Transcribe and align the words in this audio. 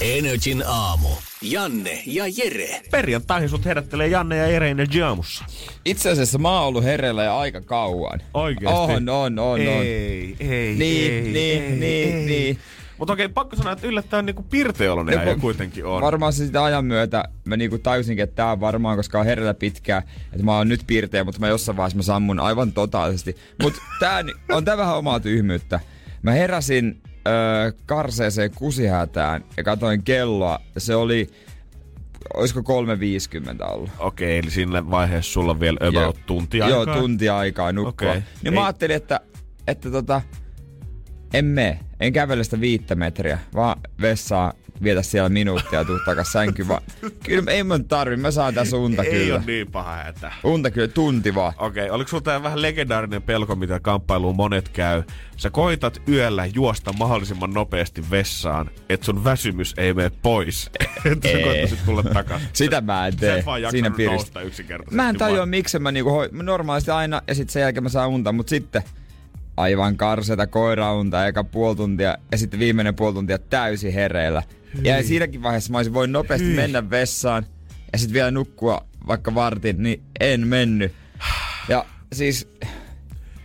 Energin 0.00 0.62
aamu. 0.66 1.08
Janne 1.42 2.02
ja 2.06 2.24
Jere. 2.36 2.80
Perjantaihin 2.90 3.48
sut 3.48 3.64
herättelee 3.64 4.08
Janne 4.08 4.36
ja 4.36 4.46
Jere 4.46 4.74
Jaamussa. 4.94 5.44
Itse 5.84 6.10
asiassa 6.10 6.38
mä 6.38 6.50
oon 6.58 6.68
ollut 6.68 6.84
hereillä 6.84 7.24
jo 7.24 7.36
aika 7.36 7.60
kauan. 7.60 8.20
Oikeesti? 8.34 8.76
On, 8.78 9.08
on, 9.08 9.38
on, 9.38 9.38
on. 9.38 9.60
Ei, 9.60 10.36
ei, 10.40 10.74
Niin, 10.74 11.12
ei, 11.12 11.22
niin, 11.22 11.36
ei, 11.36 11.70
niin, 11.70 12.16
ei. 12.16 12.24
niin. 12.24 12.58
Mutta 12.98 13.12
okei, 13.12 13.28
pakko 13.28 13.56
sanoa, 13.56 13.72
että 13.72 13.86
yllättäen 13.86 14.26
niinku 14.26 14.42
ja 15.26 15.26
va- 15.26 15.40
kuitenkin 15.40 15.84
on. 15.86 16.02
Varmaan 16.02 16.32
se 16.32 16.46
sitä 16.46 16.64
ajan 16.64 16.84
myötä 16.84 17.24
mä 17.44 17.56
niinku 17.56 17.78
tajusinkin, 17.78 18.22
että 18.22 18.36
tää 18.36 18.52
on 18.52 18.60
varmaan, 18.60 18.96
koska 18.96 19.20
on 19.20 19.26
hereillä 19.26 19.54
pitkään, 19.54 20.02
että 20.32 20.44
mä 20.44 20.56
oon 20.56 20.68
nyt 20.68 20.80
piirteä, 20.86 21.24
mutta 21.24 21.40
mä 21.40 21.48
jossain 21.48 21.76
vaiheessa 21.76 21.96
mä 21.96 22.02
sammun 22.02 22.40
aivan 22.40 22.72
totaalisesti. 22.72 23.36
Mut 23.62 23.74
tää 24.00 24.24
on 24.52 24.64
tää 24.64 24.76
vähän 24.76 24.96
omaa 24.96 25.20
tyhmyyttä. 25.20 25.80
Mä 26.22 26.32
heräsin 26.32 27.02
öö, 27.28 27.72
karseeseen 27.86 28.50
kusihätään 28.54 29.44
ja 29.56 29.64
katsoin 29.64 30.02
kelloa. 30.02 30.58
Se 30.78 30.94
oli, 30.94 31.30
olisiko 32.34 32.60
3.50 32.60 33.64
ollut. 33.72 33.90
Okei, 33.98 34.38
eli 34.38 34.50
siinä 34.50 34.90
vaiheessa 34.90 35.32
sulla 35.32 35.50
on 35.50 35.60
vielä 35.60 35.78
about 35.80 35.94
Joo. 36.16 36.24
tunti 36.26 36.62
aikaa. 36.62 36.84
Joo, 36.94 37.00
tunti 37.00 37.28
aikaa 37.28 37.72
nukkua. 37.72 38.08
Okay. 38.08 38.22
Niin 38.42 38.52
Ei- 38.54 38.58
mä 38.60 38.64
ajattelin, 38.64 38.96
että, 38.96 39.20
että 39.66 39.90
tota, 39.90 40.22
en 41.34 41.44
mene. 41.44 41.80
En 42.00 42.12
kävele 42.12 42.44
sitä 42.44 42.60
viittä 42.60 42.94
metriä, 42.94 43.38
vaan 43.54 43.80
vessaa 44.00 44.52
vietä 44.82 45.02
siellä 45.02 45.28
minuuttia 45.28 45.78
ja 45.78 45.84
tuu 45.84 45.98
takas 46.04 46.32
sänkyyn. 46.32 46.68
Vaan, 46.68 46.82
kyllä 47.24 47.52
ei 47.52 47.64
mun 47.64 47.84
tarvi, 47.84 48.16
mä 48.16 48.30
saan 48.30 48.54
tässä 48.54 48.76
unta 48.76 49.02
Ei 49.02 49.10
kyllä. 49.10 49.34
ole 49.34 49.44
niin 49.46 49.70
paha 49.70 49.96
hätä. 49.96 50.32
Unta 50.44 50.70
kyllä, 50.70 50.88
tunti 50.88 51.34
vaan. 51.34 51.52
Okei, 51.58 51.90
oliko 51.90 52.08
sulla 52.08 52.22
tää 52.22 52.42
vähän 52.42 52.62
legendaarinen 52.62 53.22
pelko, 53.22 53.56
mitä 53.56 53.80
kamppailuun 53.80 54.36
monet 54.36 54.68
käy? 54.68 55.02
Sä 55.36 55.50
koitat 55.50 56.02
yöllä 56.08 56.46
juosta 56.46 56.92
mahdollisimman 56.92 57.54
nopeasti 57.54 58.10
vessaan, 58.10 58.70
että 58.88 59.06
sun 59.06 59.24
väsymys 59.24 59.74
ei 59.76 59.94
mene 59.94 60.10
pois. 60.22 60.70
että 61.12 61.28
sä 61.28 61.38
Ei. 61.38 61.44
koittaisit 61.44 61.84
tulla 61.84 62.02
takas. 62.02 62.42
Sitä 62.52 62.80
mä 62.80 63.06
en 63.06 63.12
Sä 63.12 63.18
tee 63.18 63.38
et 63.38 63.46
vaan 63.46 63.60
siinä 63.70 63.92
nousta 64.06 64.40
yksinkertaisesti. 64.40 64.96
Mä 64.96 65.08
en 65.08 65.16
tajua, 65.18 65.46
miksi 65.46 65.78
mä 65.78 65.92
niinku 65.92 66.10
hoi, 66.10 66.28
mä 66.32 66.42
normaalisti 66.42 66.90
aina 66.90 67.22
ja 67.28 67.34
sitten 67.34 67.52
sen 67.52 67.60
jälkeen 67.60 67.82
mä 67.82 67.88
saan 67.88 68.08
unta, 68.08 68.32
mutta 68.32 68.50
sitten 68.50 68.82
aivan 69.60 69.96
karseta 69.96 70.46
koiraunta 70.46 71.26
eka 71.26 71.44
puoli 71.44 71.76
tuntia 71.76 72.16
ja 72.32 72.38
sitten 72.38 72.60
viimeinen 72.60 72.94
puoli 72.94 73.14
tuntia 73.14 73.38
täysin 73.38 73.92
hereillä. 73.92 74.42
Ja 74.82 75.02
siinäkin 75.02 75.42
vaiheessa 75.42 75.72
mä 75.72 75.78
olisin 75.78 75.94
voinut 75.94 76.12
nopeasti 76.12 76.46
Hyi. 76.46 76.56
mennä 76.56 76.90
vessaan 76.90 77.46
ja 77.92 77.98
sitten 77.98 78.14
vielä 78.14 78.30
nukkua 78.30 78.86
vaikka 79.06 79.34
vartin, 79.34 79.82
niin 79.82 80.02
en 80.20 80.46
mennyt. 80.46 80.92
Ja 81.68 81.84
siis 82.12 82.48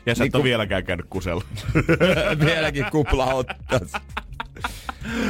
Ja 0.06 0.16
sä 0.16 0.24
et 0.24 0.26
Niinku- 0.26 0.38
ole 0.38 0.44
vieläkään 0.44 0.84
käynyt 0.84 1.06
kusella. 1.10 1.44
vieläkin 2.46 2.86
kupla 2.92 3.26
ottas. 3.26 3.94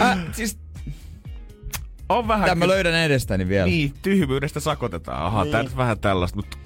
Äh, 0.02 0.18
siis 0.32 0.58
on 2.10 2.28
vähän 2.28 2.46
tämän 2.46 2.58
mä 2.58 2.68
löydän 2.68 2.94
edestäni 2.94 3.48
vielä. 3.48 3.66
Niin, 3.66 3.94
tyhmyydestä 4.02 4.60
sakotetaan. 4.60 5.26
Aha, 5.26 5.44
niin. 5.44 5.52
tää 5.52 5.64
nyt 5.64 5.78
vähän 5.78 6.00
tällaista, 6.00 6.36
mutta 6.36 6.58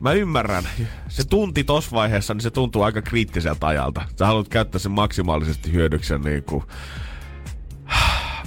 mä 0.00 0.12
ymmärrän. 0.12 0.68
Se 1.08 1.24
tunti 1.26 1.64
tossa 1.64 1.90
vaiheessa, 1.90 2.34
niin 2.34 2.42
se 2.42 2.50
tuntuu 2.50 2.82
aika 2.82 3.02
kriittiseltä 3.02 3.66
ajalta. 3.66 4.02
Sä 4.18 4.26
haluat 4.26 4.48
käyttää 4.48 4.78
sen 4.78 4.92
maksimaalisesti 4.92 5.72
hyödyksi 5.72 6.12
ja 6.12 6.18
niin 6.18 6.42
kuin... 6.42 6.64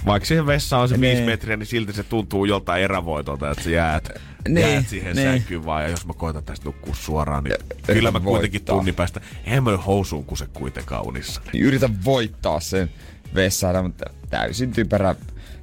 Vaikka 0.05 0.27
siihen 0.27 0.45
vessaan 0.45 0.81
on 0.81 0.89
se 0.89 0.97
Niin. 0.97 1.01
viisi 1.01 1.21
metriä, 1.25 1.57
niin 1.57 1.67
silti 1.67 1.93
se 1.93 2.03
tuntuu 2.03 2.45
joltain 2.45 2.83
erävoitolta, 2.83 3.51
että 3.51 3.63
sä 3.63 3.69
jäät, 3.69 4.09
Niin, 4.47 4.69
jäät 4.69 4.87
siihen 4.87 5.15
niin. 5.15 5.27
sänkyyn 5.31 5.65
vaan. 5.65 5.83
Ja 5.83 5.89
jos 5.89 6.05
mä 6.05 6.13
koitan 6.13 6.43
tästä 6.43 6.65
nukkua 6.65 6.93
suoraan, 6.95 7.43
niin 7.43 7.55
kyllä 7.85 8.11
mä 8.11 8.19
kuitenkin 8.19 8.59
voittaa. 8.59 8.75
tunnin 8.75 8.95
päästä, 8.95 9.21
eihän 9.45 9.63
mä 9.63 9.77
housuun, 9.77 10.25
kun 10.25 10.37
se 10.37 10.47
kuitenkaan 10.53 11.07
unissa. 11.07 11.41
Niin 11.53 11.63
Yritän 11.63 12.05
voittaa 12.05 12.59
sen 12.59 12.91
vessaan, 13.35 13.85
mutta 13.85 14.05
täysin 14.29 14.71
typerä 14.71 15.15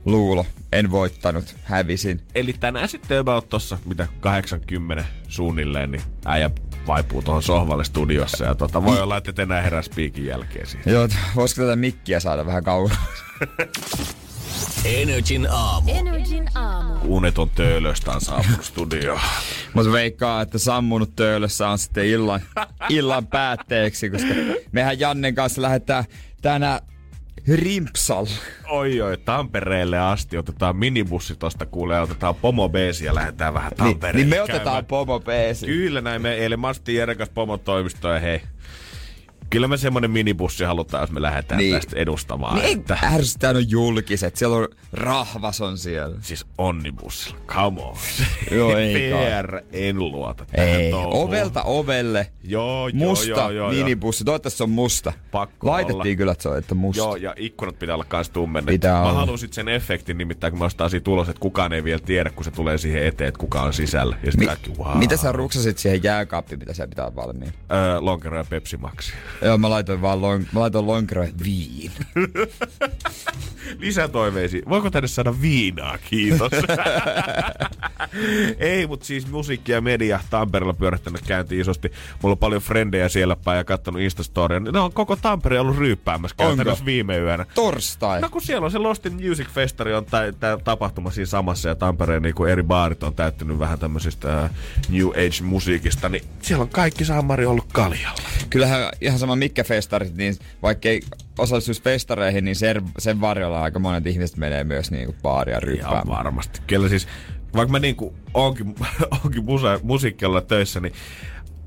luulo. 0.05 0.47
En 0.73 0.91
voittanut, 0.91 1.57
hävisin. 1.65 2.21
Eli 2.35 2.53
tänään 2.53 2.89
sitten 2.89 3.19
about 3.19 3.49
tossa, 3.49 3.79
mitä 3.85 4.09
80 4.21 5.05
suunnilleen, 5.29 5.91
niin 5.91 6.03
äijä 6.25 6.51
vaipuu 6.87 7.23
tuohon 7.23 7.43
sohvalle 7.43 7.85
studiossa. 7.85 8.45
Ja 8.45 8.55
tota, 8.55 8.85
voi 8.85 9.01
olla, 9.01 9.17
että 9.17 9.31
et 9.31 9.39
enää 9.39 9.63
herää 9.63 9.83
spiikin 9.83 10.27
jälkeen 10.27 10.67
siitä. 10.67 10.91
Joo, 10.91 11.09
voisiko 11.37 11.63
tätä 11.63 11.77
mikkiä 11.77 12.21
saada 12.21 12.47
vähän 12.47 12.65
kauan? 12.65 12.97
Energin 14.85 15.47
aamu. 15.51 15.91
Energin 15.91 16.49
aamu. 16.55 17.17
Uneton 17.17 17.51
töölöstä 17.51 18.13
on 18.13 18.21
saapunut 18.21 18.65
studioon. 18.65 19.21
Mä 19.75 19.93
veikkaan, 19.93 20.43
että 20.43 20.59
sammunut 20.59 21.17
töölössä 21.17 21.69
on 21.69 21.79
sitten 21.79 22.07
illan, 22.07 22.41
illan 22.89 23.27
päätteeksi, 23.27 24.11
koska 24.11 24.35
mehän 24.73 25.01
Jannen 25.01 25.35
kanssa 25.35 25.63
lähdetään 25.63 26.05
tänään 26.43 26.81
Rimpsal. 27.55 28.27
Oi 28.69 29.01
oi, 29.01 29.19
Tampereelle 29.19 29.99
asti 29.99 30.37
otetaan 30.39 30.77
minibussi 30.77 31.37
tosta 31.37 31.67
kuulee, 31.67 32.01
otetaan 32.01 32.35
pomo 32.35 32.69
beesi 32.69 33.05
ja 33.05 33.15
lähdetään 33.15 33.55
vähän 33.55 33.71
Niin, 33.71 33.77
Tampereelle 33.79 34.19
niin 34.19 34.29
me 34.29 34.37
käymään. 34.37 34.57
otetaan 34.57 34.85
pomo 34.85 35.21
peesi. 35.21 35.67
Kyllä 35.67 36.01
näin, 36.01 36.23
me 36.23 36.35
eilen 36.35 36.59
Masti 36.61 36.95
Jere 36.95 37.15
kanssa 37.15 37.33
pomon 37.35 37.61
toimistoon 37.61 38.15
ja 38.15 38.21
hei. 38.21 38.41
Kyllä 39.51 39.69
me 39.69 39.77
semmonen 39.77 40.11
minibussi 40.11 40.65
halutaan, 40.65 41.01
jos 41.03 41.11
me 41.11 41.23
lähdetään 41.23 41.59
Niin. 41.59 41.75
tästä 41.75 41.97
edustamaan. 41.97 42.59
Niin, 42.59 42.79
että... 42.79 42.99
ärsytään 43.15 43.57
on 43.57 43.71
julkiset. 43.71 44.37
Siellä 44.37 44.57
on 44.57 44.69
rahvas 44.93 45.61
on 45.61 45.79
siellä. 45.79 46.17
Siis 46.21 46.47
onnibussilla, 46.59 47.39
come 47.47 47.83
on. 47.83 47.97
Joo, 48.57 48.77
ei. 48.77 48.95
PR 49.13 49.61
en 49.73 49.99
luota 49.99 50.45
tähän 50.53 50.69
Ei, 50.69 50.91
touhuun. 50.91 51.29
ovelta 51.29 51.63
ovelle. 51.63 52.31
Joo, 52.45 52.89
joo, 52.89 53.09
Musta 53.09 53.29
joo, 53.29 53.39
joo, 53.51 53.51
joo. 53.51 53.85
minibussi. 53.85 54.25
Toivottavasti 54.25 54.57
se 54.59 54.63
on 54.65 54.71
musta. 54.71 55.13
Pakko 55.31 55.67
Laitettiin 55.71 55.97
olla. 55.97 56.17
kyllä, 56.17 56.33
että 56.33 56.43
se 56.43 56.49
on 56.49 56.59
että 56.59 56.75
musta. 56.75 57.03
Joo, 57.03 57.17
ja 57.17 57.35
ikkunat 57.37 57.79
pitää 57.79 57.95
olla 57.95 58.05
kans 58.05 58.31
tummennettu. 58.31 58.73
Pitää 58.73 59.03
Mä 59.03 59.37
sit 59.37 59.53
sen 59.53 59.69
efektin 59.69 60.19
nimittäin, 60.19 60.51
kun 60.53 60.59
mä 60.59 60.65
ostan 60.65 60.91
siitä 60.91 61.05
tulos, 61.05 61.29
että 61.29 61.41
kukaan 61.41 61.73
ei 61.73 61.85
vielä 61.85 62.01
tiedä, 62.01 62.31
kun 62.31 62.45
se 62.45 62.51
tulee 62.51 62.79
siihen 62.79 63.07
eteen, 63.07 63.29
että 63.29 63.39
kuka 63.39 63.63
on 63.63 63.73
sisällä. 63.73 64.17
Ja 64.25 64.33
Mi- 64.39 64.47
kaikki, 64.47 64.71
wow. 64.79 64.99
Mitä 64.99 65.17
sä 65.17 65.33
ruksasit 65.33 65.79
siihen 65.79 66.03
jääkaappiin, 66.03 66.59
mitä 66.59 66.75
sä 66.75 66.87
pitää 66.89 67.17
valmiin? 67.17 67.53
Öö, 67.73 68.01
lonkero 68.01 68.37
ja 68.37 68.45
Pepsi 68.51 68.77
Maxi. 68.77 69.13
Joo, 69.43 69.59
mä 69.59 69.71
laitoin 69.71 70.03
vaan 70.03 70.23
lon, 70.23 70.47
mä 70.53 70.61
laitoin 70.61 70.87
lonkero 70.87 71.23
ja 71.23 71.31
viin. 71.45 71.91
Lisätoiveisiin. 73.79 74.63
Voiko 74.69 74.91
tänne 74.91 75.09
saada 75.09 75.41
viinaa? 75.41 75.99
Kiitos. 75.99 76.53
Ei, 78.59 78.87
mutta 78.87 79.07
siis 79.07 79.31
musiikki 79.31 79.73
ja 79.73 79.81
media 79.81 80.21
Tampereella 80.31 80.75
pyörähtänyt 80.75 81.21
käyntiin 81.27 81.61
isosti. 81.61 81.93
Mulla 82.23 82.33
on 82.33 82.39
paljon 82.39 82.63
frendejä 82.63 83.09
siellä 83.09 83.37
päin 83.37 83.57
ja 83.57 83.65
kattonut 83.65 84.03
Instastoria. 84.03 84.61
Ne 84.61 84.81
on 84.81 84.93
koko 84.93 85.17
Tampere 85.17 85.61
ollut 85.61 85.77
ryyppäämässä 85.77 86.37
käytännössä 86.37 86.85
viime 86.85 87.19
yönä. 87.19 87.47
Torstai. 87.55 88.21
No 88.21 88.29
kun 88.29 88.43
siellä 88.43 88.65
on 88.65 88.71
se 88.71 88.79
Lost 88.79 89.07
in 89.07 89.29
Music 89.29 89.49
Festari 89.49 89.95
on 89.95 90.05
tä- 90.05 90.33
tä- 90.41 90.59
tapahtuma 90.65 91.11
siinä 91.11 91.27
samassa 91.27 91.69
ja 91.69 91.75
Tampereen 91.75 92.23
niin 92.23 92.35
eri 92.51 92.63
baarit 92.63 93.03
on 93.03 93.15
täyttynyt 93.15 93.59
vähän 93.59 93.79
tämmöisistä 93.79 94.45
äh, 94.45 94.51
New 94.89 95.07
Age-musiikista, 95.09 96.09
niin 96.09 96.25
siellä 96.43 96.63
on 96.63 96.69
kaikki 96.69 97.05
saamari 97.05 97.47
ollut 97.47 97.67
kaljalla. 97.73 98.23
Kyllähän 98.51 98.89
ihan 99.01 99.19
sama 99.19 99.28
mitkä 99.37 99.65
festarit, 99.65 100.17
niin 100.17 100.35
vaikka 100.63 100.89
ei 100.89 101.01
osallistuisi 101.39 101.83
festareihin, 101.83 102.45
niin 102.45 102.57
sen, 102.57 102.83
sen 102.99 103.21
varjolla 103.21 103.63
aika 103.63 103.79
monet 103.79 104.07
ihmiset 104.07 104.37
menee 104.37 104.65
myös 104.65 104.91
niinku 104.91 105.15
baaria 105.23 105.53
Ihan 105.57 105.63
ryppäämään. 105.63 106.07
varmasti. 106.09 106.61
Kyllä 106.67 106.89
siis, 106.89 107.09
vaikka 107.55 107.73
mä 107.73 107.79
niinku 107.79 108.15
onkin, 108.35 108.75
onkin 109.25 109.45
musa, 109.45 109.81
musiikkialalla 109.83 110.41
töissä, 110.41 110.81
niin 110.81 110.93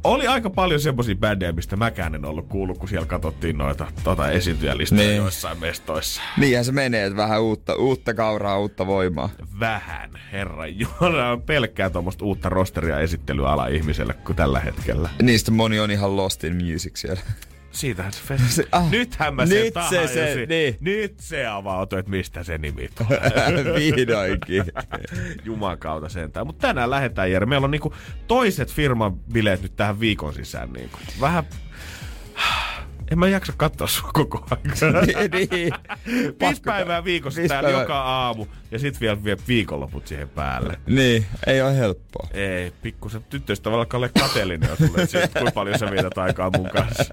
oli 0.03 0.27
aika 0.27 0.49
paljon 0.49 0.79
semmosia 0.79 1.15
bändejä, 1.15 1.51
mistä 1.51 1.75
mäkään 1.75 2.15
en 2.15 2.25
ollut 2.25 2.47
kuullut, 2.47 2.77
kun 2.77 2.89
siellä 2.89 3.05
katsottiin 3.07 3.57
noita 3.57 3.87
tota 4.03 4.29
esiintyjälistoja 4.31 5.01
Niin. 5.01 5.17
joissain 5.17 5.59
mestoissa. 5.59 6.21
Niinhän 6.37 6.65
se 6.65 6.71
menee, 6.71 7.05
että 7.05 7.17
vähän 7.17 7.41
uutta, 7.41 7.75
uutta 7.75 8.13
kauraa, 8.13 8.59
uutta 8.59 8.87
voimaa. 8.87 9.29
Vähän, 9.59 10.09
herra 10.31 10.67
Jumala, 10.67 11.29
on 11.31 11.41
pelkkää 11.41 11.89
tuommoista 11.89 12.25
uutta 12.25 12.49
rosteria 12.49 12.99
esittelyala 12.99 13.67
ihmiselle 13.67 14.13
kuin 14.13 14.35
tällä 14.35 14.59
hetkellä. 14.59 15.09
Niistä 15.21 15.51
moni 15.51 15.79
on 15.79 15.91
ihan 15.91 16.17
lost 16.17 16.43
in 16.43 16.55
music 16.55 16.95
siellä. 16.95 17.21
Siitähän 17.71 18.13
se 18.13 18.21
festi. 18.27 18.47
Se- 18.51 18.67
ah, 18.71 18.89
Nythän 18.91 19.35
mä 19.35 19.45
sen 19.45 19.55
nyt 19.57 19.65
se- 19.65 19.71
tahajusin. 19.71 20.13
se- 20.13 20.45
niin. 20.49 20.77
Nyt 20.79 21.13
se 21.19 21.47
avautui, 21.47 21.99
että 21.99 22.11
mistä 22.11 22.43
se 22.43 22.57
nimi 22.57 22.89
tulee. 22.97 23.21
Vihdoinkin. 23.75 24.63
Jumakauta 25.45 26.09
sentään. 26.09 26.45
Mutta 26.47 26.67
tänään 26.67 26.89
lähdetään, 26.89 27.31
Jere. 27.31 27.45
Meillä 27.45 27.65
on 27.65 27.71
niinku 27.71 27.93
toiset 28.27 28.73
firman 28.73 29.13
bileet 29.19 29.61
nyt 29.61 29.75
tähän 29.75 29.99
viikon 29.99 30.33
sisään. 30.33 30.73
Niinku. 30.73 30.97
Vähän... 31.21 31.43
En 33.11 33.19
mä 33.19 33.27
jaksa 33.27 33.53
katsoa 33.57 33.87
sua 33.87 34.09
koko 34.13 34.45
ajan. 34.51 35.05
niin. 35.05 35.49
Viisi 35.51 36.31
Pakko- 36.39 36.61
päivää 36.65 37.03
viikossa 37.03 37.37
Viisi 37.41 37.49
täällä 37.49 37.67
päivää. 37.67 37.81
joka 37.81 38.01
aamu. 38.01 38.45
Ja 38.71 38.79
sit 38.79 39.01
vielä 39.01 39.23
vie 39.23 39.37
viikonloput 39.47 40.07
siihen 40.07 40.29
päälle. 40.29 40.79
Niin, 40.87 41.25
ei 41.47 41.61
ole 41.61 41.77
helppoa. 41.77 42.27
Ei, 42.33 42.71
pikkusen 42.81 43.23
tyttöistä 43.29 43.71
voi 43.71 43.79
alkaa 43.79 43.97
olla 43.97 44.09
kateellinen, 44.19 44.69
jos 44.69 44.79
sulle 44.89 45.05
siitä, 45.07 45.27
kuinka 45.27 45.51
paljon 45.51 45.79
sä 45.79 45.91
vietät 45.91 46.17
aikaa 46.17 46.51
mun 46.57 46.69
kanssa. 46.69 47.03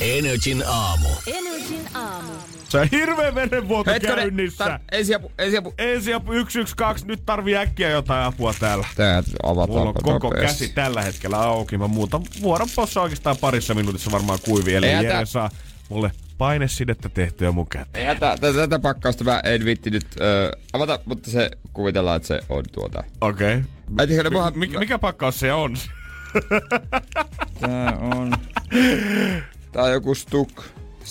Energin 0.00 0.62
aamu. 0.66 1.08
Energin 1.26 1.88
aamu. 1.94 2.32
Se 2.70 2.78
on 2.80 2.88
hirveä 2.92 3.34
verenvuoto 3.34 3.90
käynnissä. 4.02 4.64
tar- 4.66 4.80
ensiapu, 4.92 5.32
ensiapu. 5.38 5.74
Ensiapu 5.78 6.32
112, 6.32 7.06
nyt 7.08 7.22
tarvii 7.26 7.56
äkkiä 7.56 7.90
jotain 7.90 8.24
apua 8.24 8.54
täällä. 8.60 8.86
Tää 8.96 9.22
avataan 9.42 9.70
Mulla 9.70 9.88
on 9.88 9.94
koko 9.94 10.12
nopeasti. 10.28 10.46
käsi 10.64 10.74
tällä 10.74 11.02
hetkellä 11.02 11.38
auki. 11.38 11.78
Mä 11.78 11.88
muutan 11.88 12.22
vuoron 12.42 12.68
possa 12.76 13.00
oikeastaan 13.02 13.36
parissa 13.40 13.74
minuutissa 13.74 14.10
varmaan 14.12 14.38
kuivii. 14.44 14.74
Eli 14.74 14.86
Jere 14.86 15.08
hätää. 15.08 15.24
saa 15.24 15.50
mulle 15.88 16.10
painesidettä 16.38 17.08
tehtyä 17.08 17.52
mun 17.52 17.66
käteen. 17.68 18.18
Tätä, 18.20 18.52
tätä 18.52 18.78
pakkausta 18.78 19.24
mä 19.24 19.40
en 19.44 19.64
vitti 19.64 19.90
nyt 19.90 20.06
ö, 20.20 20.50
avata, 20.72 20.98
mutta 21.04 21.30
se 21.30 21.50
kuvitellaan, 21.72 22.16
että 22.16 22.28
se 22.28 22.40
on 22.48 22.64
tuota. 22.72 23.04
Okei. 23.20 23.54
Okay. 23.92 24.06
Ne 24.22 24.30
paha- 24.30 24.50
Mikä, 24.54 24.78
mikä 24.78 24.98
pakkaus 24.98 25.40
se 25.40 25.52
on? 25.52 25.76
Tää 27.60 27.96
on... 28.00 28.32
Tää 29.72 29.82
on 29.84 29.92
joku 29.92 30.14
stuk. 30.14 30.62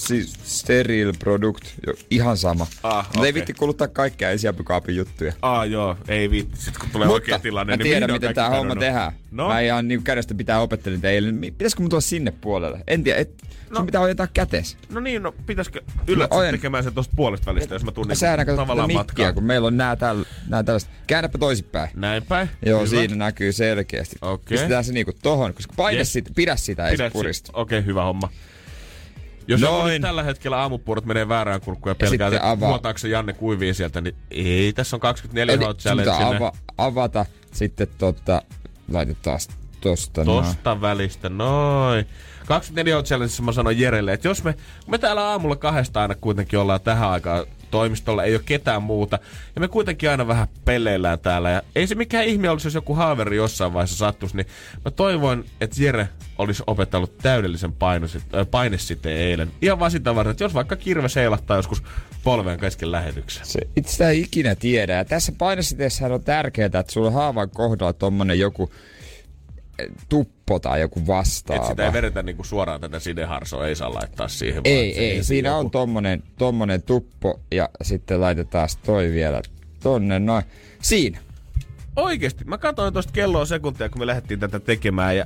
Siis 0.08 0.34
steril 0.44 1.14
product, 1.20 1.64
jo, 1.88 1.94
ihan 2.10 2.38
sama. 2.38 2.68
Ah, 2.84 3.08
Mutta 3.14 3.26
ei 3.28 3.34
vitti 3.34 3.54
kuluttaa 3.54 3.88
kaikkea 3.88 4.32
ensiapukaapin 4.32 4.96
juttuja. 4.96 5.34
Aa 5.42 5.66
joo, 5.66 5.98
ei 6.08 6.30
viitti. 6.32 6.58
Sitten 6.58 6.82
kun 6.82 6.90
tulee 6.90 7.08
oikea 7.08 7.40
tilanne, 7.40 7.74
mä 7.74 7.78
niin 7.78 7.84
tiedän, 7.84 8.12
miten 8.12 8.36
tää 8.36 8.50
homma 8.50 8.76
tehdään. 8.76 9.12
No, 9.32 9.48
Mä 9.48 9.60
ihan 9.60 9.88
niin 9.88 10.04
kädestä 10.04 10.34
pitää 10.36 10.60
opettelin. 10.60 11.02
Mi- 11.36 11.52
Pitäisikö 11.52 11.82
mun 11.84 11.90
tulla 11.90 12.02
sinne 12.02 12.32
puolelle? 12.42 12.80
En 12.88 13.04
tiedä, 13.04 13.20
et, 13.20 13.30
sun 13.68 13.78
No. 13.78 13.86
pitää 13.86 14.02
ojentaa 14.02 14.28
kätes. 14.34 14.78
no 14.90 15.00
niin, 15.00 15.24
no 15.24 15.32
pitäisikö 15.46 15.82
yllätä 16.08 16.36
No, 16.36 16.42
ojen- 16.42 16.52
tekemään 16.52 16.84
sen 16.84 16.94
tosta 16.94 17.14
puolesta 17.16 17.46
välistä, 17.56 17.76
jos 17.76 17.84
mä 17.84 17.92
kato 17.92 18.06
tätä 18.08 18.56
tavallaan 18.56 18.88
mikkiä, 18.88 18.98
matkaan. 19.00 19.34
kun 19.34 19.44
meillä 19.44 19.68
on 19.68 19.78
nää, 19.78 19.96
täl, 19.96 20.24
nää 20.48 20.64
tällaiset. 20.64 20.90
Käännäpä 21.08 21.38
toisinpäin. 21.38 21.90
Näin 21.96 22.24
päin. 22.26 22.50
Joo, 22.66 22.80
Hyvä. 22.80 22.90
siinä 22.90 23.16
näkyy 23.16 23.52
selkeästi. 23.54 24.16
Okei. 24.22 24.46
Pistetään 24.58 24.84
se 24.84 24.94
niinku 24.94 25.12
tohon, 25.22 25.54
koska 25.54 25.74
paine 25.78 25.98
Yes. 25.98 26.14
sit, 26.14 26.30
pidä 26.36 26.56
sitä, 26.56 26.88
ei 26.88 26.98
puristu. 27.14 27.48
sit- 27.48 27.56
Okei, 27.56 27.86
hyvä 27.86 28.04
homma. 28.04 28.30
Jos 29.50 29.62
Noin. 29.62 29.80
Noin. 29.80 30.02
tällä 30.02 30.24
hetkellä 30.24 30.58
aamupuurot 30.58 31.06
menee 31.06 31.28
väärään 31.30 31.62
kurkkuun 31.62 31.92
ja 31.92 31.96
Ja 32.06 32.10
pelkää, 32.10 32.30
sitten 32.30 32.76
että 32.90 32.98
se 32.98 33.08
Janne 33.08 33.34
kuiviin 33.34 33.76
sieltä, 33.76 34.02
niin 34.02 34.16
ei, 34.32 34.74
tässä 34.74 34.96
on 34.96 35.00
24 35.00 35.54
Eli 35.54 35.64
hot 35.66 35.80
challenge. 35.80 36.12
ava, 36.12 36.52
avata, 36.78 37.26
sitten 37.52 37.88
tota, 37.98 38.42
laitetaan 38.92 39.40
tosta 39.82 40.24
noin. 40.24 40.46
Tosta 40.46 40.82
välistä, 40.82 41.30
noin. 41.30 42.06
24 42.46 42.96
hot 42.96 43.06
challengeissa 43.06 43.44
mä 43.44 43.52
sanoin 43.52 43.80
Jerelle, 43.80 44.14
että 44.14 44.28
jos 44.28 44.44
me, 44.44 44.56
me 44.88 44.98
täällä 44.98 45.30
aamulla 45.30 45.56
kahdesta 45.56 46.02
aina 46.02 46.16
kuitenkin 46.16 46.60
ollaan 46.60 46.82
tähän 46.82 47.10
aikaan 47.10 47.46
toimistolla, 47.72 48.24
ei 48.24 48.36
ole 48.36 48.42
ketään 48.46 48.84
muuta, 48.84 49.20
ja 49.56 49.62
me 49.62 49.68
kuitenkin 49.68 50.10
aina 50.10 50.28
vähän 50.28 50.48
peleillään 50.66 51.20
täällä, 51.20 51.50
ja 51.50 51.62
ei 51.76 51.88
se 51.88 51.96
mikään 51.96 52.26
ihme 52.26 52.50
olisi, 52.50 52.68
jos 52.68 52.76
joku 52.76 52.94
haaveri 52.94 53.38
jossain 53.38 53.74
vaiheessa 53.74 53.98
sattuisi, 53.98 54.36
niin 54.36 54.48
mä 54.86 54.92
toivoin, 54.92 55.46
että 55.62 55.84
Jere 55.84 56.10
olisi 56.38 56.64
opetellut 56.68 57.18
täydellisen 57.18 57.72
painosit- 57.72 58.38
äh, 58.38 58.48
painesiteen 58.52 59.18
eilen. 59.18 59.52
Ihan 59.62 59.80
vaan 59.80 59.92
sitä 59.92 60.16
varten, 60.16 60.32
että 60.32 60.44
jos 60.44 60.54
vaikka 60.54 60.76
kirve 60.76 61.10
seilahtaa 61.10 61.58
joskus 61.58 61.84
polveen 62.24 62.60
kesken 62.60 62.92
lähetyksen. 62.92 63.46
Se, 63.46 63.60
itse 63.76 64.08
ei 64.08 64.22
ikinä 64.22 64.56
tiedä. 64.56 64.94
Ja 64.94 65.06
tässä 65.06 65.32
painesiteessähän 65.38 66.12
on 66.12 66.24
tärkeää, 66.24 66.66
että 66.66 66.84
sulla 66.88 67.12
haavan 67.12 67.50
kohdalla 67.50 67.94
tommonen 67.94 68.40
joku 68.40 68.72
tuppo 70.10 70.60
tai 70.60 70.82
joku 70.82 71.08
vastaava. 71.08 71.62
Että 71.62 71.70
sitä 71.70 71.86
ei 71.86 71.94
vedetä 71.94 72.24
niinku 72.24 72.44
suoraan 72.44 72.82
tätä 72.82 73.00
sideharsoa, 73.00 73.68
ei 73.68 73.76
saa 73.76 73.94
laittaa 73.94 74.28
siihen. 74.28 74.64
vaan 74.64 74.76
ei, 74.76 75.00
ei. 75.00 75.24
Siinä 75.24 75.50
joku- 75.50 75.60
on 75.60 75.72
tommonen, 75.72 76.24
tommonen 76.38 76.82
tuppo 76.82 77.40
ja 77.52 77.70
sitten 77.82 78.22
laitetaan 78.22 78.70
toi 78.86 79.12
vielä 79.12 79.42
tonne 79.84 80.20
noin. 80.20 80.44
Siinä. 80.82 81.20
Oikeesti, 81.96 82.46
mä 82.46 82.58
katsoin 82.58 82.94
tuosta 82.94 83.14
kelloa 83.14 83.46
sekuntia, 83.46 83.90
kun 83.90 84.02
me 84.02 84.08
lähdettiin 84.08 84.40
tätä 84.40 84.60
tekemään 84.60 85.18
ja 85.18 85.26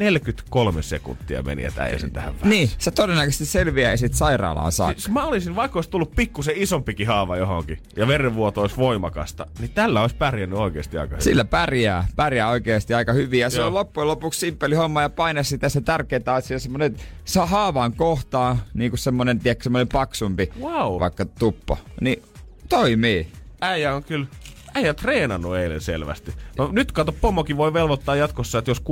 43 0.00 0.82
sekuntia 0.82 1.42
meni, 1.42 1.64
että 1.64 1.82
äijä 1.82 1.98
sen 1.98 2.10
tähän. 2.10 2.34
Niin. 2.44 2.70
Sä 2.78 2.90
todennäköisesti 2.90 3.46
selviäisit 3.46 4.14
sairaalaan 4.14 4.72
saakka. 4.72 5.00
Siis 5.00 5.14
mä 5.14 5.24
olisin, 5.24 5.56
vaikka 5.56 5.78
olisi 5.78 5.90
tullut 5.90 6.14
pikkusen 6.16 6.54
isompikin 6.56 7.06
haava 7.06 7.36
johonkin 7.36 7.78
ja 7.96 8.06
verenvuoto 8.06 8.60
olisi 8.60 8.76
voimakasta, 8.76 9.46
niin 9.58 9.70
tällä 9.70 10.00
olisi 10.00 10.16
pärjännyt 10.16 10.58
oikeasti 10.58 10.98
aika 10.98 11.10
hyvin. 11.10 11.22
Sillä 11.24 11.44
pärjää, 11.44 12.06
pärjää 12.16 12.48
oikeasti 12.48 12.94
aika 12.94 13.12
hyvin. 13.12 13.40
Ja 13.40 13.50
se 13.50 13.58
Joo. 13.58 13.66
on 13.66 13.74
loppujen 13.74 14.08
lopuksi 14.08 14.40
simppeli 14.40 14.74
homma 14.74 15.02
ja 15.02 15.08
painesi 15.10 15.58
tässä 15.58 15.80
tärkeää 15.80 16.22
asia. 16.26 16.58
Semmonen 16.58 16.96
saa 17.24 17.46
haavaan 17.46 17.92
kohtaa, 17.92 18.58
niin 18.74 18.90
kuin 18.90 18.98
semmonen, 18.98 19.38
tiedätkö, 19.38 19.62
semmonen 19.62 19.88
paksumpi, 19.88 20.50
Wow. 20.60 21.00
vaikka 21.00 21.24
tuppo. 21.24 21.78
Niin 22.00 22.22
toimii. 22.68 23.26
Äijä 23.60 23.94
on 23.94 24.04
kyllä 24.04 24.26
äijä 24.74 24.94
treenannut 24.94 25.56
eilen 25.56 25.80
selvästi. 25.80 26.34
No, 26.58 26.68
nyt 26.72 26.92
kato, 26.92 27.12
pomokin 27.12 27.56
voi 27.56 27.72
velvoittaa 27.72 28.16
jatkossa, 28.16 28.58
että 28.58 28.70
jos 28.70 28.82
6.30 28.82 28.84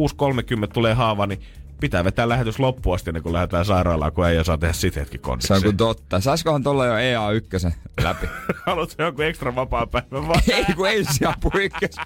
tulee 0.73 0.95
haava, 0.95 1.27
niin 1.27 1.41
pitää 1.81 2.05
vetää 2.05 2.29
lähetys 2.29 2.59
loppuun 2.59 2.95
asti, 2.95 3.11
ennen 3.11 3.23
kuin 3.23 3.33
lähdetään 3.33 3.65
sairaalaan, 3.65 4.13
kun 4.13 4.25
äijä 4.25 4.45
saa 4.45 4.59
tehdä 4.59 4.73
sit 4.73 4.97
hetki 4.97 5.19
Se 5.19 5.23
on 5.23 5.39
kondiksi. 5.39 5.63
kuin 5.63 5.77
totta. 5.77 6.21
Saiskohan 6.21 6.63
tuolla 6.63 6.87
jo 6.87 6.95
EA1 6.95 7.71
läpi? 8.03 8.27
Haluatko 8.67 9.03
jonkun 9.03 9.25
ekstra 9.25 9.55
vapaa 9.55 9.87
päivän 9.87 10.29
vai? 10.29 10.41
Ei 10.53 10.65
kun 10.77 10.89
ensiapu 10.89 11.51
ykkös. 11.55 11.97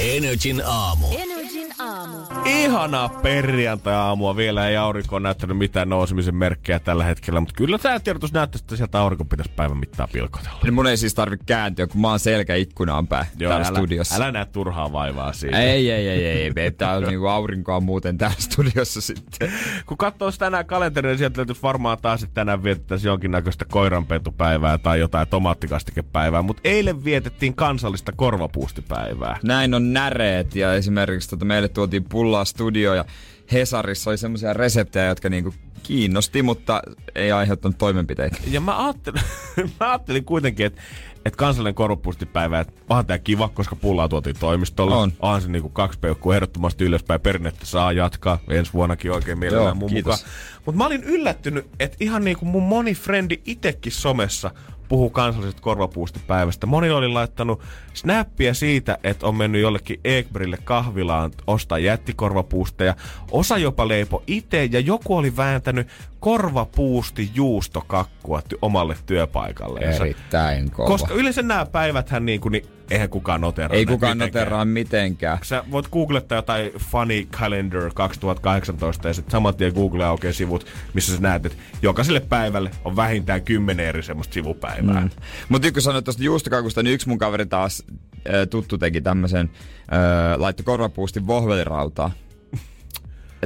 Energin 0.00 0.62
aamu. 0.66 1.06
Energin 1.06 1.35
aamu. 1.78 2.16
Ihanaa 2.44 3.08
perjantai-aamua. 3.08 4.36
Vielä 4.36 4.68
ei 4.68 4.76
aurinko 4.76 5.16
ole 5.16 5.22
näyttänyt 5.22 5.58
mitään 5.58 5.88
nousemisen 5.88 6.34
merkkejä 6.34 6.78
tällä 6.78 7.04
hetkellä, 7.04 7.40
mutta 7.40 7.54
kyllä 7.56 7.78
tämä 7.78 8.00
tiedotus 8.00 8.32
näyttää, 8.32 8.58
että 8.62 8.76
sieltä 8.76 9.00
aurinko 9.00 9.24
pitäisi 9.24 9.52
päivän 9.56 9.76
mittaan 9.76 10.08
pilkotella. 10.12 10.58
Niin 10.62 10.74
mun 10.74 10.86
ei 10.86 10.96
siis 10.96 11.14
tarvi 11.14 11.36
kääntyä, 11.46 11.86
kun 11.86 12.00
mä 12.00 12.08
oon 12.08 12.18
selkä 12.18 12.54
ikkunaan 12.54 13.06
päin 13.06 13.26
täällä 13.38 13.56
älä, 13.56 13.64
studiossa. 13.64 14.16
älä 14.16 14.32
näe 14.32 14.44
turhaa 14.44 14.92
vaivaa 14.92 15.32
siitä. 15.32 15.58
Ei, 15.58 15.90
ei, 15.90 16.08
ei, 16.08 16.26
ei, 16.26 16.52
ei. 16.56 16.70
Tää 16.70 16.96
on 16.96 17.02
niinku 17.10 17.26
aurinkoa 17.26 17.80
muuten 17.80 18.18
täällä 18.18 18.36
studiossa 18.38 19.00
sitten. 19.00 19.52
Kun 19.86 19.96
katsoo 19.96 20.32
tänään 20.32 20.66
kalenteria, 20.66 21.10
niin 21.10 21.18
sieltä 21.18 21.38
löytyisi 21.38 21.62
varmaan 21.62 21.98
taas, 22.02 22.22
että 22.22 22.34
tänään 22.34 22.62
vietettäisiin 22.62 23.08
jonkinnäköistä 23.08 23.64
koiranpentupäivää 23.64 24.78
tai 24.78 25.00
jotain 25.00 25.28
tomaattikastikepäivää, 25.28 26.42
mutta 26.42 26.60
eilen 26.64 27.04
vietettiin 27.04 27.54
kansallista 27.54 28.12
korvapuustipäivää. 28.16 29.38
Näin 29.42 29.74
on 29.74 29.92
näreet 29.92 30.56
ja 30.56 30.74
esimerkiksi 30.74 31.30
tota, 31.30 31.44
meille 31.66 31.74
tuotiin 31.74 32.04
pullaa 32.04 32.44
studio 32.44 32.94
ja 32.94 33.04
Hesarissa 33.52 34.10
oli 34.10 34.18
semmoisia 34.18 34.52
reseptejä, 34.52 35.06
jotka 35.06 35.28
niinku 35.28 35.54
kiinnosti, 35.82 36.42
mutta 36.42 36.82
ei 37.14 37.32
aiheuttanut 37.32 37.78
toimenpiteitä. 37.78 38.36
Ja 38.50 38.60
mä 38.60 38.84
ajattelin, 38.86 39.20
mä 39.80 39.90
ajattelin 39.90 40.24
kuitenkin, 40.24 40.66
että 40.66 40.82
että 41.24 41.36
kansallinen 41.36 41.74
korvapuustipäivä, 41.74 42.60
että 42.60 42.72
onhan 42.88 43.06
tää 43.06 43.18
kiva, 43.18 43.48
koska 43.48 43.76
pullaa 43.76 44.08
tuotiin 44.08 44.36
toimistolle. 44.40 44.94
On. 44.94 45.12
Onhan 45.20 45.42
se 45.42 45.48
niinku 45.48 45.68
kaksi 45.68 45.98
peukkua 45.98 46.34
ehdottomasti 46.34 46.84
ylöspäin. 46.84 47.20
Perinnettä 47.20 47.66
saa 47.66 47.92
jatkaa 47.92 48.38
ensi 48.48 48.72
vuonnakin 48.72 49.12
oikein 49.12 49.38
mielellään 49.38 49.66
Joo, 49.66 49.74
mun 49.74 49.90
kiitos. 49.90 50.20
mukaan. 50.20 50.34
Mutta 50.66 50.78
mä 50.78 50.86
olin 50.86 51.04
yllättynyt, 51.04 51.66
että 51.80 51.96
ihan 52.00 52.24
niinku 52.24 52.44
mun 52.44 52.62
moni 52.62 52.94
frendi 52.94 53.40
itekin 53.44 53.92
somessa 53.92 54.50
puhuu 54.88 55.10
kansallisesta 55.10 55.62
korvapuustipäivästä. 55.62 56.66
Moni 56.66 56.90
oli 56.90 57.08
laittanut 57.08 57.60
snappia 57.94 58.54
siitä, 58.54 58.98
että 59.04 59.26
on 59.26 59.36
mennyt 59.36 59.62
jollekin 59.62 60.00
Ekberille 60.04 60.58
kahvilaan 60.64 61.30
ostaa 61.46 61.78
jättikorvapuusteja. 61.78 62.96
Osa 63.30 63.58
jopa 63.58 63.88
leipo 63.88 64.22
itse 64.26 64.64
ja 64.64 64.80
joku 64.80 65.16
oli 65.16 65.36
vääntänyt 65.36 65.88
korvapuusti 66.20 67.30
juustokakkua 67.34 68.40
ty- 68.40 68.58
omalle 68.62 68.96
työpaikalleen. 69.06 69.92
Erittäin 69.92 70.70
kova. 70.70 70.88
Koska 70.88 71.14
yleensä 71.14 71.42
nämä 71.42 71.66
päiväthän 71.66 72.26
niin 72.26 72.40
kuin, 72.40 72.52
niin 72.52 72.66
eihän 72.90 73.08
kukaan 73.08 73.40
noteraa 73.40 73.76
ei 73.76 73.86
kukaan 73.86 74.16
mitenkään. 74.16 74.44
noteraa 74.44 74.64
mitenkään. 74.64 75.38
Sä 75.42 75.64
voit 75.70 75.88
googlettaa 75.88 76.38
jotain 76.38 76.72
Funny 76.78 77.24
Calendar 77.24 77.90
2018 77.94 79.08
ja 79.08 79.14
sitten 79.14 79.32
saman 79.32 79.54
tien 79.54 79.72
Google 79.74 80.04
aukeaa 80.04 80.32
sivut, 80.32 80.66
missä 80.94 81.16
sä 81.16 81.22
näet, 81.22 81.46
että 81.46 81.58
jokaiselle 81.82 82.20
päivälle 82.20 82.70
on 82.84 82.96
vähintään 82.96 83.42
kymmenen 83.42 83.86
eri 83.86 84.02
semmoista 84.02 84.34
sivupäivää. 84.34 85.00
Mm. 85.00 85.10
Mutta 85.48 85.72
kun 85.72 85.82
sanoit 85.82 86.04
tuosta 86.04 86.22
juustokakusta, 86.22 86.82
niin 86.82 86.94
yksi 86.94 87.08
mun 87.08 87.18
kaveri 87.18 87.46
taas 87.46 87.82
äh, 87.90 88.34
tuttu 88.50 88.78
teki 88.78 89.00
tämmöisen, 89.00 89.50
äh, 89.80 90.38
laittoi 90.40 90.64
korvapuustin 90.64 91.26
vohvelirautaa. 91.26 92.10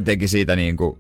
Teki 0.05 0.29
siitä 0.29 0.57
niinku 0.57 0.99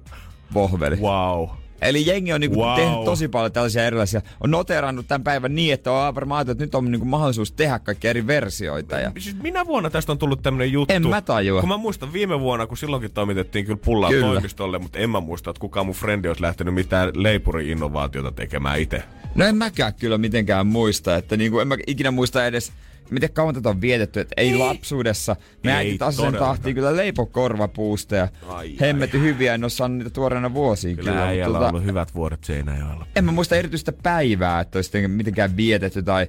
vohveli. 0.55 0.97
Wow. 0.97 1.49
Eli 1.83 2.07
jengi 2.07 2.33
on 2.33 2.41
niinku 2.41 2.61
Wow. 2.61 2.77
tehnyt 2.77 3.05
tosi 3.05 3.29
paljon 3.29 3.53
tällaisia 3.53 3.87
erilaisia, 3.87 4.23
on 4.41 4.51
noterannut 4.51 5.09
tämän 5.09 5.25
päivän 5.25 5.55
niin, 5.55 5.75
että 5.75 5.93
on 5.93 6.15
varmaan 6.15 6.39
ajatellut, 6.39 6.57
että 6.57 6.65
nyt 6.65 6.75
on 6.75 6.93
niinku 6.93 7.07
mahdollisuus 7.07 7.53
tehdä 7.53 7.79
kaikkia 7.79 8.11
eri 8.11 8.27
versioita. 8.27 8.99
Ja... 8.99 9.13
Siis 9.19 9.37
minä 9.43 9.67
vuonna 9.67 9.91
tästä 9.91 10.13
on 10.13 10.19
tullut 10.19 10.43
tämmönen 10.43 10.73
juttu. 10.73 10.95
En 10.95 11.09
mä 11.09 11.21
tajua. 11.21 11.61
Kun 11.61 11.69
mä 11.69 11.77
muistan 11.77 12.13
viime 12.13 12.41
vuonna, 12.41 12.67
kun 12.67 12.77
silloinkin 12.77 13.11
toimitettiin 13.13 13.65
kyllä 13.65 13.79
pullaa 13.85 14.11
Kyllä. 14.11 14.27
toimistolle, 14.27 14.79
mutta 14.79 14.99
en 14.99 15.11
mä 15.11 15.21
muista, 15.21 15.51
että 15.51 15.61
kukaan 15.61 15.87
mun 15.87 15.95
frendi 15.95 16.29
olisi 16.29 16.43
lähtenyt 16.43 16.75
mitään 16.75 17.11
leipuri-innovaatiota 17.15 18.33
tekemään 18.33 18.81
itse. 18.81 19.03
No 19.35 19.45
en 19.45 19.57
mäkään 19.57 19.95
kyllä 19.95 20.19
mitenkään 20.19 20.67
muista, 20.67 21.17
että 21.17 21.37
niinku, 21.37 21.61
en 21.61 21.69
mä 21.69 21.77
ikinä 21.87 22.11
muista 22.11 22.47
edes 22.47 22.73
miten 23.11 23.33
kauan 23.33 23.55
tätä 23.55 23.69
on 23.69 23.81
vietetty, 23.81 24.21
että 24.21 24.35
ei 24.37 24.55
lapsuudessa. 24.55 25.37
Me 25.65 25.71
Ei 25.71 25.77
äiti 25.77 25.99
tasaisen 25.99 26.25
todellakaan. 26.25 26.57
tahtiin 26.57 26.75
kyllä 26.75 26.97
leipo 26.97 27.27
korvapuusta 27.27 28.17
ja 28.17 28.29
Ai, 28.49 28.77
hemmeti 28.81 29.21
hyviä, 29.21 29.55
en 29.55 29.65
ole 29.65 29.71
saanut 29.71 29.99
niitä 29.99 30.11
tuoreena 30.11 30.55
vuosiin 30.55 30.97
Kyllä, 30.97 31.11
kyllä. 31.11 31.27
äijällä 31.27 31.53
mutta 31.59 31.69
on 31.69 31.75
ollut 31.75 31.87
hyvät 31.87 32.15
vuodet 32.15 32.45
Seinäjoella. 32.45 33.07
en 33.17 33.25
mä 33.25 33.33
muista 33.33 33.57
erityistä 33.57 33.93
päivää, 33.93 34.61
että 34.61 34.79
olisi 34.79 35.09
mitenkään 35.09 35.57
vietetty 35.57 36.03
tai, 36.03 36.27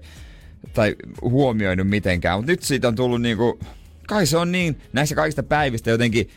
tai 0.74 0.96
huomioinut 1.22 1.88
mitenkään. 1.90 2.40
Mutta 2.40 2.52
nyt 2.52 2.64
siitä 2.64 2.88
on 2.88 2.96
tullut 2.96 3.22
niinku, 3.22 3.60
kai 4.08 4.26
se 4.26 4.38
on 4.38 4.52
niin 4.52 4.82
näistä 4.94 5.16
kaikista 5.16 5.44
päivistä 5.44 5.90
jotenkin 5.90 6.30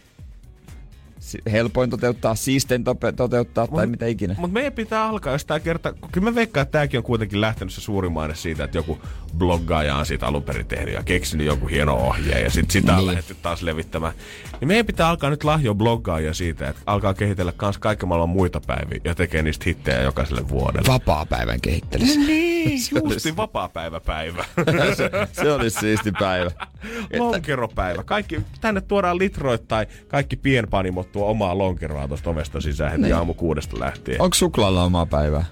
helpoin 1.52 1.90
toteuttaa, 1.90 2.34
siisten 2.34 2.84
toteuttaa 3.16 3.66
tai 3.66 3.86
mitä 3.86 4.06
ikinä. 4.06 4.34
Mutta 4.38 4.54
meidän 4.54 4.72
pitää 4.72 5.04
alkaa, 5.08 5.36
kerta... 5.64 5.92
kun 5.92 6.10
Kyllä 6.12 6.30
mä 6.30 6.34
veikkaan, 6.34 6.62
että 6.62 6.72
tääkin 6.72 6.98
on 6.98 7.04
kuitenkin 7.04 7.40
lähtenyt 7.40 7.74
se 7.74 7.80
suurin 7.80 8.12
maine 8.12 8.34
siitä, 8.34 8.64
että 8.64 8.78
joku 8.78 8.98
bloggaaja 9.38 9.96
on 9.96 10.06
siitä 10.06 10.26
alun 10.26 10.42
perin 10.42 10.66
tehnyt 10.66 10.94
ja 10.94 11.02
keksinyt 11.02 11.46
joku 11.46 11.66
hieno 11.66 11.94
ohje 11.94 12.40
ja 12.40 12.50
sit 12.50 12.70
sitä 12.70 12.92
on 12.92 12.98
Niin. 12.98 13.06
lähdetty 13.06 13.36
taas 13.42 13.62
levittämään. 13.62 14.12
Niin 14.60 14.68
meidän 14.68 14.86
pitää 14.86 15.08
alkaa 15.08 15.30
nyt 15.30 15.44
lahjoa 15.44 15.74
bloggaajia 15.74 16.34
siitä, 16.34 16.68
että 16.68 16.82
alkaa 16.86 17.14
kehitellä 17.14 17.52
kans 17.56 17.78
kaiken 17.78 18.08
maailman 18.08 18.28
muita 18.28 18.60
päiviä 18.66 19.00
ja 19.04 19.14
tekee 19.14 19.42
niistä 19.42 19.64
hittejä 19.66 20.02
jokaiselle 20.02 20.48
vuodelle. 20.48 20.88
Vapaa-päivän 20.88 21.60
kehittelyssä. 21.60 22.20
Niin, 22.20 22.80
justi 23.10 23.36
vapaa-päivä-päivä. 23.36 24.44
se, 24.96 25.10
se 25.32 25.52
olisi 25.52 25.80
siisti 25.80 26.12
päivä. 26.18 26.50
Lonkeropäivä. 27.18 28.02
Kaikki, 28.02 28.40
tänne 28.60 28.80
tuodaan 28.80 29.18
litroittain, 29.18 29.86
kaikki 30.08 30.36
pienpanimot 30.36 31.12
tuo 31.12 31.26
omaa 31.30 31.58
lonkeroa 31.58 32.08
tuosta 32.08 32.30
ovesta 32.30 32.60
sisään 32.60 32.90
heti 32.90 33.02
Niin. 33.02 33.14
aamu 33.14 33.34
kuudesta 33.34 33.80
lähtien. 33.80 34.22
Onko 34.22 34.34
suklaalla 34.34 34.84
omaa 34.84 35.06
päivää? 35.06 35.44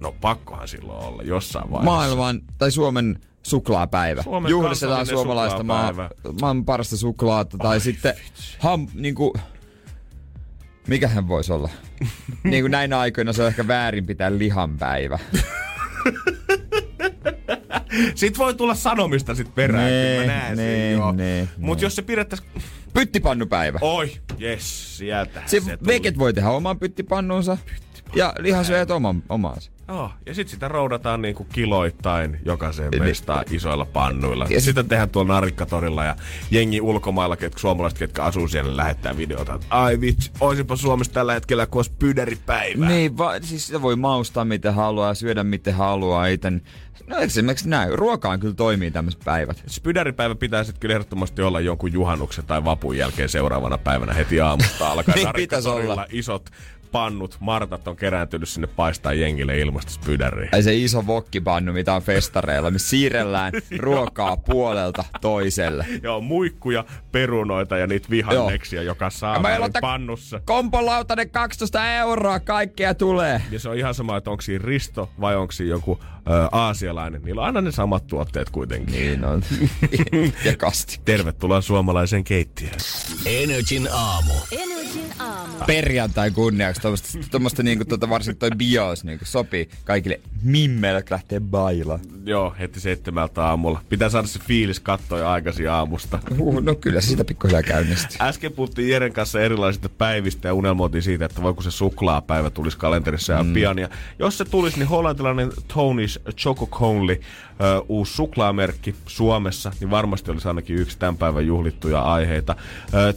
No 0.00 0.14
pakkohan 0.20 0.68
silloin 0.68 1.04
olla 1.04 1.22
jossain 1.22 1.70
vaiheessa. 1.70 1.90
Maailman 1.90 2.40
tai 2.58 2.70
Suomen 2.70 3.20
suklaapäivä. 3.42 4.22
Suomen 4.22 4.50
Juhlistetaan 4.50 5.06
suomalaista 5.06 5.62
maa, 5.62 5.94
maan 6.40 6.64
parasta 6.64 6.96
suklaata. 6.96 7.58
Tai 7.58 7.80
sitten 7.80 8.14
ham, 8.58 8.86
niinku, 8.94 9.34
mikähän 10.86 11.28
voisi 11.28 11.52
olla? 11.52 11.70
niin 12.44 12.62
kuin 12.62 12.70
näinä 12.70 12.98
aikoina 12.98 13.32
se 13.32 13.42
on 13.42 13.48
ehkä 13.48 13.68
väärin 13.68 14.06
pitää 14.06 14.38
lihanpäivä. 14.38 15.18
Sitten 18.14 18.38
voi 18.38 18.54
tulla 18.54 18.74
sanomista 18.74 19.34
sit 19.34 19.54
perään, 19.54 19.84
Nee, 19.84 20.20
mä 20.20 20.26
näen 20.26 20.56
nee, 20.56 20.90
sen 20.90 20.92
joo. 20.92 21.12
nee, 21.12 21.48
Mut 21.58 21.78
nee. 21.78 21.86
jos 21.86 21.96
se 21.96 22.02
pidettäis... 22.02 22.42
Pyttipannupäivä. 22.92 23.78
Oi, 23.82 24.12
jes, 24.38 24.96
sieltä 24.98 25.42
Se, 25.46 25.60
se 25.60 25.78
veket 25.86 26.18
voi 26.18 26.32
tehdä 26.34 26.50
oman 26.50 26.78
pyttipannunsa. 26.78 27.58
Ja 28.16 28.32
lihansyöjät 28.38 28.90
oman, 28.90 29.22
omaansa. 29.28 29.70
Oh, 29.88 30.10
ja 30.26 30.34
sitten 30.34 30.50
sitä 30.50 30.68
roudataan 30.68 31.22
niinku 31.22 31.44
kiloittain 31.52 32.38
jokaiseen 32.44 32.90
mestaan 32.98 33.44
isoilla 33.50 33.84
pannuilla. 33.84 34.44
Ja 34.44 34.50
Ja 34.54 34.60
sit- 34.60 34.64
sitä 34.64 34.84
tehdään 34.84 35.10
tuolla 35.10 35.34
narikkatorilla 35.34 36.04
ja 36.04 36.16
jengi 36.50 36.80
ulkomailla, 36.80 37.36
ketkä, 37.36 37.60
suomalaiset, 37.60 37.98
ketkä 37.98 38.22
asuu 38.24 38.48
siellä, 38.48 38.76
lähettää 38.76 39.16
videota. 39.16 39.54
että 39.54 39.66
Ai 39.70 40.00
vitsi, 40.00 40.30
oisinpa 40.40 40.76
Suomessa 40.76 41.12
tällä 41.12 41.32
hetkellä, 41.34 41.66
kun 41.66 41.78
olisi 41.78 41.92
pydäripäivä. 41.98 42.88
Niin, 42.88 43.18
va, 43.18 43.32
siis 43.40 43.66
sitä 43.66 43.82
voi 43.82 43.96
maustaa 43.96 44.44
miten 44.44 44.74
haluaa, 44.74 45.14
syödä 45.14 45.44
miten 45.44 45.74
haluaa. 45.74 46.26
Iten. 46.26 46.62
No 47.06 47.16
esimerkiksi 47.18 47.68
näin. 47.68 47.98
Ruokaan 47.98 48.40
kyllä 48.40 48.54
toimii 48.54 48.90
tämmöiset 48.90 49.20
päivät. 49.24 49.62
Spydäripäivä 49.66 50.34
pitää 50.34 50.64
sitten 50.64 50.80
kyllä 50.80 50.92
ehdottomasti 50.94 51.42
olla 51.42 51.60
jonkun 51.60 51.92
juhannuksen 51.92 52.44
tai 52.44 52.64
vapun 52.64 52.96
jälkeen 52.96 53.28
seuraavana 53.28 53.78
päivänä 53.78 54.12
heti 54.12 54.40
aamusta 54.40 54.88
alkaen. 54.92 55.14
Niin 55.16 55.24
Narikkatorilla 55.26 55.80
pitäis 55.82 55.90
olla. 55.90 56.06
Isot 56.10 56.50
pannut, 56.92 57.36
martat 57.40 57.88
on 57.88 57.96
kerääntynyt 57.96 58.48
sinne 58.48 58.66
paistaa 58.66 59.12
jengille 59.12 59.58
ilmasta 59.58 59.92
spydäriä. 59.92 60.48
Tai 60.50 60.62
se 60.62 60.74
iso 60.74 61.06
vokkipannu, 61.06 61.72
mitä 61.72 61.94
on 61.94 62.02
festareilla, 62.02 62.70
missä 62.70 62.88
siirrellään 62.88 63.52
ruokaa 63.78 64.36
puolelta 64.36 65.04
toiselle. 65.20 65.86
Joo, 66.02 66.20
muikkuja, 66.20 66.84
perunoita 67.12 67.78
ja 67.78 67.86
niitä 67.86 68.10
vihanneksia, 68.10 68.82
joka 68.82 69.10
saa 69.10 69.42
pannussa. 69.80 70.40
Kompolautainen 70.44 71.30
12 71.30 71.92
euroa, 71.92 72.40
kaikkea 72.40 72.94
tulee. 72.94 73.42
Ja 73.50 73.60
se 73.60 73.68
on 73.68 73.76
ihan 73.76 73.94
sama, 73.94 74.16
että 74.16 74.30
onko 74.30 74.42
siinä 74.42 74.64
Risto 74.64 75.10
vai 75.20 75.36
onko 75.36 75.52
siinä 75.52 75.70
joku 75.70 75.98
ö, 76.02 76.48
aasialainen. 76.52 77.22
Niillä 77.22 77.40
on 77.40 77.46
aina 77.46 77.60
ne 77.60 77.72
samat 77.72 78.06
tuotteet 78.06 78.50
kuitenkin. 78.50 78.94
Niin 78.94 79.24
on. 79.24 79.42
ja 80.44 80.56
kasti. 80.56 81.00
Tervetuloa 81.04 81.60
suomalaiseen 81.60 82.24
keittiöön. 82.24 82.78
Energin 83.26 83.88
aamu. 83.92 84.32
Energin 84.52 84.68
aamu. 84.68 84.77
Perjantai 85.66 86.30
kunniaksi 86.30 86.80
tuommoista, 86.80 87.18
tuommoista 87.30 87.62
niinku, 87.62 87.84
tuota, 87.84 88.10
varsinkin 88.10 88.38
toi 88.38 88.50
bios 88.56 89.04
niinku, 89.04 89.24
sopii 89.24 89.68
kaikille 89.84 90.20
mimmeille, 90.42 90.98
jotka 90.98 91.14
lähtee 91.14 91.40
baila. 91.40 91.98
Joo, 92.24 92.54
heti 92.58 92.80
seitsemältä 92.80 93.44
aamulla. 93.44 93.82
Pitää 93.88 94.08
saada 94.08 94.26
se 94.26 94.38
fiilis 94.38 94.80
katsoa 94.80 95.18
jo 95.18 95.28
aikaisin 95.28 95.70
aamusta. 95.70 96.18
Uh, 96.38 96.60
no 96.62 96.74
kyllä 96.74 97.00
se 97.00 97.06
sitä 97.06 97.24
pikkuhiljaa 97.24 97.62
käynnistyy. 97.62 98.16
Äsken 98.20 98.52
puhuttiin 98.52 98.88
Jeren 98.88 99.12
kanssa 99.12 99.40
erilaisista 99.40 99.88
päivistä 99.88 100.48
ja 100.48 100.54
unelmoitiin 100.54 101.02
siitä, 101.02 101.24
että 101.24 101.42
voiko 101.42 101.62
se 101.62 101.70
suklaapäivä 101.70 102.50
tulisi 102.50 102.78
kalenterissa 102.78 103.32
ja 103.32 103.42
mm. 103.42 103.52
pian. 103.52 103.78
Ja 103.78 103.88
jos 104.18 104.38
se 104.38 104.44
tulisi, 104.44 104.78
niin 104.78 104.88
hollantilainen 104.88 105.50
Tony's 105.52 106.32
Choco 106.32 106.66
Conley, 106.66 107.16
ö, 107.16 107.84
uusi 107.88 108.14
suklaamerkki 108.14 108.94
Suomessa, 109.06 109.72
niin 109.80 109.90
varmasti 109.90 110.30
olisi 110.30 110.48
ainakin 110.48 110.76
yksi 110.76 110.98
tämän 110.98 111.16
päivän 111.16 111.46
juhlittuja 111.46 112.00
aiheita. 112.02 112.56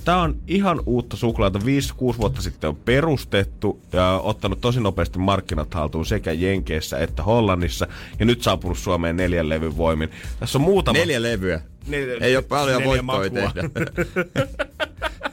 Tämä 0.05 0.21
on 0.21 0.35
ihan 0.47 0.79
uutta 0.85 1.17
suklaata. 1.17 1.65
5-6 2.13 2.17
vuotta 2.17 2.41
sitten 2.41 2.69
on 2.69 2.75
perustettu 2.75 3.81
ja 3.93 4.19
ottanut 4.23 4.61
tosi 4.61 4.79
nopeasti 4.79 5.19
markkinat 5.19 5.73
haltuun 5.73 6.05
sekä 6.05 6.31
Jenkeissä 6.31 6.97
että 6.97 7.23
Hollannissa. 7.23 7.87
Ja 8.19 8.25
nyt 8.25 8.41
saapunut 8.41 8.77
Suomeen 8.77 9.17
neljän 9.17 9.49
levyn 9.49 9.77
voimin. 9.77 10.09
Tässä 10.39 10.57
on 10.57 10.61
muutama... 10.61 10.99
Neljä 10.99 11.21
levyä. 11.21 11.61
Nel- 11.87 12.23
Ei 12.23 12.35
ole 12.35 12.43
paljon 12.43 12.81
neljä 12.81 12.85
voittoja 12.85 13.03
makua. 13.03 13.51
tehdä. 13.53 13.91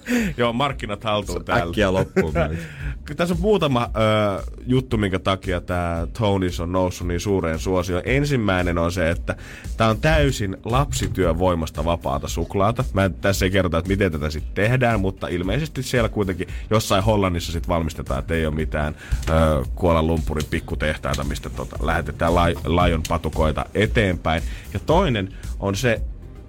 Joo, 0.37 0.52
markkinat 0.52 1.05
haltuun 1.05 1.45
täällä. 1.45 1.64
Äkkiä 1.64 1.93
loppuun. 1.93 2.35
Tässä 3.17 3.35
on 3.35 3.40
muutama 3.40 3.90
ö, 4.38 4.43
juttu, 4.67 4.97
minkä 4.97 5.19
takia 5.19 5.61
tämä 5.61 6.07
Tonys 6.19 6.61
on 6.61 6.73
noussut 6.73 7.07
niin 7.09 7.21
suureen 7.21 7.59
suosioon. 7.59 8.02
Ensimmäinen 8.07 8.78
on 8.78 8.93
se, 8.93 9.11
että 9.11 9.37
tämä 9.76 9.90
on 9.90 10.00
täysin 10.00 10.57
lapsityövoimasta 10.64 11.85
vapaata 11.85 12.28
suklaata. 12.28 12.85
Mä 12.93 13.05
en 13.05 13.14
tässä 13.14 13.45
ei 13.45 13.50
kerrota, 13.50 13.78
että 13.78 13.88
miten 13.88 14.12
tätä 14.12 14.31
sitten 14.31 14.55
tehdään, 14.55 15.00
mutta 15.00 15.28
ilmeisesti 15.28 15.83
siellä 15.83 16.09
kuitenkin 16.09 16.49
jossain 16.71 17.05
Hollannissa 17.05 17.52
sitten 17.52 17.69
valmistetaan, 17.69 18.19
että 18.21 18.35
ei 18.35 18.47
ole 18.47 18.55
mitään 18.55 18.97
ö, 19.28 19.33
Kuolan 19.75 20.07
Lumpurin 20.07 20.47
pikkutehtaita, 20.50 21.25
mistä 21.25 21.50
tota, 21.50 21.76
lähetetään 21.83 22.35
lai, 22.35 22.55
laion 22.64 23.02
patukoita 23.09 23.64
eteenpäin. 23.75 24.43
Ja 24.75 24.81
toinen 24.81 25.28
on 25.61 25.76
se, 25.76 26.00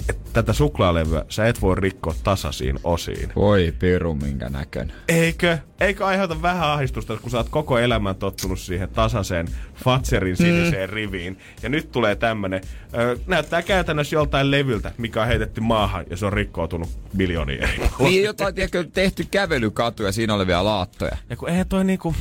että 0.10 0.30
tätä 0.34 0.54
suklaalevyä 0.54 1.26
sä 1.30 1.48
et 1.48 1.62
voi 1.62 1.76
rikkoa 1.76 2.16
tasaisiin 2.24 2.80
osiin. 2.84 3.32
Voi 3.36 3.74
piru 3.80 4.16
minkä 4.16 4.50
näköinen. 4.50 4.96
Eikö? 5.08 5.58
Eikö 5.80 6.06
aiheuta 6.06 6.42
vähän 6.42 6.72
ahdistusta, 6.72 7.18
kun 7.18 7.32
sä 7.32 7.38
oot 7.38 7.50
koko 7.50 7.80
elämän 7.80 8.16
tottunut 8.16 8.60
siihen 8.60 8.90
tasaiseen 8.90 9.48
Fatserin 9.84 10.38
siniseen 10.38 10.90
mm. 10.90 10.94
riviin. 10.94 11.38
Ja 11.64 11.70
nyt 11.70 11.92
tulee 11.92 12.16
tämmönen, 12.16 12.62
ö, 12.98 13.18
näyttää 13.28 13.62
käytännössä 13.62 14.16
joltain 14.16 14.52
levyltä, 14.52 14.92
mikä 14.98 15.22
on 15.22 15.28
heitetty 15.28 15.62
maahan 15.62 16.06
ja 16.10 16.18
se 16.18 16.26
on 16.26 16.34
rikkoutunut 16.34 16.90
miljoonia 17.14 17.68
eri 17.68 17.90
Niin 18.00 18.24
jotain 18.24 18.56
tiedätkö, 18.56 18.84
tehty 18.94 19.26
kävelykatu 19.32 20.04
ja 20.04 20.12
siinä 20.12 20.34
olevia 20.34 20.64
laattoja. 20.64 21.18
Ja 21.30 21.36
kun 21.36 21.50
ei 21.50 21.66
toi 21.66 21.86
niinku, 21.86 22.16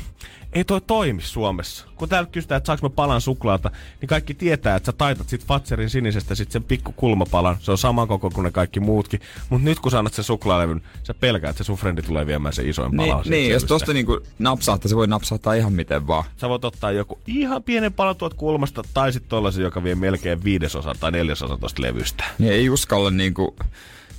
ei 0.59 0.65
toi 0.65 0.81
toimi 0.81 1.23
Suomessa. 1.23 1.87
Kun 1.97 2.09
täällä 2.09 2.29
kysytään, 2.33 2.57
että 2.57 2.67
saanko 2.67 2.89
mä 2.89 2.95
palan 2.95 3.21
suklaata, 3.21 3.71
niin 4.01 4.09
kaikki 4.09 4.35
tietää, 4.35 4.77
että 4.77 4.87
sä 4.87 4.93
taitat 4.93 5.29
sit 5.29 5.47
Fatserin 5.47 5.91
sinisestä 5.91 6.35
sit 6.35 6.51
sen 6.51 6.65
pikku 6.65 6.93
kulmapalan. 6.93 7.57
Se 7.61 7.71
on 7.71 7.79
sama 7.79 8.07
koko 8.07 8.31
kuin 8.31 8.45
ne 8.45 8.51
kaikki 8.51 8.81
muutkin. 8.81 9.21
Mutta 9.51 9.65
nyt 9.65 9.81
kun 9.81 9.91
sä 9.91 9.99
annat 9.99 10.15
sen 10.15 10.25
suklaalevyn, 10.25 10.83
sä 11.03 11.15
pelkäät, 11.15 11.51
että 11.51 11.65
se 11.65 11.67
sun 11.67 11.77
frendi 11.77 12.03
tulee 12.03 12.27
viemään 12.27 12.55
sen 12.55 12.69
isoin 12.69 12.97
palan. 12.97 13.21
Niin, 13.21 13.31
niin 13.31 13.53
jos 13.53 13.65
tosta 13.65 13.93
niinku 13.93 14.21
napsahtaa, 14.39 14.89
se 14.89 14.97
voi 14.97 15.07
napsahtaa 15.07 15.55
ihan 15.55 15.73
miten 15.73 16.07
vaan. 16.07 16.25
Sä 16.37 16.49
voit 16.49 16.65
ottaa 16.65 16.93
joku 16.93 17.19
ihan 17.27 17.63
pienen 17.63 17.93
palan 17.93 18.17
tuolta 18.17 18.37
kulmasta, 18.37 18.83
tai 18.95 19.13
sitten 19.13 19.29
tollasen, 19.29 19.65
joka 19.65 19.85
vie 19.85 19.95
melkein 19.95 20.45
viidesosan 20.45 20.97
tai 21.01 21.13
neljäsosan 21.13 21.61
tosta 21.61 21.83
levystä. 21.83 22.25
Niin 22.39 22.53
ei 22.53 22.71
uskalla 22.71 23.11
niinku 23.11 23.57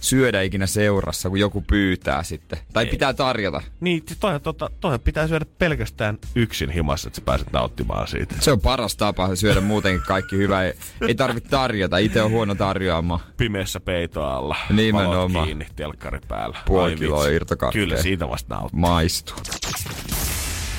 syödä 0.02 0.42
ikinä 0.42 0.68
seurassa, 0.68 1.30
kun 1.30 1.40
joku 1.40 1.62
pyytää 1.62 2.24
sitten. 2.24 2.60
Tai 2.74 2.86
ei. 2.86 2.92
pitää 2.92 3.14
tarjota. 3.14 3.62
Niin, 3.80 4.04
toi, 4.20 4.40
tota, 4.40 4.70
toi 4.80 5.00
pitää 5.00 5.28
syödä 5.28 5.46
pelkästään 5.58 6.18
yksin 6.36 6.70
himassa, 6.70 7.10
että 7.10 7.16
sä 7.16 7.26
pääset 7.26 7.52
nauttimaan 7.52 8.08
siitä. 8.08 8.36
Se 8.40 8.52
on 8.52 8.62
paras 8.62 8.96
tapa 8.96 9.36
syödä 9.36 9.62
muutenkin 9.62 10.04
kaikki 10.08 10.38
hyvä. 10.38 10.64
Ei, 10.64 10.74
ei 11.08 11.16
tarvitse 11.16 11.50
tarjota. 11.50 11.98
Itse 11.98 12.22
on 12.22 12.32
huono 12.32 12.56
tarjoamaan. 12.56 13.20
Pimeässä 13.38 13.80
peito 13.80 14.24
alla. 14.24 14.56
Nimenomaan. 14.70 15.34
valot 15.34 15.46
kiinni, 15.46 15.68
telkkari 15.76 16.20
päällä. 16.28 16.58
Puoli 16.66 16.96
kiloa 16.96 17.28
irtokarkkeja. 17.28 17.86
Kyllä 17.86 18.02
siitä 18.02 18.30
vasta 18.30 18.56
nauttii. 18.56 18.80
Maistuu. 18.80 19.36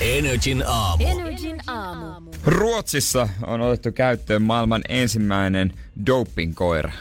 Energin 0.01 0.63
aamu. 0.67 1.03
Energin 1.07 1.61
aamu. 1.67 2.31
Ruotsissa 2.45 3.29
on 3.47 3.61
otettu 3.61 3.91
käyttöön 3.91 4.41
maailman 4.41 4.81
ensimmäinen 4.89 5.73
doping-koira. 6.05 6.91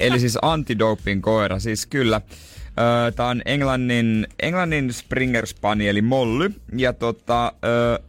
Eli 0.00 0.20
siis 0.20 0.38
antidoping-koira. 0.42 1.58
Siis 1.58 1.86
kyllä. 1.86 2.20
Tää 3.16 3.26
on 3.26 3.42
Englannin, 3.44 4.26
Englannin 4.42 4.92
Springer 4.92 5.46
Spanieli 5.46 6.02
Molly. 6.02 6.50
Ja 6.76 6.92
tota, 6.92 7.52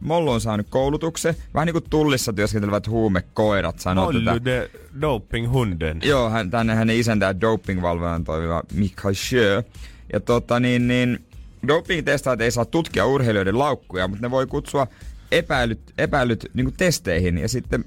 Mollu 0.00 0.30
on 0.30 0.40
saanut 0.40 0.66
koulutuksen. 0.70 1.34
Vähän 1.54 1.66
niin 1.66 1.74
kuin 1.74 1.84
tullissa 1.90 2.32
työskentelevät 2.32 2.88
huumekoirat 2.88 3.78
sanoo 3.78 4.04
Molly 4.04 4.24
tätä. 4.24 4.44
de 4.44 4.70
dopinghunden. 5.00 6.00
Joo, 6.02 6.30
hän, 6.30 6.50
tänne 6.50 6.74
hänen 6.74 6.96
isäntään 6.96 7.40
dopingvalvojan 7.40 8.24
toimiva 8.24 8.62
Mikael 8.74 9.14
Schö. 9.14 9.62
Ja 10.12 10.20
tota 10.20 10.60
niin, 10.60 10.88
niin 10.88 11.24
doping-testaajat 11.66 12.40
ei 12.40 12.50
saa 12.50 12.64
tutkia 12.64 13.06
urheilijoiden 13.06 13.58
laukkuja, 13.58 14.08
mutta 14.08 14.26
ne 14.26 14.30
voi 14.30 14.46
kutsua 14.46 14.86
epäilyt, 15.32 15.80
epäilyt 15.98 16.50
niin 16.54 16.72
testeihin 16.76 17.38
ja 17.38 17.48
sitten 17.48 17.84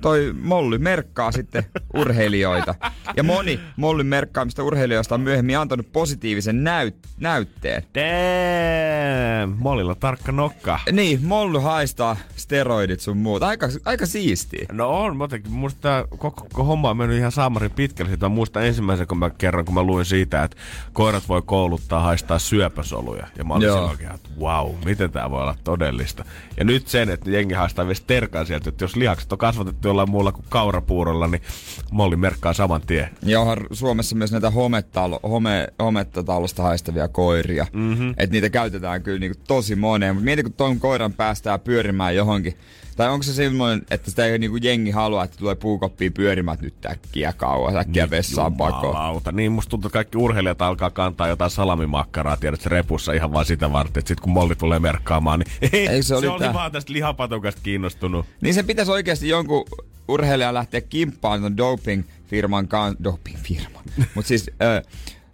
toi 0.00 0.34
Molly 0.42 0.78
merkkaa 0.78 1.32
sitten 1.32 1.64
urheilijoita. 1.94 2.74
Ja 3.16 3.22
moni 3.22 3.60
Mollyn 3.76 4.06
merkkaamista 4.06 4.62
urheilijoista 4.64 5.14
on 5.14 5.20
myöhemmin 5.20 5.58
antanut 5.58 5.92
positiivisen 5.92 6.64
näyt- 6.64 7.08
näytteen. 7.18 7.82
Damn! 7.94 9.56
Mollilla 9.58 9.94
tarkka 9.94 10.32
nokka. 10.32 10.80
Niin, 10.92 11.18
Molly 11.22 11.58
haistaa 11.58 12.16
steroidit 12.36 13.00
sun 13.00 13.16
muuta. 13.16 13.46
Aika, 13.46 13.68
aika 13.84 14.06
siistiä. 14.06 14.66
No 14.72 14.88
on, 14.88 15.16
muutenkin. 15.16 15.52
Musta 15.52 16.04
koko, 16.10 16.30
koko 16.30 16.64
homma 16.64 16.90
on 16.90 16.96
mennyt 16.96 17.18
ihan 17.18 17.32
saamarin 17.32 17.70
pitkälle. 17.70 18.10
Sitä 18.10 18.28
muista 18.28 18.62
ensimmäisen 18.62 19.06
kun 19.06 19.18
mä 19.18 19.30
kerran, 19.30 19.64
kun 19.64 19.74
mä 19.74 19.82
luin 19.82 20.04
siitä, 20.04 20.44
että 20.44 20.56
koirat 20.92 21.28
voi 21.28 21.42
kouluttaa 21.42 22.00
haistaa 22.00 22.38
syöpäsoluja. 22.38 23.26
Ja 23.38 23.44
mä 23.44 23.54
olin 23.54 23.66
Joo. 23.66 23.76
silloin 23.76 24.14
että 24.14 24.28
wow, 24.40 24.74
miten 24.84 25.10
tää 25.10 25.30
voi 25.30 25.42
olla 25.42 25.56
todellista. 25.64 26.24
Ja 26.56 26.64
nyt 26.64 26.88
sen, 26.88 27.10
että 27.10 27.30
jengi 27.30 27.54
haistaa 27.54 27.86
vielä 27.86 28.00
terkan 28.06 28.46
sieltä, 28.46 28.68
että 28.68 28.84
jos 28.84 28.96
lihakset 28.96 29.32
on 29.32 29.38
kasvatettu 29.60 29.88
jollain 29.88 30.10
muulla 30.10 30.32
kuin 30.32 30.44
kaurapuurolla, 30.48 31.26
niin 31.26 31.42
molli 31.90 32.16
merkkaa 32.16 32.52
saman 32.52 32.80
tien. 32.80 33.08
Ja 33.22 33.40
onhan 33.40 33.58
Suomessa 33.72 34.16
myös 34.16 34.32
näitä 34.32 34.50
hometalo, 34.50 35.20
home, 35.22 35.68
homettatalosta 35.78 36.62
haistavia 36.62 37.08
koiria. 37.08 37.66
Mm-hmm. 37.72 38.10
Että 38.10 38.32
niitä 38.32 38.50
käytetään 38.50 39.02
kyllä 39.02 39.18
niinku 39.18 39.40
tosi 39.46 39.76
moneen. 39.76 40.14
Mutta 40.14 40.24
mieti, 40.24 40.42
kun 40.42 40.52
ton 40.52 40.80
koiran 40.80 41.12
päästää 41.12 41.58
pyörimään 41.58 42.16
johonkin. 42.16 42.56
Tai 43.00 43.10
onko 43.10 43.22
se 43.22 43.34
semmoinen, 43.34 43.86
että 43.90 44.10
sitä 44.10 44.26
ei 44.26 44.38
niinku 44.38 44.56
jengi 44.56 44.90
halua, 44.90 45.24
että 45.24 45.36
tulee 45.36 45.54
puukoppiin 45.54 46.12
pyörimään 46.12 46.54
että 46.54 46.64
nyt 46.64 46.86
äkkiä 46.86 47.32
kauas, 47.32 47.74
äkkiä 47.74 48.10
vessaan 48.10 48.54
pakoon. 48.56 49.22
Niin 49.32 49.52
musta 49.52 49.70
tuntuu, 49.70 49.88
että 49.88 49.96
kaikki 49.96 50.18
urheilijat 50.18 50.62
alkaa 50.62 50.90
kantaa 50.90 51.28
jotain 51.28 51.50
salamimakkaraa, 51.50 52.36
tiedät, 52.36 52.66
repussa 52.66 53.12
ihan 53.12 53.32
vaan 53.32 53.44
sitä 53.44 53.72
varten, 53.72 54.00
että 54.00 54.08
sit 54.08 54.20
kun 54.20 54.32
molli 54.32 54.56
tulee 54.56 54.78
merkkaamaan, 54.78 55.40
niin 55.40 55.72
ei, 55.72 55.86
Ei, 55.86 56.02
se 56.02 56.14
oli 56.14 56.26
se 56.26 56.30
oli 56.30 56.54
vaan 56.54 56.72
tästä 56.72 56.92
lihapatukasta 56.92 57.60
kiinnostunut. 57.62 58.26
Niin 58.40 58.54
se 58.54 58.62
pitäisi 58.62 58.92
oikeasti 58.92 59.28
jonkun 59.28 59.64
urheilijan 60.08 60.54
lähteä 60.54 60.80
kimppaan 60.80 61.40
ton 61.40 61.56
doping-firman 61.56 62.68
kanssa, 62.68 63.04
doping-firman, 63.04 63.84
mutta 64.14 64.28
siis 64.28 64.50
ö, 64.62 64.82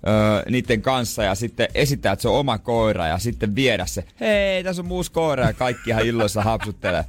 ö, 0.06 0.50
niiden 0.50 0.82
kanssa 0.82 1.22
ja 1.22 1.34
sitten 1.34 1.68
esittää, 1.74 2.12
että 2.12 2.22
se 2.22 2.28
on 2.28 2.36
oma 2.38 2.58
koira 2.58 3.06
ja 3.06 3.18
sitten 3.18 3.54
viedä 3.54 3.86
se, 3.86 4.04
hei, 4.20 4.64
tässä 4.64 4.82
on 4.82 4.92
uusi 4.92 5.12
koira 5.12 5.44
ja 5.44 5.52
kaikki 5.52 5.90
ihan 5.90 6.06
illoissa 6.06 6.42
hapsuttelee. 6.42 7.04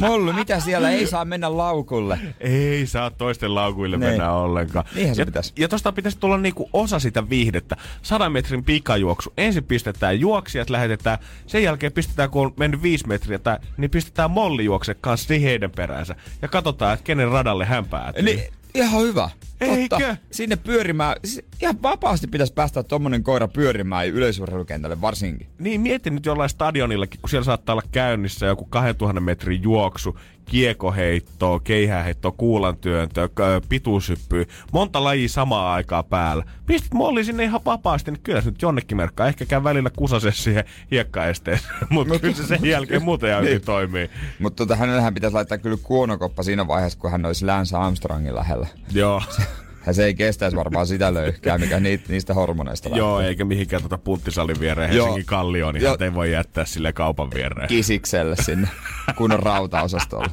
Mollu, 0.00 0.32
mitä 0.32 0.60
siellä 0.60 0.90
ei 0.90 1.06
saa 1.06 1.24
mennä 1.24 1.56
laukulle? 1.56 2.18
Ei 2.40 2.86
saa 2.86 3.10
toisten 3.10 3.54
laukuille 3.54 3.96
Niin. 3.96 4.08
mennä 4.10 4.32
ollenkaan. 4.32 4.84
Niinhän 4.94 5.16
se 5.16 5.22
ja, 5.22 5.26
pitäisi. 5.26 5.52
Ja 5.58 5.68
tosta 5.68 5.92
pitäisi 5.92 6.18
tulla 6.18 6.38
niinku 6.38 6.68
osa 6.72 6.98
sitä 6.98 7.28
viihdettä. 7.30 7.76
Sadan 8.02 8.32
metrin 8.32 8.64
pikajuoksu. 8.64 9.32
Ensin 9.36 9.64
pistetään 9.64 10.20
juoksijat, 10.20 10.70
lähetetään. 10.70 11.18
Sen 11.46 11.62
jälkeen 11.62 11.92
pistetään, 11.92 12.30
kun 12.30 12.46
on 12.46 12.52
mennyt 12.56 12.82
viisi 12.82 13.06
metriä, 13.08 13.38
tai, 13.38 13.58
niin 13.76 13.90
pistetään 13.90 14.30
mollijuokse 14.30 14.94
kanssa 14.94 15.28
siihen 15.28 15.48
heidän 15.48 15.70
peräänsä. 15.70 16.14
Ja 16.42 16.48
katsotaan, 16.48 16.94
että 16.94 17.04
kenen 17.04 17.28
radalle 17.28 17.64
hän 17.64 17.86
päätyy. 17.86 18.22
Niin, 18.22 18.42
ihan 18.74 19.02
hyvä. 19.02 19.30
Totta. 19.58 19.96
Eikö? 19.96 20.16
Sinne 20.30 20.56
pyörimään. 20.56 21.16
Siis 21.24 21.44
Ihan 21.62 21.82
vapaasti 21.82 22.26
pitäisi 22.26 22.52
päästä 22.52 22.82
tommonen 22.82 23.22
koira 23.22 23.48
pyörimään 23.48 24.08
yleisurheilukentälle 24.08 25.00
varsinkin. 25.00 25.46
Niin, 25.58 25.80
mieti 25.80 26.10
nyt 26.10 26.26
jollain 26.26 26.50
stadionillakin, 26.50 27.20
kun 27.20 27.30
siellä 27.30 27.44
saattaa 27.44 27.72
olla 27.72 27.82
käynnissä 27.92 28.46
joku 28.46 28.64
2000 28.64 29.20
metrin 29.20 29.62
juoksu, 29.62 30.18
kiekoheittoa, 30.44 31.60
keihäheittoa, 31.60 32.32
kuulantyöntöä, 32.32 33.28
pituushyppyä, 33.68 34.44
monta 34.72 35.04
lajia 35.04 35.28
samaa 35.28 35.74
aikaa 35.74 36.02
päällä. 36.02 36.44
Pistit 36.66 36.94
molli 36.94 37.24
sinne 37.24 37.44
ihan 37.44 37.60
vapaasti, 37.64 38.10
niin 38.10 38.20
kyllä 38.22 38.40
se 38.40 38.50
nyt 38.50 38.62
jonnekin 38.62 38.96
merkkaa. 38.96 39.26
Ehkä 39.26 39.46
käy 39.46 39.64
välillä 39.64 39.90
kusase 39.96 40.32
siihen 40.32 40.64
hiekkaesteeseen, 40.90 41.74
mutta 41.90 42.18
kyllä 42.18 42.34
se 42.34 42.46
sen 42.46 42.64
jälkeen 42.64 43.02
muuten 43.02 43.30
ihan 43.30 43.44
hyvin 43.44 43.62
toimii. 43.62 44.10
Mutta 44.38 44.56
tota, 44.56 44.76
hänellähän 44.76 45.14
pitäisi 45.14 45.34
laittaa 45.34 45.58
kyllä 45.58 45.78
kuonokoppa 45.82 46.42
siinä 46.42 46.66
vaiheessa, 46.68 46.98
kun 46.98 47.10
hän 47.10 47.26
olisi 47.26 47.46
Lance 47.46 47.76
Armstrongin 47.76 48.34
lähellä. 48.34 48.66
Joo. 48.92 49.22
Ja 49.86 49.92
se 49.92 50.04
ei 50.04 50.14
kestäisi 50.14 50.56
varmaan 50.56 50.86
sitä 50.86 51.14
löyhkää, 51.14 51.58
mikä 51.58 51.80
niitä, 51.80 52.04
niistä 52.08 52.34
hormoneista 52.34 52.88
Joo, 52.88 53.16
lähtee. 53.16 53.28
eikä 53.28 53.44
mihinkään 53.44 53.82
tuota 53.82 53.98
punttisalin 53.98 54.60
viereen 54.60 54.92
Joo. 54.92 55.06
Helsingin 55.06 55.26
kallioon, 55.26 55.74
niin 55.74 55.84
Joo. 55.84 55.96
ei 56.00 56.14
voi 56.14 56.32
jättää 56.32 56.64
sille 56.64 56.92
kaupan 56.92 57.30
viereen. 57.34 57.68
Kisikselle 57.68 58.36
sinne 58.36 58.68
kunnon 59.16 59.40
rautaosastolle. 59.40 60.30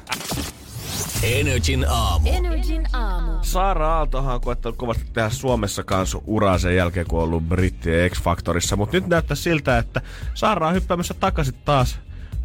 Energin 1.24 1.86
aamu. 1.90 2.30
Energin 2.30 2.88
aamu. 2.94 3.32
Saara 3.42 3.98
Aaltohan 3.98 4.36
on 4.36 4.42
koettanut 4.42 4.78
kovasti 4.78 5.04
tehdä 5.14 5.30
Suomessa 5.30 5.84
kanssa 5.84 6.22
uraa 6.26 6.58
sen 6.58 6.76
jälkeen, 6.76 7.08
kun 7.08 7.20
on 7.20 7.26
ollut 7.26 7.50
brittien 7.50 8.12
X-Factorissa. 8.12 8.76
Mutta 8.76 8.98
nyt 8.98 9.08
näyttää 9.08 9.36
siltä, 9.36 9.78
että 9.78 10.02
Saara 10.34 10.68
on 10.68 10.74
hyppäämässä 10.74 11.14
takaisin 11.14 11.56
taas 11.66 12.00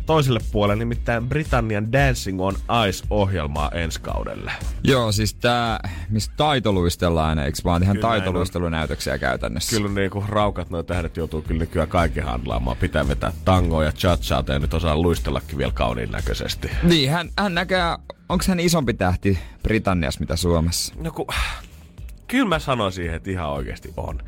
toiselle 0.07 0.41
puolelle, 0.53 0.79
nimittäin 0.79 1.29
Britannian 1.29 1.93
Dancing 1.93 2.41
on 2.41 2.55
Ice-ohjelmaa 2.89 3.71
ensi 3.71 4.01
kaudelle. 4.01 4.53
Joo, 4.85 5.13
siis 5.13 5.35
tää, 5.35 5.89
missä 6.11 6.33
taitoluistellaan, 6.37 7.39
eikö 7.39 7.59
vaan 7.65 7.89
on. 7.91 7.99
taitoluistelunäytöksiä 7.99 9.19
käytännössä. 9.19 9.77
Kyllä 9.77 9.89
niin 9.89 10.11
kuin 10.11 10.29
raukat 10.29 10.71
nuo 10.71 10.83
tähdet 10.83 11.17
joutuu 11.17 11.43
kyllä 11.43 11.59
nykyään 11.59 11.89
kaiken 11.89 12.25
handlaamaan. 12.25 12.77
Pitää 12.77 13.09
vetää 13.09 13.33
tangoa 13.45 13.85
ja 13.85 13.93
cha 13.93 14.19
ja 14.49 14.59
nyt 14.59 14.75
osaa 14.75 14.97
luistellakin 14.97 15.59
vielä 15.59 15.73
kauniin 15.73 16.11
näköisesti. 16.11 16.71
Niin, 16.83 17.11
hän, 17.11 17.29
hän 17.39 17.55
näkee, 17.55 17.83
onko 18.29 18.45
hän 18.49 18.61
isompi 18.61 18.95
tähti 18.95 19.39
Britanniassa 19.63 20.21
mitä 20.21 20.37
Suomessa? 20.37 20.95
No 20.99 21.11
kun, 21.11 21.27
kyllä 22.29 22.49
mä 22.49 22.59
sanoin 22.59 22.93
siihen, 22.93 23.15
että 23.15 23.31
ihan 23.31 23.51
oikeasti 23.51 23.93
on. 23.97 24.21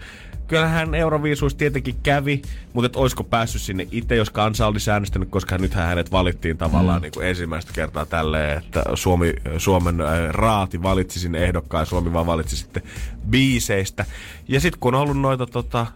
Kyllähän 0.49 0.95
Euroviisuissa 0.95 1.59
tietenkin 1.59 1.95
kävi, 2.03 2.43
mutta 2.73 2.87
et 2.87 2.97
olisiko 2.97 3.25
päässyt 3.25 3.63
sinne 3.63 3.89
itse, 3.91 4.17
jos 4.17 4.31
kansa 4.31 4.67
olisi 4.67 4.91
äänestänyt, 4.91 5.29
koska 5.29 5.59
nythän 5.59 5.87
hänet 5.89 6.13
valittiin 6.13 6.59
tavallaan 6.59 7.01
mm. 7.01 7.03
niin 7.03 7.13
kuin 7.13 7.27
ensimmäistä 7.27 7.73
kertaa 7.73 8.07
tälleen, 8.07 8.59
että 8.59 8.83
Suomi, 8.95 9.35
Suomen 9.59 10.01
äh, 10.01 10.29
raati 10.29 10.83
valitsi 10.83 11.21
sinne 11.21 11.45
ehdokkaan 11.45 11.83
ja 11.83 11.87
Suomi 11.87 12.13
vaan 12.13 12.27
valitsi 12.27 12.57
sitten 12.57 12.83
biiseistä. 13.31 14.05
Ja 14.49 14.61
sitten 14.61 14.81
kun 14.81 14.95
on 14.95 15.01
ollut 15.01 15.21
noita 15.21 15.47
tota, 15.47 15.87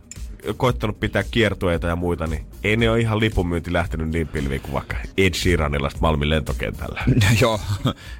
koittanut 0.56 1.00
pitää 1.00 1.22
kiertueita 1.30 1.86
ja 1.86 1.96
muita, 1.96 2.26
niin 2.26 2.46
ei 2.64 2.76
ne 2.76 2.90
ole 2.90 3.00
ihan 3.00 3.20
lipunmyynti 3.20 3.72
lähtenyt 3.72 4.08
niin 4.08 4.28
pilviin 4.28 4.60
kuin 4.60 4.72
vaikka 4.72 4.96
Ed 5.16 5.34
Sheeranilla 5.34 5.90
Malmin 6.00 6.30
lentokentällä. 6.30 7.02
Joo, 7.42 7.60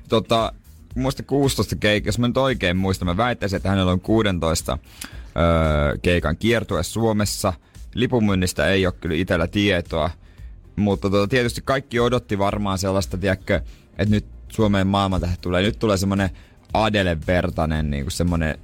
tota, 0.09 0.53
muista 0.95 1.23
16 1.23 1.77
keikkaa, 1.77 2.09
jos 2.09 2.19
mä 2.19 2.29
nyt 2.29 2.37
oikein 2.37 2.77
muistan, 2.77 3.09
mä 3.09 3.17
väittäisin, 3.17 3.57
että 3.57 3.69
hänellä 3.69 3.93
on 3.93 4.01
16 4.01 4.79
öö, 5.37 5.99
keikan 6.03 6.37
kiertue 6.37 6.83
Suomessa. 6.83 7.53
Lipunmyynnistä 7.95 8.67
ei 8.67 8.87
ole 8.87 8.95
kyllä 9.01 9.15
itsellä 9.15 9.47
tietoa, 9.47 10.11
mutta 10.77 11.11
tota, 11.11 11.29
tietysti 11.29 11.61
kaikki 11.65 12.01
odotti 12.01 12.39
varmaan 12.39 12.79
sellaista, 12.79 13.19
tiedätkö, 13.19 13.61
että 13.99 14.15
nyt 14.15 14.27
Suomeen 14.49 14.87
maailmantähti 14.87 15.39
tulee. 15.41 15.63
Nyt 15.63 15.79
tulee 15.79 15.97
semmonen 15.97 16.31
Adele 16.75 17.19
vertainen 17.27 17.91
niin 17.91 18.11
semmonen 18.11 18.59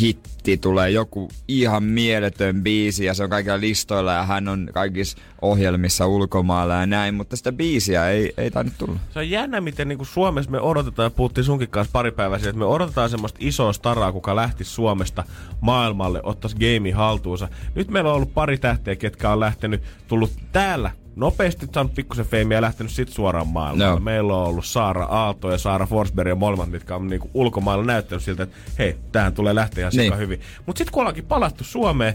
hitti, 0.00 0.56
tulee 0.56 0.90
joku 0.90 1.28
ihan 1.48 1.82
mieletön 1.82 2.62
biisi 2.62 3.04
ja 3.04 3.14
se 3.14 3.24
on 3.24 3.30
kaikilla 3.30 3.60
listoilla 3.60 4.12
ja 4.12 4.22
hän 4.24 4.48
on 4.48 4.68
kaikissa 4.72 5.18
ohjelmissa 5.42 6.06
ulkomailla 6.06 6.74
ja 6.74 6.86
näin, 6.86 7.14
mutta 7.14 7.36
sitä 7.36 7.52
biisiä 7.52 8.08
ei, 8.08 8.32
ei 8.36 8.50
tainnut 8.50 8.78
tulla. 8.78 8.98
Se 9.10 9.18
on 9.18 9.30
jännä, 9.30 9.60
miten 9.60 9.88
niin 9.88 9.98
kuin 9.98 10.08
Suomessa 10.08 10.50
me 10.50 10.60
odotetaan, 10.60 11.06
ja 11.06 11.10
puhuttiin 11.10 11.44
sunkin 11.44 11.68
kanssa 11.68 11.92
pari 11.92 12.10
päivää 12.10 12.38
sitten, 12.38 12.50
että 12.50 12.58
me 12.58 12.64
odotetaan 12.64 13.10
semmoista 13.10 13.38
isoa 13.42 13.72
staraa, 13.72 14.12
kuka 14.12 14.36
lähti 14.36 14.64
Suomesta 14.64 15.24
maailmalle, 15.60 16.20
ottaisi 16.22 16.56
game 16.56 16.90
haltuunsa. 16.90 17.48
Nyt 17.74 17.88
meillä 17.88 18.10
on 18.10 18.16
ollut 18.16 18.34
pari 18.34 18.58
tähteä, 18.58 18.96
ketkä 18.96 19.30
on 19.30 19.40
lähtenyt, 19.40 19.82
tullut 20.08 20.32
täällä 20.52 20.90
nopeasti 21.16 21.66
saanut 21.74 21.94
pikkusen 21.94 22.26
feimiä 22.26 22.56
ja 22.58 22.62
lähtenyt 22.62 22.92
sit 22.92 23.08
suoraan 23.08 23.46
maailmalle. 23.48 23.84
Joo. 23.90 24.00
Meillä 24.00 24.36
on 24.36 24.46
ollut 24.48 24.66
Saara 24.66 25.04
Aalto 25.04 25.50
ja 25.50 25.58
Saara 25.58 25.86
Forsberg 25.86 26.28
ja 26.28 26.34
molemmat, 26.34 26.70
mitkä 26.70 26.96
on 26.96 27.06
niinku 27.08 27.30
ulkomailla 27.34 27.84
näyttänyt 27.84 28.24
siltä, 28.24 28.42
että 28.42 28.56
hei, 28.78 28.96
tähän 29.12 29.34
tulee 29.34 29.54
lähteä 29.54 29.80
ihan 29.88 29.92
Niin. 29.96 30.18
hyvin. 30.18 30.40
Mutta 30.66 30.78
sitten 30.78 30.92
kun 30.92 31.00
ollaankin 31.00 31.24
palattu 31.24 31.64
Suomeen, 31.64 32.14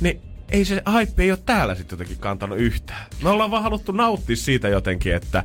niin 0.00 0.20
ei 0.48 0.64
se 0.64 0.82
hype 0.98 1.22
ei 1.22 1.30
ole 1.30 1.38
täällä 1.46 1.74
sitten 1.74 1.96
jotenkin 1.96 2.18
kantanut 2.18 2.58
yhtään. 2.58 3.06
Me 3.22 3.28
ollaan 3.28 3.50
vaan 3.50 3.62
haluttu 3.62 3.92
nauttia 3.92 4.36
siitä 4.36 4.68
jotenkin, 4.68 5.14
että, 5.14 5.44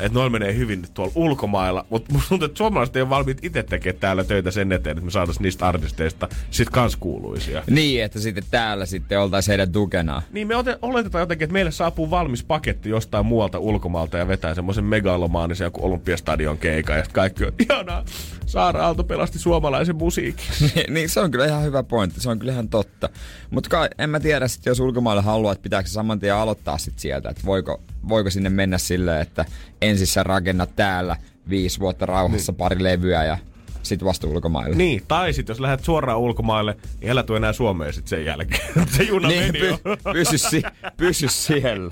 että 0.00 0.14
noilla 0.14 0.30
menee 0.30 0.54
hyvin 0.54 0.86
tuolla 0.94 1.12
ulkomailla, 1.14 1.86
mutta 1.90 2.12
musta 2.12 2.28
tuntuu, 2.28 2.46
että 2.46 2.58
suomalaiset 2.58 2.96
ei 2.96 3.02
ole 3.02 3.10
valmiit 3.10 3.44
itse 3.44 3.62
tekemään 3.62 4.00
täällä 4.00 4.24
töitä 4.24 4.50
sen 4.50 4.72
eteen, 4.72 4.96
että 4.96 5.04
me 5.04 5.10
saataisiin 5.10 5.42
niistä 5.42 5.68
artisteista 5.68 6.28
sit 6.50 6.70
kans 6.70 6.96
kuuluisia. 6.96 7.62
Niin, 7.70 8.02
että 8.02 8.20
sitten 8.20 8.44
täällä 8.50 8.86
sitten 8.86 9.20
oltaisiin 9.20 9.52
heidän 9.52 9.72
tukenaan. 9.72 10.22
Niin 10.32 10.48
me 10.48 10.54
oletetaan 10.82 11.22
jotenkin, 11.22 11.44
että 11.44 11.52
meille 11.52 11.70
saapuu 11.70 12.10
valmis 12.10 12.44
paketti 12.44 12.88
jostain 12.88 13.26
muualta 13.26 13.58
ulkomailta 13.58 14.18
ja 14.18 14.28
vetää 14.28 14.54
semmoisen 14.54 14.84
megalomaanisen 14.84 15.64
joku 15.64 15.86
Olympiastadion 15.86 16.58
keikan 16.58 16.96
ja 16.96 17.04
sitten 17.04 17.14
kaikki 17.14 17.44
on 17.44 17.52
ihanaa. 17.58 18.04
Saara 18.46 18.84
Aalto 18.84 19.04
pelasti 19.04 19.38
suomalaisen 19.38 19.96
musiikin. 19.96 20.46
niin 20.94 21.08
se 21.08 21.20
on 21.20 21.30
kyllä 21.30 21.46
ihan 21.46 21.62
hyvä 21.62 21.82
pointti, 21.82 22.20
se 22.20 22.30
on 22.30 22.38
kyllä 22.38 22.52
ihan 22.52 22.68
totta. 22.68 23.08
Mutta 23.50 23.88
en 23.98 24.10
mä 24.10 24.20
tiedä 24.20 24.48
sit, 24.48 24.66
jos 24.66 24.80
ulkomaille 24.80 25.22
haluaa, 25.22 25.52
että 25.52 25.62
pitääkö 25.62 25.88
se 25.88 25.92
saman 25.92 26.20
tien 26.20 26.34
aloittaa 26.34 26.78
sit 26.78 26.98
sieltä, 26.98 27.30
että 27.30 27.42
voiko, 27.46 27.82
voiko 28.08 28.30
sinne 28.30 28.50
mennä 28.50 28.78
silleen, 28.78 29.22
että 29.22 29.44
ensin 29.82 30.06
sä 30.06 30.22
rakennat 30.22 30.76
täällä 30.76 31.16
viisi 31.48 31.80
vuotta 31.80 32.06
rauhassa 32.06 32.52
niin. 32.52 32.58
pari 32.58 32.82
levyä 32.82 33.24
ja 33.24 33.38
sit 33.82 34.04
vasta 34.04 34.26
ulkomaille. 34.26 34.76
Niin, 34.76 35.02
tai 35.08 35.32
sit 35.32 35.48
jos 35.48 35.60
lähdet 35.60 35.84
suoraan 35.84 36.18
ulkomaille, 36.18 36.76
niin 37.00 37.10
älä 37.10 37.22
tuu 37.22 37.36
enää 37.36 37.52
Suomeen 37.52 37.92
sit 37.92 38.08
sen 38.08 38.24
jälkeen. 38.24 38.60
se 38.96 39.02
juna 39.02 39.28
niin, 39.28 39.40
meni 39.40 39.58
py, 39.58 39.68
jo. 39.68 39.78
pysy, 40.12 40.38
si, 40.38 40.62
pysy 40.96 41.28
siellä. 41.28 41.90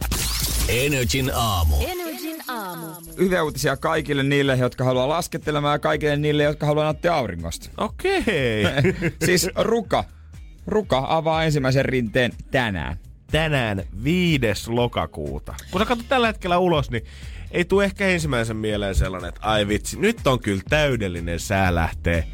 Energin 0.69 1.31
aamu. 1.35 1.77
Energin 1.81 2.37
aamu. 2.49 2.87
Hyviä 3.19 3.43
uutisia 3.43 3.77
kaikille 3.77 4.23
niille, 4.23 4.57
jotka 4.57 4.85
haluaa 4.85 5.09
laskettelemaan 5.09 5.75
ja 5.75 5.79
kaikille 5.79 6.17
niille, 6.17 6.43
jotka 6.43 6.67
haluaa 6.67 6.85
nauttia 6.85 7.15
auringosta. 7.15 7.71
Okei. 7.77 8.65
siis 9.27 9.49
Ruka. 9.55 10.05
Ruka 10.67 11.07
avaa 11.09 11.45
ensimmäisen 11.45 11.85
rinteen 11.85 12.33
tänään. 12.51 12.97
Tänään 13.31 13.83
5. 14.05 14.41
lokakuuta. 14.69 15.55
Kun 15.71 15.81
sä 15.81 15.85
katsot 15.87 16.09
tällä 16.09 16.27
hetkellä 16.27 16.59
ulos, 16.59 16.91
niin 16.91 17.05
ei 17.51 17.65
tule 17.65 17.85
ehkä 17.85 18.09
ensimmäisen 18.09 18.57
mieleen 18.57 18.95
sellainen, 18.95 19.29
että 19.29 19.41
ai 19.43 19.69
vitsi, 19.69 19.99
nyt 19.99 20.27
on 20.27 20.41
kyllä 20.41 20.63
täydellinen 20.69 21.41
sää 21.41 21.75
lähtee 21.75 22.25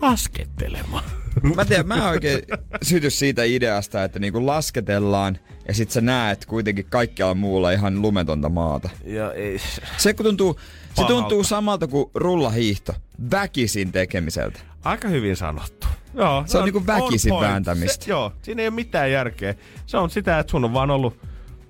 laskettelemaan. 0.00 1.04
Mä 1.54 1.64
tiedän, 1.64 1.86
mä 1.86 2.08
oikein 2.08 2.42
syty 2.82 3.10
siitä 3.10 3.44
ideasta, 3.44 4.04
että 4.04 4.18
niinku 4.18 4.46
lasketellaan 4.46 5.38
ja 5.68 5.74
sit 5.74 5.90
sä 5.90 6.00
näet 6.00 6.46
kuitenkin 6.46 6.86
kaikkialla 6.90 7.34
muulla 7.34 7.70
ihan 7.70 8.02
lumetonta 8.02 8.48
maata. 8.48 8.90
Ja 9.04 9.32
ei. 9.32 9.58
Se 9.96 10.14
kun 10.14 10.24
tuntuu, 10.26 10.60
se 10.94 11.04
tuntuu 11.04 11.44
samalta 11.44 11.86
kuin 11.86 12.10
rullahiihto. 12.14 12.94
Väkisin 13.30 13.92
tekemiseltä. 13.92 14.60
Aika 14.86 15.08
hyvin 15.08 15.36
sanottu. 15.36 15.86
Joo, 16.14 16.44
Se 16.46 16.58
on 16.58 16.64
niinku 16.64 16.86
väkisin 16.86 17.32
on 17.32 17.38
point. 17.38 17.50
vääntämistä. 17.50 18.04
Se, 18.04 18.10
joo, 18.10 18.32
siinä 18.42 18.62
ei 18.62 18.68
ole 18.68 18.74
mitään 18.74 19.12
järkeä. 19.12 19.54
Se 19.86 19.96
on 19.96 20.10
sitä, 20.10 20.38
että 20.38 20.50
sun 20.50 20.64
on 20.64 20.72
vaan 20.72 20.90
ollut 20.90 21.18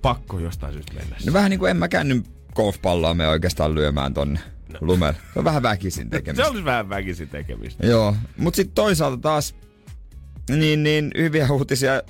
pakko 0.01 0.39
jostain 0.39 0.73
syystä 0.73 0.93
mennä. 0.93 1.17
No 1.25 1.33
vähän 1.33 1.49
niinku 1.49 1.65
en 1.65 1.77
mäkään 1.77 2.07
nyt 2.07 2.25
golfpalloa 2.55 3.13
me 3.13 3.27
oikeastaan 3.27 3.75
lyömään 3.75 4.13
tonne 4.13 4.39
lumelle. 4.81 5.13
Se 5.33 5.39
on 5.39 5.45
vähän 5.45 5.63
väkisin 5.63 6.03
Se 6.07 6.09
tekemistä. 6.09 6.47
olisi 6.49 6.65
vähän 6.65 6.89
väkisin 6.89 7.29
tekemistä. 7.29 7.85
Joo, 7.87 8.15
mut 8.37 8.55
sitten 8.55 8.75
toisaalta 8.75 9.17
taas 9.17 9.55
niin, 10.49 10.83
niin 10.83 11.11
hyviä 11.17 11.47
uutisia 11.51 12.01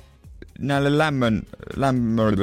näille 0.58 0.98
lämmön, 0.98 1.42
lämmön, 1.76 2.34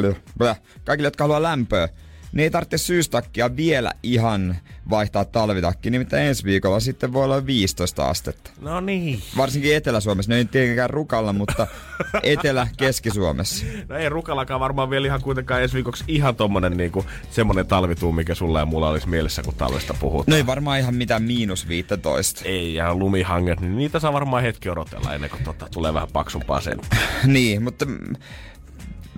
kaikille, 0.84 1.08
jotka 1.08 1.24
haluaa 1.24 1.42
lämpöä. 1.42 1.90
Niin 2.36 2.44
ei 2.44 2.50
tarvitse 2.50 2.78
syystakkia 2.78 3.56
vielä 3.56 3.92
ihan 4.04 4.56
vaihtaa 4.90 5.26
talvitakki, 5.26 5.90
nimittäin 5.90 6.28
ensi 6.28 6.44
viikolla 6.44 6.80
sitten 6.80 7.14
voi 7.14 7.24
olla 7.24 7.46
15 7.46 8.06
astetta. 8.06 8.52
No 8.62 8.80
niin. 8.80 9.22
Varsinkin 9.38 9.76
Etelä-Suomessa, 9.76 10.32
ne 10.32 10.38
ei 10.38 10.46
tietenkään 10.46 10.90
rukalla, 10.90 11.34
mutta 11.34 11.68
Etelä-Keski-Suomessa. 12.24 13.66
No 13.90 13.96
ei 13.96 14.10
Rukallakaan 14.10 14.60
varmaan 14.60 14.90
vielä 14.90 15.08
ihan 15.08 15.22
kuitenkaan 15.22 15.62
ensi 15.62 15.76
viikoksi 15.76 16.04
ihan 16.08 16.36
tommonen 16.36 16.78
niinku, 16.78 17.06
semmonen 17.32 17.68
talvituu, 17.68 18.12
mikä 18.12 18.36
sulla 18.36 18.60
ja 18.60 18.66
mulla 18.66 18.90
olisi 18.90 19.10
mielessä, 19.10 19.44
kun 19.44 19.56
talvesta 19.56 19.94
puhutaan. 20.00 20.32
No 20.32 20.36
ei 20.36 20.46
varmaan 20.46 20.80
ihan 20.80 20.96
mitään 20.96 21.24
miinus 21.24 21.68
15. 21.68 22.42
Ei, 22.46 22.74
ja 22.74 22.96
lumihanget, 22.96 23.60
niin 23.60 23.76
niitä 23.76 24.00
saa 24.00 24.14
varmaan 24.14 24.44
hetki 24.44 24.70
odotella 24.70 25.14
ennen 25.14 25.30
kuin 25.30 25.44
tota, 25.44 25.68
tulee 25.74 25.94
vähän 25.94 26.10
paksumpaa 26.14 26.62
sen. 26.62 26.80
niin, 27.26 27.64
mutta 27.64 27.86
mm, 27.86 28.16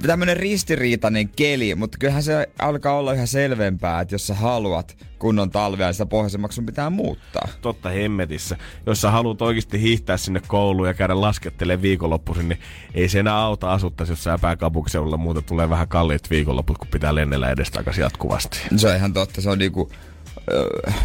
tämmönen 0.01 0.37
ristiriitainen 0.37 1.29
keli, 1.29 1.75
mutta 1.75 1.97
kyllähän 1.97 2.23
se 2.23 2.47
alkaa 2.59 2.97
olla 2.97 3.13
ihan 3.13 3.27
selvempää, 3.27 4.01
että 4.01 4.15
jos 4.15 4.27
sä 4.27 4.33
haluat 4.33 4.97
kunnon 5.19 5.49
talvea, 5.51 5.87
niin 5.87 5.93
sitä 5.93 6.05
pohjoisemmaksi 6.05 6.55
sun 6.55 6.65
pitää 6.65 6.89
muuttaa. 6.89 7.47
Totta 7.61 7.89
hemmetissä. 7.89 8.57
Jos 8.85 9.01
sä 9.01 9.11
haluat 9.11 9.41
oikeasti 9.41 9.81
hiihtää 9.81 10.17
sinne 10.17 10.41
kouluun 10.47 10.87
ja 10.87 10.93
käydä 10.93 11.21
laskettelemaan 11.21 11.81
viikonloppuisin, 11.81 12.49
niin 12.49 12.59
ei 12.93 13.09
se 13.09 13.19
enää 13.19 13.37
auta 13.37 13.73
asuttaisi, 13.73 14.11
jos 14.11 14.23
sä 14.23 14.37
pääkaupunkiseudulla 14.41 15.17
muuta 15.17 15.41
tulee 15.41 15.69
vähän 15.69 15.87
kalliit 15.87 16.29
viikonloput, 16.29 16.77
kun 16.77 16.87
pitää 16.87 17.15
lennellä 17.15 17.51
edestakaisin 17.51 18.01
jatkuvasti. 18.01 18.59
Se 18.75 18.87
on 18.87 18.95
ihan 18.95 19.13
totta, 19.13 19.41
se 19.41 19.49
on 19.49 19.59
niinku 19.59 19.91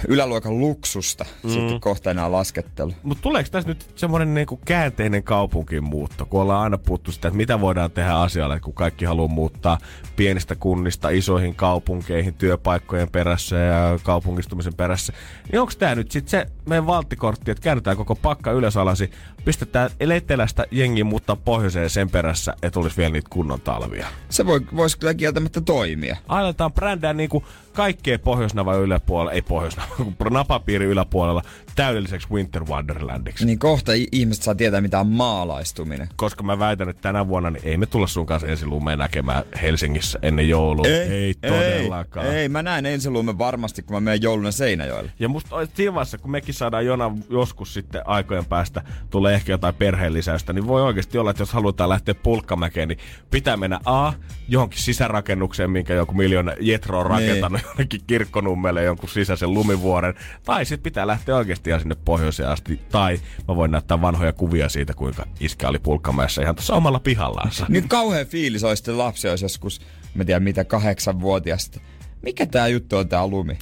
yläluokan 0.08 0.60
luksusta 0.60 1.24
mm. 1.42 1.50
sitten 1.50 1.80
kohta 1.80 2.10
enää 2.10 2.32
laskettelu. 2.32 2.92
Mutta 3.02 3.22
tuleeko 3.22 3.50
tässä 3.50 3.68
nyt 3.68 3.90
semmoinen 3.94 4.34
niinku 4.34 4.60
käänteinen 4.64 5.22
kaupunkin 5.22 5.84
muutto, 5.84 6.26
kun 6.26 6.40
ollaan 6.40 6.62
aina 6.62 6.78
puhuttu 6.78 7.12
sitä, 7.12 7.28
että 7.28 7.36
mitä 7.36 7.60
voidaan 7.60 7.90
tehdä 7.90 8.14
asialle, 8.14 8.60
kun 8.60 8.74
kaikki 8.74 9.04
haluaa 9.04 9.28
muuttaa 9.28 9.78
pienistä 10.16 10.54
kunnista 10.54 11.10
isoihin 11.10 11.54
kaupunkeihin 11.54 12.34
työpaikkojen 12.34 13.10
perässä 13.10 13.56
ja 13.56 13.98
kaupungistumisen 14.02 14.74
perässä. 14.74 15.12
Niin 15.52 15.60
onko 15.60 15.72
tämä 15.78 15.94
nyt 15.94 16.10
sitten 16.10 16.30
se 16.30 16.46
meidän 16.68 16.86
valttikortti, 16.86 17.50
että 17.50 17.62
käännetään 17.62 17.96
koko 17.96 18.14
pakka 18.14 18.52
ylösalasi, 18.52 19.10
pistetään 19.44 19.90
etelästä 20.00 20.66
jengi 20.70 21.04
muuttaa 21.04 21.36
pohjoiseen 21.36 21.90
sen 21.90 22.10
perässä, 22.10 22.54
että 22.62 22.80
olisi 22.80 22.96
vielä 22.96 23.12
niitä 23.12 23.28
kunnon 23.30 23.60
talvia. 23.60 24.06
Se 24.28 24.46
voi, 24.46 24.60
voisi 24.76 24.98
kyllä 24.98 25.14
kieltämättä 25.14 25.60
toimia. 25.60 26.16
Aletaan 26.28 26.72
brändää 26.72 27.12
niinku 27.12 27.44
kaikkea 27.72 28.18
pohjoisnavan 28.18 28.80
yläpuolella, 28.80 29.32
ei 29.32 29.42
pohjoisnavan, 29.42 29.96
kun 29.98 30.14
napapiiri 30.30 30.84
yläpuolella 30.84 31.42
täydelliseksi 31.76 32.28
Winter 32.30 32.64
Wonderlandiksi. 32.64 33.46
Niin 33.46 33.58
kohta 33.58 33.92
ihmiset 34.12 34.42
saa 34.42 34.54
tietää, 34.54 34.80
mitä 34.80 35.00
on 35.00 35.06
maalaistuminen. 35.06 36.08
Koska 36.16 36.42
mä 36.42 36.58
väitän, 36.58 36.88
että 36.88 37.02
tänä 37.02 37.28
vuonna 37.28 37.50
niin 37.50 37.64
ei 37.64 37.76
me 37.76 37.86
tulla 37.86 38.06
sun 38.06 38.26
kanssa 38.26 38.48
ensi 38.48 38.66
lumeen 38.66 38.98
näkemään 38.98 39.44
Helsingissä 39.62 40.18
ennen 40.22 40.48
joulua. 40.48 40.86
ei 40.86 41.34
todellakaan. 41.34 42.26
Ei, 42.26 42.32
ei, 42.32 42.48
mä 42.48 42.62
näen 42.62 42.86
ensiluumen 42.86 43.38
varmasti, 43.38 43.82
kun 43.82 43.96
mä 43.96 44.00
menen 44.00 44.22
jouluna 44.22 44.50
Seinäjoelle. 44.50 45.12
Ja 45.18 45.28
musta 45.28 45.56
siinä 45.74 45.94
vaiheessa, 45.94 46.18
kun 46.18 46.30
mekin 46.30 46.54
saadaan 46.54 46.86
jona 46.86 47.10
joskus 47.30 47.74
sitten 47.74 48.02
aikojen 48.04 48.44
päästä, 48.44 48.82
tulee 49.10 49.34
ehkä 49.34 49.52
jotain 49.52 49.74
perheenlisäystä, 49.74 50.52
niin 50.52 50.66
voi 50.66 50.82
oikeasti 50.82 51.18
olla, 51.18 51.30
että 51.30 51.42
jos 51.42 51.52
halutaan 51.52 51.90
lähteä 51.90 52.14
pulkkamäkeen, 52.14 52.88
niin 52.88 52.98
pitää 53.30 53.56
mennä 53.56 53.80
A, 53.84 54.12
johonkin 54.48 54.82
sisärakennukseen, 54.82 55.70
minkä 55.70 55.94
joku 55.94 56.14
miljoona 56.14 56.52
Jetro 56.60 57.00
on 57.00 57.06
rakentanut 57.06 57.60
niin. 57.60 57.68
jonnekin 57.68 58.00
kirkkonummelle 58.06 58.82
jonkun 58.82 59.08
sisäisen 59.08 59.54
lumivuoren. 59.54 60.14
Tai 60.44 60.64
sitten 60.64 60.82
pitää 60.82 61.06
lähteä 61.06 61.36
oikeasti 61.36 61.61
ihan 61.70 61.80
sinne 61.80 61.96
pohjoiseen 62.04 62.48
asti. 62.48 62.80
Tai 62.90 63.20
mä 63.48 63.56
voin 63.56 63.70
näyttää 63.70 64.00
vanhoja 64.00 64.32
kuvia 64.32 64.68
siitä, 64.68 64.94
kuinka 64.94 65.26
iskä 65.40 65.68
oli 65.68 65.78
pulkkamäessä 65.78 66.42
ihan 66.42 66.54
tuossa 66.54 66.74
omalla 66.74 67.00
pihallaansa. 67.00 67.66
Niin 67.68 67.88
kauhean 67.88 68.26
fiilis 68.26 68.64
olisi, 68.64 68.80
että 68.80 68.98
lapsi 68.98 69.28
olisi 69.28 69.44
joskus, 69.44 69.80
mä 70.14 70.24
tiedän 70.24 70.42
mitä, 70.42 70.64
kahdeksanvuotiasta. 70.64 71.80
Mikä 72.22 72.46
tää 72.46 72.68
juttu 72.68 72.96
on 72.96 73.08
tää 73.08 73.26
lumi? 73.26 73.58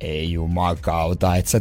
Ei 0.00 0.32
jumakauta, 0.32 1.36
et 1.36 1.46
sä... 1.46 1.60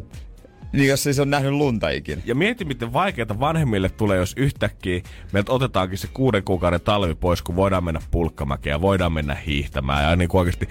Niin 0.73 0.87
jos 0.87 1.07
ei 1.07 1.13
se 1.13 1.21
on 1.21 1.29
nähnyt 1.29 1.51
lunta 1.51 1.89
ikinä. 1.89 2.21
Ja 2.25 2.35
mieti, 2.35 2.65
miten 2.65 2.93
vaikeaa 2.93 3.39
vanhemmille 3.39 3.89
tulee, 3.89 4.17
jos 4.17 4.33
yhtäkkiä 4.37 5.01
meiltä 5.31 5.51
otetaankin 5.51 5.97
se 5.97 6.07
kuuden 6.13 6.43
kuukauden 6.43 6.81
talvi 6.81 7.15
pois, 7.15 7.41
kun 7.41 7.55
voidaan 7.55 7.83
mennä 7.83 8.01
pulkkamäkeen 8.11 8.73
ja 8.73 8.81
voidaan 8.81 9.11
mennä 9.11 9.35
hiihtämään. 9.35 10.09
Ja 10.09 10.15
niin 10.15 10.29
kuin 10.29 10.39
oikeasti 10.39 10.69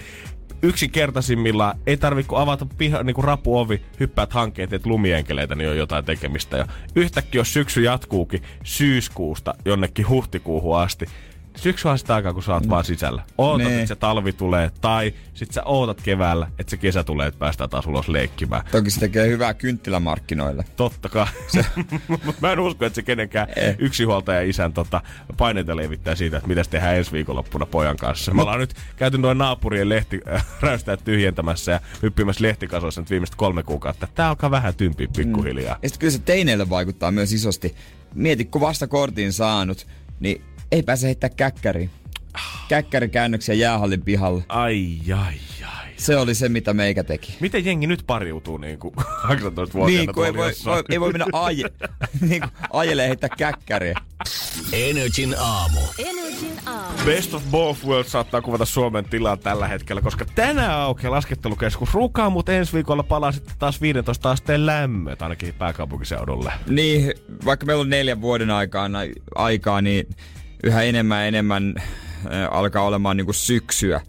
yksinkertaisimmillaan 0.63 1.77
ei 1.87 1.97
tarvitse 1.97 2.29
kun 2.29 2.39
avata 2.39 2.65
piha, 2.77 3.03
niin 3.03 3.13
kuin 3.13 3.25
rapuovi, 3.25 3.81
hyppäät 3.99 4.33
hankkeet, 4.33 4.69
teet 4.69 4.85
lumienkeleitä, 4.85 5.55
niin 5.55 5.69
on 5.69 5.77
jotain 5.77 6.05
tekemistä. 6.05 6.57
Ja 6.57 6.67
yhtäkkiä, 6.95 7.39
jos 7.39 7.53
syksy 7.53 7.81
jatkuukin 7.81 8.41
syyskuusta 8.63 9.53
jonnekin 9.65 10.09
huhtikuuhun 10.09 10.79
asti, 10.79 11.05
Syksy 11.55 11.87
on 11.87 11.99
sitä 11.99 12.15
aikaa, 12.15 12.33
kun 12.33 12.43
sä 12.43 12.53
oot 12.53 12.69
vaan 12.69 12.83
sisällä. 12.85 13.23
Ootat, 13.37 13.67
Nee. 13.67 13.75
että 13.77 13.87
se 13.87 13.95
talvi 13.95 14.33
tulee, 14.33 14.71
tai 14.81 15.13
sit 15.33 15.51
sä 15.51 15.63
ootat 15.63 16.01
keväällä, 16.01 16.47
että 16.59 16.69
se 16.71 16.77
kesä 16.77 17.03
tulee, 17.03 17.27
että 17.27 17.39
päästään 17.39 17.69
taas 17.69 17.87
ulos 17.87 18.07
leikkimään. 18.09 18.61
Toki 18.71 18.89
se 18.89 18.99
tekee 18.99 19.27
hyvää 19.27 19.53
kynttilämarkkinoille. 19.53 20.65
Totta 20.75 21.09
kai. 21.09 21.25
Mutta 22.07 22.33
mä 22.41 22.51
en 22.51 22.59
usko, 22.59 22.85
että 22.85 22.95
se 22.95 23.01
kenenkään 23.03 23.47
Eh. 23.55 23.75
yksinhuoltaja 23.79 24.41
isän 24.41 24.73
tota, 24.73 25.01
paineita 25.37 25.75
levittää 25.75 26.15
siitä, 26.15 26.37
että 26.37 26.49
mitä 26.49 26.63
tehdään 26.69 26.95
ensi 26.95 27.11
viikonloppuna 27.11 27.65
pojan 27.65 27.97
kanssa. 27.97 28.33
Me 28.33 28.41
ollaan 28.41 28.59
nyt 28.59 28.73
käyty 28.95 29.17
noin 29.17 29.37
naapurien 29.37 29.89
lehti 29.89 30.21
äh, 30.33 30.45
räystää 30.61 30.97
tyhjentämässä 30.97 31.71
ja 31.71 31.79
hyppimässä 32.03 32.43
lehtikasoissa 32.43 33.01
nyt 33.01 33.09
viimeiset 33.09 33.35
kolme 33.35 33.63
kuukautta. 33.63 34.07
Tää 34.15 34.29
alkaa 34.29 34.51
vähän 34.51 34.75
tympiä 34.75 35.07
pikkuhiljaa. 35.17 35.77
Ja 35.83 35.89
sitten 35.89 35.99
kyllä 35.99 36.11
se 36.11 36.19
teineille 36.19 36.69
vaikuttaa 36.69 37.11
myös 37.11 37.33
isosti. 37.33 37.75
Mieti, 38.13 38.45
kun 38.45 38.61
vasta 38.61 38.87
kortin 38.87 39.33
saanut, 39.33 39.87
niin 40.19 40.41
ei 40.71 40.83
pääse 40.83 41.07
heittää 41.07 41.29
käkkäriin. 41.29 41.89
Käkkärikäännöksiä 42.67 43.55
jäähallin 43.55 44.01
pihalla. 44.01 44.43
Ai, 44.49 44.97
ai, 45.15 45.33
ai. 45.77 45.87
Se 45.97 46.17
oli 46.17 46.35
se, 46.35 46.49
mitä 46.49 46.73
meikä 46.73 47.03
teki. 47.03 47.37
Miten 47.39 47.65
jengi 47.65 47.87
nyt 47.87 48.03
pariutuu 48.07 48.57
niin 48.57 48.79
kuin 48.79 48.93
18-vuotiaana 48.97 49.85
Niin, 49.85 50.13
kun 50.13 50.25
ei 50.25 50.33
voi, 50.33 50.51
voi, 50.65 50.83
ei 50.89 50.99
voi 50.99 51.11
mennä 51.11 51.25
aje, 51.33 51.63
niin 52.29 52.41
kuin 52.41 52.51
ajelee 52.73 53.07
heittää 53.07 53.29
käkkäriä. 53.37 53.99
Energin 54.73 55.35
aamu. 55.39 55.79
Energin 55.97 56.59
aamu. 56.65 56.97
Best 57.05 57.33
of 57.33 57.43
both 57.51 57.85
worlds 57.85 58.11
saattaa 58.11 58.41
kuvata 58.41 58.65
Suomen 58.65 59.05
tilaa 59.05 59.37
tällä 59.37 59.67
hetkellä, 59.67 60.01
koska 60.01 60.25
tänään 60.35 60.71
aukeaa 60.71 61.11
laskettelukeskus 61.11 61.93
Rukaa, 61.93 62.29
mutta 62.29 62.53
ensi 62.53 62.73
viikolla 62.73 63.03
palaa 63.03 63.31
sitten 63.31 63.55
taas 63.59 63.81
15 63.81 64.31
asteen 64.31 64.65
lämmöt 64.65 65.21
ainakin 65.21 65.53
pääkaupunkiseudulle. 65.53 66.53
Niin, 66.69 67.13
vaikka 67.45 67.65
meillä 67.65 67.81
on 67.81 67.89
neljän 67.89 68.21
vuoden 68.21 68.51
aikaan, 68.51 68.91
aikaa, 69.35 69.81
niin 69.81 70.07
yhä 70.63 70.81
enemmän 70.81 71.19
ja 71.19 71.25
enemmän 71.25 71.73
äh, 71.77 72.47
alkaa 72.51 72.83
olemaan 72.83 73.17
niinku 73.17 73.33
syksyä. 73.33 74.01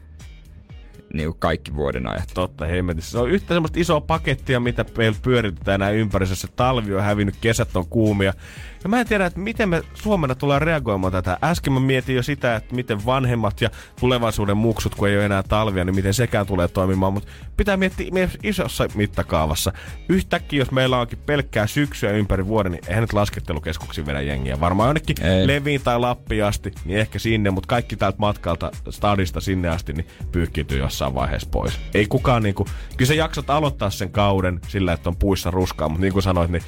niin 1.15 1.29
kuin 1.29 1.39
kaikki 1.39 1.75
vuoden 1.75 2.07
ajat. 2.07 2.31
Totta 2.35 2.67
hemmetissä. 2.67 3.11
Se 3.11 3.19
on 3.19 3.31
yhtä 3.31 3.55
semmoista 3.55 3.81
isoa 3.81 4.01
pakettia, 4.01 4.61
mitä 4.61 4.85
meillä 4.97 5.19
pyöritetään 5.23 5.81
näin 5.81 5.97
ympärissä. 5.97 6.35
Se 6.35 6.49
talvi 6.49 6.95
on 6.95 7.03
hävinnyt, 7.03 7.35
kesät 7.41 7.77
on 7.77 7.87
kuumia. 7.87 8.35
Ja 8.83 8.89
mä 8.89 9.01
en 9.01 9.07
tiedä, 9.07 9.27
että 9.27 9.41
miten 9.41 9.69
me 9.69 9.83
Suomena 9.95 10.35
tulee 10.35 10.59
reagoimaan 10.59 11.13
tätä. 11.13 11.39
Äsken 11.45 11.73
mä 11.73 11.81
mietin 11.81 12.17
jo 12.17 12.23
sitä, 12.23 12.57
että 12.57 12.75
miten 12.75 13.07
vanhemmat 13.07 13.61
ja 13.61 13.71
tulevaisuuden 14.01 14.57
muksut, 14.57 14.95
kun 14.95 15.09
ei 15.09 15.17
ole 15.17 15.25
enää 15.25 15.43
talvia, 15.43 15.85
niin 15.85 15.95
miten 15.95 16.15
sekään 16.15 16.47
tulee 16.47 16.69
toimimaan. 16.69 17.13
Mutta 17.13 17.31
pitää 17.57 17.77
miettiä 17.77 18.11
myös 18.13 18.39
isossa 18.43 18.89
mittakaavassa. 18.95 19.73
Yhtäkkiä, 20.09 20.59
jos 20.59 20.71
meillä 20.71 20.99
onkin 20.99 21.19
pelkkää 21.27 21.67
syksyä 21.67 22.11
ympäri 22.11 22.47
vuoden, 22.47 22.73
niin 22.73 22.85
eihän 22.89 23.03
nyt 23.03 23.13
laskettelukeskuksiin 23.13 24.07
vedä 24.07 24.21
jengiä. 24.21 24.61
Varmaan 24.61 24.89
jonnekin 24.89 25.23
Ei. 25.23 25.47
Leviin 25.47 25.81
tai 25.85 25.99
Lappiin 25.99 26.45
asti, 26.45 26.73
niin 26.85 26.99
ehkä 26.99 27.19
sinne, 27.19 27.51
mutta 27.51 27.69
kaikki 27.69 27.97
täältä 27.97 28.19
matkalta 28.19 28.71
stadista 28.91 29.41
sinne 29.41 29.69
asti, 29.69 29.93
niin 29.93 30.07
pyyhkiytyy 30.33 30.79
jossain 30.79 31.15
vaiheessa 31.15 31.49
pois. 31.51 31.81
Ei 31.95 32.07
kukaan 32.07 32.43
niinku, 32.43 32.67
kyllä 32.97 33.09
sä 33.09 33.15
jaksat 33.15 33.51
aloittaa 33.51 33.91
sen 33.91 34.11
kauden 34.11 34.61
sillä, 34.69 34.93
että 34.93 35.09
on 35.09 35.17
puissa 35.17 35.51
ruskaa, 35.51 35.89
mutta 35.89 36.03
niin 36.03 36.13
kuin 36.13 36.23
sanoit, 36.23 36.51
niin 36.51 36.63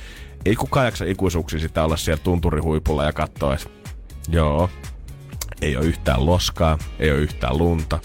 ei 0.45 0.57
kukaan 0.57 0.87
jaksa 0.87 1.05
ikuisuuksia 1.05 1.61
sitä 1.61 1.85
olla 1.85 1.97
siellä 1.97 2.23
tunturihuipulla 2.23 3.05
ja 3.05 3.13
katsoa, 3.13 3.55
että 3.55 3.69
joo, 4.29 4.71
ei 5.63 5.77
ole 5.77 5.87
yhtään 5.87 6.27
loskaa, 6.27 6.79
ei 6.99 7.11
ole 7.11 7.19
yhtään 7.19 7.59
lunta. 7.59 7.99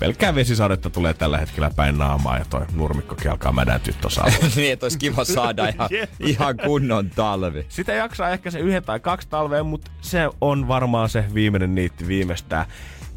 Pelkkää 0.00 0.34
vesisadetta 0.34 0.90
tulee 0.90 1.14
tällä 1.14 1.38
hetkellä 1.38 1.70
päin 1.76 1.98
naamaa 1.98 2.38
ja 2.38 2.44
toi 2.50 2.66
nurmikkokin 2.74 3.30
alkaa 3.30 3.52
mädäntyä 3.52 3.94
tuossa 4.00 4.24
niin, 4.56 4.72
että 4.72 4.84
olisi 4.84 4.98
kiva 4.98 5.24
saada 5.24 5.68
ihan, 5.68 5.88
Jep. 6.00 6.10
ihan 6.20 6.56
kunnon 6.56 7.10
talvi. 7.10 7.66
Sitä 7.68 7.92
jaksaa 7.92 8.30
ehkä 8.30 8.50
se 8.50 8.58
yhden 8.58 8.84
tai 8.84 9.00
kaksi 9.00 9.28
talvea, 9.28 9.64
mutta 9.64 9.90
se 10.00 10.28
on 10.40 10.68
varmaan 10.68 11.08
se 11.08 11.24
viimeinen 11.34 11.74
niitti 11.74 12.06
viimeistään. 12.06 12.66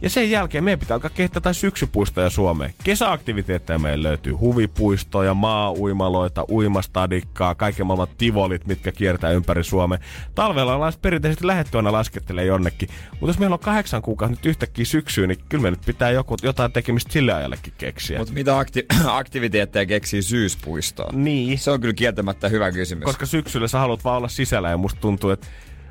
Ja 0.04 0.10
sen 0.10 0.32
jälkeen 0.32 0.64
meidän 0.64 0.80
pitää 0.80 0.96
alkaa 0.96 1.10
kehittää 1.10 1.54
syksypuistoja 1.54 2.30
Suomeen. 2.30 2.74
Kesäaktiviteetteja 2.84 3.80
meillä 3.80 4.08
löytyy 4.08 4.34
huvipuistoja, 4.34 5.34
maa-uimaloita, 5.34 6.46
uimastadikkaa, 6.50 7.56
kaiken 7.56 7.86
maailman 7.86 8.08
tivolit, 8.18 8.68
mitkä 8.68 8.92
kiertää 8.92 9.32
ympäri 9.32 9.64
Suomea. 9.64 10.00
Talvella 10.36 10.76
ollaan 10.76 10.94
perinteisesti 11.02 11.48
lähetty 11.48 11.78
aina 11.78 11.92
laskettelee 11.92 12.46
jonnekin. 12.46 12.90
Mutta 13.12 13.28
jos 13.28 13.40
meillä 13.40 13.54
on 13.54 13.60
kahdeksan 13.60 14.02
kuukautta 14.02 14.36
nyt 14.38 14.46
yhtäkkiä 14.46 14.86
syksyyn, 14.86 15.30
niin 15.30 15.40
kyllä 15.50 15.62
me 15.62 15.72
nyt 15.72 15.82
pitää 15.86 16.12
joku, 16.12 16.36
jotain 16.44 16.72
tekemistä 16.72 17.14
sille 17.14 17.34
ajallekin 17.34 17.74
keksiä. 17.78 18.18
Mutta 18.18 18.34
mitä 18.34 18.60
akti- 18.60 18.86
aktiviteetteja 19.08 19.86
keksii 19.86 20.22
syyspuistoon? 20.22 21.24
niin. 21.24 21.60
Se 21.60 21.72
on 21.72 21.82
kyllä 21.82 21.94
kieltämättä 21.94 22.50
hyvä 22.50 22.72
kysymys. 22.72 23.04
Koska 23.04 23.26
syksyllä 23.26 23.68
sä 23.68 23.80
haluat 23.80 24.04
vaan 24.04 24.18
olla 24.18 24.28
sisällä 24.28 24.70
ja 24.70 24.78
musta 24.78 25.02
tuntuu, 25.02 25.30
että 25.30 25.48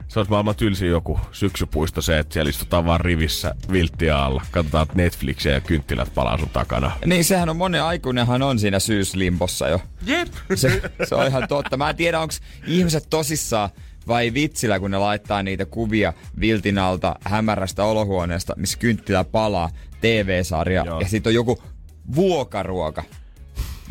se 0.08 0.18
olisi 0.20 0.30
maailman 0.30 0.56
tylsin 0.56 0.88
joku 0.88 1.20
syksypuisto 1.32 2.02
se, 2.02 2.18
että 2.18 2.32
siellä 2.32 2.50
istutaan 2.50 2.86
vaan 2.86 3.00
rivissä 3.00 3.54
vilttiä 3.72 4.18
alla. 4.18 4.42
Katsotaan 4.50 4.86
Netflixiä 4.94 5.52
ja 5.52 5.60
kynttilät 5.60 6.14
palaa 6.14 6.38
sun 6.38 6.48
takana. 6.48 6.90
Niin 7.06 7.24
sehän 7.24 7.48
on 7.48 7.56
monen 7.56 7.82
aikuinenhan 7.82 8.42
on 8.42 8.58
siinä 8.58 8.78
syyslimpossa 8.78 9.68
jo. 9.68 9.80
Jep. 10.06 10.28
Se, 10.54 10.82
se 11.08 11.14
on 11.14 11.26
ihan 11.26 11.48
totta. 11.48 11.76
Mä 11.76 11.90
en 11.90 11.96
tiedä, 11.96 12.20
onko 12.20 12.34
ihmiset 12.66 13.06
tosissaan 13.10 13.70
vai 14.06 14.34
vitsillä, 14.34 14.80
kun 14.80 14.90
ne 14.90 14.98
laittaa 14.98 15.42
niitä 15.42 15.64
kuvia 15.66 16.12
viltin 16.40 16.78
alta 16.78 17.16
hämärästä 17.24 17.84
olohuoneesta, 17.84 18.54
missä 18.56 18.78
kynttilä 18.78 19.24
palaa, 19.24 19.70
TV-sarja, 20.00 20.84
Joo. 20.86 21.00
ja 21.00 21.08
sitten 21.08 21.30
on 21.30 21.34
joku 21.34 21.62
vuokaruoka. 22.14 23.02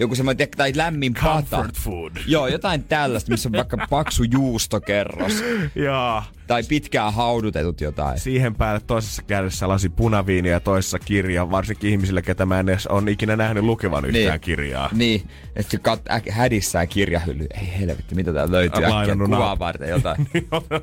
Joku 0.02 0.16
semmoinen, 0.16 0.48
tai 0.58 0.72
lämmin 0.76 1.14
pata. 1.14 1.58
Comfort 1.58 1.78
food. 1.78 2.12
Joo, 2.28 2.48
jotain 2.48 2.84
tällaista, 2.84 3.32
missä 3.32 3.50
on 3.50 3.54
vaikka 3.54 3.88
paksu 3.90 4.24
juustokerros. 4.24 5.44
Ja 5.76 6.24
Tai 6.48 6.64
pitkään 6.64 7.14
haudutetut 7.14 7.82
jotain. 7.82 8.20
siihen 8.20 8.56
päälle 8.56 8.82
toisessa 8.88 9.22
kädessä 9.24 9.68
lasi 9.68 9.90
punaviiniä 9.90 10.52
ja 10.52 10.60
toisessa 10.60 11.00
kirja, 11.00 11.52
varsinkin 11.52 11.90
ihmisille, 11.90 12.22
ketä 12.22 12.46
mä 12.46 12.60
en 12.60 12.70
edes 12.70 12.88
on 12.88 13.10
ikinä 13.10 13.36
nähnyt 13.36 13.64
lukevan 13.64 14.06
yhtään 14.06 14.40
kirjaa. 14.40 14.90
Niin, 14.94 15.28
että 15.56 15.78
kat, 15.80 16.02
äk, 16.12 16.30
hädissään 16.30 16.88
kirjahylly. 16.88 17.48
Ei 17.62 17.80
helvetti, 17.80 18.16
mitä 18.16 18.34
täällä 18.34 18.52
löytyy 18.52 18.86
äkkiä 18.86 19.16
kuvaa 19.26 19.60
varten 19.60 19.90
jotain. 19.90 20.28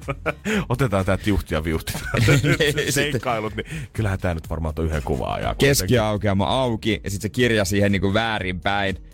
Otetaan 0.69 1.05
tää 1.05 1.17
tiuhti 1.17 1.55
ja 1.55 1.65
viuhti. 1.65 1.93
Sitten- 2.27 2.93
Seikkailut, 2.93 3.57
niin 3.57 3.67
kyllähän 3.93 4.19
tää 4.19 4.35
nyt 4.35 4.51
varmaan 4.51 4.75
on 4.79 4.85
yhden 4.87 5.03
kuvaa 5.03 5.55
keskiaukeama 5.59 6.47
auki 6.47 7.01
ja 7.05 7.11
sitten 7.11 7.23
se 7.23 7.29
kirja 7.29 7.65
siihen 7.65 7.93
niinku 7.93 8.15
väärinpäin. 8.15 9.08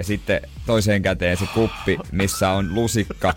Ja 0.00 0.04
sitten 0.04 0.40
toiseen 0.66 1.02
käteen 1.02 1.36
se 1.36 1.46
kuppi, 1.54 1.98
missä 2.12 2.50
on 2.50 2.74
lusikka. 2.74 3.34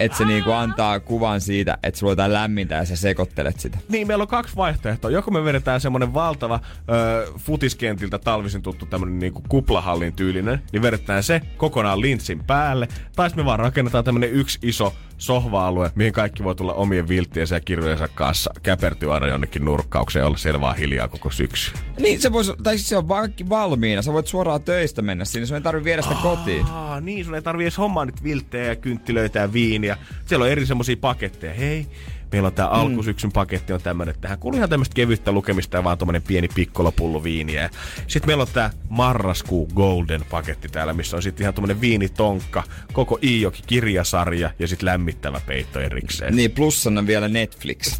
Että 0.00 0.18
se 0.18 0.24
niinku 0.24 0.50
antaa 0.50 1.00
kuvan 1.00 1.40
siitä, 1.40 1.78
että 1.82 1.98
sulla 1.98 2.10
on 2.10 2.12
jotain 2.12 2.32
lämmintä 2.32 2.74
ja 2.74 2.84
sä 2.84 2.96
sekoittelet 2.96 3.60
sitä. 3.60 3.78
Niin, 3.88 4.06
meillä 4.06 4.22
on 4.22 4.28
kaksi 4.28 4.56
vaihtoehtoa. 4.56 5.10
Joko 5.10 5.30
me 5.30 5.44
vedetään 5.44 5.80
semmonen 5.80 6.14
valtava 6.14 6.60
ö, 6.90 7.32
futiskentiltä 7.38 8.18
talvisin 8.18 8.62
tuttu 8.62 8.86
tämmönen 8.86 9.18
niinku 9.18 9.42
kuplahallin 9.48 10.12
tyylinen, 10.12 10.62
niin 10.72 10.82
vedetään 10.82 11.22
se 11.22 11.40
kokonaan 11.56 12.00
linssin 12.00 12.44
päälle. 12.44 12.88
Tai 13.16 13.30
sitten 13.30 13.44
me 13.44 13.46
vaan 13.46 13.58
rakennetaan 13.58 14.04
tämmönen 14.04 14.30
yksi 14.30 14.58
iso 14.62 14.94
sohva-alue, 15.20 15.90
mihin 15.94 16.12
kaikki 16.12 16.44
voi 16.44 16.54
tulla 16.54 16.74
omien 16.74 17.08
vilttiensä 17.08 17.56
ja 17.56 17.60
kirjojensa 17.60 18.08
kanssa 18.08 18.54
käpertyä 18.62 19.14
aina 19.14 19.26
jonnekin 19.26 19.64
nurkkaukseen 19.64 20.22
ja 20.22 20.26
olla 20.26 20.36
siellä 20.36 20.60
vaan 20.60 20.76
hiljaa 20.76 21.08
koko 21.08 21.30
syksy. 21.30 21.72
Niin 21.98 22.20
se 22.20 22.32
voisi, 22.32 22.52
tai 22.62 22.78
siis 22.78 22.88
se 22.88 22.96
on 22.96 23.08
vaan 23.08 23.32
valmiina. 23.48 24.02
Sä 24.02 24.12
voit 24.12 24.26
suoraan 24.26 24.62
töistä 24.62 25.02
mennä 25.02 25.24
sinne, 25.24 25.46
sun 25.46 25.56
ei 25.56 25.84
viedä 25.84 25.99
sitä 26.02 26.14
kotiin. 26.22 26.66
Aa, 26.66 27.00
niin, 27.00 27.24
sun 27.24 27.34
ei 27.34 27.42
tarvii 27.42 27.64
edes 27.64 27.78
hommaa 27.78 28.04
nyt 28.04 28.22
vilttejä 28.24 28.64
ja 28.64 28.76
kynttilöitä 28.76 29.38
ja 29.38 29.52
viiniä. 29.52 29.96
Siellä 30.26 30.44
on 30.44 30.50
eri 30.50 30.66
semmosia 30.66 30.96
paketteja. 31.00 31.54
Hei, 31.54 31.86
meillä 32.32 32.46
on 32.46 32.52
tää 32.52 32.66
Mm. 32.66 32.72
alkusyksyn 32.72 33.32
paketti 33.32 33.72
on 33.72 33.82
tämmönen, 33.82 34.10
että 34.10 34.20
tähän 34.22 34.38
kuuluu 34.38 34.56
ihan 34.56 34.70
tämmöistä 34.70 34.94
kevyttä 34.94 35.32
lukemista 35.32 35.76
ja 35.76 35.84
vaan 35.84 35.98
tommonen 35.98 36.22
pieni 36.22 36.48
pikkolopullu 36.54 37.24
viiniä. 37.24 37.70
Sitten 38.06 38.28
meillä 38.28 38.42
on 38.42 38.48
tää 38.52 38.70
marraskuu 38.88 39.68
golden 39.74 40.24
paketti 40.30 40.68
täällä, 40.68 40.92
missä 40.92 41.16
on 41.16 41.22
sitten 41.22 41.44
ihan 41.44 41.54
tommonen 41.54 41.80
viinitonkka, 41.80 42.62
koko 42.92 43.18
Iijoki 43.22 43.62
kirjasarja 43.66 44.50
ja 44.58 44.68
sitten 44.68 44.86
lämmittävä 44.86 45.40
peitto 45.46 45.80
erikseen. 45.80 46.36
Niin, 46.36 46.50
plussana 46.50 47.06
vielä 47.06 47.28
Netflix. 47.28 47.98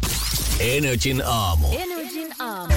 Energin 0.59 1.23
aamu. 1.25 1.67
Energin 1.73 2.29
aamu. 2.39 2.73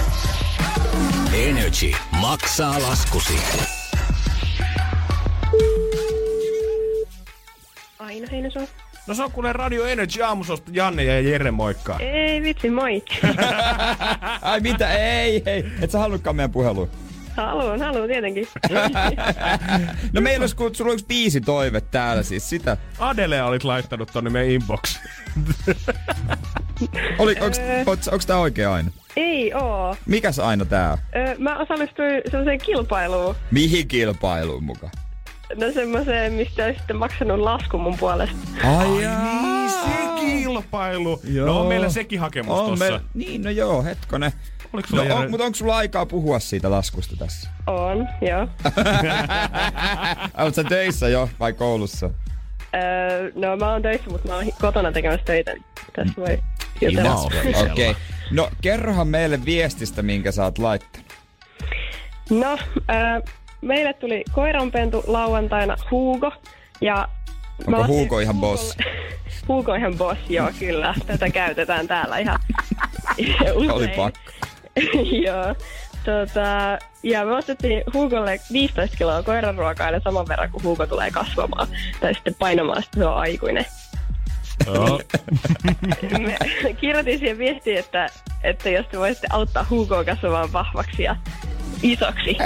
Energy 1.32 1.92
maksaa 2.20 2.82
laskusi. 2.82 3.34
Aina 8.14 8.26
Heinosson. 8.30 8.66
No 9.06 9.14
se 9.14 9.22
on 9.22 9.32
kuule 9.32 9.52
Radio 9.52 9.86
Energy 9.86 10.22
aamusosta 10.22 10.70
Janne 10.74 11.04
ja 11.04 11.20
Jere 11.20 11.50
moikka. 11.50 11.96
Ei 11.98 12.42
vitsi, 12.42 12.70
moi. 12.70 13.02
Ai 14.42 14.60
mitä? 14.60 14.92
Ei, 14.92 15.42
ei. 15.46 15.64
Et 15.80 15.90
sä 15.90 15.98
halunnutkaan 15.98 16.36
meidän 16.36 16.50
puheluun. 16.50 16.90
haluan, 17.36 17.80
haluan 17.80 18.08
tietenkin. 18.08 18.48
No 20.12 20.20
meillä 20.20 20.42
olisi, 20.42 20.56
kun 20.56 20.74
sulla 20.74 20.90
on 20.90 20.94
yksi 20.94 21.06
biisi 21.06 21.40
toive 21.40 21.80
täällä 21.80 22.22
siis 22.22 22.50
sitä. 22.50 22.76
Adele 22.98 23.42
olit 23.42 23.64
laittanut 23.64 24.10
tonne 24.12 24.30
meidän 24.30 24.50
inboxiin. 24.50 25.04
Oli, 27.18 27.36
onks, 27.40 27.60
onks, 27.86 28.08
onks 28.08 28.26
tää 28.26 28.38
oikea 28.38 28.74
aina? 28.74 28.90
Ei 29.16 29.54
oo. 29.54 29.96
Mikäs 30.06 30.38
aina 30.38 30.64
tää 30.64 30.92
on? 30.92 30.98
Ö, 31.16 31.34
mä 31.38 31.58
osallistuin 31.58 32.22
sellaiseen 32.30 32.60
kilpailuun. 32.60 33.34
Mihin 33.50 33.88
kilpailuun 33.88 34.64
mukaan? 34.64 34.92
No 35.56 35.72
semmoiseen, 35.74 36.32
mistä 36.32 36.64
olisi 36.64 36.78
sitten 36.78 36.96
maksanut 36.96 37.38
laskun 37.40 37.80
mun 37.80 37.98
puolesta. 37.98 38.36
Ai 38.78 38.86
Niin 38.88 39.70
se 39.70 40.20
kilpailu. 40.20 41.20
Joo. 41.24 41.46
No 41.46 41.60
on 41.60 41.66
meillä 41.66 41.88
sekin 41.90 42.20
hakemus 42.20 42.58
On 42.60 42.70
tossa. 42.70 42.84
me, 42.92 43.00
niin, 43.14 43.42
no 43.42 43.50
joo, 43.50 43.82
hetkonen. 43.84 44.32
Oliko 44.72 44.88
sulla 44.88 45.02
No, 45.04 45.08
Jere- 45.10 45.12
on, 45.24 45.30
mutta 45.30 45.44
onko 45.44 45.56
sulla 45.56 45.76
aikaa 45.76 46.06
puhua 46.06 46.38
siitä 46.38 46.70
laskusta 46.70 47.16
tässä? 47.16 47.50
On, 47.66 48.08
joo. 48.20 48.48
Oletko 50.38 50.62
sä 50.62 50.64
töissä 50.68 51.08
jo 51.08 51.28
vai 51.40 51.52
koulussa? 51.52 52.10
Öö, 52.74 53.30
no 53.34 53.56
mä 53.56 53.72
oon 53.72 53.82
töissä, 53.82 54.10
mutta 54.10 54.28
mä 54.28 54.34
oon 54.36 54.44
kotona 54.60 54.92
tekemässä 54.92 55.24
töitä. 55.24 55.52
niin 55.52 55.64
Tässä 55.96 56.14
voi 56.16 56.38
jutella. 56.80 57.02
Ilmausvälisellä. 57.08 57.72
Okei. 57.72 57.90
Okay. 57.90 58.02
No 58.30 58.50
kerrohan 58.60 59.08
meille 59.08 59.44
viestistä, 59.44 60.02
minkä 60.02 60.32
sä 60.32 60.44
oot 60.44 60.58
laittanut. 60.58 61.12
No, 62.30 62.58
öö, 62.90 63.20
meille 63.64 63.92
tuli 63.92 64.24
koiranpentu 64.32 65.04
lauantaina 65.06 65.76
Hugo. 65.90 66.32
Ja 66.80 67.08
mä 67.66 67.76
Onko 67.76 67.80
ostin 67.80 67.96
Hugo 67.96 68.18
ihan 68.18 68.40
boss? 68.40 68.76
Hugo 69.48 69.72
on 69.72 69.78
ihan 69.78 69.98
boss, 69.98 70.20
joo 70.28 70.50
kyllä. 70.58 70.94
Tätä 71.06 71.30
käytetään 71.30 71.88
täällä 71.88 72.18
ihan 72.18 72.38
usein. 73.54 73.70
Oli 73.70 73.88
pakko. 73.88 74.20
joo. 75.26 75.54
Tota, 76.04 76.78
ja 77.02 77.24
me 77.24 77.32
ostettiin 77.32 77.82
Hugolle 77.94 78.40
15 78.52 78.96
kiloa 78.96 79.22
koiranruokaa, 79.22 79.88
eli 79.88 80.00
saman 80.00 80.28
verran 80.28 80.50
kuin 80.50 80.64
Hugo 80.64 80.86
tulee 80.86 81.10
kasvamaan. 81.10 81.68
Tai 82.00 82.14
sitten 82.14 82.34
painamaan, 82.38 82.78
että 82.78 82.98
se 82.98 83.06
on 83.06 83.16
aikuinen. 83.16 83.66
Joo. 84.66 85.00
Me 86.62 86.72
kirjoitin 86.80 87.18
siihen 87.18 87.38
viestiin, 87.38 87.78
että, 87.78 88.06
että 88.42 88.70
jos 88.70 88.86
te 88.86 88.98
voisitte 88.98 89.26
auttaa 89.30 89.66
Hugoa 89.70 90.04
kasvamaan 90.04 90.52
vahvaksi 90.52 91.02
ja 91.02 91.16
isoksi 91.84 92.36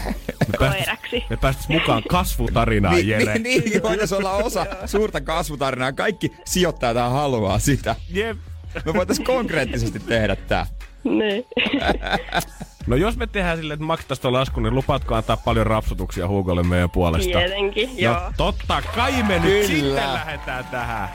koiraksi. 0.58 1.24
Me 1.30 1.36
päästis 1.36 1.68
mukaan 1.68 2.02
kasvutarinaan, 2.08 2.94
Niin, 2.94 3.08
Jere. 3.08 3.38
niin, 3.38 3.64
niin 3.64 3.82
voitaisiin 3.82 4.18
olla 4.18 4.32
osa 4.32 4.66
suurta 4.86 5.20
kasvutarinaa. 5.20 5.92
Kaikki 5.92 6.32
sijoittajat 6.44 7.12
haluaa 7.12 7.58
sitä. 7.58 7.96
Jep. 8.10 8.36
Me 8.84 8.94
voitaisiin 8.94 9.26
konkreettisesti 9.26 10.00
tehdä 10.00 10.36
tää. 10.36 10.66
Niin. 11.04 11.44
No 12.86 12.96
jos 12.96 13.16
me 13.16 13.26
tehdään 13.26 13.56
silleen, 13.58 13.74
että 13.74 13.86
maksetaan 13.86 14.18
tuo 14.22 14.32
lasku, 14.32 14.60
niin 14.60 14.74
lupaatko 14.74 15.14
antaa 15.14 15.36
paljon 15.36 15.66
rapsutuksia 15.66 16.28
Hugolle 16.28 16.62
meidän 16.62 16.90
puolesta? 16.90 17.38
Tietenkin, 17.38 17.88
No 17.88 17.94
joo. 17.98 18.20
totta 18.36 18.82
kai 18.96 19.22
me 19.22 19.38
nyt 19.38 19.42
Kyllä. 19.42 19.66
sitten 19.66 20.12
lähdetään 20.14 20.64
tähän. 20.64 21.08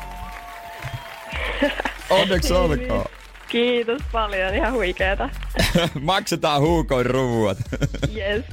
Onneksi 2.09 2.53
olkoon. 2.53 3.05
Kiitos 3.53 4.01
paljon, 4.11 4.55
ihan 4.55 4.73
huikeeta. 4.73 5.29
Maksetaan 6.01 6.61
huukoin 6.61 7.05
ruuat. 7.05 7.57
Yes. 8.15 8.45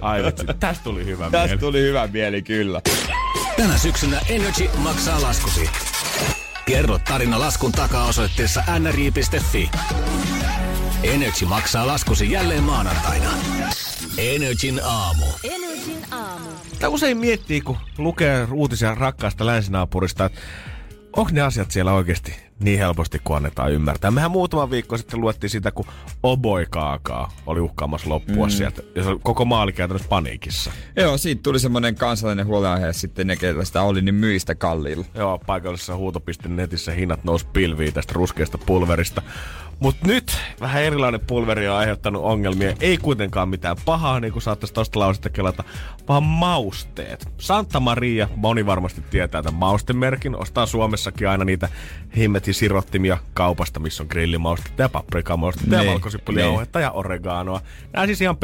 Ai 0.00 0.20
tästä 0.60 0.84
tuli 0.84 1.04
hyvä 1.04 1.24
Tästä 1.30 1.46
mieli. 1.46 1.58
tuli 1.58 1.80
hyvä 1.80 2.06
mieli 2.12 2.42
kyllä. 2.42 2.80
Tänä 3.56 3.78
syksynä 3.78 4.20
Energy 4.28 4.68
maksaa 4.78 5.22
laskusi. 5.22 5.70
Kerro 6.66 6.98
tarina 6.98 7.40
laskun 7.40 7.72
takaa 7.72 8.06
osoitteessa 8.06 8.62
nri.fi. 8.78 9.70
Energy 11.02 11.44
maksaa 11.44 11.86
laskusi 11.86 12.32
jälleen 12.32 12.62
maanantaina. 12.62 13.30
Energin 14.18 14.80
aamu. 14.84 15.26
Energin 15.44 16.04
aamu. 16.10 16.48
Sitä 16.72 16.88
usein 16.88 17.16
miettii, 17.18 17.60
kun 17.60 17.76
lukee 17.98 18.46
uutisia 18.52 18.94
rakkaasta 18.94 19.46
länsinaapurista, 19.46 20.24
että 20.24 20.40
onko 21.16 21.30
ne 21.32 21.40
asiat 21.40 21.70
siellä 21.70 21.92
oikeasti 21.92 22.34
niin 22.60 22.78
helposti 22.78 23.20
kuin 23.24 23.36
annetaan 23.36 23.72
ymmärtää. 23.72 24.10
Mehän 24.10 24.30
muutama 24.30 24.70
viikko 24.70 24.96
sitten 24.96 25.20
luettiin 25.20 25.50
sitä, 25.50 25.70
kun 25.70 25.84
Oboi 26.22 26.66
Kaakaa 26.70 27.32
oli 27.46 27.60
uhkaamassa 27.60 28.08
loppua 28.08 28.46
mm. 28.46 28.50
sieltä. 28.50 28.82
Ja 28.94 29.04
se 29.04 29.10
koko 29.22 29.44
maali 29.44 29.72
käytännössä 29.72 30.08
paniikissa. 30.08 30.72
Joo, 30.96 31.18
siitä 31.18 31.42
tuli 31.42 31.60
semmonen 31.60 31.94
kansallinen 31.94 32.46
huolenaihe 32.46 32.92
sitten 32.92 33.26
ne, 33.26 33.36
keillä 33.36 33.64
sitä 33.64 33.82
oli, 33.82 34.02
niin 34.02 34.14
myistä 34.14 34.54
kalliilla. 34.54 35.04
Joo, 35.14 35.38
paikallisessa 35.46 35.96
huuto.netissä 35.96 36.92
hinnat 36.92 37.24
nousi 37.24 37.46
pilviin 37.52 37.94
tästä 37.94 38.12
ruskeasta 38.12 38.58
pulverista. 38.58 39.22
Mutta 39.80 40.06
nyt 40.06 40.36
vähän 40.60 40.82
erilainen 40.82 41.20
pulveri 41.20 41.68
on 41.68 41.76
aiheuttanut 41.76 42.24
ongelmia. 42.24 42.74
Ei 42.80 42.98
kuitenkaan 42.98 43.48
mitään 43.48 43.76
pahaa, 43.84 44.20
niin 44.20 44.32
kuin 44.32 44.42
saattaisi 44.42 44.74
tosta 44.74 44.98
lausetta 44.98 45.30
kelata, 45.30 45.64
vaan 46.08 46.22
mausteet. 46.22 47.28
Santa 47.38 47.80
Maria, 47.80 48.28
moni 48.36 48.66
varmasti 48.66 49.02
tietää 49.10 49.42
tämän 49.42 49.60
maustemerkin. 49.60 50.36
Ostaa 50.36 50.66
Suomessakin 50.66 51.28
aina 51.28 51.44
niitä 51.44 51.68
himmetin 52.16 52.54
sirottimia 52.54 53.18
kaupasta, 53.34 53.80
missä 53.80 54.02
on 54.02 54.06
grillimaustetta 54.10 54.82
ja 54.82 54.88
paprikamaustetta 54.88 55.74
ja 55.74 55.80
Niin, 55.80 55.92
valkosippulijauhetta 55.92 56.80
ja 56.80 56.90
oreganoa. 56.90 57.60
Nämä 57.92 58.06
siis 58.06 58.20
ihan 58.20 58.36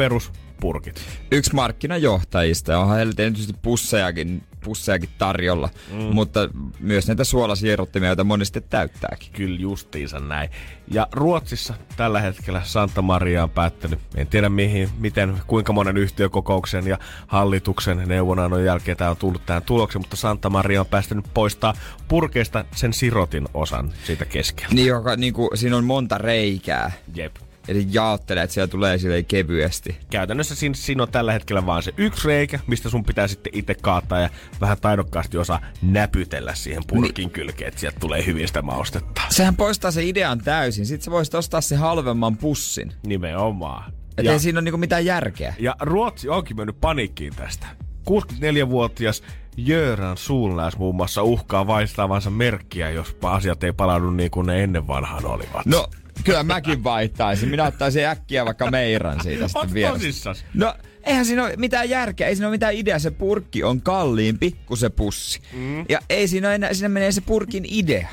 peruspurkit. 0.55 1.01
Yksi 1.31 1.53
markkinajohtajista, 1.53 2.71
ja 2.71 2.79
onhan 2.79 2.97
heillä 2.97 3.13
tietysti 3.13 3.53
pussejakin, 3.61 4.43
pussejakin 4.63 5.09
tarjolla, 5.17 5.69
mm. 5.91 5.97
mutta 5.97 6.49
myös 6.79 7.07
näitä 7.07 7.23
suolasierottimia, 7.23 8.09
joita 8.09 8.23
moni 8.23 8.45
sitten 8.45 8.63
täyttääkin. 8.69 9.31
Kyllä 9.33 9.59
justiinsa 9.59 10.19
näin. 10.19 10.49
Ja 10.87 11.07
Ruotsissa 11.11 11.73
tällä 11.97 12.21
hetkellä 12.21 12.61
Santa 12.63 13.01
Maria 13.01 13.43
on 13.43 13.49
päättänyt, 13.49 13.99
en 14.15 14.27
tiedä 14.27 14.49
mihin, 14.49 14.89
miten, 14.97 15.37
kuinka 15.47 15.73
monen 15.73 15.97
yhtiökokouksen 15.97 16.87
ja 16.87 16.97
hallituksen 17.27 18.03
neuvonannon 18.05 18.65
jälkeen 18.65 18.97
tämä 18.97 19.09
on 19.09 19.17
tullut 19.17 19.45
tähän 19.45 19.63
tulokseen, 19.63 20.01
mutta 20.01 20.15
Santa 20.15 20.49
Maria 20.49 20.81
on 20.81 20.87
päästänyt 20.87 21.25
poistaa 21.33 21.73
purkeista 22.07 22.65
sen 22.75 22.93
sirotin 22.93 23.47
osan 23.53 23.93
siitä 24.03 24.25
keskellä. 24.25 24.73
Niin, 24.73 24.87
joka, 24.87 25.15
niin 25.15 25.33
kuin, 25.33 25.57
siinä 25.57 25.77
on 25.77 25.85
monta 25.85 26.17
reikää. 26.17 26.91
Jep. 27.15 27.35
Eli 27.67 27.87
jaottelee, 27.91 28.43
että 28.43 28.53
siellä 28.53 28.67
tulee 28.67 28.97
silleen 28.97 29.25
kevyesti. 29.25 29.97
Käytännössä 30.09 30.55
siinä, 30.55 30.75
siinä 30.75 31.03
on 31.03 31.11
tällä 31.11 31.33
hetkellä 31.33 31.65
vaan 31.65 31.83
se 31.83 31.93
yksi 31.97 32.27
reikä, 32.27 32.59
mistä 32.67 32.89
sun 32.89 33.03
pitää 33.03 33.27
sitten 33.27 33.55
itse 33.55 33.75
kaataa 33.81 34.19
ja 34.19 34.29
vähän 34.61 34.77
taidokkaasti 34.81 35.37
osaa 35.37 35.61
näpytellä 35.81 36.55
siihen 36.55 36.83
purkin 36.87 37.23
niin. 37.23 37.29
kylkeen, 37.29 37.67
että 37.67 37.79
sieltä 37.79 37.99
tulee 37.99 38.25
hyvin 38.25 38.47
sitä 38.47 38.61
maustetta. 38.61 39.21
Sehän 39.29 39.55
poistaa 39.55 39.91
se 39.91 40.03
idean 40.03 40.39
täysin. 40.39 40.85
Sitten 40.85 41.05
sä 41.05 41.11
voisit 41.11 41.35
ostaa 41.35 41.61
se 41.61 41.75
halvemman 41.75 42.37
pussin. 42.37 42.93
Nimenomaan. 43.07 43.93
Että 44.17 44.31
ei 44.31 44.39
siinä 44.39 44.57
ole 44.57 44.63
niinku 44.63 44.77
mitään 44.77 45.05
järkeä. 45.05 45.53
Ja 45.59 45.75
Ruotsi 45.81 46.29
onkin 46.29 46.57
mennyt 46.57 46.81
paniikkiin 46.81 47.35
tästä. 47.35 47.67
64-vuotias 48.09 49.23
Jöran 49.57 50.17
Suunläs 50.17 50.77
muun 50.77 50.95
muassa 50.95 51.23
uhkaa 51.23 51.67
vaihtaavansa 51.67 52.29
merkkiä, 52.29 52.89
jos 52.89 53.17
asiat 53.23 53.63
ei 53.63 53.73
palaudu 53.73 54.09
niin 54.09 54.31
kuin 54.31 54.47
ne 54.47 54.63
ennen 54.63 54.87
vanhaan 54.87 55.25
olivat. 55.25 55.65
No, 55.65 55.87
kyllä 56.23 56.43
mäkin 56.43 56.83
vaihtaisin. 56.83 57.49
Minä 57.49 57.63
ottaisin 57.63 58.05
äkkiä 58.05 58.45
vaikka 58.45 58.71
meiran 58.71 59.23
siitä 59.23 59.47
sitten 59.47 59.73
vielä. 59.73 59.97
No, 60.53 60.73
eihän 61.03 61.25
siinä 61.25 61.43
ole 61.43 61.53
mitään 61.57 61.89
järkeä, 61.89 62.27
ei 62.27 62.35
siinä 62.35 62.47
ole 62.47 62.53
mitään 62.55 62.73
ideaa. 62.73 62.99
Se 62.99 63.11
purkki 63.11 63.63
on 63.63 63.81
kalliimpi 63.81 64.55
kuin 64.65 64.77
se 64.77 64.89
pussi. 64.89 65.39
Mm. 65.53 65.85
Ja 65.89 65.99
ei 66.09 66.27
siinä 66.27 66.53
enää, 66.53 66.73
siinä 66.73 66.89
menee 66.89 67.11
se 67.11 67.21
purkin 67.21 67.65
idea. 67.67 68.07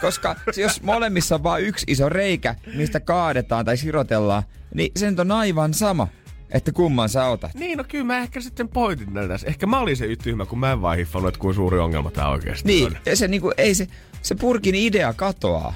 Koska 0.00 0.36
jos 0.56 0.82
molemmissa 0.82 1.34
on 1.34 1.42
vain 1.42 1.64
yksi 1.64 1.84
iso 1.88 2.08
reikä, 2.08 2.54
mistä 2.74 3.00
kaadetaan 3.00 3.64
tai 3.64 3.76
sirotellaan, 3.76 4.42
niin 4.74 4.92
se 4.96 5.10
nyt 5.10 5.20
on 5.20 5.32
aivan 5.32 5.74
sama, 5.74 6.08
että 6.50 6.72
kumman 6.72 7.08
sä 7.08 7.26
otat. 7.26 7.54
Niin, 7.54 7.78
no 7.78 7.84
kyllä 7.88 8.04
mä 8.04 8.18
ehkä 8.18 8.40
sitten 8.40 8.68
pointin 8.68 9.14
näitä 9.14 9.28
tässä. 9.28 9.46
Ehkä 9.46 9.66
mä 9.66 9.78
olin 9.80 9.96
se 9.96 10.06
tyhmä, 10.22 10.46
kun 10.46 10.58
mä 10.58 10.72
en 10.72 10.82
vaan 10.82 10.96
hiffannut, 10.96 11.28
että 11.28 11.38
kuinka 11.40 11.54
suuri 11.56 11.78
ongelma 11.78 12.10
tää 12.10 12.28
oikeasti 12.28 12.68
Niin, 12.68 12.86
on. 12.86 12.96
ja 13.06 13.16
se, 13.16 13.28
niinku, 13.28 13.52
ei 13.56 13.74
se, 13.74 13.86
se 14.22 14.34
purkin 14.34 14.74
idea 14.74 15.12
katoaa. 15.12 15.74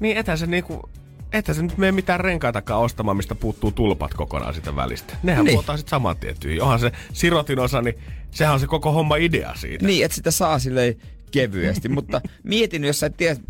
Niin, 0.00 0.16
ethän 0.16 0.38
se 0.38 0.46
niinku... 0.46 0.90
Että 1.32 1.54
se 1.54 1.62
nyt 1.62 1.78
mene 1.78 1.92
mitään 1.92 2.20
renkaitakaan 2.20 2.80
ostamaan, 2.80 3.16
mistä 3.16 3.34
puuttuu 3.34 3.72
tulpat 3.72 4.14
kokonaan 4.14 4.54
sitä 4.54 4.76
välistä. 4.76 5.16
Nehän 5.22 5.44
Niin. 5.44 5.44
niin. 5.44 5.54
puhutaan 5.56 5.78
sitten 5.78 5.90
saman 5.90 6.16
tien 6.16 6.36
tyhjiä. 6.40 6.62
Onhan 6.62 6.80
se 6.80 6.92
sirotin 7.12 7.58
osa, 7.58 7.82
niin 7.82 7.98
sehän 8.30 8.54
on 8.54 8.60
se 8.60 8.66
koko 8.66 8.92
homma 8.92 9.16
idea 9.16 9.54
siitä. 9.54 9.86
Niin, 9.86 10.04
että 10.04 10.14
sitä 10.14 10.30
saa 10.30 10.58
silleen 10.58 10.96
kevyesti, 11.30 11.88
mutta 11.98 12.20
mietin, 12.42 12.84
jos 12.84 13.00
sä 13.00 13.06
et 13.06 13.16
tiedä, 13.16 13.40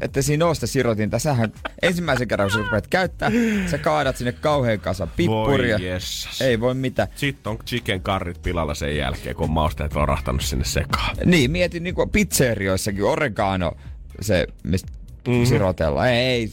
että 0.00 0.22
siinä 0.22 0.46
on 0.46 0.54
sitä 0.54 0.66
sirotinta, 0.66 1.18
sähän 1.18 1.52
ensimmäisen 1.82 2.28
kerran, 2.28 2.50
kun 2.50 2.58
sä 2.58 2.64
rupeat 2.64 2.86
käyttää, 2.86 3.30
sä 3.70 3.78
kaadat 3.78 4.16
sinne 4.16 4.32
kauhean 4.32 4.80
kasan 4.80 5.10
pippuria. 5.16 5.78
Voi. 5.78 6.46
Ei 6.48 6.60
voi 6.60 6.74
mitään. 6.74 7.08
Sitten 7.14 7.50
on 7.50 7.58
chicken 7.66 8.02
karrit 8.02 8.42
pilalla 8.42 8.74
sen 8.74 8.96
jälkeen, 8.96 9.36
kun 9.36 9.44
on 9.44 9.50
mausteet 9.50 9.94
rorahtanut 9.94 10.42
sinne 10.42 10.64
sekaan. 10.64 11.16
Niin, 11.24 11.50
mietin 11.50 11.82
niinku 11.82 12.06
pizzerioissakin 12.06 13.04
oregano, 13.04 13.72
se 14.20 14.46
mistä 14.64 14.88
mm-hmm. 15.28 15.44
sirotellaan. 15.44 16.08
Ei, 16.08 16.16
ei. 16.16 16.52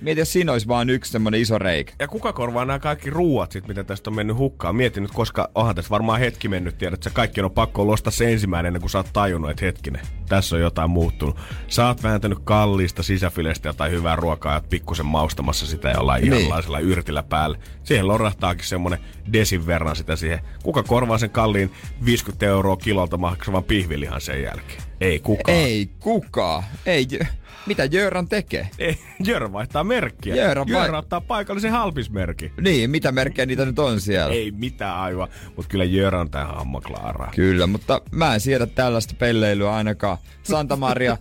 Mieti, 0.00 0.20
jos 0.20 0.32
siinä 0.32 0.52
olisi 0.52 0.68
vaan 0.68 0.90
yksi 0.90 1.12
semmonen 1.12 1.40
iso 1.40 1.58
reikä. 1.58 1.92
Ja 1.98 2.08
kuka 2.08 2.32
korvaa 2.32 2.64
nämä 2.64 2.78
kaikki 2.78 3.10
ruuat 3.10 3.52
sit, 3.52 3.68
mitä 3.68 3.84
tästä 3.84 4.10
on 4.10 4.16
mennyt 4.16 4.36
hukkaan? 4.36 4.76
Mietin 4.76 5.02
nyt, 5.02 5.12
koska 5.12 5.50
onhan 5.54 5.74
tässä 5.74 5.90
varmaan 5.90 6.20
hetki 6.20 6.48
mennyt, 6.48 6.78
tiedät, 6.78 6.94
että 6.94 7.10
kaikki 7.10 7.40
on 7.40 7.50
pakko 7.50 7.82
ollut 7.82 7.94
ostaa 7.94 8.10
se 8.10 8.32
ensimmäinen 8.32 8.68
ennen 8.68 8.80
kuin 8.80 8.90
sä 8.90 8.98
oot 8.98 9.12
tajunnut, 9.12 9.50
että 9.50 9.64
hetkinen, 9.64 10.00
tässä 10.28 10.56
on 10.56 10.62
jotain 10.62 10.90
muuttunut. 10.90 11.36
Sä 11.68 11.86
oot 11.86 12.02
vääntänyt 12.02 12.38
kalliista 12.44 13.02
sisäfilestä 13.02 13.68
jotain 13.68 13.92
hyvää 13.92 14.16
ruokaa 14.16 14.54
ja 14.54 14.62
pikkusen 14.70 15.06
maustamassa 15.06 15.66
sitä 15.66 15.90
jollain 15.90 16.22
niin. 16.22 16.32
ihanlaisella 16.32 16.78
yrtillä 16.78 17.22
päälle. 17.22 17.58
Siihen 17.84 18.08
lorahtaakin 18.08 18.66
semmonen 18.66 18.98
desin 19.32 19.66
verran 19.66 19.96
sitä 19.96 20.16
siihen. 20.16 20.40
Kuka 20.62 20.82
korvaa 20.82 21.18
sen 21.18 21.30
kalliin 21.30 21.72
50 22.04 22.46
euroa 22.46 22.76
kilolta 22.76 23.16
maksavan 23.16 23.64
pihvilihan 23.64 24.20
sen 24.20 24.42
jälkeen? 24.42 24.82
Ei 25.00 25.18
kukaan. 25.18 25.58
Ei 25.58 25.90
kukaan. 26.00 26.62
Ei. 26.86 27.08
Mitä 27.68 27.84
Jöran 27.84 28.28
tekee? 28.28 28.68
Ei. 28.78 28.98
Jörä 29.24 29.52
vaihtaa 29.52 29.84
merkkiä. 29.84 30.34
Jörä 30.34 30.64
vai- 30.72 30.90
ottaa 30.98 31.20
paikallisen 31.20 31.72
halpismerkin. 31.72 32.52
Niin, 32.60 32.90
mitä 32.90 33.12
merkkejä 33.12 33.46
niitä 33.46 33.64
nyt 33.64 33.78
on 33.78 34.00
siellä? 34.00 34.34
Ei 34.34 34.50
mitään 34.50 34.96
aivan, 34.96 35.28
mutta 35.56 35.68
kyllä 35.70 35.84
Jörä 35.84 36.20
on 36.20 36.30
tähän 36.30 36.54
hamma 36.54 36.80
klaaraa. 36.80 37.32
Kyllä, 37.36 37.66
mutta 37.66 38.00
mä 38.10 38.34
en 38.34 38.40
siedä 38.40 38.66
tällaista 38.66 39.14
pelleilyä 39.18 39.74
ainakaan. 39.74 40.18
Santa 40.42 40.76
Maria, 40.76 41.16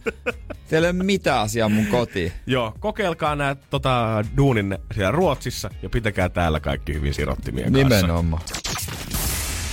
teillä 0.70 0.88
ei 0.88 0.92
ole 0.96 1.04
mitään 1.04 1.40
asiaa 1.40 1.70
mun 1.70 1.86
kotiin. 1.86 2.32
Joo, 2.46 2.74
kokeilkaa 2.80 3.36
nää 3.36 3.56
tota, 3.70 4.26
duunin 4.38 4.78
siellä 4.94 5.12
Ruotsissa 5.12 5.70
ja 5.84 5.90
pitäkää 5.90 6.30
täällä 6.30 6.60
kaikki 6.60 6.94
hyvin 6.94 7.14
sirottimien 7.14 7.74
kanssa. 7.74 7.90
Nimenomaan. 8.02 8.42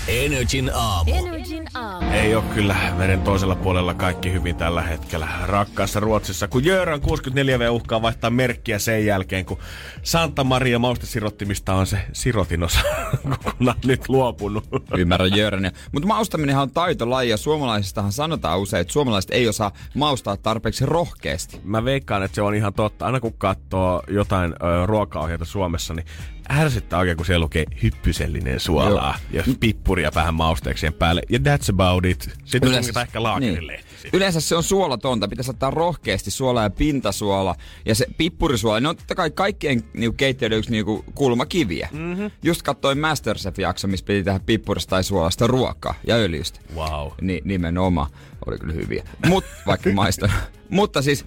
Energin 0.09 0.71
aamu. 0.75 1.15
Energin 1.15 1.65
aamu. 1.75 2.11
Ei 2.13 2.35
ole 2.35 2.45
kyllä 2.55 2.77
meren 2.99 3.23
toisella 3.23 3.57
puolella 3.57 3.95
kaikki 3.95 4.33
hyvin 4.33 4.57
tällä 4.57 4.83
hetkellä 4.83 5.29
rakkaassa 5.47 6.01
Ruotsissa, 6.01 6.49
kun 6.49 6.65
Jöran 6.65 7.01
64V 7.01 7.71
uhkaa 7.71 8.03
vaihtaa 8.03 8.31
merkkiä 8.31 8.79
sen 8.79 9.07
jälkeen, 9.07 9.45
kun 9.45 9.59
Santa 10.03 10.45
Maria 10.45 10.79
maustesirottimista 10.79 11.75
on 11.75 11.87
se 11.87 11.99
sirotin 12.13 12.63
osa 12.63 12.81
kokonaan 13.31 13.79
nyt 13.85 14.09
luopunut. 14.09 14.65
Ymmärrän 14.99 15.37
Jörania. 15.37 15.71
Mutta 15.93 16.07
maustaminenhan 16.09 16.63
on 16.63 16.71
taitolaji 16.71 17.31
ja 17.31 17.37
suomalaisistahan 17.37 18.13
sanotaan 18.13 18.61
usein, 18.61 18.81
että 18.81 18.93
suomalaiset 18.93 19.31
ei 19.31 19.49
osaa 19.49 19.73
maustaa 19.95 20.37
tarpeeksi 20.37 20.87
rohkeasti. 20.87 21.61
Mä 21.65 21.85
veikkaan, 21.85 22.23
että 22.23 22.35
se 22.35 22.43
on 22.43 22.55
ihan 22.55 22.75
totta. 22.75 23.07
Aina 23.07 23.21
kun 23.21 23.35
katsoo 23.39 24.03
jotain 24.09 24.53
ö, 24.53 24.87
ruokaohjeita 24.87 25.45
Suomessa, 25.45 25.95
niin 25.95 26.07
ärsyttää 26.51 26.99
oikein, 26.99 27.17
kun 27.17 27.27
siellä 27.27 27.45
lukee 27.45 27.65
hyppysellinen 27.83 28.61
suolaa 28.61 29.19
ja 29.31 29.43
pippuria 29.61 30.11
vähän 30.15 30.35
mausteekseen 30.35 30.93
päälle. 30.93 31.23
Ja 31.29 31.39
that's 31.39 31.71
about 31.71 32.05
it. 32.05 32.31
Sitten 32.45 32.71
Yleensä- 32.71 32.93
on 32.97 33.03
ehkä 33.03 33.23
laakerilehti. 33.23 33.87
Niin. 34.03 34.11
Yleensä 34.13 34.41
se 34.41 34.57
on 34.57 34.63
suolatonta, 34.63 35.29
pitäisi 35.29 35.51
ottaa 35.51 35.71
rohkeasti 35.71 36.31
suola 36.31 36.63
ja 36.63 36.71
pintasuola. 36.71 37.55
Ja 37.87 37.95
se 37.95 38.07
pippurisuola, 38.17 38.81
ne 38.81 38.89
on 38.89 38.97
totta 38.97 39.15
kai 39.15 39.31
kaikkien 39.31 39.83
niinku, 39.95 40.15
keittiöiden 40.17 40.59
yksi 40.59 40.71
niinku, 40.71 41.05
kulmakiviä. 41.15 41.89
Mm-hmm. 41.93 42.31
Just 42.43 42.63
katsoin 42.63 42.99
Masterchef-jakso, 42.99 43.87
missä 43.89 44.07
piti 44.07 44.23
tehdä 44.25 44.41
pippurista 44.47 44.91
tai 44.91 45.05
suolasta 45.05 45.47
ruokaa 45.47 45.95
ja 46.07 46.15
öljystä. 46.15 46.61
Wow. 46.75 47.11
Ni, 47.21 47.41
nimenomaan. 47.45 48.11
Oli 48.47 48.59
kyllä 48.59 48.75
hyviä. 48.75 49.05
Mut, 49.27 49.45
vaikka 49.67 49.91
maistan. 49.91 50.33
Mutta 50.71 51.03
siis, 51.03 51.25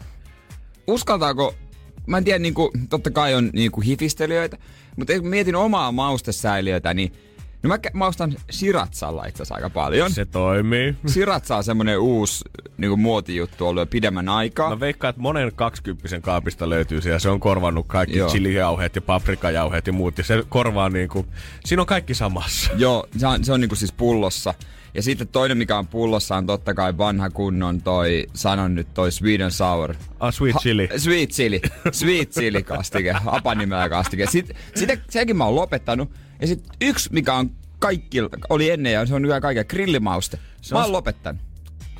uskaltaako 0.87 1.55
mä 2.07 2.17
en 2.17 2.23
tiedä, 2.23 2.39
niinku, 2.39 2.71
totta 2.89 3.11
kai 3.11 3.35
on 3.35 3.49
niinku 3.53 3.81
hifistelijöitä, 3.81 4.57
mutta 4.97 5.13
kun 5.13 5.27
mietin 5.27 5.55
omaa 5.55 5.91
maustesäiliötä, 5.91 6.93
niin 6.93 7.11
No 7.63 7.67
mä 7.67 7.79
maustan 7.93 8.35
siratsalla 8.49 9.25
itse 9.25 9.43
asiassa 9.43 9.55
aika 9.55 9.69
paljon. 9.69 10.11
Se 10.11 10.25
toimii. 10.25 10.95
Siratsa 11.05 11.57
on 11.57 11.63
semmonen 11.63 11.99
uusi 11.99 12.45
niin 12.77 12.99
muotijuttu 12.99 13.67
ollut 13.67 13.81
jo 13.81 13.85
pidemmän 13.85 14.29
aikaa. 14.29 14.69
Mä 14.69 14.79
veikkaan, 14.79 15.09
että 15.09 15.21
monen 15.21 15.51
20 15.55 16.21
kaapista 16.21 16.69
löytyy 16.69 17.01
siellä. 17.01 17.19
Se 17.19 17.29
on 17.29 17.39
korvannut 17.39 17.85
kaikki 17.87 18.17
Joo. 18.17 18.29
chilijauheet 18.29 18.95
ja 18.95 19.01
paprikajauheet 19.01 19.87
ja 19.87 19.93
muut. 19.93 20.17
Ja 20.17 20.23
se 20.23 20.43
korvaa 20.49 20.89
niinku, 20.89 21.25
siinä 21.65 21.81
on 21.81 21.85
kaikki 21.85 22.13
samassa. 22.13 22.71
Joo, 22.77 23.07
se 23.17 23.27
on, 23.27 23.43
se 23.43 23.53
on 23.53 23.61
niinku 23.61 23.75
siis 23.75 23.91
pullossa. 23.91 24.53
Ja 24.97 25.03
sitten 25.03 25.27
toinen, 25.27 25.57
mikä 25.57 25.77
on 25.77 25.87
pullossa, 25.87 26.35
on 26.35 26.45
totta 26.45 26.73
kai 26.73 26.97
vanha 26.97 27.29
kunnon 27.29 27.81
toi, 27.81 28.27
sanon 28.33 28.75
nyt 28.75 28.93
toi 28.93 29.11
sweet 29.11 29.41
and 29.41 29.51
sour. 29.51 29.95
Ah, 30.19 30.33
sweet 30.33 30.55
chili. 30.61 30.87
Ha, 30.91 30.97
sweet 30.97 31.29
chili. 31.29 31.61
Sweet 31.91 32.31
chili 32.31 32.63
kastike. 32.63 33.15
Apanimellä 33.25 33.89
kastike. 33.89 34.25
Sitten, 34.25 34.55
sitä, 34.75 34.97
senkin 35.09 35.37
mä 35.37 35.45
oon 35.45 35.55
lopettanut. 35.55 36.11
Ja 36.41 36.47
sitten 36.47 36.75
yksi, 36.81 37.09
mikä 37.13 37.33
on 37.33 37.51
kaikki, 37.79 38.17
oli 38.49 38.69
ennen 38.69 38.93
ja 38.93 39.05
se 39.05 39.15
on 39.15 39.23
hyvä 39.23 39.41
kaiken, 39.41 39.65
grillimauste. 39.69 40.39
Mä 40.71 40.81
oon 40.81 40.91
lopettanut. 40.91 41.41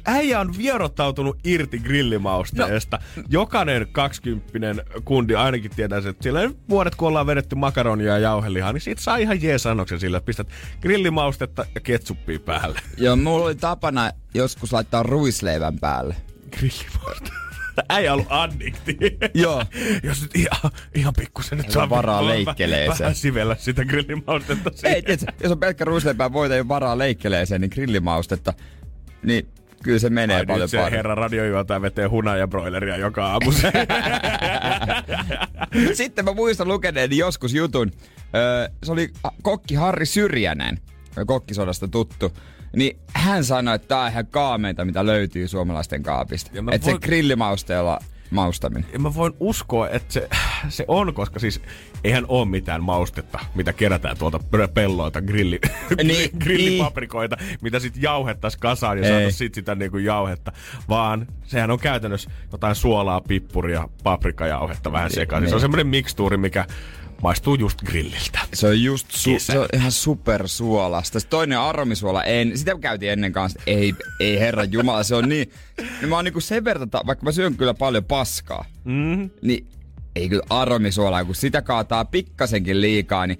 Äijä 0.08 0.40
on 0.40 0.58
vierottautunut 0.58 1.38
irti 1.44 1.80
grillimausteesta. 1.80 3.00
No. 3.16 3.24
Jokainen 3.30 3.88
20 3.92 4.84
kundi 5.06 5.36
ainakin 5.36 5.72
tietää 5.76 5.98
että 5.98 6.24
siellä 6.24 6.50
vuodet 6.70 6.96
kun 6.96 7.08
ollaan 7.08 7.28
vedetty 7.28 7.56
makaronia 7.56 8.08
ja 8.08 8.18
jauhelihaa, 8.18 8.74
niin 8.74 8.82
siitä 8.82 9.02
saa 9.02 9.18
ihan 9.18 9.42
jees 9.42 9.66
annoksen 9.66 10.00
sillä, 10.00 10.18
että 10.18 10.26
pistät 10.26 10.48
grillimaustetta 10.82 11.66
ja 11.76 11.82
ketsuppia 11.82 12.40
päälle. 12.40 12.80
Joo, 12.98 13.16
mulla 13.16 13.46
oli 13.46 13.56
tapana 13.56 14.12
joskus 14.34 14.74
laittaa 14.74 15.04
ruisleivän 15.04 15.80
päälle. 15.80 16.16
Grillimauste. 16.52 17.32
Äijä 17.90 18.14
on 18.14 18.20
ollut 18.20 18.32
addikti. 18.32 18.98
Joo. 19.34 19.64
Jos 20.04 20.22
nyt 20.22 20.36
ihan, 20.36 20.72
ihan 20.96 21.14
pikkusen 21.18 21.58
nyt 21.58 21.68
Ei 21.68 21.74
saa 21.74 21.90
varaa 21.90 22.28
leikkeleeseen. 22.28 23.00
Vähän 23.00 23.16
sivellä 23.16 23.56
sitä 23.60 23.86
grillimaustetta 23.86 24.70
Ei, 24.70 24.78
siihen. 24.78 25.04
tiedätkö, 25.04 25.32
jos 25.44 25.52
on 25.52 25.60
pelkkä 25.60 25.86
ruisleipää 25.86 26.34
voita 26.34 26.56
ja 26.56 26.68
varaa 26.68 26.98
leikkeleeseen, 26.98 27.62
niin 27.62 27.72
grillimaustetta, 27.74 28.54
niin 29.24 29.48
kyllä 29.84 30.00
se 30.00 30.10
menee 30.10 30.38
Ai 30.38 30.46
paljon 30.46 30.70
se 30.70 30.92
herra 30.92 31.16
radiojuontaja 31.16 31.82
vetee 31.82 32.06
hunajabroileria 32.06 32.98
joka 32.98 33.28
aamu. 33.28 33.52
Sitten 35.94 36.26
mä 36.26 36.34
muistan 36.34 36.68
lukeneeni 36.68 37.18
joskus 37.18 37.54
jutun. 37.54 37.92
Öö, 38.36 38.70
se 38.84 38.92
oli 38.92 39.10
kokki 39.42 39.76
Harri 39.76 40.06
Syrjänen, 40.06 40.78
kokkisodasta 41.28 41.88
tuttu. 41.88 42.32
Niin 42.76 42.98
hän 43.14 43.44
sanoi, 43.44 43.76
että 43.76 43.88
tää 43.88 44.00
on 44.02 44.12
ihan 44.12 44.28
kaameinta, 44.28 44.86
mitä 44.86 45.06
löytyy 45.06 45.48
suomalaisten 45.48 46.04
kaapista. 46.04 46.52
Että 46.72 46.86
se 46.86 46.92
voin- 46.92 47.02
grillimausteella 47.02 48.00
maustaminen. 48.30 48.90
Ja 48.94 49.00
mä 49.00 49.16
voin 49.16 49.34
uskoa, 49.40 49.90
että 49.90 50.14
se, 50.14 50.30
se 50.70 50.86
on, 50.88 51.14
koska 51.14 51.40
siis 51.40 51.62
eihän 52.04 52.26
ole 52.28 52.46
mitään 52.46 52.84
maustetta, 52.84 53.40
mitä 53.56 53.74
kerätään 53.74 54.18
tuolta 54.18 54.40
pelloilta, 54.74 55.22
grilli, 55.22 55.60
Niin, 56.04 56.30
grillipaprikoita, 56.40 57.38
mitä 57.62 57.80
sitten 57.80 58.02
jauhettais 58.02 58.58
kasaan 58.58 58.98
ja 58.98 59.04
saataisiin 59.04 59.34
sit 59.34 59.54
sitä 59.54 59.76
niinku 59.76 59.98
jauhetta. 59.98 60.52
Vaan 60.90 61.28
sehän 61.44 61.72
on 61.72 61.80
käytännössä 61.80 62.32
jotain 62.52 62.76
suolaa, 62.76 63.22
pippuria, 63.22 63.90
paprikajauhetta 64.04 64.92
vähän 64.92 65.12
sekaisin. 65.12 65.50
Se 65.50 65.56
on 65.56 65.58
niin. 65.58 65.62
semmoinen 65.62 65.88
mikstuuri, 65.88 66.38
mikä 66.38 66.66
maistuu 67.22 67.56
just 67.56 67.82
grilliltä. 67.82 68.40
Se 68.54 68.68
on 68.68 68.84
just 68.84 69.08
su- 69.12 69.32
Kesä. 69.34 69.54
se 69.54 69.60
on 69.60 69.68
ihan 69.74 69.92
supersuolasta. 69.92 71.20
Se 71.20 71.28
toinen 71.28 71.60
aromisuola, 71.60 72.24
en, 72.24 72.58
sitä 72.58 72.76
käytiin 72.82 73.12
ennen 73.12 73.32
kanssa. 73.34 73.60
Ei, 73.68 73.94
ei 74.20 74.40
herra 74.40 74.64
jumala, 74.64 75.04
se 75.04 75.16
on 75.16 75.30
niin. 75.30 75.52
Niin 76.00 76.10
mä 76.10 76.16
oon 76.16 76.26
niinku 76.26 76.40
sen 76.40 76.64
verran, 76.64 76.90
vaikka 77.06 77.24
mä 77.26 77.32
syön 77.32 77.56
kyllä 77.56 77.74
paljon 77.74 78.06
paskaa, 78.06 78.66
Mm. 78.84 79.30
niin 79.42 79.68
ei 80.16 80.30
kyllä 80.30 80.44
aromisuolaa, 80.50 81.26
kun 81.26 81.36
sitä 81.36 81.62
kaataa 81.62 82.06
pikkasenkin 82.06 82.82
liikaa, 82.82 83.28
niin 83.28 83.40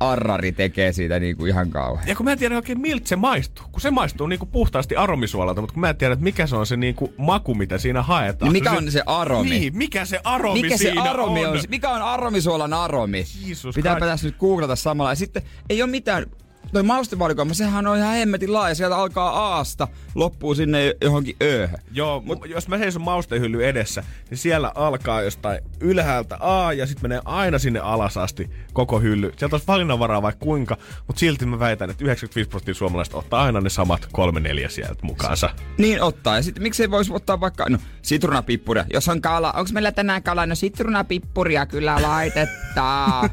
arrari 0.00 0.52
tekee 0.52 0.92
siitä 0.92 1.20
niinku 1.20 1.46
ihan 1.46 1.70
kauhean. 1.70 2.08
Ja 2.08 2.16
kun 2.16 2.24
mä 2.24 2.32
en 2.32 2.38
tiedä 2.38 2.56
oikein 2.56 2.80
miltä 2.80 3.08
se 3.08 3.16
maistuu. 3.16 3.66
Kun 3.72 3.80
se 3.80 3.90
maistuu 3.90 4.26
niinku 4.26 4.46
puhtaasti 4.46 4.96
aromisuolalta, 4.96 5.60
mutta 5.60 5.74
kun 5.74 5.80
mä 5.80 5.88
en 5.90 5.96
tiedä, 5.96 6.12
että 6.12 6.24
mikä 6.24 6.46
se 6.46 6.56
on 6.56 6.66
se 6.66 6.76
niinku 6.76 7.12
maku, 7.16 7.54
mitä 7.54 7.78
siinä 7.78 8.02
haetaan. 8.02 8.52
Niin 8.52 8.64
mikä 8.64 8.76
on 8.76 8.90
se 8.90 9.02
aromi? 9.06 9.50
Niin, 9.50 9.76
mikä 9.76 10.04
se 10.04 10.20
aromi 10.24 10.62
Mikä 10.62 10.76
se 10.76 10.82
siinä 10.82 11.02
aromi 11.02 11.46
on? 11.46 11.52
on? 11.56 11.62
Mikä 11.68 11.90
on 11.90 12.02
aromisuolan 12.02 12.72
aromi? 12.72 13.24
Jeesus 13.46 13.74
Pitääpä 13.74 13.98
Christ. 13.98 14.12
tässä 14.12 14.26
nyt 14.26 14.36
googlata 14.38 14.76
samalla. 14.76 15.12
Ja 15.12 15.16
sitten 15.16 15.42
ei 15.70 15.82
ole 15.82 15.90
mitään... 15.90 16.26
Toi 16.72 16.82
maustevalikoima, 16.82 17.54
sehän 17.54 17.86
on 17.86 17.98
ihan 17.98 18.14
hemmetin 18.14 18.52
laaja. 18.52 18.74
Sieltä 18.74 18.96
alkaa 18.96 19.30
Aasta, 19.30 19.88
loppuu 20.14 20.54
sinne 20.54 20.94
johonkin 21.02 21.36
Ööhön. 21.42 21.78
Joo, 21.92 22.20
Mut, 22.20 22.38
jos 22.46 22.68
mä 22.68 22.78
seison 22.78 23.02
maustehylly 23.02 23.66
edessä, 23.66 24.04
niin 24.30 24.38
siellä 24.38 24.72
alkaa 24.74 25.22
jostain 25.22 25.60
ylhäältä 25.80 26.36
A 26.40 26.72
ja 26.72 26.86
sitten 26.86 27.04
menee 27.04 27.20
aina 27.24 27.58
sinne 27.58 27.80
alas 27.80 28.16
asti 28.16 28.50
koko 28.72 29.00
hylly. 29.00 29.32
Sieltä 29.36 29.56
olisi 29.56 29.66
valinnanvaraa 29.66 30.22
vaikka 30.22 30.44
kuinka, 30.44 30.76
mutta 31.06 31.20
silti 31.20 31.46
mä 31.46 31.58
väitän, 31.58 31.90
että 31.90 32.04
95 32.04 32.50
prosenttia 32.50 32.74
suomalaista 32.74 33.16
ottaa 33.16 33.42
aina 33.42 33.60
ne 33.60 33.70
samat 33.70 34.08
kolme 34.12 34.40
neljä 34.40 34.68
sieltä 34.68 35.02
mukaansa. 35.02 35.50
Niin 35.78 36.02
ottaa. 36.02 36.36
Ja 36.36 36.42
sitten 36.42 36.62
miksei 36.62 36.90
voisi 36.90 37.12
ottaa 37.12 37.40
vaikka, 37.40 37.66
no 37.68 37.78
sitrunapippuria. 38.02 38.84
Jos 38.92 39.08
on 39.08 39.20
kala, 39.20 39.52
onko 39.52 39.70
meillä 39.72 39.92
tänään 39.92 40.22
kala? 40.22 40.46
No 40.46 40.54
sitrunapippuria 40.54 41.66
kyllä 41.66 42.02
laitetaan. 42.02 43.30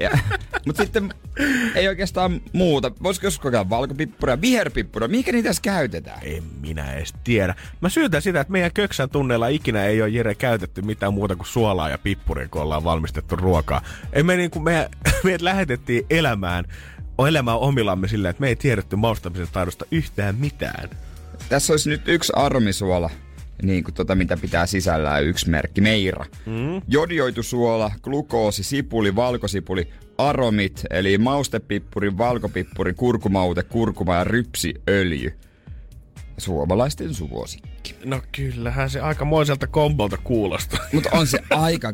mutta 0.66 0.82
sitten 0.82 1.14
ei 1.74 1.88
oikeastaan 1.88 2.40
muuta. 2.66 2.92
Voisiko 3.02 3.26
joskus 3.26 3.42
kokeilla 3.42 3.70
valkopippuria, 3.70 4.40
viherpippuria? 4.40 5.08
Mihinkä 5.08 5.32
niitä 5.32 5.48
edes 5.48 5.60
käytetään? 5.60 6.18
En 6.22 6.42
minä 6.60 6.92
edes 6.92 7.14
tiedä. 7.24 7.54
Mä 7.80 7.88
syytän 7.88 8.22
sitä, 8.22 8.40
että 8.40 8.52
meidän 8.52 8.72
köksän 8.72 9.10
tunneilla 9.10 9.48
ikinä 9.48 9.84
ei 9.84 10.02
ole 10.02 10.10
Jere 10.10 10.34
käytetty 10.34 10.82
mitään 10.82 11.14
muuta 11.14 11.36
kuin 11.36 11.46
suolaa 11.46 11.88
ja 11.88 11.98
pippuria, 11.98 12.48
kun 12.48 12.62
ollaan 12.62 12.84
valmistettu 12.84 13.36
ruokaa. 13.36 13.82
Ei 14.12 14.22
me 14.22 14.36
niinku, 14.36 14.60
me, 14.60 14.90
meidät 15.24 15.42
lähetettiin 15.42 16.06
elämään, 16.10 16.64
elämään 17.28 17.58
omillamme 17.58 18.08
silleen, 18.08 18.30
että 18.30 18.40
me 18.40 18.48
ei 18.48 18.56
tiedetty 18.56 18.96
maustamisen 18.96 19.48
taidosta 19.52 19.84
yhtään 19.90 20.34
mitään. 20.34 20.90
Tässä 21.48 21.72
olisi 21.72 21.88
nyt 21.88 22.08
yksi 22.08 22.32
aromisuola, 22.36 23.10
niin 23.62 23.84
kuin 23.84 23.94
tota, 23.94 24.14
mitä 24.14 24.36
pitää 24.36 24.66
sisällään 24.66 25.24
yksi 25.24 25.50
merkki, 25.50 25.80
meira. 25.80 26.24
Mm. 26.46 26.82
Jodioitu 26.88 27.42
suola, 27.42 27.90
glukoosi, 28.02 28.62
sipuli, 28.62 29.16
valkosipuli, 29.16 29.88
aromit, 30.18 30.84
eli 30.90 31.18
maustepippuri, 31.18 32.18
valkopippuri, 32.18 32.94
kurkumaute, 32.94 33.62
kurkuma 33.62 34.14
ja 34.14 34.24
rypsiöljy. 34.24 35.38
Suomalaisten 36.38 37.14
suosikki. 37.14 37.94
No 38.04 38.22
kyllähän 38.32 38.90
se 38.90 39.00
aikamoiselta 39.00 39.66
kombolta 39.66 40.16
kuulostaa. 40.16 40.80
Mutta 40.92 41.10
on 41.12 41.26
se 41.26 41.38
aika, 41.50 41.92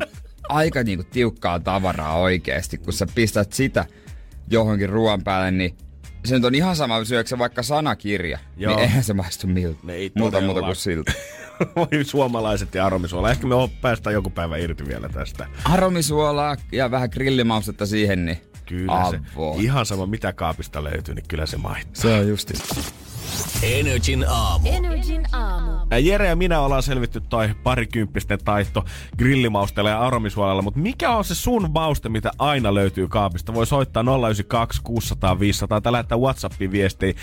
aika 0.49 0.83
niinku 0.83 1.03
tiukkaa 1.11 1.59
tavaraa 1.59 2.17
oikeesti, 2.19 2.77
kun 2.77 2.93
sä 2.93 3.07
pistät 3.15 3.53
sitä 3.53 3.85
johonkin 4.49 4.89
ruoan 4.89 5.23
päälle, 5.23 5.51
niin 5.51 5.77
se 6.25 6.35
nyt 6.35 6.45
on 6.45 6.55
ihan 6.55 6.75
sama, 6.75 7.05
syöksä 7.05 7.37
vaikka 7.37 7.63
sanakirja, 7.63 8.39
Joo. 8.57 8.75
niin 8.75 8.83
eihän 8.83 9.03
se 9.03 9.13
maistu 9.13 9.47
miltä. 9.47 9.79
Ei 9.87 10.11
muuta 10.15 10.37
todellakaan. 10.37 10.65
kuin 10.65 10.75
siltä. 10.75 11.13
Voi 11.75 12.03
suomalaiset 12.03 12.75
ja 12.75 12.85
aromisuola. 12.85 13.31
Ehkä 13.31 13.47
me 13.47 13.55
päästään 13.81 14.13
joku 14.13 14.29
päivä 14.29 14.57
irti 14.57 14.87
vielä 14.87 15.09
tästä. 15.09 15.47
Aromisuolaa 15.65 16.57
ja 16.71 16.91
vähän 16.91 17.09
grillimaustetta 17.13 17.85
siihen, 17.85 18.25
niin 18.25 18.37
Kyllä 18.65 19.01
avoin. 19.01 19.57
se. 19.57 19.63
Ihan 19.63 19.85
sama 19.85 20.05
mitä 20.05 20.33
kaapista 20.33 20.83
löytyy, 20.83 21.15
niin 21.15 21.25
kyllä 21.27 21.45
se 21.45 21.57
maittaa. 21.57 22.01
Se 22.01 22.13
on 22.13 22.27
justi. 22.27 22.53
Energin 23.63 24.25
aamu. 24.29 24.69
Energin 24.71 25.23
aamu. 25.33 25.71
Ä, 25.93 25.97
Jere 25.97 26.27
ja 26.27 26.35
minä 26.35 26.59
ollaan 26.61 26.83
selvitty 26.83 27.21
toi 27.21 27.49
parikymppisten 27.63 28.39
taitto 28.45 28.85
grillimausteella 29.17 29.89
ja 29.89 30.01
aromisuolella, 30.01 30.61
mutta 30.61 30.79
mikä 30.79 31.11
on 31.11 31.25
se 31.25 31.35
sun 31.35 31.69
mauste, 31.73 32.09
mitä 32.09 32.31
aina 32.39 32.73
löytyy 32.73 33.07
kaapista? 33.07 33.53
Voi 33.53 33.67
soittaa 33.67 34.03
092 34.03 34.81
600 34.83 35.39
500 35.39 35.81
tai 35.81 35.91
lähettää 35.91 36.17
Whatsappiin 36.17 36.71
viestiin 36.71 37.15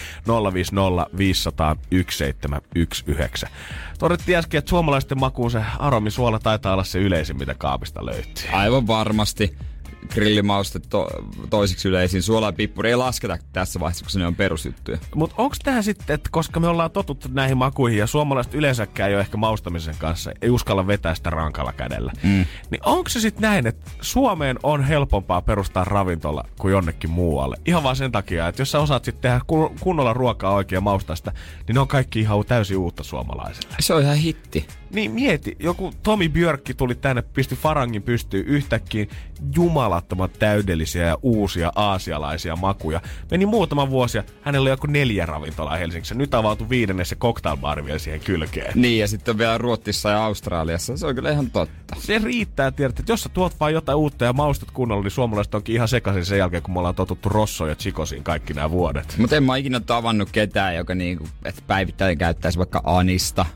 050 0.55 1.07
500 1.17 1.77
1719. 1.77 3.49
Todettiin 3.99 4.39
äsken, 4.39 4.59
että 4.59 4.69
suomalaisten 4.71 5.21
makuun 5.21 5.51
se 5.51 5.63
aromisuola 5.79 6.39
taitaa 6.39 6.73
olla 6.73 6.85
se 6.85 6.99
yleisin, 6.99 7.39
mitä 7.39 7.55
kaapista 7.59 8.07
löytyy. 8.07 8.45
Aivan 8.53 8.87
varmasti 8.87 9.57
grillimauste 10.11 10.79
to- 10.79 11.11
toisiksi 11.51 11.89
yleisin. 11.89 12.23
Suola 12.23 12.47
ja 12.47 12.53
pippuri 12.53 12.89
ei 12.89 12.97
lasketa 12.97 13.39
tässä 13.53 13.81
vaiheessa, 13.81 14.05
koska 14.05 14.19
ne 14.19 14.27
on 14.27 14.35
perusjuttuja. 14.35 14.99
Mutta 15.15 15.37
onko 15.39 15.57
tämä 15.65 15.83
sitten, 15.83 16.15
että 16.15 16.29
koska 16.33 16.61
me 16.61 16.69
ollaan 16.69 16.91
totuttu 16.91 17.29
näihin 17.33 17.57
makuihin 17.57 17.99
ja 17.99 18.07
suomalaiset 18.07 18.55
yleensäkään 18.55 19.11
ei 19.11 19.15
ole 19.15 19.21
ehkä 19.21 19.37
maustamisen 19.37 19.95
kanssa, 19.99 20.33
ei 20.43 20.51
uskalla 20.51 20.87
vetää 20.87 21.15
sitä 21.15 21.31
rankalla 21.31 21.73
kädellä, 21.73 22.13
mm. 22.23 22.47
niin 22.71 22.81
onko 22.85 23.09
se 23.09 23.21
sitten 23.21 23.43
näin, 23.43 23.67
että 23.67 23.91
Suomeen 24.01 24.59
on 24.63 24.85
helpompaa 24.85 25.43
perustaa 25.43 25.85
ravintola 25.85 26.45
kuin 26.59 26.73
jonnekin 26.73 27.11
muualle? 27.11 27.57
Ihan 27.67 27.83
vaan 27.83 27.97
sen 27.97 28.13
takia, 28.13 28.49
että 28.49 28.63
jos 28.63 28.71
sä 28.71 28.81
osaat 28.81 29.05
sitten 29.05 29.23
tehdä 29.23 29.41
kun- 29.47 29.77
kunnolla 29.81 30.13
ruokaa 30.13 30.53
oikein 30.53 30.77
ja 30.77 30.81
maustaa 30.81 31.17
sitä, 31.17 31.33
niin 31.67 31.75
ne 31.75 31.81
on 31.81 31.89
kaikki 31.89 32.21
ihan 32.21 32.45
täysin 32.47 32.77
uutta 32.77 33.05
suomalaisille. 33.05 33.77
Se 33.81 33.95
on 33.95 34.03
ihan 34.03 34.17
hitti. 34.17 34.67
Niin 34.91 35.11
mieti, 35.11 35.57
joku 35.59 35.93
Tomi 36.03 36.29
Björkki 36.29 36.75
tuli 36.75 36.95
tänne, 36.95 37.23
pisti 37.23 37.57
farangin 37.57 38.03
pystyyn 38.03 38.47
yhtäkkiä. 38.47 39.07
Jumala 39.57 40.01
uskomattoman 40.01 40.31
täydellisiä 40.39 41.07
ja 41.07 41.17
uusia 41.23 41.73
aasialaisia 41.75 42.57
makuja. 42.57 43.01
Meni 43.31 43.47
muutama 43.47 43.91
vuosi 43.91 44.19
ja 44.19 44.25
hänellä 44.43 44.65
oli 44.65 44.71
joku 44.71 44.87
neljä 44.87 45.27
ravintolaa 45.27 45.77
Helsingissä. 45.77 46.15
Nyt 46.15 46.35
avautui 46.35 46.69
viidennes 46.69 47.09
se 47.09 47.17
cocktailbaari 47.17 47.85
vielä 47.85 47.99
siihen 47.99 48.21
kylkeen. 48.21 48.73
Niin, 48.75 49.01
ja 49.01 49.09
sitten 49.09 49.39
vielä 49.39 49.59
Ruotsissa 49.59 50.11
ja 50.11 50.25
Australiassa. 50.25 50.97
Se 50.97 51.07
on 51.07 51.15
kyllä 51.15 51.31
ihan 51.31 51.51
totta. 51.51 51.97
Se 51.99 52.19
riittää, 52.19 52.71
tiedät, 52.71 52.99
että 52.99 53.13
jos 53.13 53.23
sä 53.23 53.29
tuot 53.29 53.61
vaan 53.61 53.73
jotain 53.73 53.99
uutta 53.99 54.25
ja 54.25 54.33
maustat 54.33 54.71
kunnolla, 54.71 55.03
niin 55.03 55.11
suomalaiset 55.11 55.55
onkin 55.55 55.75
ihan 55.75 55.89
sekaisin 55.89 56.25
sen 56.25 56.39
jälkeen, 56.39 56.63
kun 56.63 56.75
me 56.75 56.79
ollaan 56.79 56.95
totuttu 56.95 57.29
Rosso 57.29 57.67
ja 57.67 57.75
Chikosiin 57.75 58.25
kaikki 58.25 58.55
nämä 58.55 58.71
vuodet. 58.71 59.15
Mutta 59.19 59.37
en 59.37 59.45
mä 59.45 59.57
ikinä 59.57 59.81
tavannut 59.81 60.29
ketään, 60.33 60.77
joka 60.77 60.95
niinku, 60.95 61.29
että 61.45 61.63
päivittäin 61.67 62.19
käyttäisi 62.19 62.59
vaikka 62.59 62.83
anista. 62.85 63.47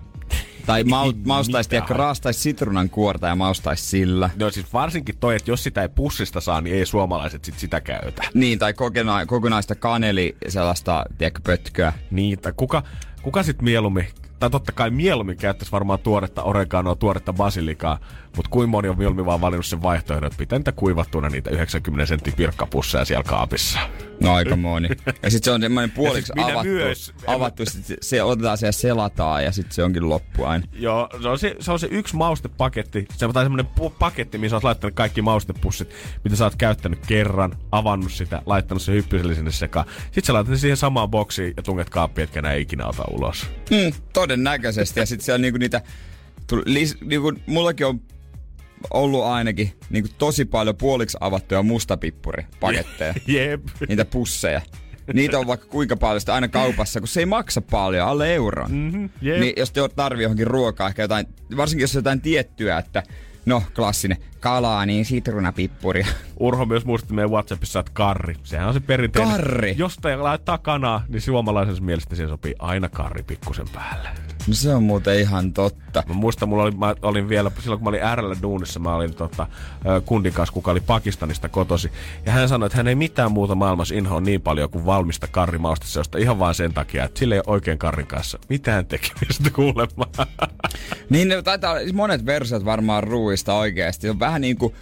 Tai 0.66 0.84
mau, 0.84 1.12
maustaisi, 1.24 1.70
tiedätkö, 1.70 1.94
raastaisi 1.94 2.40
sitruunan 2.40 2.90
kuorta 2.90 3.26
ja 3.26 3.36
maustaisi 3.36 3.84
sillä. 3.84 4.30
No 4.36 4.50
siis 4.50 4.72
varsinkin 4.72 5.16
toi, 5.20 5.36
että 5.36 5.50
jos 5.50 5.62
sitä 5.62 5.82
ei 5.82 5.88
pussista 5.88 6.40
saa, 6.40 6.60
niin 6.60 6.76
ei 6.76 6.86
suomalaiset 6.86 7.44
sit 7.44 7.58
sitä 7.58 7.80
käytä. 7.80 8.22
Niin, 8.34 8.58
tai 8.58 8.74
kokena, 8.74 9.26
kokonaista 9.26 9.74
kaneli 9.74 10.36
sellaista, 10.48 11.04
tiedätkö, 11.18 11.40
pötköä. 11.44 11.92
Niin, 12.10 12.38
tai 12.38 12.52
kuka, 12.56 12.82
kuka 13.22 13.42
sit 13.42 13.62
mieluummin, 13.62 14.06
tai 14.38 14.50
totta 14.50 14.72
kai 14.72 14.90
mieluummin 14.90 15.36
käyttäisi 15.36 15.72
varmaan 15.72 15.98
tuoretta 15.98 16.42
oreganoa, 16.42 16.94
tuoretta 16.94 17.32
basilikaa, 17.32 17.98
mutta 18.36 18.50
kuin 18.50 18.68
moni 18.68 18.88
on 18.88 18.98
mieluummin 18.98 19.26
vaan 19.26 19.40
valinnut 19.40 19.66
sen 19.66 19.82
vaihtoehdon, 19.82 20.26
että 20.26 20.38
pitää 20.38 20.58
niitä 20.58 20.72
kuivattuna 20.72 21.28
niitä 21.28 21.50
90 21.50 22.06
sentin 22.06 22.32
pirkkapusseja 22.32 23.04
siellä 23.04 23.24
kaapissa. 23.24 23.78
No 24.20 24.34
aika 24.34 24.56
moni. 24.56 24.88
Ja 25.22 25.30
sitten 25.30 25.44
se 25.44 25.50
on 25.50 25.60
semmoinen 25.60 25.90
puoliksi 25.90 26.32
siis 26.36 26.46
avattu, 26.46 26.70
myös. 26.70 27.14
avattu 27.26 27.66
sit 27.66 27.98
se, 28.00 28.22
otetaan 28.22 28.58
se 28.58 28.66
ja 28.66 28.72
selataan 28.72 29.44
ja 29.44 29.52
sitten 29.52 29.74
se 29.74 29.84
onkin 29.84 30.08
loppu 30.08 30.44
aina. 30.44 30.66
Joo, 30.72 31.08
se 31.22 31.28
on 31.28 31.38
se, 31.38 31.56
se, 31.60 31.72
on 31.72 31.78
se 31.78 31.88
yksi 31.90 32.16
maustepaketti, 32.16 33.06
se 33.16 33.28
tai 33.32 33.44
semmoinen 33.44 33.66
paketti, 33.98 34.38
missä 34.38 34.56
olet 34.56 34.64
laittanut 34.64 34.94
kaikki 34.94 35.22
maustepussit, 35.22 35.90
mitä 36.24 36.36
sä 36.36 36.44
oot 36.44 36.56
käyttänyt 36.56 37.06
kerran, 37.06 37.56
avannut 37.72 38.12
sitä, 38.12 38.42
laittanut 38.46 38.82
se 38.82 38.92
hyppyselle 38.92 39.34
sinne 39.34 39.52
sekaan. 39.52 39.86
Sitten 40.04 40.24
sä 40.24 40.32
laitat 40.32 40.58
siihen 40.58 40.76
samaan 40.76 41.10
boksiin 41.10 41.54
ja 41.56 41.62
tunget 41.62 41.90
kaappiin, 41.90 42.24
etkä 42.24 42.52
ikinä 42.52 42.86
ota 42.86 43.04
ulos. 43.10 43.46
Mm, 43.70 43.92
todennäköisesti. 44.24 45.00
Ja 45.00 45.06
sitten 45.06 45.24
siellä 45.24 45.36
on 45.36 45.42
niinku 45.42 45.58
niitä, 45.58 45.80
lis, 46.64 47.00
niinku, 47.00 47.32
mullakin 47.46 47.86
on 47.86 48.00
ollut 48.90 49.24
ainakin 49.24 49.72
niinku 49.90 50.10
tosi 50.18 50.44
paljon 50.44 50.76
puoliksi 50.76 51.18
avattuja 51.20 51.62
mustapippuripaketteja. 51.62 53.14
Jep. 53.26 53.60
niitä 53.88 54.04
pusseja. 54.04 54.60
Niitä 55.14 55.38
on 55.38 55.46
vaikka 55.46 55.66
kuinka 55.66 55.96
paljon 55.96 56.20
sitä 56.20 56.34
aina 56.34 56.48
kaupassa, 56.48 57.00
kun 57.00 57.08
se 57.08 57.20
ei 57.20 57.26
maksa 57.26 57.60
paljon, 57.60 58.08
alle 58.08 58.34
euron. 58.34 58.72
Mhm, 58.72 59.04
jep. 59.22 59.40
Niin 59.40 59.52
jos 59.56 59.72
te 59.72 59.80
tarvii 59.96 60.22
johonkin 60.22 60.46
ruokaa, 60.46 60.88
ehkä 60.88 61.02
jotain, 61.02 61.26
varsinkin 61.56 61.82
jos 61.82 61.96
on 61.96 61.98
jotain 61.98 62.20
tiettyä, 62.20 62.78
että 62.78 63.02
no 63.46 63.62
klassinen 63.74 64.18
kalaa, 64.44 64.86
niin 64.86 65.04
sitruunapippuria. 65.04 66.06
Urho 66.40 66.66
myös 66.66 66.84
muistutti 66.84 67.14
meidän 67.14 67.30
Whatsappissa, 67.30 67.80
että 67.80 67.92
karri. 67.94 68.36
Sehän 68.42 68.68
on 68.68 68.74
se 68.74 68.80
perinteinen. 68.80 69.36
Karri? 69.36 69.74
Jos 69.78 69.96
te 69.96 70.16
laittaa 70.16 70.58
kanaa, 70.58 71.04
niin 71.08 71.20
suomalaisen 71.20 71.84
mielestä 71.84 72.14
siihen 72.14 72.30
sopii 72.30 72.54
aina 72.58 72.88
karri 72.88 73.22
pikkusen 73.22 73.68
päälle. 73.72 74.08
No 74.48 74.54
se 74.54 74.74
on 74.74 74.82
muuten 74.82 75.20
ihan 75.20 75.52
totta. 75.52 76.02
Mä 76.08 76.14
muistan, 76.14 76.48
mulla 76.48 76.62
oli, 76.62 76.70
mä 76.70 76.94
olin 77.02 77.28
vielä, 77.28 77.50
silloin 77.60 77.80
kun 77.80 77.84
mä 77.84 77.88
olin 77.88 78.18
RL 78.18 78.34
duunissa, 78.42 78.80
mä 78.80 78.94
olin 78.94 79.14
tota, 79.14 79.46
kundin 80.04 80.32
kanssa, 80.32 80.52
kuka 80.52 80.70
oli 80.70 80.80
Pakistanista 80.80 81.48
kotosi. 81.48 81.90
Ja 82.26 82.32
hän 82.32 82.48
sanoi, 82.48 82.66
että 82.66 82.76
hän 82.76 82.88
ei 82.88 82.94
mitään 82.94 83.32
muuta 83.32 83.54
maailmassa 83.54 83.94
inhoa 83.94 84.20
niin 84.20 84.40
paljon 84.42 84.70
kuin 84.70 84.86
valmista 84.86 85.26
karrimausteseosta. 85.26 86.18
Ihan 86.18 86.38
vaan 86.38 86.54
sen 86.54 86.74
takia, 86.74 87.04
että 87.04 87.18
sille 87.18 87.34
ei 87.34 87.42
ole 87.46 87.54
oikein 87.54 87.78
karrin 87.78 88.06
kanssa 88.06 88.38
mitään 88.48 88.86
tekemistä 88.86 89.50
kuulemma. 89.50 90.06
Niin 91.10 91.28
taitaa, 91.44 91.78
siis 91.78 91.92
monet 91.92 92.26
versiot 92.26 92.64
varmaan 92.64 93.02
ruuista 93.02 93.54
oikeasti. 93.54 94.10
On 94.10 94.20
vähän 94.20 94.33
niin 94.40 94.56
kuin, 94.56 94.74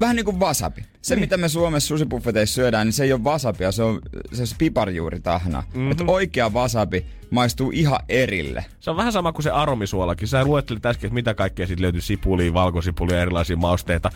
vähän 0.00 0.16
niin 0.16 0.24
kuin 0.24 0.40
wasabi. 0.40 0.84
Se, 1.02 1.14
niin. 1.14 1.20
mitä 1.20 1.36
me 1.36 1.48
Suomessa 1.48 1.88
susipuffeteissa 1.88 2.54
syödään, 2.54 2.86
niin 2.86 2.92
se 2.92 3.04
ei 3.04 3.12
ole 3.12 3.20
wasabia, 3.20 3.72
se 3.72 3.82
on, 3.82 4.00
se 4.32 4.42
on 4.42 4.48
piparjuuritahna. 4.58 5.60
Mm-hmm. 5.60 5.90
Että 5.90 6.04
oikea 6.06 6.50
wasabi 6.50 7.06
maistuu 7.30 7.70
ihan 7.74 7.98
erille. 8.08 8.64
Se 8.80 8.90
on 8.90 8.96
vähän 8.96 9.12
sama 9.12 9.32
kuin 9.32 9.42
se 9.42 9.50
aromisuolakin. 9.50 10.28
Sä 10.28 10.44
luettelit 10.44 10.86
äsken, 10.86 11.08
että 11.08 11.14
mitä 11.14 11.34
kaikkea 11.34 11.66
siitä 11.66 11.82
löytyy 11.82 12.00
sipulia, 12.00 12.54
valkosipulia, 12.54 13.22
erilaisia 13.22 13.56
mausteita. 13.56 14.10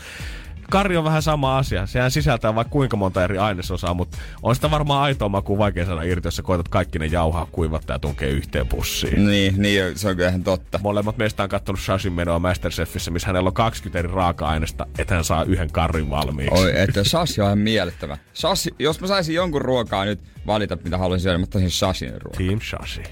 Karri 0.72 0.96
on 0.96 1.04
vähän 1.04 1.22
sama 1.22 1.58
asia. 1.58 1.86
Sehän 1.86 2.10
sisältää 2.10 2.54
vaikka 2.54 2.72
kuinka 2.72 2.96
monta 2.96 3.24
eri 3.24 3.38
ainesosaa, 3.38 3.94
mutta 3.94 4.18
on 4.42 4.54
sitä 4.54 4.70
varmaan 4.70 5.02
aitoa 5.02 5.28
makua 5.28 5.58
vaikea 5.58 5.86
saada 5.86 6.02
irti, 6.02 6.26
jos 6.26 6.36
sä 6.36 6.42
koetat 6.42 6.68
kaikki 6.68 6.98
ne 6.98 7.06
jauhaa, 7.06 7.46
kuivattaa 7.52 7.94
ja 7.94 7.98
tunkee 7.98 8.28
yhteen 8.28 8.66
pussiin. 8.66 9.26
Niin, 9.26 9.54
niin 9.62 9.98
se 9.98 10.08
on 10.08 10.16
kyllä 10.16 10.28
ihan 10.28 10.44
totta. 10.44 10.80
Molemmat 10.82 11.16
meistä 11.16 11.42
on 11.42 11.48
katsonut 11.48 11.80
Shashin 11.80 12.12
menoa 12.12 12.38
Masterchefissä, 12.38 13.10
missä 13.10 13.26
hänellä 13.26 13.48
on 13.48 13.54
20 13.54 13.98
eri 13.98 14.08
raaka-ainesta, 14.08 14.86
että 14.98 15.14
hän 15.14 15.24
saa 15.24 15.44
yhden 15.44 15.72
karrin 15.72 16.10
valmiiksi. 16.10 16.62
Oi, 16.62 16.80
että 16.80 17.04
sashi 17.04 17.40
on 17.40 17.46
ihan 17.46 17.58
miellyttävä. 17.58 18.18
Sashi, 18.32 18.70
jos 18.78 19.00
mä 19.00 19.06
saisin 19.06 19.34
jonkun 19.34 19.62
ruokaa 19.62 20.04
nyt 20.04 20.20
valita, 20.46 20.78
mitä 20.84 20.98
haluaisin 20.98 21.22
syödä, 21.22 21.38
mä 21.38 21.42
ottaisin 21.42 21.70
sashin 21.70 22.22
ruokaa. 22.22 22.46
Team 22.46 22.60
Shashi. 22.60 23.02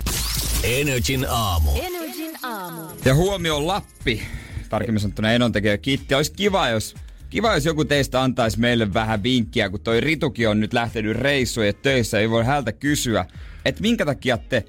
Energin 0.65 1.27
aamu. 1.31 1.71
Energin 1.83 2.37
aamu. 2.43 2.83
Ja 3.05 3.15
huomio 3.15 3.67
Lappi. 3.67 4.23
Tarkemmin 4.69 5.01
sanottuna 5.01 5.33
Enon 5.33 5.53
tekee 5.53 5.79
kitti. 5.79 6.15
Olisi 6.15 6.33
kiva, 6.33 6.69
jos 6.69 6.95
Kiva, 7.31 7.55
jos 7.55 7.65
joku 7.65 7.85
teistä 7.85 8.23
antaisi 8.23 8.61
meille 8.61 8.95
vähän 8.95 9.23
vinkkiä, 9.23 9.71
kun 9.71 9.81
toi 9.81 10.01
Rituki 10.01 10.47
on 10.47 10.61
nyt 10.61 10.73
lähtenyt 10.73 11.17
reissuun 11.17 11.67
ja 11.67 11.73
töissä. 11.73 12.19
Ei 12.19 12.31
voi 12.31 12.45
häneltä 12.45 12.73
kysyä, 12.73 13.25
että 13.65 13.81
minkä 13.81 14.07
takia 14.07 14.39
te 14.39 14.65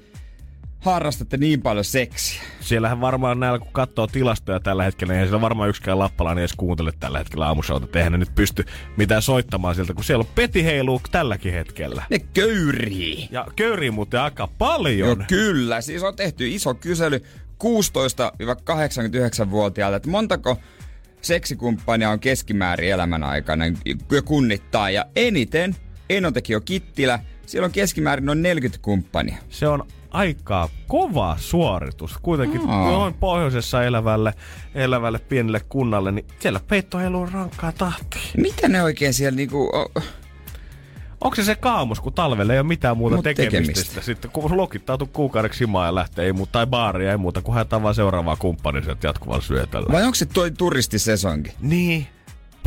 harrastatte 0.80 1.36
niin 1.36 1.62
paljon 1.62 1.84
seksiä. 1.84 2.42
Siellähän 2.60 3.00
varmaan 3.00 3.40
näillä, 3.40 3.58
kun 3.58 3.72
katsoo 3.72 4.06
tilastoja 4.06 4.60
tällä 4.60 4.84
hetkellä, 4.84 5.14
niin 5.14 5.24
siellä 5.24 5.40
varmaan 5.40 5.68
yksikään 5.68 5.98
lappalainen 5.98 6.42
edes 6.42 6.54
kuuntele 6.56 6.92
tällä 7.00 7.18
hetkellä 7.18 7.46
aamushouta. 7.46 7.98
Eihän 7.98 8.12
ne 8.12 8.18
nyt 8.18 8.34
pysty 8.34 8.64
mitään 8.96 9.22
soittamaan 9.22 9.74
sieltä, 9.74 9.94
kun 9.94 10.04
siellä 10.04 10.22
on 10.22 10.32
peti 10.34 10.64
heiluu 10.64 11.00
tälläkin 11.10 11.52
hetkellä. 11.52 12.02
Ne 12.10 12.18
köyrii. 12.18 13.28
Ja 13.30 13.46
köyrii 13.56 13.90
muuten 13.90 14.20
aika 14.20 14.48
paljon. 14.58 14.98
Joo, 14.98 15.16
kyllä. 15.28 15.80
Siis 15.80 16.02
on 16.02 16.16
tehty 16.16 16.48
iso 16.48 16.74
kysely 16.74 17.22
16-89-vuotiailta, 17.64 19.96
että 19.96 20.10
montako 20.10 20.58
seksikumppania 21.22 22.10
on 22.10 22.20
keskimäärin 22.20 22.90
elämän 22.92 23.24
aikana 23.24 23.64
ja 23.66 24.22
kunnittaa. 24.24 24.90
Ja 24.90 25.04
eniten 25.16 25.76
Enotekio 26.10 26.60
Kittilä, 26.60 27.18
siellä 27.46 27.66
on 27.66 27.72
keskimäärin 27.72 28.26
noin 28.26 28.42
40 28.42 28.78
kumppania. 28.82 29.36
Se 29.48 29.68
on 29.68 29.86
aika 30.10 30.68
kova 30.88 31.36
suoritus. 31.40 32.18
Kuitenkin 32.22 32.60
Aa. 32.68 32.90
noin 32.90 33.14
pohjoisessa 33.14 33.84
elävälle, 33.84 34.34
elävälle 34.74 35.18
pienelle 35.18 35.60
kunnalle, 35.68 36.12
niin 36.12 36.26
siellä 36.38 36.60
peittoheilu 36.68 37.20
on 37.20 37.32
rankkaa 37.32 37.72
tahtia. 37.72 38.22
Mitä 38.36 38.68
ne 38.68 38.82
oikein 38.82 39.14
siellä 39.14 39.36
niinku... 39.36 39.70
O- 39.76 39.92
Onko 41.24 41.34
se 41.36 41.44
se 41.44 41.54
kaamus, 41.54 42.00
kun 42.00 42.12
talvella 42.12 42.52
ei 42.52 42.58
ole 42.58 42.66
mitään 42.68 42.96
muuta 42.96 43.16
Mut 43.16 43.22
tekemistä. 43.24 43.58
tekemistä. 43.58 44.00
Sitten 44.00 44.30
kun 44.30 44.56
lokittautuu 44.56 45.06
kuukaudeksi 45.12 45.60
himaan 45.60 45.86
ja 45.86 45.94
lähtee, 45.94 46.24
ei 46.26 46.32
muuta, 46.32 46.52
tai 46.52 46.66
baaria, 46.66 47.10
ei 47.10 47.16
muuta, 47.16 47.42
kun 47.42 47.54
haetaan 47.54 47.82
vaan 47.82 47.94
seuraavaa 47.94 48.36
kumppania 48.36 48.82
sieltä 48.82 49.06
jatkuvalla 49.06 49.42
syötöllä. 49.42 49.92
vai 49.92 50.02
onko 50.04 50.14
se 50.14 50.26
toi 50.26 50.50
turistisesonki? 50.50 51.52
Niin. 51.60 52.06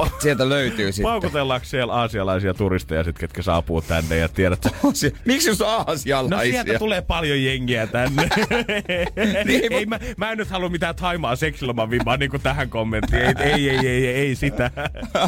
Pa- 0.01 0.09
Sieltä 0.19 0.49
löytyy 0.49 0.91
sitten. 0.91 1.11
Paukutellaanko 1.11 1.65
siellä 1.65 1.93
aasialaisia 1.93 2.53
turisteja 2.53 3.03
sit, 3.03 3.17
ketkä 3.19 3.41
saapuu 3.41 3.81
tänne 3.81 4.17
ja 4.17 4.29
tiedät, 4.29 4.65
Aasia- 4.65 5.17
Miksi 5.25 5.49
just 5.49 5.59
No 5.59 5.65
aasialaisia? 5.67 6.63
sieltä 6.63 6.79
tulee 6.79 7.01
paljon 7.01 7.43
jengiä 7.43 7.87
tänne. 7.87 8.29
Niin, 9.45 9.73
ei, 9.73 9.85
mä, 9.85 9.99
mä 10.17 10.31
en 10.31 10.37
nyt 10.37 10.49
halua 10.49 10.69
mitään 10.69 10.95
Taimaa 10.95 11.35
seksiloman 11.35 11.89
vimaa 11.89 12.17
niin 12.17 12.31
kuin 12.31 12.41
tähän 12.41 12.69
kommenttiin. 12.69 13.21
Ei, 13.21 13.33
ei, 13.39 13.69
ei, 13.69 13.87
ei, 13.87 13.87
ei, 13.87 14.07
ei 14.15 14.35
sitä. 14.35 14.71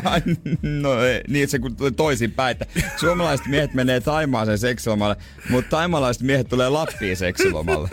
no 0.82 1.01
ei, 1.03 1.22
niin, 1.28 1.47
se 1.47 1.59
kun 1.59 1.76
tulee 1.76 1.91
toisinpäin, 1.91 2.51
että 2.51 2.65
suomalaiset 2.99 3.45
miehet 3.47 3.74
menee 3.74 3.99
Taimaaseen 3.99 4.57
seksilomalle, 4.57 5.15
mutta 5.49 5.70
taimalaiset 5.70 6.24
miehet 6.24 6.49
tulee 6.49 6.70
Lappiin 6.70 7.18
seksilomalle. 7.18 7.89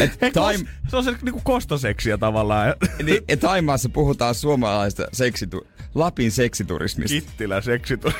Et 0.00 0.20
Hei, 0.20 0.30
taim, 0.32 0.66
se 0.88 0.96
on 0.96 1.04
se 1.04 1.14
niinku 1.22 1.40
kostoseksiä 1.44 2.18
tavallaan. 2.18 2.74
niin, 3.02 3.20
et 3.28 3.40
Taimaassa 3.40 3.88
puhutaan 3.88 4.34
suomalaista 4.34 5.04
seksitu, 5.12 5.66
Lapin 5.94 6.32
seksiturismista. 6.32 7.14
Kittilä 7.14 7.60
seksitu. 7.60 8.12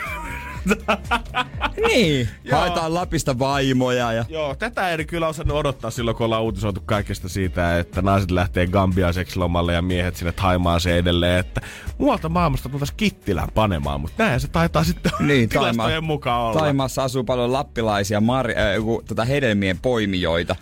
Niin. 1.87 2.29
Joo. 2.45 2.59
Haetaan 2.61 2.95
Lapista 2.95 3.39
vaimoja 3.39 4.13
ja... 4.13 4.25
Joo, 4.29 4.55
tätä 4.55 4.91
ei 4.91 5.05
kyllä 5.05 5.29
osannut 5.29 5.57
odottaa 5.57 5.91
silloin, 5.91 6.17
kun 6.17 6.25
ollaan 6.25 6.43
uutisoitu 6.43 6.81
kaikesta 6.87 7.29
siitä, 7.29 7.79
että 7.79 8.03
naiset 8.03 8.31
lähtee 8.31 8.67
Gambiaan 8.67 9.15
seksilomalle 9.15 9.73
ja 9.73 9.83
miehet 9.83 10.17
sinne 10.17 10.33
Taimaaseen 10.33 10.97
edelleen, 10.99 11.41
että 11.41 11.61
muualta 11.99 12.29
maailmasta 12.29 12.69
tultaisiin 12.69 12.97
Kittilään 12.97 13.49
panemaan, 13.55 14.01
mutta 14.01 14.25
näin 14.25 14.41
se 14.41 14.49
taitaa 14.49 14.85
sitten 14.85 15.13
Niin, 15.21 15.49
tilastojen 15.49 15.77
Taima- 15.77 16.01
mukaan 16.07 16.41
olla. 16.43 16.61
Taimaassa 16.61 17.05
asuu 17.05 17.25
paljon 17.25 17.53
lappilaisia 17.53 18.21
mar- 18.21 18.51
äh, 18.59 19.05
tota 19.09 19.25
hedelmien 19.25 19.79
poimijoita. 19.79 20.57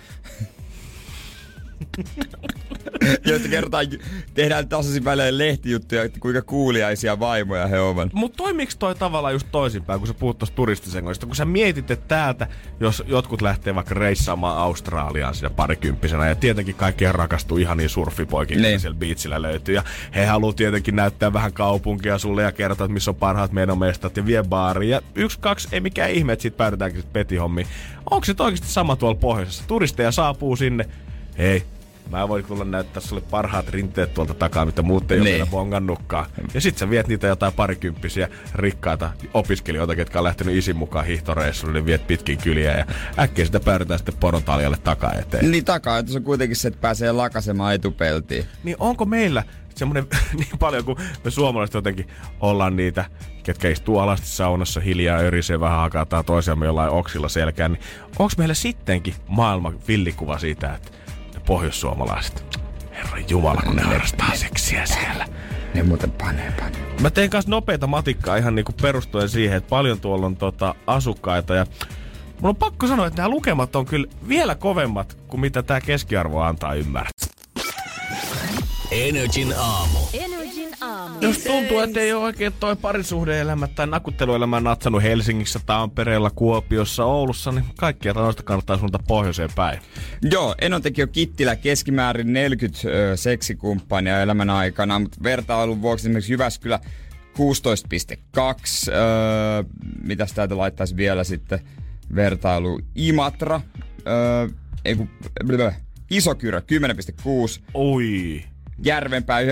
joista 3.28 3.48
kertaa 3.48 3.80
tehdään 4.34 4.68
tasaisin 4.68 5.04
välein 5.04 5.38
lehtijuttuja, 5.38 6.02
että 6.04 6.20
kuinka 6.20 6.42
kuuliaisia 6.42 7.20
vaimoja 7.20 7.66
he 7.66 7.80
ovat. 7.80 8.12
Mutta 8.12 8.36
toimiks 8.36 8.76
toi 8.76 8.94
tavallaan 8.94 9.34
just 9.34 9.46
toisinpäin, 9.52 10.00
kun 10.00 10.06
sä 10.06 10.14
puhut 10.14 10.38
tuosta 10.38 10.56
turistisengoista? 10.56 11.26
Kun 11.26 11.36
sä 11.36 11.44
mietit, 11.44 11.90
että 11.90 12.08
täältä, 12.08 12.46
jos 12.80 13.02
jotkut 13.06 13.42
lähtee 13.42 13.74
vaikka 13.74 13.94
reissaamaan 13.94 14.58
Australiaan 14.58 15.34
siinä 15.34 15.50
parikymppisenä, 15.50 16.28
ja 16.28 16.34
tietenkin 16.34 16.74
kaikki 16.74 17.12
rakastuu 17.12 17.58
ihan 17.58 17.76
niin 17.76 17.90
surfipoikin, 17.90 18.62
Niin. 18.62 18.80
siellä 18.80 18.98
beachillä 18.98 19.42
löytyy. 19.42 19.74
Ja 19.74 19.82
he 20.14 20.26
haluaa 20.26 20.52
tietenkin 20.52 20.96
näyttää 20.96 21.32
vähän 21.32 21.52
kaupunkia 21.52 22.18
sulle 22.18 22.42
ja 22.42 22.52
kertoa, 22.52 22.84
että 22.84 22.94
missä 22.94 23.10
on 23.10 23.14
parhaat 23.14 23.52
meidän 23.52 23.78
mestat 23.78 24.16
ja 24.16 24.26
vie 24.26 24.42
baariin. 24.42 24.90
Ja 24.90 25.00
yksi, 25.14 25.38
kaksi, 25.40 25.68
ei 25.72 25.80
mikään 25.80 26.10
ihme, 26.10 26.32
että 26.32 26.42
siitä 26.42 26.56
päädytäänkin 26.56 27.02
sit 27.02 27.12
petihommiin. 27.12 27.66
Onko 28.10 28.24
se 28.24 28.34
oikeasti 28.38 28.68
sama 28.68 28.96
tuolla 28.96 29.18
pohjoisessa? 29.20 29.64
Turisteja 29.66 30.12
saapuu 30.12 30.56
sinne. 30.56 30.88
Hei, 31.38 31.62
Mä 32.10 32.28
voin 32.28 32.44
tulla 32.44 32.64
näyttää 32.64 33.02
sulle 33.02 33.22
parhaat 33.30 33.68
rinteet 33.68 34.14
tuolta 34.14 34.34
takaa, 34.34 34.64
mitä 34.64 34.82
muut 34.82 35.12
ei 35.12 35.18
ole 35.18 35.24
Niin. 35.24 35.34
vielä 35.36 35.50
bongannutkaan. 35.50 36.26
Ja 36.54 36.60
sit 36.60 36.78
sä 36.78 36.90
viet 36.90 37.08
niitä 37.08 37.26
jotain 37.26 37.52
parikymppisiä 37.52 38.28
rikkaita 38.54 39.10
opiskelijoita, 39.34 39.96
ketkä 39.96 40.18
on 40.18 40.24
lähtenyt 40.24 40.54
isin 40.56 40.76
mukaan 40.76 41.06
hiihtoreissuun, 41.06 41.72
niin 41.72 41.86
viet 41.86 42.06
pitkin 42.06 42.38
kyliä 42.38 42.72
ja 42.78 42.86
äkkiä 43.18 43.44
sitä 43.44 43.60
päädytään 43.60 43.98
sitten 43.98 44.16
porontaljalle 44.20 44.76
takaa 44.84 45.12
eteen. 45.12 45.50
Niin 45.50 45.64
takaa, 45.64 45.98
että 45.98 46.12
se 46.12 46.18
on 46.18 46.24
kuitenkin 46.24 46.56
se, 46.56 46.68
että 46.68 46.80
pääsee 46.80 47.12
lakasemaan 47.12 47.74
etupeltiin. 47.74 48.44
Niin 48.64 48.76
onko 48.78 49.04
meillä 49.04 49.42
semmoinen 49.74 50.06
niin 50.38 50.58
paljon 50.58 50.84
kuin 50.84 50.98
me 51.24 51.30
suomalaiset 51.30 51.74
jotenkin 51.74 52.06
ollaan 52.40 52.76
niitä, 52.76 53.04
ketkä 53.42 53.68
istuu 53.68 53.98
alasti 53.98 54.26
saunassa 54.26 54.80
hiljaa 54.80 55.18
örisee 55.18 55.60
vähän 55.60 55.78
hakataan 55.78 56.24
toisiamme 56.24 56.66
jollain 56.66 56.90
oksilla 56.90 57.28
selkään, 57.28 57.72
niin 57.72 57.82
onko 58.18 58.32
meillä 58.38 58.54
sittenkin 58.54 59.14
maailman 59.28 59.78
villikuva 59.88 60.38
siitä, 60.38 60.74
että 60.74 60.90
pohjoissuomalaiset, 61.46 62.58
herran 62.92 63.24
jumala, 63.28 63.62
kun 63.66 63.76
ne 63.76 63.82
harrastaa 63.82 64.34
seksiä 64.34 64.86
siellä. 64.86 65.26
Ne 65.74 65.82
muuten 65.82 66.10
panee 66.10 66.52
panee. 66.60 66.86
Mä 67.00 67.10
tein 67.10 67.30
kanssa 67.30 67.50
nopeita 67.50 67.86
matikkaa 67.86 68.36
ihan 68.36 68.54
niinku 68.54 68.72
perustuen 68.82 69.28
siihen, 69.28 69.56
että 69.56 69.68
paljon 69.68 70.00
tuolla 70.00 70.26
on 70.26 70.36
tota 70.36 70.74
asukkaita 70.86 71.54
ja 71.54 71.66
Mulla 72.40 72.48
on 72.48 72.56
pakko 72.56 72.86
sanoa, 72.86 73.06
että 73.06 73.16
nämä 73.16 73.28
lukemat 73.28 73.76
on 73.76 73.86
kyllä 73.86 74.06
vielä 74.28 74.54
kovemmat 74.54 75.18
kuin 75.28 75.40
mitä 75.40 75.62
tämä 75.62 75.80
keskiarvo 75.80 76.40
antaa 76.40 76.74
ymmärtää. 76.74 77.28
Energin 78.90 79.54
aamu. 79.58 79.98
Aamu. 79.98 80.35
Jos 81.20 81.38
tuntuu, 81.38 81.78
että 81.78 82.00
ei 82.00 82.12
ole 82.12 82.24
oikein 82.24 82.52
toi 82.60 82.76
parisuhdeelämä 82.76 83.66
tai 83.66 83.86
nakutteluelämä 83.86 84.60
natsannut 84.60 85.02
Helsingissä, 85.02 85.60
Tampereella, 85.66 86.30
Kuopiossa, 86.30 87.04
Oulussa, 87.04 87.52
niin 87.52 87.64
kaikkia 87.76 88.12
noista 88.12 88.42
kannattaa 88.42 88.78
suunta 88.78 88.98
pohjoiseen 89.08 89.50
päin. 89.54 89.80
Joo, 90.22 90.54
Enon 90.60 90.82
teki 90.82 91.00
jo 91.00 91.06
Kittilä 91.06 91.56
keskimäärin 91.56 92.32
40 92.32 92.78
ö, 92.84 93.16
seksikumppania 93.16 94.22
elämän 94.22 94.50
aikana, 94.50 94.98
mutta 94.98 95.16
vertailun 95.22 95.82
vuoksi 95.82 96.02
esimerkiksi 96.02 96.32
Jyväskylä 96.32 96.80
16,2. 97.38 98.92
Öö, 98.92 99.62
mitäs 100.02 100.32
täältä 100.32 100.56
laittaisi 100.56 100.96
vielä 100.96 101.24
sitten 101.24 101.60
vertailu? 102.14 102.80
Imatra, 102.94 103.60
öö, 104.06 104.48
ei 104.84 104.94
kun, 104.94 105.08
blö, 105.46 105.72
Isokyrö 106.10 106.60
10,6. 106.60 107.62
Oi. 107.74 108.44
Järvenpää 108.84 109.40
19,6, 109.40 109.46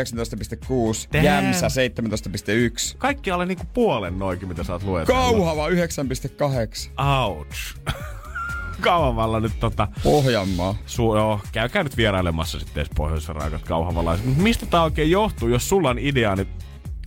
Damn. 1.12 1.24
Jämsä 1.24 1.66
17,1, 1.66 2.96
Kaikki 2.98 3.30
alle 3.30 3.46
niinku 3.46 3.64
puolen 3.74 4.18
noikin, 4.18 4.48
mitä 4.48 4.64
sä 4.64 4.72
oot 4.72 4.82
luetellut. 4.82 5.22
Kauhava 5.22 5.68
9,8, 5.68 5.76
Ouch. 7.04 7.76
Kauhavalla 8.80 9.40
nyt 9.40 9.52
tota... 9.60 9.88
Pohjanmaa. 10.02 10.74
Su- 10.86 11.16
joo, 11.16 11.40
käykää 11.52 11.82
nyt 11.82 11.96
vierailemassa 11.96 12.58
sitten 12.58 12.80
edes 12.80 12.90
pohjoisessa 12.96 13.32
raakat 13.32 13.62
kauhavalaiset. 13.62 14.26
Mut 14.26 14.36
Mistä 14.36 14.66
tää 14.66 14.82
oikein 14.82 15.10
johtuu? 15.10 15.48
Jos 15.48 15.68
sulla 15.68 15.90
on 15.90 15.98
idea, 15.98 16.36
niin 16.36 16.48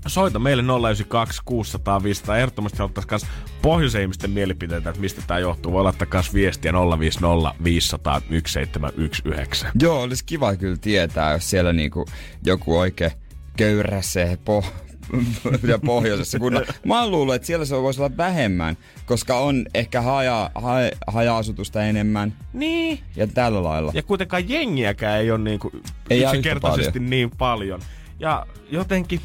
soita 0.08 0.40
meille 0.40 0.64
092 0.64 1.42
600 1.46 2.04
500. 2.04 2.38
Ehdottomasti 2.38 2.78
haluttaisiin 2.78 3.10
kans 3.10 3.26
pohjoisen 3.62 4.02
ihmisten 4.02 4.32
mielipiteitä, 4.32 4.90
että 4.90 5.02
mistä 5.02 5.22
tää 5.28 5.40
johtuu. 5.40 5.72
Voi 5.72 5.84
laittaa 5.84 6.08
kans 6.08 6.34
viestiä 6.34 6.74
050 7.00 7.64
500 7.64 8.22
1719. 8.22 9.68
Joo, 9.82 10.02
olisi 10.02 10.26
kiva 10.26 10.56
kyllä 10.56 10.78
tietää, 10.82 11.34
jos 11.34 11.50
siellä 11.50 11.74
niinku 11.74 12.06
joku 12.46 12.78
oikein 12.78 13.12
köyräsee 13.58 14.38
po- 14.38 14.66
ja 15.72 15.80
pohjoisessa. 15.86 16.40
Kun 16.40 16.54
mä 16.86 17.08
luullut, 17.08 17.36
että 17.36 17.46
siellä 17.46 17.66
se 17.66 17.76
voisi 17.82 18.02
olla 18.02 18.18
vähemmän, 18.18 18.78
koska 19.06 19.40
on 19.40 19.66
ehkä 19.74 20.02
haja, 20.02 20.52
haja, 20.56 20.92
haja-asutusta 21.08 21.84
enemmän 21.84 22.34
Niin. 22.54 23.00
ja 23.16 23.28
tällä 23.28 23.64
lailla. 23.64 23.92
Ja 23.96 24.04
kuitenkaan 24.04 24.50
jengiäkään 24.50 25.20
ei 25.20 25.32
ole 25.32 25.40
niinku 25.40 25.72
Ei 26.10 26.20
ihan 26.20 26.36
yksinkertaisesti 26.36 27.00
yhtä 27.00 27.10
niin 27.10 27.32
paljon. 27.38 27.82
Ja 28.20 28.46
jotenkin 28.72 29.22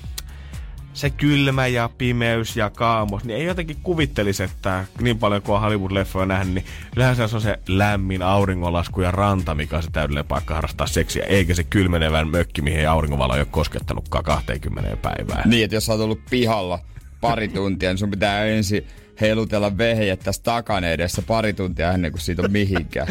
se 0.94 1.10
kylmä 1.10 1.66
ja 1.66 1.90
pimeys 1.98 2.56
ja 2.56 2.70
kaamos, 2.70 3.24
niin 3.24 3.38
ei 3.38 3.44
jotenkin 3.44 3.76
kuvittelisi, 3.82 4.42
että 4.42 4.84
niin 5.00 5.18
paljon 5.18 5.42
kuin 5.42 5.56
on 5.56 5.62
Hollywood-leffoja 5.62 6.26
nähnyt, 6.26 6.54
niin 6.54 6.64
yleensä 6.96 7.28
se 7.28 7.36
on 7.36 7.42
se 7.42 7.58
lämmin 7.68 8.22
auringonlasku 8.22 9.00
ja 9.00 9.10
ranta, 9.10 9.54
mikä 9.54 9.76
on 9.76 9.82
se 9.82 9.90
täydellinen 9.92 10.24
paikka 10.24 10.54
harrastaa 10.54 10.86
seksiä, 10.86 11.24
eikä 11.24 11.54
se 11.54 11.64
kylmenevän 11.64 12.28
mökki, 12.28 12.62
mihin 12.62 12.78
ei 12.78 12.86
auringonvalo 12.86 13.34
ei 13.34 13.40
ole 13.40 13.48
koskettanutkaan 13.50 14.24
20 14.24 14.96
päivää. 14.96 15.42
Niin, 15.46 15.64
että 15.64 15.76
jos 15.76 15.86
sä 15.86 15.92
oot 15.92 16.00
ollut 16.00 16.20
pihalla 16.30 16.78
pari 17.20 17.48
tuntia, 17.48 17.88
niin 17.88 17.98
sun 17.98 18.10
pitää 18.10 18.44
ensin 18.44 18.86
heilutella 19.20 19.78
vehjet 19.78 20.20
tässä 20.20 20.42
takan 20.42 20.84
edessä 20.84 21.22
pari 21.22 21.52
tuntia 21.52 21.92
ennen 21.92 22.12
kuin 22.12 22.20
siitä 22.20 22.42
on 22.42 22.52
mihinkään. 22.52 23.08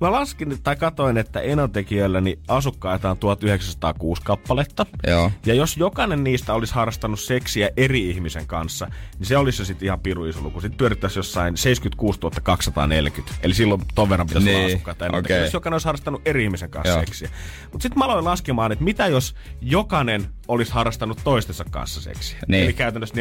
Mä 0.00 0.12
laskin 0.12 0.62
tai 0.62 0.76
katoin, 0.76 1.16
että 1.18 1.40
Enotekijöillä 1.40 2.20
niin 2.20 2.38
asukkaita 2.48 3.10
on 3.10 3.18
1906 3.18 4.22
kappaletta. 4.24 4.86
Joo. 5.06 5.32
Ja 5.46 5.54
jos 5.54 5.76
jokainen 5.76 6.24
niistä 6.24 6.54
olisi 6.54 6.74
harrastanut 6.74 7.20
seksiä 7.20 7.70
eri 7.76 8.10
ihmisen 8.10 8.46
kanssa, 8.46 8.90
niin 9.18 9.26
se 9.26 9.36
olisi 9.36 9.62
jo 9.62 9.66
sitten 9.66 9.86
ihan 9.86 10.00
piru 10.00 10.24
iso 10.24 10.40
luku. 10.40 10.60
Sitten 10.60 10.78
pyörittäisi 10.78 11.18
jossain 11.18 11.56
76 11.56 12.18
240. 12.42 13.34
Eli 13.42 13.54
silloin 13.54 13.82
ton 13.94 14.08
verran 14.08 14.26
pitäisi 14.26 14.48
olla 14.48 14.58
Niin, 14.58 14.74
asukkaita. 14.74 15.06
okei. 15.06 15.18
Okay. 15.18 15.38
Jos 15.38 15.52
jokainen 15.54 15.74
olisi 15.74 15.84
harrastanut 15.84 16.22
eri 16.24 16.44
ihmisen 16.44 16.70
kanssa 16.70 16.92
Joo. 16.92 17.00
seksiä. 17.00 17.28
Mutta 17.72 17.82
sitten 17.82 17.98
mä 17.98 18.04
aloin 18.04 18.24
laskemaan, 18.24 18.72
että 18.72 18.84
mitä 18.84 19.06
jos 19.06 19.34
jokainen 19.60 20.26
olisi 20.48 20.72
harrastanut 20.72 21.18
toistensa 21.24 21.64
kanssa 21.70 22.00
seksiä. 22.00 22.38
Niin. 22.48 22.64
Eli 22.64 22.72
käytännössä 22.72 23.14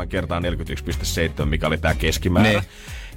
41,7 0.00 0.06
kertaa 0.06 0.40
41,7, 0.40 0.44
mikä 1.44 1.66
oli 1.66 1.78
tämä 1.78 1.94
keskimäärä. 1.94 2.50
Niin. 2.50 2.62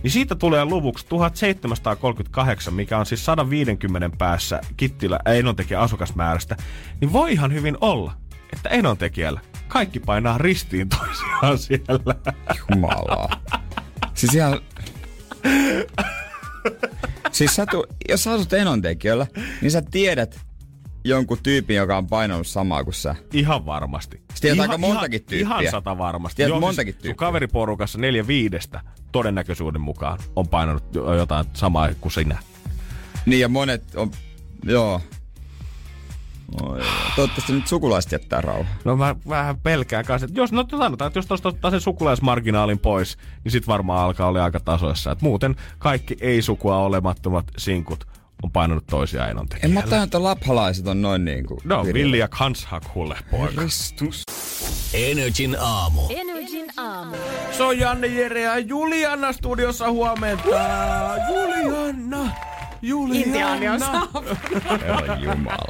Niin 0.03 0.11
siitä 0.11 0.35
tulee 0.35 0.65
luvuksi 0.65 1.05
1738, 1.05 2.73
mikä 2.73 2.97
on 2.97 3.05
siis 3.05 3.25
150 3.25 4.17
päässä 4.17 4.61
Kittilä 4.77 5.19
Enontekijän 5.25 5.81
asukasmäärästä. 5.81 6.55
Niin 7.01 7.13
voi 7.13 7.33
ihan 7.33 7.53
hyvin 7.53 7.77
olla, 7.81 8.13
että 8.53 8.69
Enontekijällä 8.69 9.39
kaikki 9.67 9.99
painaa 9.99 10.37
ristiin 10.37 10.89
toisiaan 10.89 11.57
siellä. 11.57 12.15
Jumala. 12.69 13.29
Siis 14.13 14.33
ihan... 14.33 14.59
Siis 17.31 17.55
sä 17.55 17.65
tu... 17.65 17.85
jos 18.09 18.23
sä 18.23 18.31
asut 18.31 18.53
enontekijöllä, 18.53 19.27
niin 19.61 19.71
sä 19.71 19.81
tiedät 19.91 20.39
jonkun 21.03 21.37
tyypin, 21.43 21.75
joka 21.75 21.97
on 21.97 22.07
painanut 22.07 22.47
samaa 22.47 22.83
kuin 22.83 22.93
sä. 22.93 23.15
Ihan 23.33 23.65
varmasti. 23.65 24.21
ihan, 24.43 24.59
aika 24.59 24.77
montakin 24.77 25.17
ihan, 25.19 25.27
tyyppiä. 25.27 25.39
Ihan 25.39 25.71
sata 25.71 25.97
varmasti. 25.97 26.35
Tiedät 26.35 26.49
Joo, 26.49 26.59
montakin 26.59 26.93
siis 26.93 27.01
tyyppiä. 27.01 27.27
Kaveriporukassa 27.27 27.97
neljä 27.97 28.27
viidestä 28.27 28.81
todennäköisyyden 29.11 29.81
mukaan 29.81 30.19
on 30.35 30.47
painanut 30.47 30.95
jo- 30.95 31.13
jotain 31.13 31.45
samaa 31.53 31.89
kuin 32.01 32.11
sinä. 32.11 32.37
Niin 33.25 33.39
ja 33.39 33.49
monet 33.49 33.95
on... 33.95 34.11
Joo. 34.65 35.01
Oi, 36.61 36.81
toivottavasti 37.15 37.53
nyt 37.53 37.67
sukulaiset 37.67 38.11
jättää 38.11 38.41
rauhaa. 38.41 38.75
No 38.85 38.95
mä 38.95 39.15
vähän 39.29 39.57
pelkään 39.57 40.05
kanssa, 40.05 40.25
että 40.25 40.39
jos, 40.39 40.51
no 40.51 40.65
sanotaan, 40.71 41.07
että 41.07 41.17
jos 41.17 41.25
tuosta 41.25 41.49
ottaa 41.49 41.71
sen 41.71 41.81
sukulaismarginaalin 41.81 42.79
pois, 42.79 43.17
niin 43.43 43.51
sit 43.51 43.67
varmaan 43.67 44.05
alkaa 44.05 44.27
olla 44.27 44.43
aika 44.43 44.59
tasoissa. 44.59 45.11
Et 45.11 45.21
muuten 45.21 45.55
kaikki 45.79 46.17
ei-sukua 46.21 46.77
olemattomat 46.77 47.45
sinkut 47.57 48.07
on 48.43 48.51
painanut 48.51 48.87
toisiaan 48.87 49.47
En 49.63 49.71
mä 49.71 49.81
tajun, 49.81 50.03
että 50.03 50.23
laphalaiset 50.23 50.87
on 50.87 51.01
noin 51.01 51.25
niinku... 51.25 51.61
No, 51.63 51.83
virillä. 51.83 51.93
Villi 51.93 52.17
ja 52.17 52.27
Kanshakhulle, 52.27 53.17
poika. 53.31 53.53
Kristus. 53.61 54.23
Energin 54.93 55.57
aamu. 55.59 56.01
Energin 56.09 56.71
aamu. 56.77 57.15
Se 57.51 57.63
on 57.63 57.79
Janne, 57.79 58.07
Jere 58.07 58.41
ja 58.41 58.59
Juliana 58.59 59.33
studiossa 59.33 59.91
huomenta. 59.91 60.49
Juliana! 61.29 62.31
Juliana! 62.81 64.07
Jumala. 65.19 65.67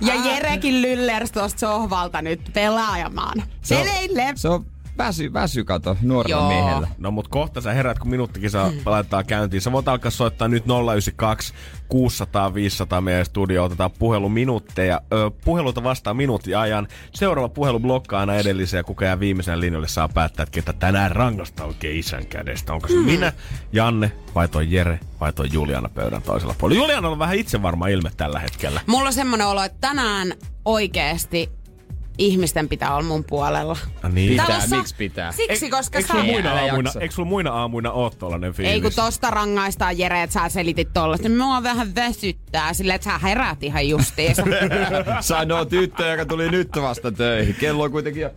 Ja 0.00 0.14
Jerekin 0.24 0.82
lyllers 0.82 1.32
tuosta 1.32 1.58
sohvalta 1.58 2.22
nyt 2.22 2.40
pelaajamaan. 2.52 3.42
Se 3.62 3.76
on-! 3.76 4.36
Se 4.36 4.48
on 4.48 4.64
väsy, 5.00 5.32
väsy 5.32 5.64
kato 5.64 5.96
nuorella 6.02 6.36
Joo. 6.36 6.48
miehellä. 6.48 6.88
No 6.98 7.10
mut 7.10 7.28
kohta 7.28 7.60
sä 7.60 7.72
herät, 7.72 7.98
kun 7.98 8.10
minuuttikin 8.10 8.50
saa 8.50 8.70
laittaa 8.86 9.24
käyntiin. 9.24 9.60
Sä 9.60 9.72
voit 9.72 9.88
alkaa 9.88 10.10
soittaa 10.10 10.48
nyt 10.48 10.64
092 10.66 11.54
600 11.88 12.54
500 12.54 13.00
meidän 13.00 13.26
studio. 13.26 13.64
Otetaan 13.64 13.90
puhelu 13.90 14.28
minuutteja. 14.28 15.00
Ö, 15.12 15.30
puheluta 15.44 15.82
vastaan 15.82 16.16
minuutin 16.16 16.58
ajan. 16.58 16.88
Seuraava 17.14 17.48
puhelu 17.48 17.80
blokkaa 17.80 18.20
aina 18.20 18.34
edellisen 18.34 18.78
ja 18.78 18.84
kuka 18.84 19.04
jää 19.04 19.20
viimeisen 19.20 19.60
linjalle 19.60 19.88
saa 19.88 20.08
päättää, 20.08 20.42
että 20.42 20.52
ketä 20.52 20.72
tänään 20.72 21.10
rangasta 21.10 21.64
oikein 21.64 21.98
isän 21.98 22.26
kädestä. 22.26 22.72
Onko 22.72 22.88
se 22.88 22.94
minä, 22.94 23.32
Janne 23.72 24.12
vai 24.34 24.48
toi 24.48 24.66
Jere 24.70 25.00
vai 25.20 25.32
toi 25.32 25.48
Juliana 25.52 25.88
pöydän 25.88 26.22
toisella 26.22 26.54
puolella. 26.58 26.82
Juliana 26.82 27.08
on 27.08 27.18
vähän 27.18 27.36
itsevarma 27.36 27.88
ilme 27.88 28.10
tällä 28.16 28.40
hetkellä. 28.40 28.80
Mulla 28.86 29.06
on 29.06 29.12
semmoinen 29.12 29.46
olo, 29.46 29.62
että 29.62 29.78
tänään 29.80 30.32
oikeesti 30.64 31.50
ihmisten 32.20 32.68
pitää 32.68 32.94
olla 32.94 33.08
mun 33.08 33.24
puolella. 33.24 33.76
No 34.02 34.08
niin. 34.08 34.30
Pitää, 34.30 34.46
Talossa- 34.46 34.76
miksi 34.76 34.94
pitää? 34.94 35.32
Siksi, 35.32 35.70
koska 35.70 35.98
Eikö 35.98 36.08
sä... 36.08 36.12
sulla 36.12 36.24
muina 36.24 36.52
aamuina, 36.52 36.90
eikö 37.00 37.14
sulla 37.14 37.28
muina 37.28 37.50
aamuina 37.50 37.92
oo 37.92 38.10
tollanen 38.10 38.52
fiilis? 38.52 38.72
Ei 38.72 38.80
kun 38.80 38.92
tosta 38.96 39.30
rangaistaan 39.30 39.98
Jere, 39.98 40.22
että 40.22 40.34
sä 40.34 40.48
selitit 40.48 40.92
tollasta. 40.92 41.28
Mua 41.28 41.62
vähän 41.62 41.94
väsyttää 41.94 42.74
sillä, 42.74 42.94
että 42.94 43.04
sä 43.04 43.18
herät 43.18 43.62
ihan 43.62 43.88
justiinsa. 43.88 44.42
Sanoo 45.20 45.64
tyttö, 45.64 46.06
joka 46.06 46.26
tuli 46.26 46.50
nyt 46.50 46.68
vasta 46.82 47.12
töihin. 47.12 47.54
Kello 47.54 47.84
on 47.84 47.90
kuitenkin 47.90 48.22
jo... 48.22 48.30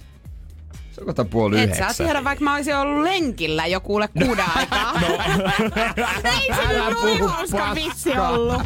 Se 0.94 1.02
on 1.02 1.06
kohta 1.06 1.26
puoli 1.26 1.58
Et 1.58 1.64
yhdeksän. 1.64 1.94
sä 1.94 2.04
tiedä, 2.04 2.24
vaikka 2.24 2.44
mä 2.44 2.56
olisin 2.56 2.76
ollut 2.76 3.04
lenkillä 3.04 3.66
jo 3.68 3.80
kuule 3.80 4.08
kuuden 4.08 4.46
aikaa. 4.56 4.94
No. 5.02 5.08
Ei 6.41 6.56
se 6.56 6.62
Älä 6.68 6.89
nyt 6.89 6.98
puhu 7.02 7.08
noin 7.18 7.22
hauska 7.32 7.58
paskaa. 7.58 7.76
vitsi 7.76 8.18
ollut. 8.18 8.62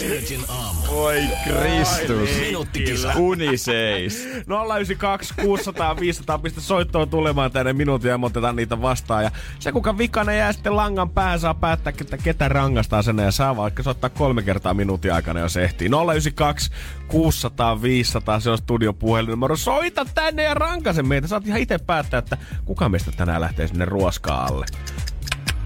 Energin 0.00 0.40
aamu. 0.48 0.80
Oi 0.88 1.22
Kristus. 1.44 2.30
Minuuttikisa. 2.40 3.12
Uni 3.16 3.56
seis. 3.56 4.28
092 4.76 5.34
600 5.42 6.00
500 6.00 6.38
pistä 6.38 6.60
soittoa 6.60 7.06
tulemaan 7.06 7.50
tänne 7.52 7.72
minuutin 7.72 8.08
ja 8.08 8.18
me 8.18 8.26
otetaan 8.26 8.56
niitä 8.56 8.82
vastaan. 8.82 9.24
Ja 9.24 9.30
se 9.58 9.72
kuka 9.72 9.98
vikainen 9.98 10.38
jää 10.38 10.52
sitten 10.52 10.76
langan 10.76 11.10
päähän 11.10 11.40
saa 11.40 11.54
päättää, 11.54 11.92
että 12.00 12.16
ketä 12.18 12.48
rangastaa 12.48 13.02
sen 13.02 13.18
ja 13.18 13.30
saa 13.30 13.56
vaikka 13.56 13.82
soittaa 13.82 14.10
kolme 14.10 14.42
kertaa 14.42 14.74
minuutin 14.74 15.12
aikana, 15.12 15.40
jos 15.40 15.56
ehtii. 15.56 15.88
092 15.88 16.70
600 17.08 17.82
500 17.82 18.40
se 18.40 18.50
on 18.50 18.58
studio 18.58 18.92
puhelinnumero. 18.92 19.56
Soita 19.56 20.04
tänne 20.14 20.42
ja 20.42 20.54
rankase 20.54 21.02
meitä. 21.02 21.28
Saat 21.28 21.46
ihan 21.46 21.60
itse 21.62 21.78
päättää, 21.78 22.18
että 22.18 22.36
kuka 22.64 22.88
meistä 22.88 23.12
tänään 23.16 23.40
lähtee 23.40 23.66
sinne 23.68 23.84
ruoskaan 23.84 24.48
alle. 24.52 24.66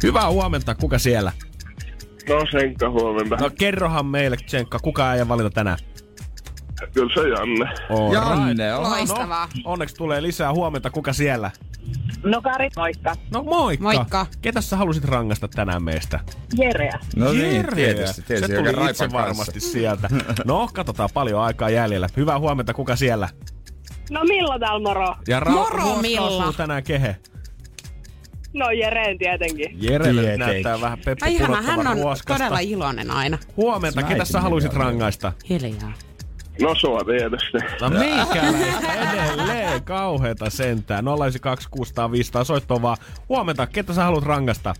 Hyvää 0.03 0.30
huomenta, 0.30 0.74
kuka 0.74 0.99
siellä? 0.99 1.32
No 2.28 2.34
Senkka 2.51 2.90
huomenta. 2.90 3.36
No 3.36 3.51
kerrohan 3.59 4.07
meille, 4.07 4.36
Tsenkka, 4.36 4.78
kuka 4.78 5.14
ei 5.14 5.28
valinta 5.28 5.51
tänään? 5.51 5.78
Kyllä 6.94 7.14
se 7.14 7.28
Janne. 7.28 7.64
All 7.90 8.12
Janne. 8.12 8.74
Loistavaa. 8.76 9.49
No, 9.64 9.70
onneksi 9.72 9.94
tulee 9.94 10.22
lisää 10.22 10.53
huomenta. 10.53 10.90
Kuka 10.90 11.12
siellä? 11.12 11.51
No 12.24 12.42
Kari, 12.42 12.68
moikka. 12.76 13.14
No 13.30 13.42
moikka. 13.42 13.82
Moikka. 13.82 14.26
Ketä 14.42 14.61
sä 14.61 14.76
halusit 14.76 15.05
rangasta 15.05 15.49
tänään 15.49 15.82
meistä? 15.82 16.20
Jereä. 16.59 16.99
No 17.16 17.32
niin, 17.32 17.55
Jereä. 17.57 17.74
tietysti. 17.74 18.22
tietysti 18.22 18.53
Se 18.53 18.59
tuli 18.59 18.70
itse 18.70 19.05
kanssa. 19.05 19.12
varmasti 19.12 19.61
sieltä. 19.61 20.09
No, 20.44 20.68
katsotaan 20.72 21.09
paljon 21.14 21.40
aikaa 21.42 21.70
jäljellä. 21.70 22.09
Hyvää 22.16 22.38
huomenta, 22.38 22.74
kuka 22.74 22.97
siellä? 22.97 23.28
No 24.11 24.24
Milla 24.24 24.59
täällä 24.59 24.78
moro? 24.88 25.14
Ja 25.28 25.40
ra- 25.40 25.50
Moro, 25.50 25.76
ruoska 25.76 26.02
Milla. 26.02 26.26
osuu 26.28 26.52
tänään 26.52 26.82
kehe. 26.82 27.16
No 28.54 28.70
Jereen 28.70 29.18
tietenkin. 29.18 29.68
Jerelle 29.82 30.20
Tietenkin. 30.20 30.46
näyttää 30.46 30.80
vähän 30.80 30.98
peppu 31.04 31.24
Ai 31.24 31.34
ihana, 31.34 31.62
hän 31.62 31.86
on 31.86 31.96
ruoskasta. 31.96 32.32
todella 32.44 32.59
iloinen 32.59 33.11
aina. 33.11 33.38
Huomenta, 33.57 34.02
ketä 34.02 34.24
sä 34.24 34.40
haluaisit 34.40 34.74
rangaista? 34.74 35.32
Hiljaa. 35.48 35.92
No 36.62 36.74
sua 36.74 37.00
tietysti. 37.07 37.59
No 37.80 37.90
meikäläistä 37.90 38.92
edelleen 38.92 39.82
kauheeta 39.84 40.50
sentään. 40.50 41.04
092 41.04 41.68
600 41.70 42.11
500 42.12 42.44
soittoa 42.44 42.82
vaan. 42.82 42.96
Huomenta, 43.28 43.66
ketä 43.66 43.92
sä 43.94 44.04
haluat 44.04 44.24
rangasta? 44.24 44.74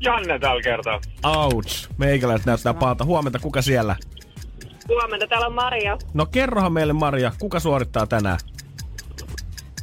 Janne 0.00 0.38
tällä 0.38 0.62
kertaa. 0.62 1.00
Ouch. 1.24 1.88
Meikäläiset 1.98 2.46
näyttää 2.46 2.74
pahalta. 2.74 3.04
Huomenta, 3.04 3.38
kuka 3.38 3.62
siellä? 3.62 3.96
Huomenta, 4.88 5.26
täällä 5.26 5.46
on 5.46 5.54
Maria. 5.54 5.98
No 6.14 6.26
kerrohan 6.26 6.72
meille 6.72 6.92
Maria, 6.92 7.32
kuka 7.38 7.60
suorittaa 7.60 8.06
tänään? 8.06 8.38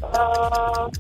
Uh, 0.03 0.91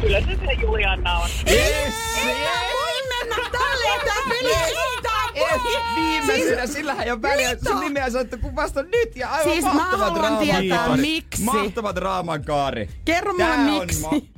kyllä 0.00 0.20
se 0.20 0.38
se 0.46 0.52
Julianna 0.52 1.16
on. 1.18 1.28
Voi 1.46 3.08
mennä 3.08 3.50
tälleen 3.52 4.00
tää 4.04 4.16
peli 4.28 4.52
ei 4.54 4.74
tää 5.02 5.12
voi. 5.40 5.60
Viimeisenä, 5.96 6.66
sillähän 6.66 7.04
ei 7.06 7.10
ole 7.12 7.22
väliä. 7.22 7.56
Sun 7.68 7.80
nimeä 7.80 8.10
sanottu 8.10 8.36
kun 8.38 8.56
vasta 8.56 8.82
nyt 8.82 9.16
ja 9.16 9.30
aivan 9.30 9.52
Siis 9.52 9.64
mä 9.64 9.72
mahtava 9.74 10.04
haluan 10.04 10.20
draaman 10.20 10.38
tietää, 10.60 10.86
kaari. 10.86 11.00
miksi. 11.02 11.42
Mahtava 11.44 11.94
draaman 11.94 12.44
kaari. 12.44 12.88
Kerro 13.04 13.32
mulle 13.32 13.56
miksi. 13.56 14.31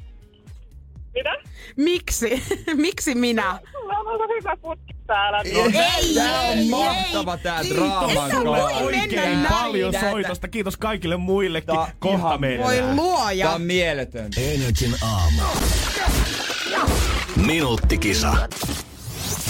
Mitä? 1.14 1.30
Miksi? 1.76 2.42
miksi 2.74 3.14
minä? 3.14 3.58
Sulla 3.72 3.98
on 3.98 4.08
aika 4.08 4.24
hyvä 4.38 4.56
putki 4.56 4.94
täällä. 5.06 5.40
Ei, 5.44 6.14
Tää 6.14 6.40
on 6.40 6.58
ei, 6.58 6.68
mahtava 6.68 7.36
tää 7.36 7.60
draaman 7.74 8.30
Sä 8.30 8.44
voi 8.44 8.58
kaari. 8.58 8.84
mennä 8.84 9.02
Oikein 9.02 9.42
näin. 9.42 9.46
paljon 9.50 9.92
Tätä- 9.94 10.10
soitosta. 10.10 10.48
Kiitos 10.48 10.76
kaikille 10.76 11.16
muillekin. 11.16 11.74
Tää 11.74 11.92
Kohta 11.98 12.38
meillä. 12.38 12.64
Voi 12.64 12.76
Tää 12.76 12.94
luoja. 12.96 13.50
on 13.50 13.62
mieletöntä. 13.62 14.40
Energin 14.40 14.94
aamu. 15.02 15.42
Minuuttikisa. 17.36 18.36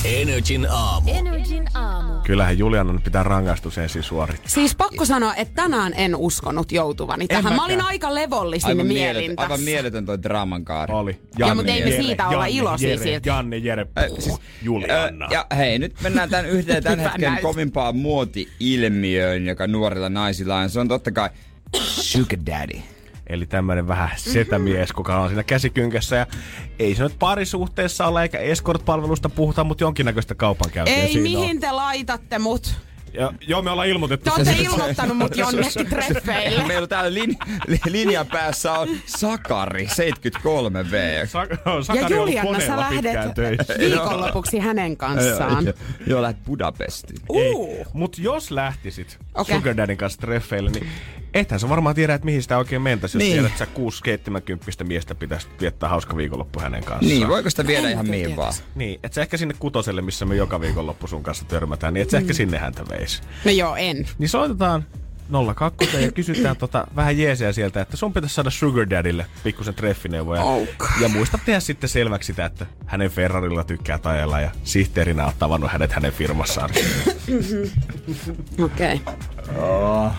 Energin 0.05 0.66
aamu. 0.70 1.11
Energin 1.14 1.64
aamu. 1.74 2.12
Kyllähän 2.22 2.59
Julianan 2.59 3.02
pitää 3.02 3.22
rangaistus 3.22 3.78
ensin 3.78 4.02
suorittaa. 4.02 4.48
Siis 4.48 4.74
pakko 4.74 5.05
sanoa, 5.05 5.34
että 5.34 5.62
tänään 5.62 5.92
en 5.96 6.16
uskonut 6.16 6.72
joutuvani 6.72 7.26
tähän. 7.26 7.44
Mä 7.44 7.50
mäkään. 7.50 7.64
olin 7.64 7.80
aika 7.80 8.14
levollisin 8.14 8.68
Aivan 8.68 8.86
mielin 8.86 9.34
aivan 9.36 9.61
mieletön 9.61 10.07
toi 10.07 10.22
draaman 10.22 10.64
kaari. 10.64 10.94
Oli. 10.94 11.20
Joo, 11.38 11.55
mut 11.55 11.68
ei 11.68 11.84
me 11.84 11.90
Jere, 11.90 12.02
siitä 12.02 12.28
olla 12.28 12.46
Janne, 12.46 12.59
iloisia 12.59 12.88
Jere, 12.88 13.02
siitä. 13.02 13.28
Janne, 13.28 13.57
Jere, 13.59 13.86
Äh, 13.98 14.07
puh, 14.09 14.18
siis, 14.20 14.36
Juliana. 14.62 15.26
Ö, 15.30 15.34
ja 15.34 15.46
hei, 15.57 15.78
nyt 15.78 15.94
mennään 16.02 16.30
tämän 16.30 16.46
yhteen 16.46 16.82
tämän 16.84 16.98
hetken 16.98 17.20
näyttö. 17.20 17.42
kovimpaan 17.42 17.96
muoti-ilmiöön, 17.96 19.46
joka 19.46 19.66
nuorilla 19.66 20.09
naisilla 20.09 20.57
on. 20.57 20.70
Se 20.70 20.80
on 20.80 20.88
totta 20.88 21.12
kai 21.12 21.30
sugar 21.76 22.38
daddy. 22.46 22.80
Eli 23.27 23.47
tämmönen 23.47 23.89
vähän 23.89 24.11
setämies, 24.16 24.93
kuka 24.93 25.20
on 25.20 25.29
siinä 25.29 25.43
käsikynkässä. 25.43 26.16
Ja 26.16 26.27
ei 26.79 26.95
se 26.95 27.03
nyt 27.03 27.18
parisuhteessa 27.18 28.07
ole, 28.07 28.22
eikä 28.22 28.39
escort-palvelusta 28.39 29.29
puhuta, 29.29 29.64
mutta 29.64 29.85
jonkinnäköistä 29.85 30.35
kaupankäyntiä 30.35 30.97
Ei, 30.97 31.09
siinä 31.09 31.22
mihin 31.22 31.61
te 31.61 31.72
laitatte 31.72 32.39
mut? 32.39 32.66
on. 32.66 32.95
Ja, 33.14 33.33
joo, 33.41 33.62
me 33.62 33.70
ollaan 33.70 33.89
ilmoitettu. 33.89 34.31
Te 34.31 34.37
olette 34.37 34.62
ilmoittanut 34.62 35.16
mut 35.16 35.37
jonnekin 35.53 35.87
treffeille. 35.87 36.66
Meillä 36.66 36.87
täällä 36.87 37.14
lin, 37.14 37.37
li, 37.66 37.79
linjan 37.87 38.27
päässä 38.27 38.72
on 38.72 38.89
Sakari 39.07 39.85
73V. 39.87 41.27
Sa- 41.27 41.41
on 41.41 41.49
Ja 41.77 41.83
Sakari 41.83 42.14
ollut 42.14 42.35
Julianna, 42.35 42.61
sä 42.61 42.77
lähdet 42.77 43.14
viikonlopuksi 43.79 44.59
hänen 44.59 44.97
kanssaan. 44.97 45.64
Joo, 45.64 45.75
joo, 46.07 46.22
lähdet 46.22 46.45
Budapestiin. 46.45 47.20
Uu. 47.29 47.87
Mut 47.93 48.18
jos 48.18 48.51
lähtisit 48.51 49.18
okay. 49.35 49.57
Sugar 49.57 49.77
Daddyn 49.77 49.97
kanssa 49.97 50.20
treffeille, 50.20 50.70
niin 50.70 50.87
ethän 51.35 51.61
sä 51.61 51.68
varmaan 51.68 51.95
tiedä, 51.95 52.14
että 52.14 52.24
mihin 52.24 52.43
sitä 52.43 52.59
oikein 52.59 52.82
mentäisi, 52.82 53.16
jos 53.16 53.22
Niin. 53.22 53.32
tiedät, 53.32 53.51
että 53.51 53.59
sä 53.59 53.66
6 53.66 54.01
70 54.05 54.85
miestä 54.85 55.14
pitäisi 55.14 55.47
viettää 55.61 55.89
hauska 55.89 56.16
viikonloppu 56.16 56.61
hänen 56.61 56.85
kanssaan. 56.85 57.09
Niin, 57.09 57.28
voiko 57.28 57.51
sitä 57.51 57.66
viedä 57.66 57.87
En 57.87 57.93
ihan 57.93 58.09
mihin 58.11 58.37
vaan? 58.37 58.55
Niin, 58.74 59.01
että 59.03 59.14
sä 59.14 59.22
ehkä 59.22 59.37
sinne 59.37 59.55
kutoselle, 59.59 60.03
missä 60.03 60.24
me 60.24 60.37
joka 60.37 60.61
viikonloppu 60.61 61.07
sun 61.07 61.22
kanssa 61.22 61.45
törmätään, 61.45 61.95
niin 61.95 62.03
et 62.03 62.11
sä 62.11 62.18
ehkä 62.18 62.32
sinne 62.32 62.59
häntä 62.59 62.85
veisi. 62.89 63.22
No 63.45 63.51
joo, 63.51 63.76
en. 63.76 64.07
Niin 64.18 64.28
soitetaan 64.28 64.87
02 65.55 66.03
ja 66.03 66.12
kysytään 66.12 66.57
tota, 66.57 66.87
vähän 66.97 67.18
jeesiä 67.18 67.53
sieltä, 67.53 67.80
että 67.80 67.97
sun 67.97 68.12
pitäisi 68.12 68.35
saada 68.35 68.51
Sugar 68.51 68.91
Daddylle 68.91 69.26
pikkusen 69.45 69.74
treffineuvoja. 69.74 70.43
Oh. 70.43 70.68
Ja 71.01 71.09
muista 71.09 71.39
tehdä 71.47 71.61
sitten 71.61 71.89
selväksi 71.89 72.26
sitä, 72.26 72.45
että 72.45 72.66
hänen 72.87 73.11
Ferrarilla 73.11 73.64
tykkää 73.64 73.99
ajella 74.05 74.41
ja 74.41 74.51
sihteerinä 74.64 75.26
on 75.26 75.32
tavannut 75.39 75.70
hänet 75.70 75.93
hänen 75.93 76.12
firmassaan. 76.12 76.70
Okei. 78.64 79.01
Okay. 79.05 80.11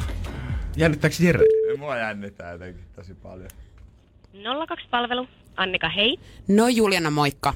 Jännittääkö 0.77 1.15
Jere? 1.19 1.45
Mua 1.77 1.97
jännittää 1.97 2.51
jotenkin 2.51 2.83
tosi 2.95 3.13
paljon. 3.13 3.49
02-palvelu. 4.33 5.27
Annika, 5.55 5.89
hei. 5.89 6.17
No 6.47 6.67
Juliana, 6.67 7.11
moikka. 7.11 7.53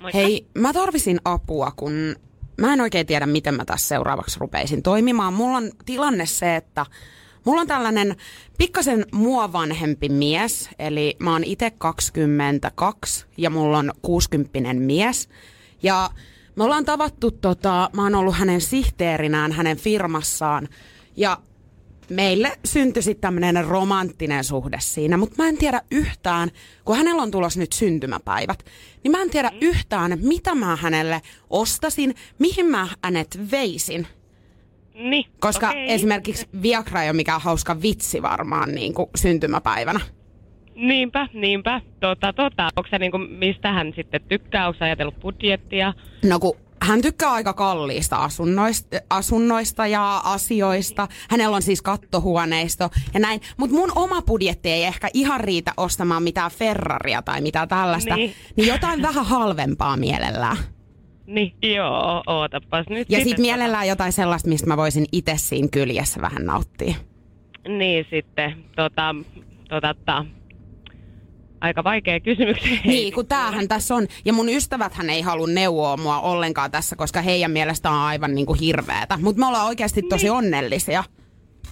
Moikka. 0.00 0.18
Hei, 0.18 0.46
mä 0.54 0.72
tarvisin 0.72 1.20
apua, 1.24 1.72
kun 1.76 2.16
mä 2.60 2.72
en 2.72 2.80
oikein 2.80 3.06
tiedä, 3.06 3.26
miten 3.26 3.54
mä 3.54 3.64
tässä 3.64 3.88
seuraavaksi 3.88 4.40
rupeisin 4.40 4.82
toimimaan. 4.82 5.34
Mulla 5.34 5.56
on 5.56 5.70
tilanne 5.84 6.26
se, 6.26 6.56
että 6.56 6.86
mulla 7.44 7.60
on 7.60 7.66
tällainen 7.66 8.16
pikkasen 8.58 9.06
mua 9.12 9.52
vanhempi 9.52 10.08
mies, 10.08 10.70
eli 10.78 11.16
mä 11.18 11.32
oon 11.32 11.44
itse 11.44 11.70
22 11.70 13.26
ja 13.36 13.50
mulla 13.50 13.78
on 13.78 13.92
60 14.02 14.74
mies. 14.74 15.28
Ja 15.82 16.10
me 16.56 16.64
ollaan 16.64 16.84
tavattu, 16.84 17.30
tota, 17.30 17.90
mä 17.92 18.02
oon 18.02 18.14
ollut 18.14 18.36
hänen 18.36 18.60
sihteerinään 18.60 19.52
hänen 19.52 19.76
firmassaan 19.76 20.68
ja 21.16 21.38
meille 22.10 22.52
syntyi 22.64 23.02
sitten 23.02 23.20
tämmöinen 23.20 23.64
romanttinen 23.64 24.44
suhde 24.44 24.76
siinä, 24.80 25.16
mutta 25.16 25.42
mä 25.42 25.48
en 25.48 25.58
tiedä 25.58 25.80
yhtään, 25.90 26.50
kun 26.84 26.96
hänellä 26.96 27.22
on 27.22 27.30
tulossa 27.30 27.60
nyt 27.60 27.72
syntymäpäivät, 27.72 28.64
niin 29.04 29.12
mä 29.12 29.22
en 29.22 29.30
tiedä 29.30 29.50
yhtään, 29.60 30.18
mitä 30.22 30.54
mä 30.54 30.76
hänelle 30.76 31.20
ostasin, 31.50 32.14
mihin 32.38 32.66
mä 32.66 32.88
hänet 33.04 33.38
veisin. 33.50 34.06
Niin. 34.94 35.24
Koska 35.40 35.68
okei. 35.68 35.92
esimerkiksi 35.92 36.48
Viagra 36.62 37.02
ei 37.02 37.08
ole 37.08 37.16
mikään 37.16 37.40
hauska 37.40 37.82
vitsi 37.82 38.22
varmaan 38.22 38.74
niin 38.74 38.94
kuin 38.94 39.10
syntymäpäivänä. 39.14 40.00
Niinpä, 40.74 41.28
niinpä. 41.32 41.80
Tota, 42.00 42.32
tota, 42.32 42.68
onko 42.76 42.88
se 42.90 42.98
niinku, 42.98 43.18
mistä 43.18 43.72
hän 43.72 43.92
sitten 43.96 44.20
tykkää? 44.28 44.68
Onko 44.68 44.84
ajatellut 44.84 45.20
budjettia? 45.20 45.94
No 46.24 46.38
kun 46.38 46.56
hän 46.82 47.02
tykkää 47.02 47.32
aika 47.32 47.52
kalliista 47.52 48.16
asunnoista, 48.16 48.96
asunnoista 49.10 49.86
ja 49.86 50.18
asioista. 50.24 51.08
Hänellä 51.30 51.56
on 51.56 51.62
siis 51.62 51.82
kattohuoneisto 51.82 52.90
ja 53.14 53.20
näin. 53.20 53.40
Mutta 53.56 53.76
mun 53.76 53.92
oma 53.94 54.22
budjetti 54.22 54.70
ei 54.70 54.84
ehkä 54.84 55.08
ihan 55.14 55.40
riitä 55.40 55.72
ostamaan 55.76 56.22
mitään 56.22 56.50
Ferraria 56.50 57.22
tai 57.22 57.40
mitään 57.40 57.68
tällaista. 57.68 58.16
Niin. 58.16 58.34
Niin 58.56 58.68
jotain 58.68 59.02
vähän 59.02 59.26
halvempaa 59.26 59.96
mielellään. 59.96 60.56
Niin, 61.26 61.54
joo, 61.62 62.22
ootapas 62.26 62.86
nyt. 62.88 63.10
Ja 63.10 63.18
sitten, 63.18 63.40
mielellään 63.40 63.88
jotain 63.88 64.12
sellaista, 64.12 64.48
mistä 64.48 64.66
mä 64.66 64.76
voisin 64.76 65.06
itse 65.12 65.32
siinä 65.36 65.68
kyljessä 65.72 66.20
vähän 66.20 66.46
nauttia. 66.46 66.94
Niin 67.68 68.06
sitten, 68.10 68.64
tota, 68.76 69.14
tota, 69.68 69.94
tota, 69.94 70.24
aika 71.60 71.84
vaikea 71.84 72.20
kysymys. 72.20 72.56
Niin, 72.84 73.12
kun 73.12 73.26
tämähän 73.26 73.68
tässä 73.68 73.94
on. 73.94 74.06
Ja 74.24 74.32
mun 74.32 74.48
ystäväthän 74.48 75.10
ei 75.10 75.20
halua 75.20 75.46
neuvoa 75.46 75.96
mua 75.96 76.20
ollenkaan 76.20 76.70
tässä, 76.70 76.96
koska 76.96 77.20
heidän 77.22 77.50
mielestä 77.50 77.90
on 77.90 77.96
aivan 77.96 78.34
niin 78.34 78.46
kuin 78.46 78.60
hirveetä. 78.60 79.18
Mutta 79.22 79.40
me 79.40 79.46
ollaan 79.46 79.66
oikeasti 79.66 80.02
tosi 80.02 80.24
Niin. 80.24 80.32
onnellisia. 80.32 81.04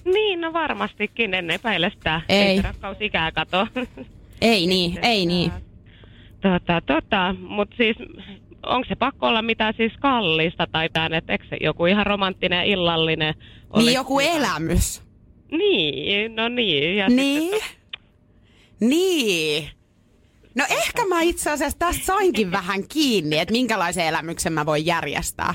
Niin, 0.04 0.40
no 0.40 0.52
varmastikin, 0.52 1.34
en 1.34 1.50
epäile 1.50 1.90
sitä. 1.94 2.20
Ei. 2.28 2.42
Ei 2.42 2.62
rakkaus 2.62 2.96
ikää 3.00 3.32
kato. 3.32 3.66
Ei 4.40 4.66
niin, 4.66 4.98
ei 5.02 5.26
niin. 5.26 5.52
Tota, 6.40 6.80
tota, 6.86 7.34
mutta 7.40 7.76
siis 7.76 7.96
onko 8.66 8.88
se 8.88 8.94
pakko 8.96 9.26
olla 9.26 9.42
mitään 9.42 9.74
siis 9.76 9.92
kallista 10.00 10.66
tai 10.72 10.88
tän, 10.92 11.14
että 11.14 11.32
eikö 11.32 11.44
se 11.48 11.56
joku 11.60 11.86
ihan 11.86 12.06
romanttinen 12.06 12.66
illallinen 12.66 13.34
Niin 13.76 13.94
joku 13.94 14.20
elämys. 14.20 15.02
Niin, 15.50 16.36
no 16.36 16.48
niin. 16.48 16.96
Ja 16.96 17.08
Niin. 17.08 17.42
Sitten, 17.42 17.68
Niin. 18.80 19.68
No 20.58 20.64
ehkä 20.70 21.04
mä 21.08 21.20
itse 21.20 21.50
asiassa 21.50 21.78
tästä 21.78 22.04
sainkin 22.04 22.50
vähän 22.52 22.88
kiinni, 22.88 23.38
että 23.38 23.52
minkälaisen 23.52 24.06
elämyksen 24.06 24.52
mä 24.52 24.66
voin 24.66 24.86
järjestää. 24.86 25.54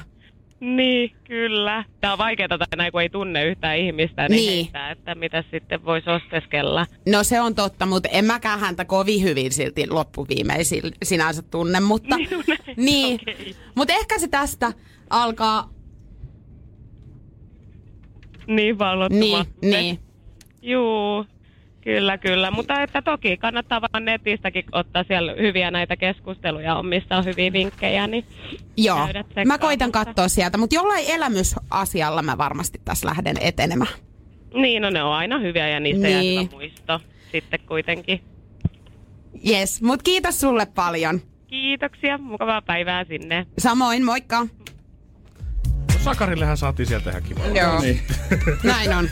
niin, 0.60 1.12
kyllä. 1.24 1.84
Tämä 2.02 2.14
on 2.14 2.18
vaikeaa 2.20 2.48
näin, 2.76 2.92
kun 2.92 3.02
ei 3.02 3.10
tunne 3.10 3.46
yhtään 3.46 3.78
ihmistä, 3.78 4.30
niin, 4.30 4.48
Niin. 4.50 4.66
Heitä, 4.66 4.92
että 4.92 5.16
mitä 5.16 5.44
sitten 5.52 5.86
voisi 5.86 6.10
osteskella. 6.10 6.86
No 7.10 7.24
se 7.24 7.42
on 7.42 7.56
totta, 7.56 7.86
mutta 7.86 8.10
en 8.10 8.26
mäkään 8.26 8.60
häntä 8.60 8.86
kovin 8.86 9.24
hyvin 9.24 9.52
silti 9.52 9.88
loppuviimeisin 9.90 10.82
sinänsä 11.04 11.42
tunne, 11.42 11.80
mutta 11.80 12.18
Niin, 12.18 12.30
no 12.32 12.44
niin. 12.78 13.16
okei. 13.22 13.56
Mutta 13.76 13.94
ehkä 13.94 14.20
se 14.20 14.28
tästä 14.28 14.74
alkaa, 15.10 15.70
Niin 18.48 18.80
vallottumaan. 18.80 19.46
niin, 19.62 19.72
niin. 19.72 20.00
Juu, 20.62 21.26
kyllä, 21.84 22.18
kyllä. 22.18 22.52
Mutta 22.52 22.82
että 22.82 23.02
toki 23.02 23.38
kannattaa 23.38 23.82
vaan 23.82 24.06
netistäkin 24.06 24.66
ottaa 24.72 25.04
siellä 25.04 25.34
hyviä 25.40 25.72
näitä 25.72 25.98
keskusteluja 25.98 26.76
on, 26.76 26.86
missä 26.86 27.18
on 27.18 27.26
hyviä 27.26 27.54
vinkkejä. 27.54 28.08
Niin 28.08 28.26
Joo, 28.78 29.08
mä 29.46 29.58
koitan 29.58 29.92
katsoa 29.92 30.28
sieltä, 30.28 30.58
mutta 30.58 30.76
jollain 30.76 31.06
elämysasialla 31.08 32.22
mä 32.22 32.38
varmasti 32.38 32.82
tässä 32.86 33.08
lähden 33.08 33.36
etenemään. 33.42 33.92
Niin, 34.54 34.82
no 34.82 34.90
ne 34.90 35.04
on 35.04 35.14
aina 35.14 35.40
hyviä 35.40 35.68
ja 35.70 35.80
niistä 35.80 36.08
jää 36.08 36.22
Niin. 36.22 36.42
hyvä 36.42 36.52
muisto 36.52 37.00
sitten 37.32 37.60
kuitenkin. 37.68 38.22
Yes, 39.50 39.82
mut 39.82 40.04
kiitos 40.04 40.40
sulle 40.40 40.66
paljon. 40.66 41.22
Kiitoksia, 41.48 42.18
mukavaa 42.18 42.62
päivää 42.62 43.04
sinne. 43.04 43.46
Samoin, 43.58 44.06
moikka. 44.06 44.48
Sakarillehän 46.04 46.58
saatiin 46.58 46.88
sieltä 46.88 47.10
ihan 47.10 47.24
kiva. 47.24 47.46
Joo, 47.46 47.80
Niin. 47.82 48.02
näin 48.64 48.94
on. 48.94 49.10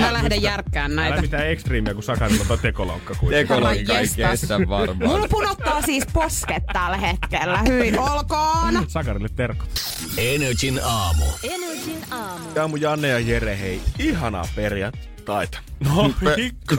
Mä 0.00 0.12
lähden 0.12 0.42
järkkään 0.42 0.92
Älä 0.92 1.00
näitä. 1.02 1.20
mitään 1.20 1.48
ekstriimiä, 1.48 1.94
kun 1.94 2.02
Sakarilla 2.02 2.40
on 2.40 2.46
toi 2.48 2.58
tekolaukka 2.58 3.14
kuitenkin. 3.14 3.48
Tekoloikka 3.48 3.98
ei 3.98 4.08
kestä 4.16 4.58
varmaan. 4.68 5.10
Mulla 5.12 5.28
punottaa 5.28 5.82
siis 5.82 6.04
posket 6.12 6.62
tällä 6.72 6.96
hetkellä. 6.96 7.58
Hyi 7.68 7.92
olkoon. 7.98 8.84
Sakarille 8.88 9.28
terkut. 9.36 9.68
Energin 10.16 10.80
aamu. 10.84 11.24
Energin 11.42 12.04
aamu. 12.10 12.44
Aamu 12.60 12.76
Janne 12.76 13.08
ja 13.08 13.18
Jere, 13.18 13.58
hei, 13.60 13.80
ihanaa 13.98 14.44
perjantaita. 14.56 15.58
No, 15.84 16.12
pikku. 16.36 16.74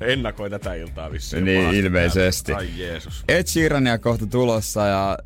Ennakoi 0.00 0.50
tätä 0.50 0.74
iltaa 0.74 1.12
vissiin. 1.12 1.44
Niin, 1.44 1.74
ilmeisesti. 1.74 2.52
Ai 2.52 2.68
Jeesus. 2.76 3.24
Ed 3.28 3.46
Sheerania 3.46 3.98
kohta 3.98 4.26
tulossa 4.26 4.86
ja 4.86 5.18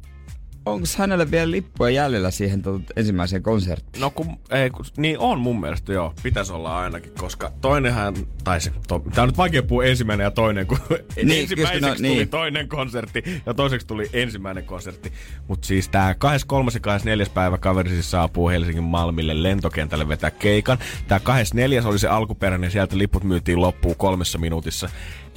onko 0.72 0.86
hänelle 0.98 1.30
vielä 1.30 1.50
lippuja 1.50 1.90
jäljellä 1.90 2.30
siihen 2.30 2.62
tot, 2.62 2.82
ensimmäiseen 2.96 3.42
konserttiin? 3.42 4.00
No 4.00 4.10
kun, 4.10 4.38
ei, 4.50 4.70
kun, 4.70 4.84
niin 4.96 5.18
on 5.18 5.40
mun 5.40 5.60
mielestä 5.60 5.92
joo, 5.92 6.14
pitäisi 6.22 6.52
olla 6.52 6.78
ainakin, 6.78 7.12
koska 7.18 7.52
toinenhan, 7.60 8.14
tai 8.44 8.60
se, 8.60 8.72
to, 8.88 9.02
tää 9.14 9.22
on 9.22 9.28
nyt 9.28 9.36
vaikea 9.36 9.62
puhua 9.62 9.84
ensimmäinen 9.84 10.24
ja 10.24 10.30
toinen, 10.30 10.66
kun 10.66 10.78
Niin, 10.88 11.40
ensimmäiseksi 11.40 11.80
kyllä, 11.80 11.88
no, 11.88 11.94
tuli 11.94 12.08
niin. 12.08 12.28
toinen 12.28 12.68
konsertti 12.68 13.22
ja 13.46 13.54
toiseksi 13.54 13.86
tuli 13.86 14.10
ensimmäinen 14.12 14.64
konsertti. 14.64 15.12
Mutta 15.48 15.66
siis 15.66 15.88
tää 15.88 16.14
23. 16.14 16.70
ja 16.74 16.80
24. 16.80 17.26
päivä 17.34 17.58
kaveri 17.58 17.90
siis 17.90 18.10
saapuu 18.10 18.48
Helsingin 18.48 18.84
Malmille 18.84 19.42
lentokentälle 19.42 20.08
vetää 20.08 20.30
keikan. 20.30 20.78
Tää 21.08 21.20
24. 21.20 21.82
oli 21.84 21.98
se 21.98 22.08
alkuperäinen, 22.08 22.70
sieltä 22.70 22.98
liput 22.98 23.24
myytiin 23.24 23.60
loppuun 23.60 23.96
kolmessa 23.96 24.38
minuutissa. 24.38 24.88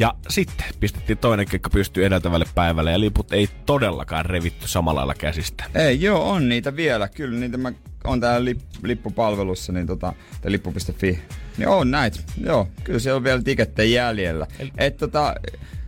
Ja 0.02 0.14
sitten 0.30 0.66
pistettiin 0.80 1.18
toinen 1.18 1.46
keikka 1.46 1.70
pystyy 1.70 2.06
edeltävälle 2.06 2.46
päivälle 2.56 2.92
ja 2.92 3.00
liput 3.00 3.34
ei 3.34 3.50
todellakaan 3.66 4.26
revitty 4.26 4.68
samalla 4.68 5.00
lailla 5.00 5.14
käsistä. 5.14 5.64
Ei, 5.76 6.02
joo, 6.02 6.30
on 6.30 6.50
niitä 6.50 6.76
vielä. 6.76 7.08
Kyllä 7.08 7.40
niitä 7.40 7.58
mä 7.58 7.72
on 8.04 8.20
täällä 8.20 8.46
lip, 8.46 8.60
lippupalvelussa, 8.84 9.74
niin 9.74 9.88
tota, 9.88 10.14
tai 10.42 10.52
lippu.fi. 10.52 11.20
Niin 11.58 11.68
on 11.68 11.92
näitä. 11.92 12.20
Joo, 12.44 12.68
kyllä 12.84 13.00
siellä 13.00 13.18
on 13.18 13.24
vielä 13.24 13.42
tikettejä 13.42 14.04
jäljellä. 14.06 14.48
Et 14.78 14.98
tota, 14.98 15.36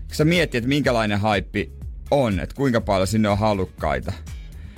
kun 0.07 0.15
sä 0.15 0.25
mietit, 0.25 0.55
että 0.55 0.67
minkälainen 0.67 1.19
haippi 1.19 1.71
on, 2.11 2.39
että 2.39 2.55
kuinka 2.55 2.81
paljon 2.81 3.07
sinne 3.07 3.29
on 3.29 3.37
halukkaita. 3.37 4.13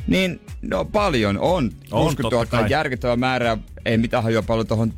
Niin, 0.07 0.41
no 0.61 0.85
paljon 0.85 1.37
on. 1.39 1.71
60 1.91 2.21
totta 2.21 2.35
000 2.35 2.45
kai. 2.45 2.63
on 2.63 2.69
järkyttävä 2.69 3.15
määrä. 3.15 3.57
Ei 3.85 3.97
mitään 3.97 4.23
hajua 4.23 4.41
paljon 4.41 4.67
tuohon 4.67 4.93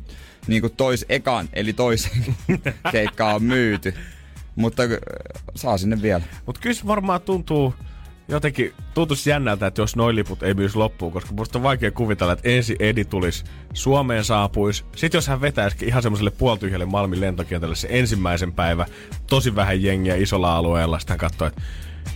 niin 0.46 0.62
tois 0.76 1.06
ekan, 1.08 1.48
eli 1.52 1.72
toisen 1.72 2.36
keikkaan 2.92 3.34
on 3.34 3.42
myyty. 3.42 3.94
Mutta 4.58 4.82
äh, 4.82 4.88
saa 5.54 5.78
sinne 5.78 6.02
vielä. 6.02 6.22
Mutta 6.46 6.60
kyllä 6.60 6.76
varmaan 6.86 7.20
tuntuu 7.20 7.74
jotenkin, 8.28 8.72
tuntuisi 8.94 9.30
jännältä, 9.30 9.66
että 9.66 9.80
jos 9.82 9.96
noin 9.96 10.16
liput 10.16 10.42
ei 10.42 10.54
myys 10.54 10.76
loppuun, 10.76 11.12
koska 11.12 11.32
musta 11.32 11.58
on 11.58 11.62
vaikea 11.62 11.90
kuvitella, 11.90 12.32
että 12.32 12.48
ensi 12.48 12.76
Edi 12.78 13.04
tulisi 13.04 13.44
Suomeen 13.72 14.24
saapuisi. 14.24 14.84
Sitten 14.96 15.18
jos 15.18 15.26
hän 15.28 15.40
vetäisikin 15.40 15.88
ihan 15.88 16.02
semmoiselle 16.02 16.30
puoltyhjälle 16.30 16.86
Malmin 16.86 17.20
lentokentälle 17.20 17.74
se 17.74 17.88
ensimmäisen 17.90 18.52
päivä, 18.52 18.86
tosi 19.26 19.54
vähän 19.56 19.82
jengiä 19.82 20.14
isolla 20.14 20.56
alueella, 20.56 20.98
sitten 20.98 21.12
hän 21.14 21.18
katsoo, 21.18 21.46
että 21.46 21.62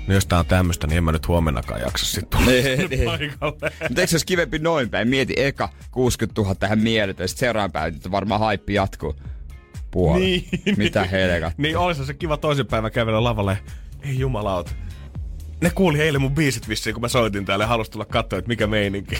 no 0.07 0.14
jos 0.14 0.26
tää 0.26 0.38
on 0.38 0.47
tämmöistä, 0.47 0.86
niin 0.86 0.97
en 0.97 1.05
mä 1.05 1.12
nyt 1.12 1.28
huomennakaan 1.28 1.80
jaksa 1.80 2.07
sitten 2.07 2.38
tulla 2.38 2.51
Niin, 2.51 2.90
niin. 2.90 3.05
paikalle. 3.05 3.72
Mutta 3.88 4.01
eikö 4.01 4.07
se 4.07 4.14
olisi 4.14 4.26
kivempi 4.26 4.59
noin 4.59 4.90
päin? 4.90 5.09
Mieti 5.09 5.34
eka 5.36 5.68
60 5.90 6.40
000 6.40 6.55
tähän 6.55 6.78
mieletön, 6.78 7.28
sitten 7.28 7.47
seuraavan 7.47 7.72
päivän, 7.72 7.95
että 7.95 8.11
varmaan 8.11 8.40
haippi 8.40 8.74
jatkuu. 8.74 9.16
Puoli. 9.93 10.20
Niin, 10.20 10.45
Mitä 10.76 11.01
niin. 11.01 11.11
helkat. 11.11 11.59
Niin 11.59 11.78
olisi 11.78 12.07
se 12.07 12.14
kiva 12.14 12.36
toisen 12.36 12.66
päivän 12.66 12.93
kävellä 12.93 13.24
lavalle. 13.24 13.59
Ei 14.03 14.18
jumalauta. 14.18 14.70
Ne 15.62 15.70
kuuli 15.70 16.00
eilen 16.00 16.20
mun 16.20 16.34
biisit 16.34 16.68
vissiin, 16.68 16.94
kun 16.94 17.00
mä 17.00 17.08
soitin 17.08 17.44
täällä 17.44 17.62
ja 17.62 17.68
halusi 17.68 17.90
tulla 17.90 18.04
katsoa, 18.04 18.38
että 18.38 18.48
mikä 18.48 18.66
meininki. 18.66 19.18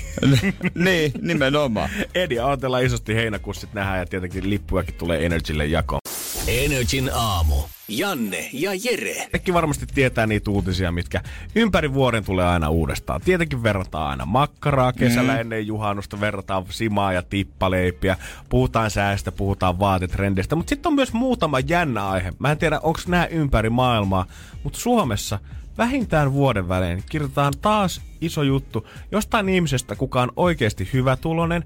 niin, 0.75 1.13
nimenomaan. 1.21 1.91
Edi 2.15 2.41
odotellaan 2.41 2.85
isosti 2.85 3.15
heinäkuussa 3.15 3.61
sit 3.61 3.75
nähdään 3.75 3.99
ja 3.99 4.07
tietenkin 4.07 4.51
lippujakin 4.51 4.95
tulee 4.95 5.27
Energylle 5.27 5.67
jakoon. 5.67 6.01
Energin 6.47 7.11
aamu. 7.15 7.55
Janne 7.89 8.49
ja 8.53 8.71
Jere. 8.85 9.29
Kaikki 9.33 9.55
varmasti 9.55 9.87
tietää 9.95 10.27
niitä 10.27 10.51
uutisia, 10.51 10.93
mitkä 10.93 11.23
ympäri 11.55 11.95
vuoden 11.95 12.25
tulee 12.25 12.47
aina 12.47 12.69
uudestaan. 12.69 13.21
Tietenkin 13.21 13.63
verrataan 13.63 14.11
aina 14.11 14.27
makkaraa 14.27 14.93
kesällä 14.93 15.33
mm. 15.33 15.41
ennen 15.41 15.67
juhannusta, 15.67 16.21
verrataan 16.21 16.65
simaa 16.71 17.13
ja 17.13 17.23
tippaleipiä, 17.23 18.17
puhutaan 18.49 18.91
säästä, 18.91 19.33
puhutaan 19.33 19.79
vaatetrendeistä, 19.79 20.57
mutta 20.57 20.71
sitten 20.71 20.91
on 20.91 20.95
myös 20.95 21.13
muutama 21.13 21.61
jännä 21.61 22.09
aihe. 22.09 22.33
Mä 22.39 22.51
en 22.51 22.59
tiedä, 22.59 22.81
onko 22.81 23.01
nämä 23.07 23.27
ympäri 23.27 23.71
maailmaa, 23.71 24.27
mutta 24.63 24.79
Suomessa 24.79 25.39
vähintään 25.79 26.33
vuoden 26.33 26.69
välein 26.69 27.03
kirjoitetaan 27.11 27.53
taas 27.63 28.01
iso 28.21 28.43
juttu 28.43 28.87
jostain 29.13 29.49
ihmisestä, 29.49 29.97
kuka 29.97 30.23
on 30.23 30.33
oikeasti 30.37 30.89
hyvätulonen, 30.93 31.65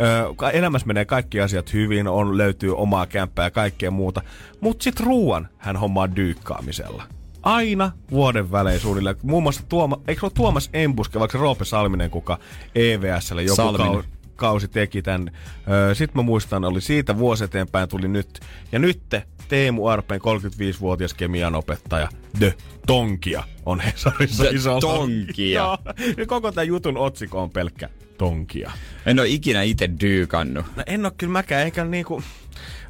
Öö, 0.00 0.50
elämässä 0.52 0.86
menee 0.86 1.04
kaikki 1.04 1.40
asiat 1.40 1.72
hyvin, 1.72 2.08
on 2.08 2.38
löytyy 2.38 2.76
omaa 2.76 3.06
kämppää 3.06 3.46
ja 3.46 3.50
kaikkea 3.50 3.90
muuta. 3.90 4.22
Mutta 4.60 4.84
sitten 4.84 5.06
ruuan 5.06 5.48
hän 5.58 5.76
hommaa 5.76 6.16
dyykkaamisella. 6.16 7.02
Aina 7.42 7.92
vuoden 8.10 8.52
välein 8.52 8.80
suunnilleen. 8.80 9.16
Muun 9.22 9.42
muassa 9.42 9.62
Tuoma, 9.68 10.00
eikö 10.08 10.26
ole 10.26 10.32
Tuomas 10.34 10.70
Embuske, 10.72 11.20
vaikka 11.20 11.38
Roope 11.38 11.64
Salminen, 11.64 12.10
kuka 12.10 12.38
EVSlle 12.74 13.42
joku 13.42 13.56
Salminen. 13.56 13.92
kau, 13.92 14.02
kausi 14.36 14.68
teki 14.68 15.02
tämän. 15.02 15.30
Öö, 15.70 15.94
Sitten 15.94 16.18
mä 16.18 16.22
muistan, 16.22 16.64
oli 16.64 16.80
siitä 16.80 17.18
vuosi 17.18 17.44
eteenpäin 17.44 17.88
tuli 17.88 18.08
nyt. 18.08 18.40
Ja 18.72 18.78
nyt 18.78 19.00
Teemu 19.48 19.86
Arpeen 19.86 20.20
35-vuotias 20.20 21.14
kemian 21.14 21.54
opettaja, 21.54 22.08
The 22.38 22.54
Tonkia, 22.86 23.44
on 23.66 23.80
Hesarissa 23.80 24.44
The 24.44 24.54
isolla. 24.54 24.80
Tonkia. 24.80 25.60
Joo. 25.60 25.78
Koko 26.26 26.52
tämän 26.52 26.68
jutun 26.68 26.96
otsikko 26.96 27.42
on 27.42 27.50
pelkkä 27.50 27.88
Tonkia. 28.18 28.70
En 29.06 29.20
ole 29.20 29.28
ikinä 29.28 29.62
itse 29.62 29.90
dyykannut. 30.00 30.66
No 30.76 30.82
en 30.86 31.04
oo 31.04 31.12
kyllä 31.16 31.32
mäkään, 31.32 31.64
eikä 31.64 31.84
niinku... 31.84 32.22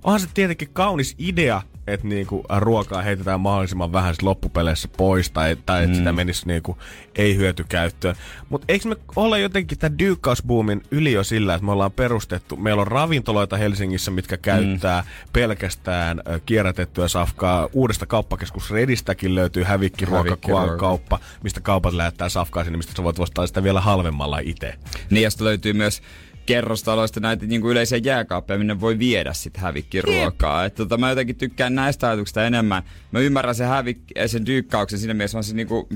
Onhan 0.05 0.21
se 0.21 0.29
tietenkin 0.35 0.69
kaunis 0.73 1.15
idea, 1.19 1.63
että 1.87 2.07
niinku 2.07 2.45
ruokaa 2.59 3.03
heitetään 3.03 3.41
mahdollisimman 3.41 3.93
vähän 3.93 4.15
loppupeleissä 4.23 4.89
pois 4.97 5.31
tai, 5.31 5.57
tai 5.67 5.83
että 5.83 5.93
Mm. 5.95 5.99
sitä 5.99 6.13
menisi 6.13 6.47
niinku 6.47 6.79
ei 7.17 7.37
hyötykäyttöön. 7.37 8.17
Mutta 8.49 8.65
eikö 8.69 8.89
me 8.89 8.97
olla 9.17 9.39
jotenkin 9.39 9.79
tämän 9.79 9.99
dyykkausbuumin 9.99 10.83
yli 10.91 11.13
jo 11.13 11.25
sillä, 11.25 11.55
että 11.55 11.65
me 11.65 11.73
ollaan 11.73 11.93
perustettu, 11.93 12.57
meillä 12.57 12.81
on 12.81 12.87
ravintoloita 12.87 13.57
Helsingissä, 13.57 14.11
mitkä 14.11 14.37
käyttää 14.37 15.01
Mm. 15.01 15.07
pelkästään 15.33 16.21
kierrätettyä 16.47 17.09
safkaa. 17.09 17.69
Uudesta 17.73 18.07
kauppakeskus 18.07 18.71
Redistäkin 18.71 19.35
löytyy 19.35 19.63
Hävikkiruoka. 19.63 20.29
hävikkiruokakauppa, 20.31 21.19
mistä 21.43 21.61
kaupat 21.61 21.95
lähettää 21.95 22.29
safkaa 22.29 22.65
sinne, 22.65 22.77
mistä 22.77 22.93
sä 22.97 23.03
voit 23.03 23.19
ostaa 23.19 23.47
sitä 23.47 23.63
vielä 23.63 23.81
halvemmalla 23.81 24.39
itse. 24.39 24.75
Niin, 25.11 25.23
ja 25.23 25.31
löytyy 25.41 25.73
myös 25.73 26.03
kerrostaloista 26.47 27.21
näitä 27.21 27.47
niin 27.47 27.61
kuin 27.61 27.71
yleisiä 27.73 27.99
jääkaappeja, 27.99 28.59
minne 28.59 28.81
voi 28.81 28.99
viedä 28.99 29.33
sit 29.33 29.57
hävikkiruokaa. 29.57 30.65
Et, 30.65 30.75
tota, 30.75 30.99
mä 30.99 31.09
jotenkin 31.09 31.37
tykkään 31.37 31.75
näistä 31.75 32.07
ajatuksista 32.09 32.47
enemmän. 32.47 32.83
Mä 33.13 33.19
ymmärrän 33.19 33.55
sen, 33.55 33.69
hävik- 33.69 34.27
sen 34.27 34.47
dyykkauksen 34.47 34.99
siinä 34.99 35.15
mielessä, 35.15 35.39
on 35.39 35.45
se 35.45 35.55
niinku, 35.55 35.89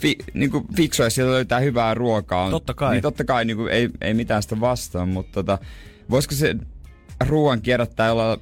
fi, 0.00 0.18
niinku 0.34 0.66
fiksu, 0.76 1.02
ja 1.02 1.10
siellä 1.10 1.32
löytää 1.32 1.60
hyvää 1.60 1.94
ruokaa. 1.94 2.50
Totta 2.50 2.74
kai. 2.74 2.92
Niin 2.92 3.02
totta 3.02 3.24
kai 3.24 3.44
niinku, 3.44 3.66
ei, 3.66 3.90
ei 4.00 4.14
mitään 4.14 4.42
sitä 4.42 4.60
vastaan, 4.60 5.08
mutta 5.08 5.32
tota, 5.32 5.58
voisiko 6.10 6.34
se 6.34 6.56
ruoan 7.26 7.62
kierrättää 7.62 8.08
jollain, 8.08 8.40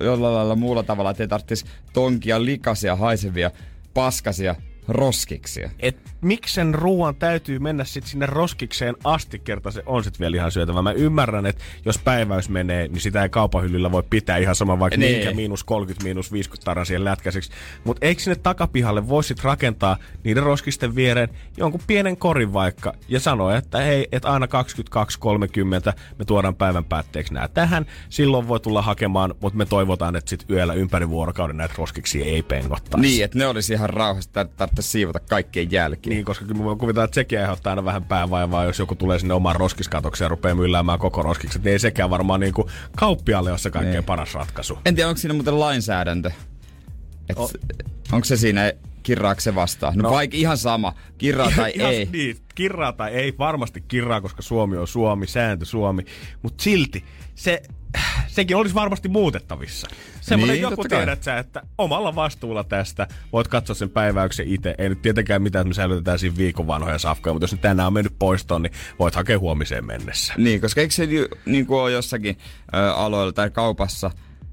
jollain 0.00 0.34
lailla 0.34 0.56
muulla 0.56 0.82
tavalla, 0.82 1.10
että 1.10 1.22
ei 1.22 1.28
tarvitsisi 1.28 1.64
tonkia 1.92 2.44
likaisia, 2.44 2.96
haisevia, 2.96 3.50
paskasia 3.94 4.54
roskiksia. 4.88 5.70
et 5.80 5.96
miksi 6.20 6.54
sen 6.54 6.74
ruoan 6.74 7.14
täytyy 7.14 7.58
mennä 7.58 7.84
sit 7.84 8.06
sinne 8.06 8.26
roskikseen 8.26 8.94
asti, 9.04 9.38
kerta 9.38 9.70
se 9.70 9.82
on 9.86 10.04
sit 10.04 10.20
vielä 10.20 10.36
ihan 10.36 10.52
syötävä. 10.52 10.82
Mä 10.82 10.92
ymmärrän, 10.92 11.46
että 11.46 11.64
jos 11.84 11.98
päiväys 11.98 12.48
menee, 12.48 12.88
niin 12.88 13.00
sitä 13.00 13.22
ei 13.22 13.28
kaupahyllyllä 13.28 13.92
voi 13.92 14.02
pitää 14.10 14.36
ihan 14.36 14.54
sama 14.54 14.78
vaikka 14.78 14.96
Niin. 14.96 15.16
minkä 15.16 15.34
miinus 15.34 15.64
30, 15.64 16.04
miinus 16.04 16.32
50 16.32 16.64
taran 16.64 16.86
siihen 16.86 17.04
lätkäiseksi. 17.04 17.50
Mutta 17.84 18.06
eikö 18.06 18.22
sinne 18.22 18.36
takapihalle 18.42 19.08
voi 19.08 19.24
sit 19.24 19.44
rakentaa 19.44 19.96
niiden 20.24 20.42
roskisten 20.42 20.94
viereen 20.94 21.28
jonkun 21.56 21.80
pienen 21.86 22.16
korin 22.16 22.52
vaikka 22.52 22.92
ja 23.08 23.20
sanoa, 23.20 23.56
että 23.56 23.78
hei, 23.78 24.08
että 24.12 24.28
aina 24.28 24.46
22.30 24.46 25.92
me 26.18 26.24
tuodaan 26.24 26.54
päivän 26.54 26.84
päätteeksi 26.84 27.34
nää 27.34 27.48
tähän. 27.48 27.86
Silloin 28.08 28.48
voi 28.48 28.60
tulla 28.60 28.82
hakemaan, 28.82 29.34
mutta 29.40 29.58
me 29.58 29.66
toivotaan, 29.66 30.16
että 30.16 30.30
sit 30.30 30.50
yöllä 30.50 30.74
ympäri 30.74 31.08
vuorokauden 31.08 31.56
näitä 31.56 31.74
roskiksia 31.78 32.24
ei 32.24 32.42
pengottaisi. 32.42 33.06
Niin, 33.06 33.24
että 33.24 33.38
ne 33.38 33.46
olisi 33.46 33.72
ihan 33.72 33.90
rauhassa, 33.90 34.40
että 34.40 34.77
tarvitsisi 34.78 34.92
siivota 34.92 35.20
kaikkien 35.20 35.70
jälkeen. 35.72 36.14
Niin, 36.14 36.24
koska 36.24 36.44
kyllä 36.44 36.58
mä 36.58 36.64
voin 36.64 36.78
kuvitella, 36.78 37.04
että 37.04 37.14
sekin 37.14 37.40
aiheuttaa 37.40 37.70
aina 37.70 37.84
vähän 37.84 38.04
päävaivaa, 38.04 38.64
jos 38.64 38.78
joku 38.78 38.94
tulee 38.94 39.18
sinne 39.18 39.34
oman 39.34 39.56
roskiskatokseen 39.56 40.26
ja 40.26 40.28
rupeaa 40.28 40.54
mylläämään 40.54 40.98
koko 40.98 41.22
roskikset, 41.22 41.64
niin 41.64 41.72
ei 41.72 41.78
sekään 41.78 42.10
varmaan 42.10 42.40
niin 42.40 42.54
kuin 42.54 42.68
kauppialle 42.96 43.50
ole 43.50 43.58
se 43.58 43.70
kaikkein 43.70 43.92
Niin. 43.92 44.04
paras 44.04 44.34
ratkaisu. 44.34 44.78
En 44.84 44.94
tiedä, 44.94 45.08
onko 45.08 45.18
siinä 45.18 45.34
muuten 45.34 45.60
lainsäädäntö. 45.60 46.30
Et, 47.28 47.38
O- 47.38 47.50
onko 48.12 48.24
se 48.24 48.36
siinä, 48.36 48.72
kirraako 49.02 49.40
se 49.40 49.54
vastaan? 49.54 49.94
No, 49.96 50.02
No. 50.02 50.08
no 50.08 50.14
vaikka 50.14 50.36
ihan 50.36 50.58
sama, 50.58 50.94
kirraa 51.18 51.50
tai 51.56 51.72
Ihan- 51.76 51.92
ei. 51.92 52.08
Niin, 52.12 52.36
kirraa 52.54 52.92
tai 52.92 53.10
ei, 53.12 53.34
varmasti 53.38 53.84
kirraa, 53.88 54.20
koska 54.20 54.42
Suomi 54.42 54.76
on 54.76 54.86
Suomi, 54.88 55.26
sääntö 55.26 55.64
Suomi, 55.64 56.04
mutta 56.42 56.62
silti 56.62 57.04
se, 57.34 57.62
sekin 58.26 58.56
olisi 58.56 58.74
varmasti 58.74 59.08
muutettavissa. 59.08 59.88
Semmoinen 60.20 60.54
Niin, 60.54 60.62
joku 60.62 60.84
tiedät 60.84 61.22
sä, 61.22 61.38
että 61.38 61.62
omalla 61.78 62.14
vastuulla 62.14 62.64
tästä 62.64 63.06
voit 63.32 63.48
katsoa 63.48 63.74
sen 63.74 63.90
päiväyksen 63.90 64.48
itse. 64.48 64.74
Ei 64.78 64.88
nyt 64.88 65.02
tietenkään 65.02 65.42
mitään, 65.42 65.60
että 65.60 65.68
me 65.68 65.74
säilytetään 65.74 66.18
siinä 66.18 66.36
viikon 66.36 66.66
vanhoja 66.66 66.98
safkoja, 66.98 67.32
mutta 67.32 67.44
jos 67.44 67.52
nyt 67.52 67.60
tänään 67.60 67.86
on 67.86 67.92
mennyt 67.92 68.14
poistoon, 68.18 68.62
niin 68.62 68.72
voit 68.98 69.14
hakea 69.14 69.38
huomiseen 69.38 69.86
mennessä. 69.86 70.34
Niin, 70.36 70.60
koska 70.60 70.80
eikö 70.80 70.94
se 70.94 71.08
niin 71.46 71.66
kuin 71.66 71.80
ole 71.80 71.92
jossakin 71.92 72.38
ö, 72.74 72.92
aloilla 72.94 73.32
tai 73.32 73.50
kaupassa, 73.50 74.10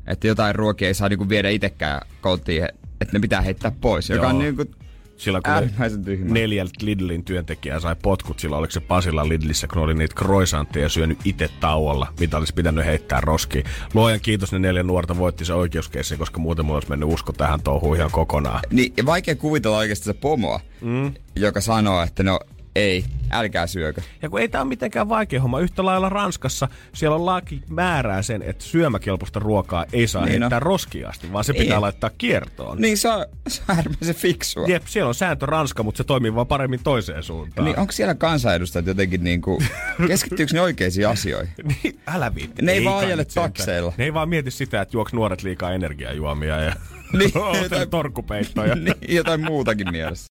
että 0.07 0.27
jotain 0.27 0.55
ruokia 0.55 0.88
ei 0.88 0.93
saa 0.93 1.09
niin 1.09 1.17
kuin 1.17 1.29
viedä 1.29 1.49
itsekään 1.49 2.01
kotiin, 2.21 2.63
että 3.01 3.13
ne 3.13 3.19
pitää 3.19 3.41
heittää 3.41 3.71
pois, 3.81 4.09
joka 4.09 4.23
Joo. 4.23 4.29
on 4.29 4.39
niin 4.39 4.55
kuin 4.55 4.75
Sillä 5.18 5.41
kun 5.41 5.53
äärimmäisen 5.53 6.05
tyhmä. 6.05 6.34
neljältä 6.34 6.74
Lidlin 6.82 7.26
työntekijää 7.26 7.80
sai 7.80 7.95
potkut 8.01 8.39
sillä, 8.39 8.57
oliko 8.57 8.72
se 8.72 8.80
Pasilla 8.80 9.30
Lidlissä, 9.30 9.68
kun 9.68 9.82
oli 9.82 9.93
niitä 9.93 10.16
croissantteja 10.16 10.89
syönyt 10.89 11.20
itse 11.26 11.49
tauolla, 11.59 12.07
mitä 12.20 12.38
olisi 12.38 12.53
pitänyt 12.53 12.86
heittää 12.86 13.22
roskiin. 13.22 13.66
Luojan 13.93 14.20
kiitos, 14.20 14.51
ne 14.51 14.59
neljä 14.59 14.84
nuorta 14.84 15.18
voitti 15.18 15.45
se 15.45 15.53
oikeuskeissi, 15.53 16.18
koska 16.18 16.39
muuten 16.39 16.66
mulla 16.66 16.78
olisi 16.78 16.89
mennyt 16.89 17.09
usko 17.09 17.34
tähän 17.34 17.61
touhuun 17.61 17.97
ihan 17.97 18.11
kokonaan. 18.11 18.59
Niin, 18.72 18.93
ja 18.97 19.05
vaikea 19.05 19.36
kuvitella 19.36 19.78
oikeasti 19.78 20.05
se 20.05 20.13
pomoa, 20.13 20.59
mm. 20.82 21.13
joka 21.36 21.61
sanoo, 21.61 22.03
että 22.03 22.24
no 22.24 22.39
ei, 22.76 23.05
älkää 23.32 23.67
syökö. 23.67 24.01
Ja 24.21 24.30
kun 24.30 24.39
ei 24.41 24.49
tämä 24.49 24.61
ole 24.61 24.67
mitenkään 24.69 25.09
vaikea 25.09 25.41
homma, 25.41 25.59
yhtä 25.59 25.86
lailla 25.86 26.09
Ranskassa 26.09 26.67
siellä 26.93 27.15
on 27.15 27.26
laki 27.26 27.61
määrää 27.69 28.21
sen, 28.21 28.41
että 28.41 28.63
syömäkelpoista 28.63 29.39
ruokaa 29.39 29.86
ei 29.93 30.07
saa 30.07 30.26
Niin 30.26 30.41
heittää 30.41 30.59
roskiasti, 30.59 31.34
vaan 31.34 31.43
se 31.43 31.53
Ei. 31.55 31.59
pitää 31.59 31.82
laittaa 31.82 32.09
kiertoon. 32.17 32.78
Niin 32.82 32.97
se 32.97 33.09
on, 33.09 33.26
se 33.47 33.61
on 33.69 33.76
äärimmäisen 33.76 34.15
fiksua. 34.15 34.67
Jep, 34.67 34.84
siellä 34.88 35.07
on 35.07 35.15
sääntö 35.15 35.45
Ranska, 35.45 35.84
mutta 35.84 35.97
se 35.97 36.03
toimii 36.03 36.36
vaan 36.36 36.47
paremmin 36.47 36.80
toiseen 36.84 37.23
suuntaan. 37.23 37.65
Niin 37.65 37.80
onko 37.80 37.91
siellä 37.91 38.15
kansanedustajat 38.15 38.86
jotenkin 38.88 39.23
niinku, 39.23 39.63
keskittyykö 40.07 40.53
ne 40.53 40.61
oikeisiin 40.61 41.07
asioihin? 41.07 41.53
Niin, 41.84 41.99
älä 42.07 42.36
viitti. 42.36 42.61
Ne 42.61 42.71
ei 42.71 42.86
vaan 42.86 42.95
kai 42.97 43.05
ajele 43.05 43.26
takseilla. 43.26 43.93
Ne 43.97 44.03
ei 44.03 44.13
vaan 44.13 44.30
mieti 44.30 44.51
sitä, 44.51 44.82
että 44.82 44.97
juoks 44.97 45.13
nuoret 45.13 45.43
liikaa 45.43 45.71
energiajuomia 45.73 46.61
ja 46.61 46.73
Niin, 47.13 47.19
niin, 47.53 47.63
jotain- 47.63 47.89
torkkupeittoja. 47.89 48.76
niin, 48.76 48.95
jotain 49.09 49.45
muutakin 49.45 49.91
mielessä. 49.91 50.26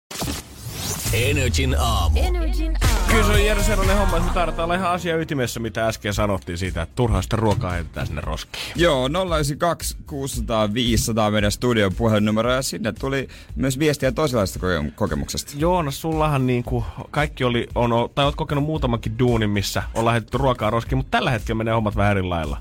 Energin 1.14 1.76
aamu. 1.78 2.20
Energin 2.20 2.76
aamu. 2.82 2.94
Kyllä 3.10 3.26
se 3.26 3.32
on 3.32 3.44
Jere 3.44 3.62
sellainen 3.62 3.96
homma, 3.98 4.16
että 4.16 4.28
me 4.28 4.34
taidetaan 4.34 4.64
olla 4.64 4.74
ihan 4.74 4.90
asia 4.90 5.16
ytimessä, 5.16 5.60
mitä 5.60 5.86
äsken 5.86 6.14
sanottiin 6.14 6.58
siitä, 6.58 6.82
että 6.82 6.92
turhaa 6.96 7.22
sitä 7.22 7.36
ruokaa 7.36 7.70
heitetään 7.70 8.06
sinne 8.06 8.20
roskiin. 8.20 8.64
Joo, 8.76 9.08
092 9.08 9.96
600 10.06 10.74
500 10.74 11.30
meidän 11.30 11.52
studion 11.52 11.94
puhelinnumero 11.94 12.52
ja 12.52 12.62
sinne 12.62 12.92
tuli 12.92 13.28
myös 13.56 13.78
viestiä 13.78 14.12
toisenlaisesta 14.12 14.60
koke- 14.60 14.90
kokemuksesta. 14.94 15.52
Joonas, 15.56 16.00
sullahan 16.00 16.46
niinku 16.46 16.84
kaikki 17.10 17.44
oli, 17.44 17.68
on, 17.74 17.90
tai 18.14 18.24
oot 18.24 18.36
kokenut 18.36 18.64
muutamankin 18.64 19.18
duunin, 19.18 19.50
missä 19.50 19.82
on 19.94 20.04
lähetetty 20.04 20.38
ruokaa 20.38 20.70
roskiin, 20.70 20.96
mutta 20.96 21.10
tällä 21.10 21.30
hetkellä 21.30 21.58
menee 21.58 21.74
hommat 21.74 21.96
vähän 21.96 22.10
eri 22.12 22.22
lailla. 22.22 22.58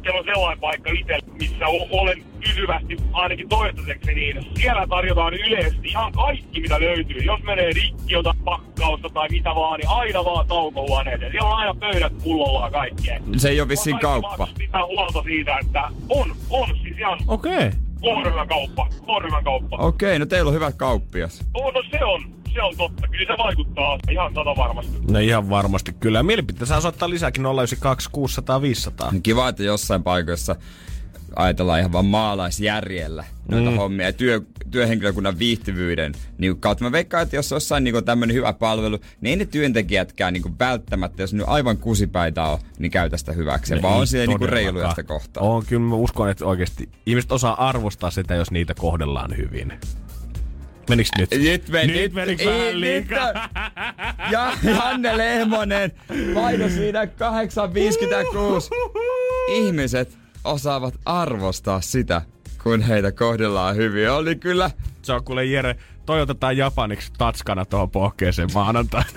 Hetkellä 0.00 0.18
on 0.18 0.24
sellainen 0.24 0.60
paikka 0.60 0.90
itse, 0.90 1.18
missä 1.40 1.66
olen 1.90 2.24
pysyvästi 2.40 2.96
ainakin 3.12 3.48
toistaiseksi, 3.48 4.14
niin 4.14 4.46
siellä 4.60 4.86
tarjotaan 4.86 5.34
yleisesti 5.34 5.88
ihan 5.88 6.12
kaikki, 6.12 6.60
mitä 6.60 6.80
löytyy. 6.80 7.16
Jos 7.22 7.42
menee 7.42 7.72
rikki, 7.72 8.12
jota 8.12 8.34
pakkausta 8.44 9.10
tai 9.10 9.28
mitä 9.28 9.50
vaan, 9.54 9.80
niin 9.80 9.88
aina 9.88 10.24
vaan 10.24 10.46
taukohuoneeseen. 10.46 11.30
Siellä 11.30 11.48
on 11.48 11.56
aina 11.56 11.74
pöydät 11.74 12.12
pullollaan 12.22 12.72
kaikkea. 12.72 13.20
Se 13.36 13.48
ei 13.48 13.60
ole 13.60 13.68
vissiin 13.68 13.98
kauppa. 13.98 14.48
pitää 14.58 14.86
huolta 14.86 15.22
siitä, 15.22 15.58
että 15.58 15.82
on, 16.08 16.36
on 16.50 16.68
siis 16.82 16.98
ihan 16.98 17.18
Okei. 17.28 17.70
Okay. 18.02 18.46
kauppa, 18.46 18.86
kohryhmän 19.06 19.44
kauppa. 19.44 19.76
Okei, 19.76 20.18
no 20.18 20.26
teillä 20.26 20.48
on 20.48 20.54
hyvät 20.54 20.74
kauppias. 20.74 21.44
Oh, 21.54 21.74
no 21.74 21.82
se 21.90 22.04
on, 22.04 22.39
se 22.54 22.62
on 22.62 22.76
totta. 22.76 23.08
Kyllä 23.08 23.36
se 23.36 23.42
vaikuttaa 23.42 23.98
ihan 24.10 24.34
sata 24.34 24.56
varmasti. 24.56 24.92
No 25.10 25.18
ihan 25.18 25.50
varmasti 25.50 25.92
kyllä. 25.92 26.22
Mielipiteitä 26.22 26.66
saa 26.66 26.80
soittaa 26.80 27.10
lisääkin 27.10 27.42
092 27.42 28.10
600 28.12 28.62
500. 28.62 29.12
Kiva, 29.22 29.48
että 29.48 29.62
jossain 29.62 30.02
paikoissa 30.02 30.56
ajatellaan 31.36 31.78
ihan 31.78 31.92
vaan 31.92 32.04
maalaisjärjellä 32.04 33.24
noita 33.48 33.70
mm. 33.70 33.76
hommia 33.76 34.06
ja 34.06 34.12
työ, 34.12 34.40
työhenkilökunnan 34.70 35.38
viihtyvyyden 35.38 36.12
niin 36.38 36.60
kautta. 36.60 36.84
Mä 36.84 36.92
veikkaan, 36.92 37.22
että 37.22 37.36
jos 37.36 37.50
jossain 37.50 37.84
niin 37.84 38.04
tämmöinen 38.04 38.36
hyvä 38.36 38.52
palvelu, 38.52 38.98
niin 39.20 39.30
ei 39.30 39.36
ne 39.36 39.44
työntekijätkään 39.44 40.32
niin 40.32 40.58
välttämättä, 40.58 41.22
jos 41.22 41.34
ne 41.34 41.44
aivan 41.46 41.76
kusipäitä 41.76 42.44
on, 42.44 42.58
niin 42.78 42.90
käytä 42.90 43.16
sitä 43.16 43.32
hyväksi. 43.32 43.82
vaan 43.82 43.98
on 43.98 44.06
siellä 44.06 44.38
niin 44.38 44.48
reiluja 44.48 44.90
sitä 44.90 45.02
kohtaa. 45.02 45.42
On, 45.42 45.66
kyllä 45.66 45.82
mä 45.82 45.94
uskon, 45.94 46.30
että 46.30 46.46
oikeasti 46.46 46.88
ihmiset 47.06 47.32
osaa 47.32 47.68
arvostaa 47.68 48.10
sitä, 48.10 48.34
jos 48.34 48.50
niitä 48.50 48.74
kohdellaan 48.74 49.36
hyvin. 49.36 49.72
Menikö 50.90 51.10
nyt? 51.18 51.30
Nyt 51.30 51.68
meni. 51.68 51.92
Nyt 51.92 52.12
menikö 52.12 52.42
ei, 52.42 52.58
vähän 52.58 52.80
liikaa? 52.80 53.32
Ja 54.30 54.52
Janne 54.62 55.16
Lehmonen, 55.16 55.92
paino 56.34 56.68
siinä 56.68 57.06
856. 57.06 58.70
Ihmiset 59.48 60.18
osaavat 60.44 60.94
arvostaa 61.04 61.80
sitä, 61.80 62.22
kun 62.62 62.82
heitä 62.82 63.12
kohdellaan 63.12 63.76
hyvin. 63.76 64.10
Oli 64.10 64.36
kyllä 64.36 64.70
Se 65.02 65.12
on 65.12 65.24
kuule 65.24 65.44
Jere, 65.44 65.76
toi 66.06 66.20
otetaan 66.20 66.56
japaniksi 66.56 67.12
tatskana 67.18 67.64
tuohon 67.64 67.90
pohkeeseen 67.90 68.48
maanantaina. 68.54 69.08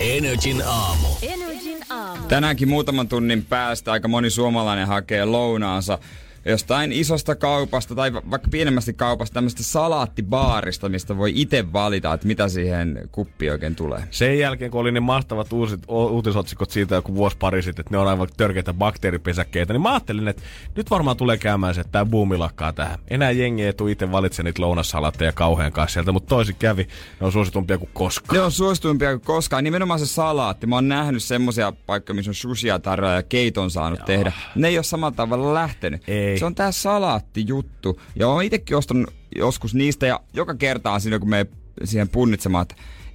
Energin 0.00 0.62
aamu. 0.66 1.08
Energin 1.22 1.78
aamu. 1.90 2.28
Tänäänkin 2.28 2.68
muutaman 2.68 3.08
tunnin 3.08 3.44
päästä 3.44 3.92
aika 3.92 4.08
moni 4.08 4.30
suomalainen 4.30 4.86
hakee 4.86 5.24
lounaansa 5.24 5.98
jostain 6.44 6.92
isosta 6.92 7.34
kaupasta 7.34 7.94
tai 7.94 8.12
va- 8.12 8.22
vaikka 8.30 8.48
pienemmästä 8.50 8.92
kaupasta, 8.92 9.34
tämmöistä 9.34 9.62
salaattibaarista, 9.62 10.88
mistä 10.88 11.16
voi 11.18 11.32
itse 11.34 11.72
valita, 11.72 12.14
että 12.14 12.26
mitä 12.26 12.48
siihen 12.48 13.08
kuppiin 13.12 13.52
oikein 13.52 13.76
tulee. 13.76 14.02
Sen 14.10 14.38
jälkeen, 14.38 14.70
kun 14.70 14.80
oli 14.80 14.92
ne 14.92 15.00
mahtavat 15.00 15.52
uusit, 15.52 15.80
uutisotsikot 15.88 16.70
siitä 16.70 16.94
joku 16.94 17.14
vuosi 17.14 17.36
pari 17.36 17.62
sitten, 17.62 17.82
että 17.82 17.94
ne 17.94 17.98
on 17.98 18.08
aivan 18.08 18.28
törkeitä 18.36 18.74
bakteeripesäkkeitä, 18.74 19.72
niin 19.72 19.82
mä 19.82 19.90
ajattelin, 19.90 20.28
että 20.28 20.42
nyt 20.76 20.90
varmaan 20.90 21.16
tulee 21.16 21.38
käymään 21.38 21.74
se, 21.74 21.80
että 21.80 21.92
tämä 21.92 22.04
buumi 22.06 22.36
lakkaa 22.36 22.72
tähän. 22.72 22.98
Enää 23.08 23.30
jengi 23.30 23.64
ei 23.64 23.72
tule 23.72 23.90
itse 23.90 24.12
valitse 24.12 24.42
niitä 24.42 24.62
lounassalaatteja 24.62 25.32
kauhean 25.32 25.72
kanssa 25.72 25.92
sieltä, 25.92 26.12
mutta 26.12 26.28
toisin 26.28 26.56
kävi. 26.58 26.88
Ne 27.20 27.26
on 27.26 27.32
suositumpia 27.32 27.78
kuin 27.78 27.90
koskaan. 27.92 28.36
Ne 28.36 28.42
on 28.42 28.52
suosituimpia 28.52 29.10
kuin 29.10 29.20
koskaan. 29.26 29.64
Nimenomaan 29.64 30.00
se 30.00 30.06
salaatti. 30.06 30.66
Mä 30.66 30.74
oon 30.74 30.88
nähnyt 30.88 31.22
semmosia 31.22 31.72
paikkoja, 31.86 32.14
missä 32.14 32.30
on 32.30 32.34
sushia 32.34 32.78
tarjolla 32.78 33.14
ja 33.14 33.22
keiton 33.22 33.70
saanut 33.70 34.00
tehdä. 34.06 34.32
Ne 34.54 34.68
ei 34.68 34.78
ole 34.78 34.82
samalla 34.84 35.16
tavalla 35.16 35.54
lähtenyt. 35.54 36.02
Ei. 36.08 36.31
Ei. 36.32 36.38
Se 36.38 36.44
on 36.44 36.54
tää 36.54 36.72
salaattijuttu. 36.72 38.00
Ja 38.16 38.26
mä 38.26 38.32
oon 38.32 38.42
itekin 38.42 38.76
ostanut 38.76 39.14
joskus 39.36 39.74
niistä 39.74 40.06
ja 40.06 40.20
joka 40.32 40.54
kerta 40.54 40.90
on 40.90 41.00
siinä, 41.00 41.18
kun 41.18 41.30
me 41.30 41.46
siihen 41.84 42.08
punnitsemaan, 42.08 42.62
että 42.62 42.74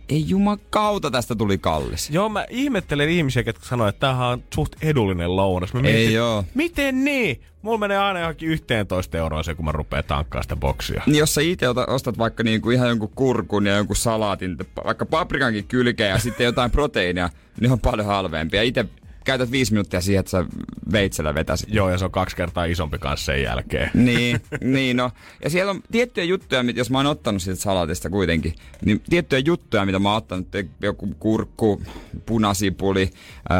ei 0.10 0.30
jumakauta, 0.30 1.12
tästä 1.12 1.36
tuli 1.36 1.58
kallis. 1.58 2.10
Joo, 2.10 2.30
mä 2.30 2.46
ihmettelen 2.50 3.10
ihmisiä, 3.10 3.44
jotka 3.46 3.66
sanoo, 3.66 3.88
että 3.88 4.00
tämähän 4.00 4.28
on 4.28 4.44
suht 4.54 4.76
edullinen 4.82 5.36
lounas. 5.36 5.74
Mä 5.74 5.82
Ei 5.84 6.14
joo. 6.14 6.44
Miten 6.54 7.04
niin? 7.04 7.42
Mulla 7.62 7.78
menee 7.78 7.98
aina 7.98 8.20
johonkin 8.20 8.50
11 8.50 9.18
euroa 9.18 9.44
se, 9.44 9.56
kun 9.56 9.66
mä 9.66 9.72
rupean 9.72 10.04
tankkaa 10.04 10.42
sitä 10.42 10.56
boksia. 10.56 11.04
Niin 11.06 11.18
jos 11.18 11.34
sä 11.34 11.42
itse 11.42 11.66
ostat 11.88 12.18
vaikka 12.18 12.44
niinku 12.44 12.70
ihan 12.70 12.90
jonkun 12.90 13.12
kurkun 13.16 13.66
ja 13.66 13.76
jonkun 13.76 13.96
salaatin, 13.96 14.58
vaikka 14.86 15.06
paprikankin 15.06 15.68
kylkeä 15.68 16.08
ja 16.08 16.20
sitten 16.20 16.46
jotain 16.46 16.72
proteiinia, 16.72 17.30
niin 17.60 17.72
on 17.72 17.80
paljon 17.80 18.08
halvempia. 18.08 18.64
Itse 18.64 18.86
käytät 19.28 19.52
viisi 19.52 19.72
minuuttia 19.72 20.02
siihen, 20.02 20.20
että 20.20 20.30
sä 20.30 20.46
veitsellä 20.92 21.36
vetäisit. 21.36 21.70
Joo, 21.72 21.90
ja 21.90 21.98
se 21.98 22.06
on 22.06 22.12
kaksi 22.12 22.36
kertaa 22.36 22.66
isompi 22.66 23.00
kanssa 23.00 23.26
sen 23.26 23.44
jälkeen. 23.44 23.92
Niin, 24.08 24.42
niin 24.62 24.98
no. 24.98 25.12
Ja 25.44 25.50
siellä 25.50 25.70
on 25.70 25.82
tiettyjä 25.92 26.26
juttuja, 26.26 26.64
jos 26.76 26.90
mä 26.90 26.98
oon 26.98 27.06
ottanut 27.06 27.42
siitä 27.42 27.62
salatista 27.62 28.10
kuitenkin, 28.10 28.56
niin 28.86 29.02
tiettyjä 29.10 29.42
juttuja, 29.46 29.86
mitä 29.86 30.00
mä 30.00 30.10
oon 30.10 30.18
ottanut, 30.18 30.48
joku 30.82 31.08
kurkku, 31.20 31.82
punasipuli, 32.26 33.10
öö, 33.52 33.58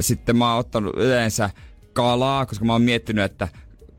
sitten 0.00 0.36
mä 0.36 0.50
oon 0.50 0.58
ottanut 0.58 0.94
yleensä 0.96 1.50
kalaa, 1.92 2.46
koska 2.46 2.64
mä 2.64 2.72
oon 2.72 2.82
miettinyt, 2.82 3.24
että 3.24 3.48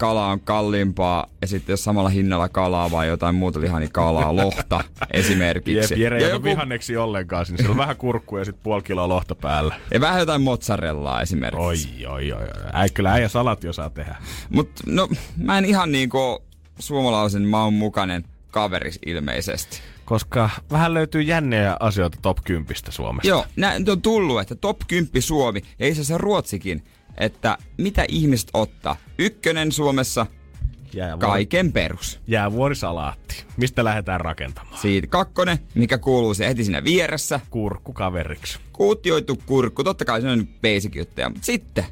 kala 0.01 0.27
on 0.27 0.39
kalliimpaa 0.39 1.27
ja 1.41 1.47
sitten 1.47 1.73
jos 1.73 1.83
samalla 1.83 2.09
hinnalla 2.09 2.49
kalaa 2.49 2.91
vai 2.91 3.07
jotain 3.07 3.35
muuta 3.35 3.61
lihaa, 3.61 3.79
niin 3.79 3.91
kalaa, 3.91 4.35
lohta 4.43 4.83
esimerkiksi. 5.13 5.93
Jep, 5.93 6.01
Jere 6.01 6.17
ei 6.17 6.23
ja, 6.23 6.29
joku, 6.29 6.43
vihanneksi 6.43 6.97
ollenkaan 6.97 7.45
sinne. 7.45 7.69
On 7.69 7.77
vähän 7.77 7.97
kurkkua 7.97 8.39
ja 8.39 8.45
sitten 8.45 8.63
puoli 8.63 8.83
kiloa 8.83 9.07
lohta 9.07 9.35
päällä. 9.35 9.75
ja 9.93 10.01
vähän 10.01 10.19
jotain 10.19 10.41
mozzarellaa 10.41 11.21
esimerkiksi. 11.21 12.05
Oi, 12.05 12.05
oi, 12.05 12.31
oi. 12.31 12.47
Äi, 12.73 12.89
kyllä 12.89 13.11
äijä 13.11 13.27
salatti 13.27 13.67
osaa 13.67 13.89
tehdä. 13.89 14.15
Mut 14.49 14.69
no, 14.85 15.09
mä 15.37 15.57
en 15.57 15.65
ihan 15.65 15.91
niinku 15.91 16.43
suomalaisen 16.79 17.47
maun 17.47 17.73
mukainen 17.73 18.23
kaveri 18.51 18.91
ilmeisesti. 19.05 19.79
Koska 20.05 20.49
vähän 20.71 20.93
löytyy 20.93 21.21
jännejä 21.21 21.77
asioita 21.79 22.17
top 22.21 22.37
10 22.43 22.75
Suomesta. 22.89 23.27
Joo, 23.27 23.45
näin 23.55 23.89
on 23.89 24.01
tullut, 24.01 24.41
että 24.41 24.55
top 24.55 24.79
10 24.87 25.21
Suomi 25.21 25.61
ja 25.79 25.87
itse 25.87 26.01
asiassa 26.01 26.17
Ruotsikin, 26.17 26.83
että 27.17 27.57
mitä 27.77 28.05
ihmiset 28.07 28.49
ottaa. 28.53 28.95
Ykkönen 29.17 29.71
Suomessa, 29.71 30.25
Jäävuori, 30.93 31.27
kaiken 31.27 31.71
perus. 31.71 32.19
jäävuorisalaatti. 32.27 33.43
Mistä 33.57 33.83
lähdetään 33.83 34.21
rakentamaan? 34.21 34.77
Siitä 34.77 35.07
kakkonen, 35.07 35.59
mikä 35.75 35.97
kuuluu 35.97 36.33
se 36.33 36.47
heti 36.47 36.63
siinä 36.63 36.83
vieressä. 36.83 37.39
Kurkku 37.49 37.93
kaveriksi. 37.93 38.59
Kuutioitu 38.73 39.39
kurkku, 39.45 39.83
totta 39.83 40.05
kai 40.05 40.21
se 40.21 40.27
on 40.29 40.47
basic 40.47 40.95
juttuja. 40.95 41.29
Mutta 41.29 41.45
sitten, 41.45 41.85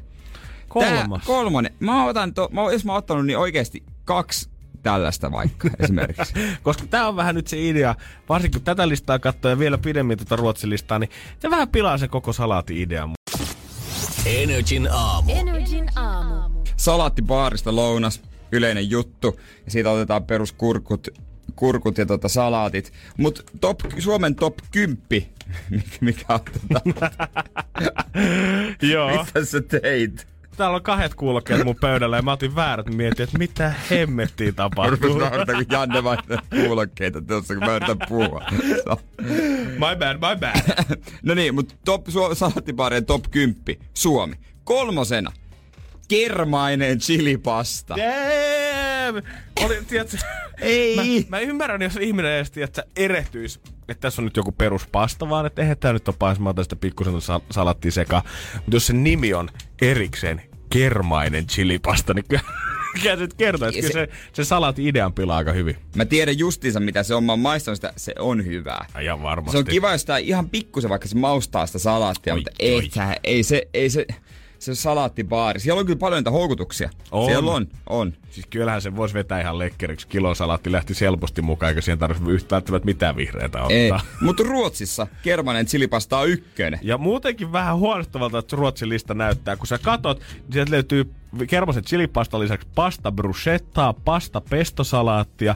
Kolmas. 0.68 1.20
Tää, 1.20 1.26
kolmonen. 1.26 1.72
Mä 1.80 2.04
otan 2.04 2.34
to, 2.34 2.48
mä, 2.52 2.62
jos 2.72 2.84
mä 2.84 2.92
oon 2.92 2.98
ottanut, 2.98 3.26
niin 3.26 3.38
oikeasti 3.38 3.82
kaksi 4.04 4.50
tällaista 4.82 5.32
vaikka 5.32 5.70
esimerkiksi. 5.78 6.32
Koska 6.62 6.86
tämä 6.86 7.08
on 7.08 7.16
vähän 7.16 7.34
nyt 7.34 7.46
se 7.46 7.68
idea, 7.68 7.94
varsinkin 8.28 8.60
kun 8.60 8.64
tätä 8.64 8.88
listaa 8.88 9.18
katsoo 9.18 9.50
ja 9.50 9.58
vielä 9.58 9.78
pidemmin 9.78 10.18
tuota 10.18 10.36
Ruotsin 10.36 10.70
listaa, 10.70 10.98
niin 10.98 11.10
se 11.38 11.50
vähän 11.50 11.68
pilaa 11.68 11.98
se 11.98 12.08
koko 12.08 12.32
salaati-idea. 12.32 13.08
Energin 14.26 14.88
aamu. 14.92 15.32
Energin 15.32 15.88
aamu. 15.96 16.60
Salaattibaarista 16.76 17.76
lounas, 17.76 18.22
yleinen 18.52 18.90
juttu. 18.90 19.40
Ja 19.64 19.70
siitä 19.70 19.90
otetaan 19.90 20.24
peruskurkut 20.24 21.08
kurkut 21.56 21.98
ja 21.98 22.06
tota 22.06 22.28
salaatit. 22.28 22.92
Mut 23.18 23.46
top, 23.60 23.80
Suomen 23.98 24.34
top 24.34 24.58
10, 24.70 24.98
mikä, 25.70 25.96
mikä 26.00 26.24
on 26.34 26.40
tota, 26.72 27.10
Joo. 28.82 29.10
mitä 29.10 29.44
sä 29.44 29.60
teit? 29.60 30.26
Täällä 30.60 30.76
on 30.76 30.82
kahdet 30.82 31.14
kuulokkeet 31.14 31.64
mun 31.64 31.76
pöydällä 31.80 32.16
ja 32.16 32.22
mä 32.22 32.32
otin 32.32 32.54
väärät 32.56 32.94
mietin, 32.94 33.24
että 33.24 33.38
mitä 33.38 33.74
hemmettiin 33.90 34.54
tapahtuu. 34.54 34.90
Rupes 34.90 35.16
naurata, 35.16 35.52
kun 35.52 35.64
Janne 35.70 36.04
vaihtaa 36.04 36.42
kuulokkeita 36.50 37.22
tuossa, 37.22 37.54
kun 37.54 37.64
mä 37.64 37.76
yritän 37.76 37.98
puhua. 38.08 38.44
No. 38.86 39.00
My 39.72 39.96
bad, 39.98 40.14
my 40.14 40.40
bad. 40.40 40.96
No 41.22 41.34
niin, 41.34 41.54
mutta 41.54 41.74
top, 41.84 42.06
salaattibaarien 42.32 43.06
top 43.06 43.24
10, 43.30 43.54
Suomi. 43.94 44.34
Kolmosena, 44.64 45.32
kermainen 46.08 46.98
chilipasta. 46.98 47.96
Damn! 47.96 49.22
Oli, 49.64 49.78
tiedätkö, 49.88 50.16
Ei. 50.60 50.96
Mä, 50.96 51.02
mä, 51.36 51.40
ymmärrän, 51.40 51.82
jos 51.82 51.96
ihminen 51.96 52.32
edes 52.32 52.50
tiedätkö, 52.50 52.82
erehtyisi, 52.96 53.60
että 53.88 54.00
tässä 54.00 54.22
on 54.22 54.24
nyt 54.24 54.36
joku 54.36 54.52
peruspasta, 54.52 55.28
vaan 55.28 55.46
että 55.46 55.62
eihän 55.62 55.76
tää 55.78 55.92
nyt 55.92 56.08
ole 56.08 56.16
paas, 56.18 56.40
mä 56.40 56.48
otan 56.48 56.64
sitä 56.64 56.76
pikkusen 56.76 57.20
sa- 57.20 57.40
salattia 57.50 57.92
sekaan. 57.92 58.22
Mutta 58.54 58.76
jos 58.76 58.86
se 58.86 58.92
nimi 58.92 59.34
on 59.34 59.48
erikseen 59.82 60.49
kermainen 60.70 61.46
chilipasta, 61.46 62.14
niin 62.14 62.24
kyllä, 62.28 62.42
kyllä 63.02 63.16
se 63.16 63.22
nyt 63.22 63.34
kertoo, 63.34 63.68
että 63.68 63.80
Ja 63.80 63.92
se, 63.92 64.08
se 64.32 64.44
salati 64.44 64.88
idean 64.88 65.12
pilaa 65.12 65.36
aika 65.36 65.52
hyvin. 65.52 65.76
Mä 65.96 66.04
tiedän 66.04 66.38
justiinsa, 66.38 66.80
mitä 66.80 67.02
se 67.02 67.14
on. 67.14 67.24
Mä 67.24 67.32
oon 67.32 67.40
maistanut 67.40 67.76
sitä. 67.76 67.92
Se 67.96 68.14
on 68.18 68.46
hyvää. 68.46 68.86
Ihan 69.02 69.22
varmasti. 69.22 69.52
Se 69.52 69.58
on 69.58 69.64
kiva, 69.64 69.92
jos 69.92 70.04
tää 70.04 70.18
ihan 70.18 70.48
pikkusen 70.50 70.90
vaikka 70.90 71.08
se 71.08 71.16
maustaa 71.16 71.66
sitä 71.66 71.78
salaattia, 71.78 72.34
Oi, 72.34 72.38
mutta 72.40 72.50
oi. 72.62 72.68
ei, 72.68 72.90
ei 73.24 73.42
se, 73.42 73.68
ei 73.74 73.90
se, 73.90 74.06
se 74.60 74.74
salaattibaari. 74.74 75.60
Siellä 75.60 75.80
on 75.80 75.86
kyllä 75.86 75.98
paljon 75.98 76.18
niitä 76.18 76.30
houkutuksia. 76.30 76.90
On. 77.10 77.26
Siellä 77.26 77.52
on, 77.52 77.68
on. 77.88 78.12
Siis 78.30 78.46
kyllähän 78.46 78.82
se 78.82 78.96
voisi 78.96 79.14
vetää 79.14 79.40
ihan 79.40 79.58
lekkeriksi. 79.58 80.08
Kilosalaatti 80.08 80.72
lähti 80.72 80.94
helposti 81.00 81.42
mukaan, 81.42 81.68
eikä 81.70 81.80
siihen 81.80 81.98
tarvitse 81.98 82.30
yhtä 82.30 82.54
välttämättä 82.54 82.86
mitään 82.86 83.16
vihreätä 83.16 83.62
ottaa. 83.62 83.76
Ei. 83.76 83.92
Mutta 84.20 84.42
Ruotsissa 84.42 85.06
kermanen 85.22 85.66
chilipasta 85.66 86.18
on 86.18 86.28
ykkönen. 86.28 86.80
Ja 86.82 86.98
muutenkin 86.98 87.52
vähän 87.52 87.76
huolestuttavalta, 87.76 88.38
että 88.38 88.56
Ruotsin 88.56 88.88
lista 88.88 89.14
näyttää. 89.14 89.56
Kun 89.56 89.66
sä 89.66 89.78
katot, 89.78 90.20
niin 90.20 90.52
sieltä 90.52 90.70
löytyy 90.70 91.10
kermasen 91.46 91.84
chilipasta 91.84 92.40
lisäksi 92.40 92.68
pasta 92.74 93.12
bruschettaa, 93.12 93.92
pasta 93.92 94.40
pestosalaattia. 94.40 95.54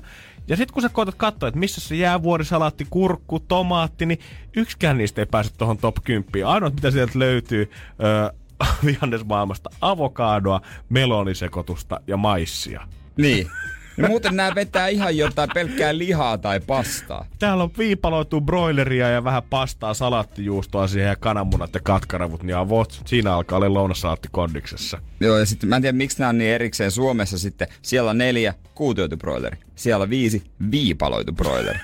Ja 0.48 0.56
sitten 0.56 0.74
kun 0.74 0.82
sä 0.82 0.88
koetat 0.88 1.14
katsoa, 1.14 1.48
että 1.48 1.60
missä 1.60 1.80
se 1.80 1.96
jäävuorisalaatti, 1.96 2.86
kurkku, 2.90 3.40
tomaatti, 3.40 4.06
niin 4.06 4.18
yksikään 4.56 4.98
niistä 4.98 5.22
ei 5.22 5.26
pääse 5.26 5.50
tuohon 5.58 5.78
top 5.78 5.96
10. 6.04 6.46
Ainoa, 6.46 6.70
mitä 6.70 6.90
sieltä 6.90 7.18
löytyy 7.18 7.70
öö, 8.04 8.43
vihannesmaailmasta, 8.86 9.70
avokadoa, 9.80 10.60
melonisekotusta 10.88 12.00
ja 12.06 12.16
maissia. 12.16 12.88
Niin. 13.16 13.50
Ja 13.96 14.08
muuten 14.08 14.36
nämä 14.36 14.54
vetää 14.54 14.88
ihan 14.88 15.16
jotain 15.16 15.50
pelkkää 15.54 15.98
lihaa 15.98 16.38
tai 16.38 16.60
pastaa. 16.60 17.26
Täällä 17.38 17.64
on 17.64 17.70
viipaloitu 17.78 18.40
broileria 18.40 19.08
ja 19.08 19.24
vähän 19.24 19.42
pastaa, 19.42 19.94
salattijuustoa 19.94 20.86
siihen 20.86 21.08
ja 21.08 21.16
kananmunat 21.16 21.74
ja 21.74 21.80
katkaravut, 21.80 22.42
niin 22.42 22.56
avot. 22.56 23.02
Siinä 23.06 23.34
alkaa 23.34 23.56
olla 23.56 23.74
lounasalaatti 23.74 24.28
kondiksessa. 24.32 24.98
Joo, 25.20 25.38
ja 25.38 25.46
sitten 25.46 25.68
mä 25.68 25.76
en 25.76 25.82
tiedä, 25.82 25.96
miksi 25.96 26.18
nämä 26.18 26.28
on 26.28 26.38
niin 26.38 26.50
erikseen 26.50 26.90
Suomessa 26.90 27.38
sitten. 27.38 27.68
Siellä 27.82 28.10
on 28.10 28.18
neljä 28.18 28.54
kuutioitu 28.74 29.16
broileri. 29.16 29.56
Siellä 29.74 30.02
on 30.02 30.10
viisi 30.10 30.42
viipaloitu 30.70 31.32
broileri. 31.32 31.78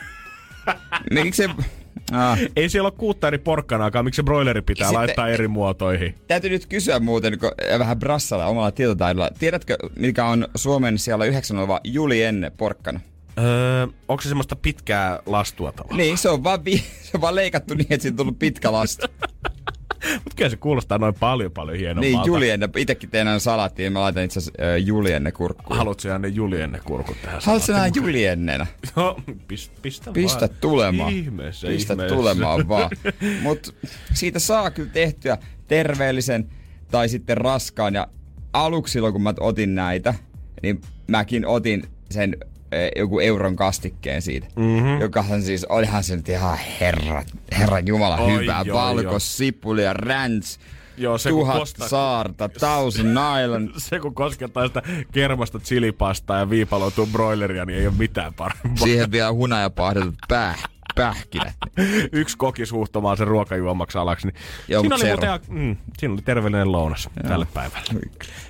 miksi 1.11 1.43
se... 1.43 1.49
Ah. 2.13 2.39
Ei 2.57 2.69
siellä 2.69 2.87
ole 2.87 2.95
kuutta 2.99 3.29
eri 3.29 3.39
porkkanaakaan, 3.39 4.05
miksi 4.05 4.17
se 4.17 4.23
broileri 4.23 4.63
pitää 4.63 4.87
Sitten- 4.87 4.99
laittaa 4.99 5.29
eri 5.29 5.49
muotoihin. 5.49 6.15
Täytyy 6.29 6.51
nyt 6.51 6.67
kysyä 6.67 7.01
muuten 7.01 7.39
kun, 7.39 7.51
ja 7.71 7.79
vähän 7.79 7.99
brassalla 7.99 8.47
omalla 8.47 8.71
tietotaidolla. 8.71 9.31
Tiedätkö, 9.39 9.77
mikä 9.97 10.25
on 10.27 10.49
Suomen 10.55 10.99
siellä 10.99 11.25
yhdeksän 11.25 11.59
oleva 11.59 11.81
Juli 11.85 12.23
Enne 12.23 12.51
porkkana? 12.51 13.01
Öö, 13.39 13.87
onko 14.09 14.23
se 14.23 14.29
semmoista 14.29 14.57
pitkää 14.57 15.19
lastua 15.27 15.73
tavallaan? 15.73 15.99
Niin, 15.99 16.19
se 16.19 16.29
on 16.29 16.45
vaan, 16.45 16.65
vi- 16.65 16.85
se 17.03 17.11
on 17.15 17.21
vaan 17.21 17.35
leikattu 17.35 17.75
niin, 17.75 17.87
että 17.91 18.03
siitä 18.03 18.13
on 18.13 18.17
tullut 18.17 18.39
pitkä 18.39 18.73
lastu. 18.73 19.07
Mutta 20.15 20.37
kyllä 20.37 20.51
se 20.51 20.57
kuulostaa 20.57 20.99
noin 20.99 21.15
paljon 21.21 21.53
paljon 21.53 21.79
hienommalta. 21.79 22.19
niin, 22.19 22.27
Juli 22.27 22.51
Enne. 22.51 22.69
Itekin 22.77 23.11
teen 23.11 23.29
aina 23.29 23.39
salaattia 23.39 23.85
ja 23.85 23.91
mä 23.91 24.01
laitan 24.01 24.23
itse 24.25 24.39
asiassa 24.39 24.63
äh, 24.63 24.77
Juli 24.87 25.13
Enne 25.13 25.33
kurkkuun. 25.33 25.77
Haluatko 25.79 26.01
sä 26.01 26.19
ne 26.19 26.29
Juli 26.29 26.61
ennen 26.61 26.81
kurkut 26.85 27.17
tähän 27.23 27.41
Haluatko 27.45 27.67
sä 27.67 27.73
nähdä 27.73 27.83
salaattiin? 27.85 28.03
Juli 28.07 28.25
Ennenä? 28.25 28.67
Joo, 28.97 29.21
pist, 29.49 29.73
pistä, 29.83 30.13
Pistä 30.13 30.41
vaan. 30.41 30.59
tulemaan. 30.61 31.13
Ihmeessä, 31.13 31.67
Pistä 31.69 31.93
ihmeessä. 31.95 32.17
tulemaan 32.17 32.69
vaan. 32.69 32.91
Mutta 33.43 33.73
siitä 34.15 34.39
saa 34.39 34.71
kyllä 34.71 34.91
tehtyä 34.93 35.39
terveellisen 35.69 36.49
tai 36.91 37.09
sitten 37.09 37.37
raskaan. 37.37 37.95
Ja 37.95 38.07
aluksi 38.53 38.93
silloin 38.93 39.13
kun 39.13 39.23
mä 39.23 39.35
otin 39.41 39.75
näitä, 39.75 40.15
niin 40.63 40.81
mäkin 41.09 41.47
otin 41.47 41.83
sen 42.11 42.37
joku 42.97 43.21
euron 43.21 43.57
kastikkeen 43.57 44.23
siitä. 44.23 44.47
Mm-hmm. 44.57 45.01
Jokahan 45.01 45.43
siis, 45.43 45.65
olihan 45.65 46.05
se 46.05 46.17
nyt 46.17 46.29
ihan 46.29 46.59
herra, 46.81 47.23
herra 47.59 47.79
jumala 47.79 48.17
Oi, 48.17 48.33
hyvää. 48.33 48.63
joo, 48.65 48.79
Valkosipulia, 48.79 49.93
ranch, 49.93 50.59
Joo, 50.97 51.19
se 51.19 51.29
tuhat 51.29 51.59
kostaa- 51.59 51.89
saarta, 51.89 52.49
thousand 52.49 53.17
island. 53.45 53.71
Se 53.79 54.01
kun 54.01 54.15
koskettaa 54.15 54.67
sitä 54.67 54.83
kermasta 55.13 55.59
chilipastaa 55.59 56.39
ja 56.39 56.51
viipaloituu 56.51 57.07
broileria, 57.07 57.65
niin 57.65 57.79
ei 57.79 57.87
ole 57.87 57.95
mitään 57.99 58.35
parempaa. 58.35 58.77
Siihen 58.85 59.11
vielä 59.13 59.33
hunajapahdetut 59.33 60.15
päh, 60.29 60.63
pähkinät. 60.95 61.55
Yksi 62.13 62.37
koki 62.37 62.67
suhtomaan 62.67 63.17
sen 63.17 63.27
ruokajuomaksi 63.27 63.99
alaksi. 63.99 64.27
Niin 64.27 64.37
Joo, 64.69 64.81
siinä, 64.81 64.95
oli 64.97 65.05
muuten, 65.05 65.41
mm, 65.49 65.77
siinä 65.99 66.15
oli 66.15 66.23
terveellinen 66.23 66.73
lounas 66.73 67.09
tälle 67.29 67.47
päivälle. 67.55 68.01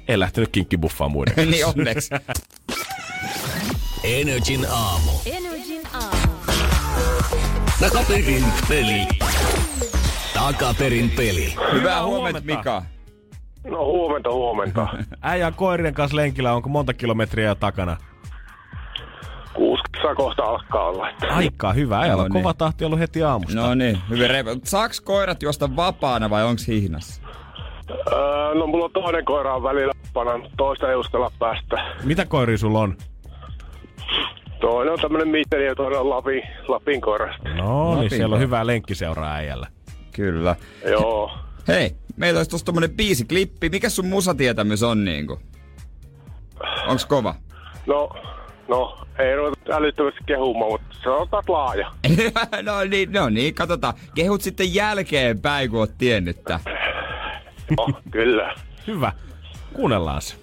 Ei 0.09 0.19
lähtenyt 0.19 0.51
kinkkibuffaan 0.53 1.11
muiden 1.11 1.35
niin 1.51 1.67
onneksi. 1.67 2.11
Energin 4.11 4.67
aamu. 4.71 5.11
Energin 5.27 5.83
aamu. 5.95 6.33
Takaperin 7.81 8.45
peli. 8.69 9.07
Takaperin 10.35 11.11
peli. 11.17 11.55
Hyvää 11.73 12.05
huomenta. 12.05 12.41
Mika. 12.45 12.83
No 13.65 13.85
huomenta, 13.85 14.31
huomenta. 14.33 14.89
Äijä 15.23 15.51
koirien 15.53 15.95
kanssa 15.95 16.17
lenkillä, 16.17 16.53
onko 16.53 16.69
monta 16.69 16.95
kilometriä 16.95 17.47
jo 17.49 17.55
takana? 17.55 17.97
Kuusi 19.55 19.83
saa 20.03 20.15
kohta 20.15 20.43
alkaa 20.43 20.87
olla. 20.89 21.09
Aikaa 21.31 21.73
hyvä, 21.73 22.01
äijällä 22.01 22.23
No 22.23 22.29
niin. 22.29 22.33
kova 22.43 22.55
tahti 22.55 22.85
ollut 22.85 22.99
heti 22.99 23.23
aamusta. 23.23 23.61
No 23.61 23.75
niin, 23.75 23.99
hyvin 24.11 24.31
reipa. 24.31 24.51
Saaks 24.65 25.01
koirat 25.01 25.43
juosta 25.43 25.77
vapaana 25.77 26.31
vai 26.31 26.45
onks 26.45 26.69
hihnassa? 26.69 27.23
Öö, 27.91 28.55
no 28.55 28.67
mulla 28.67 28.85
on 28.85 28.93
toinen 28.93 29.25
koira 29.25 29.55
on 29.55 29.63
välillä 29.63 29.93
mutta 30.13 30.57
toista 30.57 30.91
ei 30.91 30.97
uskalla 30.97 31.33
päästä. 31.39 31.95
Mitä 32.05 32.25
koiria 32.27 32.59
sulla 32.59 32.81
on? 32.81 32.97
Toinen 34.61 34.93
on 34.93 34.99
tämmönen 35.01 35.29
mitteli 35.29 35.67
ja 35.67 35.75
toinen 35.75 36.01
on 36.01 36.11
Lapin, 36.11 36.43
Lapin 36.69 37.01
koira. 37.01 37.33
sitten. 37.33 37.57
No 37.57 37.89
niin, 37.89 37.97
Lapin 37.97 38.11
siellä 38.11 38.35
on 38.35 38.41
hyvää 38.41 38.67
lenkkiseuraa 38.67 39.35
äijällä. 39.35 39.67
Kyllä. 40.13 40.57
Joo. 40.91 41.31
Hei, 41.69 41.97
meillä 42.17 42.39
olisi 42.39 42.51
tossa 42.51 42.65
tommonen 42.65 42.91
biisiklippi. 42.91 43.69
Mikä 43.69 43.89
sun 43.89 44.07
musatietämys 44.07 44.83
on 44.83 45.05
niinku? 45.05 45.41
Onks 46.87 47.07
kova? 47.07 47.35
No, 47.87 48.11
no, 48.69 48.99
ei 49.19 49.37
ruveta 49.37 49.77
älyttömästi 49.77 50.21
kehumaan, 50.27 50.71
mutta 50.71 50.97
sanotaan 51.05 51.41
että 51.41 51.53
laaja. 51.53 51.93
no 52.63 52.85
niin, 52.85 53.13
no 53.13 53.29
niin, 53.29 53.55
katsotaan. 53.55 53.95
Kehut 54.15 54.43
sitten 54.43 54.75
jälkeenpäin, 54.75 55.71
kun 55.71 55.79
oot 55.79 55.99
tiennyt 55.99 56.45
tää. 56.45 56.61
No, 57.77 57.89
kyllä. 58.11 58.55
Hyvä. 58.87 59.13
Kuunnellaan 59.73 60.23
se. 60.23 60.37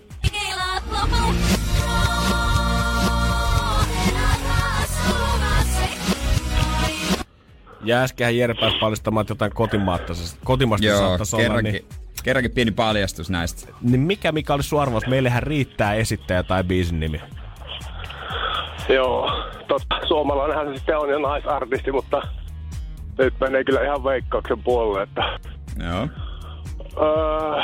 Ja 7.84 8.02
äskenhän 8.04 8.38
Jere 8.38 8.54
pääsi 8.54 8.78
paljastamaan 8.80 9.26
jotain 9.30 9.52
kotimaasta, 9.54 10.14
kotimaasta 10.44 10.88
Joo, 10.88 11.00
saattaisi 11.00 11.36
olla, 11.36 11.44
kerrankin, 11.44 11.74
niin, 11.74 11.86
kerrankin 12.24 12.52
pieni 12.52 12.72
paljastus 12.72 13.30
näistä. 13.30 13.74
niin 13.82 14.00
mikä, 14.00 14.32
mikä 14.32 14.54
olisi 14.54 14.70
sun 14.70 14.82
arvaus? 14.82 15.08
Meillähän 15.08 15.44
riittää 15.44 15.94
esittäjä 15.94 16.44
tai 16.44 16.64
biisin 16.64 17.00
nimi. 17.00 17.22
Joo, 18.90 19.32
totta. 19.68 19.96
Suomalainenhan 20.08 20.68
se 20.68 20.78
sitten 20.78 20.98
on 20.98 21.10
jo 21.10 21.20
naisartisti, 21.20 21.92
mutta 21.92 22.22
nyt 23.18 23.34
menee 23.40 23.64
kyllä 23.64 23.84
ihan 23.84 24.04
veikkauksen 24.04 24.64
puolelle, 24.64 25.04
että... 25.04 25.40
Joo. 25.90 26.08
Öö, 27.02 27.64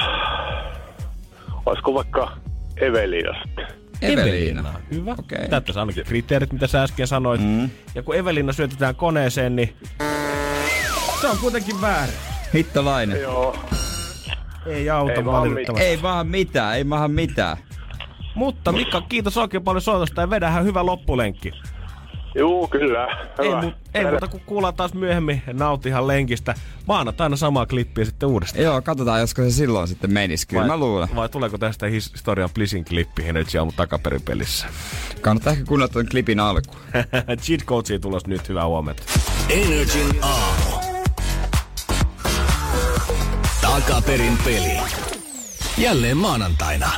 olisiko 1.66 1.94
vaikka 1.94 2.32
Evelina 2.78 3.44
sitten? 3.44 3.83
Evelina. 4.02 4.74
Hyvä. 4.92 5.12
Okei. 5.12 5.36
Okay. 5.36 5.50
Täyttäisi 5.50 5.80
ainakin 5.80 6.06
kriteerit, 6.06 6.54
mitä 6.54 6.68
sä 6.68 6.84
äsken 6.84 7.08
sanoit. 7.08 7.42
Mm. 7.42 7.70
Ja 7.96 8.04
kun 8.04 8.16
Evelina 8.16 8.54
syötetään 8.54 8.96
koneeseen, 8.96 9.56
niin 9.56 9.74
se 11.22 11.28
on 11.28 11.38
kuitenkin 11.38 11.82
väärin. 11.82 12.16
Hittolainen. 12.54 13.22
Joo. 13.22 13.56
Ei 14.66 14.90
auta 14.90 15.14
Ei 15.14 15.26
vaan 15.26 15.42
valitettavasti. 15.42 15.88
Ei 15.88 16.02
vaan 16.02 16.28
mitään, 16.28 16.78
ei 16.78 16.84
maahan 16.84 17.12
mitään. 17.12 17.58
Mutta 18.36 18.72
Mikka, 18.72 19.02
kiitos 19.02 19.38
oikein 19.38 19.64
paljon 19.64 19.82
soitosta 19.82 20.22
ja 20.22 20.30
vedähän 20.30 20.64
hyvä 20.64 20.86
loppulenkki. 20.86 21.52
Juu, 22.36 22.68
kyllä. 22.68 23.08
Ei, 23.40 23.48
Hyvä. 23.50 23.62
mu- 23.62 23.74
ei 23.94 24.06
muuta 24.06 24.28
kuin 24.28 24.44
kuullaan 24.46 24.74
taas 24.74 24.94
myöhemmin 24.94 25.42
ja 25.48 25.54
nautihan 25.54 26.08
lenkistä. 26.08 26.56
Maanantaina 26.88 27.36
samaa 27.36 27.66
klippiä 27.66 28.06
sitten 28.06 28.30
uudestaan. 28.30 28.64
Joo, 28.64 28.82
katsotaan, 28.82 29.20
josko 29.20 29.42
se 29.42 29.52
silloin 29.52 29.88
sitten 29.88 30.14
menisi. 30.14 30.48
Kyllä 30.48 30.68
mä 30.68 30.78
luulen. 30.78 31.08
Vai 31.16 31.30
tuleeko 31.30 31.58
tästä 31.58 31.86
his- 31.88 32.12
historian 32.14 32.50
Blisin 32.54 32.86
klippi 32.86 33.28
Energy 33.28 33.58
Aamu 33.58 33.72
takaperin 33.76 34.22
pelissä? 34.22 34.68
Kannattaa 35.22 35.54
ehkä 35.54 35.66
kuunnella 35.66 35.94
tuon 35.94 36.06
klipin 36.12 36.40
alku. 36.40 36.76
Cheat 37.44 37.64
Coachia 37.66 38.00
tulos 38.00 38.28
nyt, 38.28 38.50
hyvää 38.50 38.66
huomenta. 38.68 39.04
Energin 39.50 40.16
aamu. 40.22 40.84
Takaperin 43.62 44.38
peli. 44.46 44.78
Jälleen 45.78 46.18
maanantaina. 46.18 46.90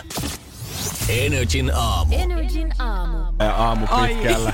Energin 1.09 1.71
aamu. 1.75 2.15
Energin 2.19 2.71
aamu. 2.79 3.17
Ja 3.39 3.55
aamu 3.55 3.87
pitkällä. 3.87 4.53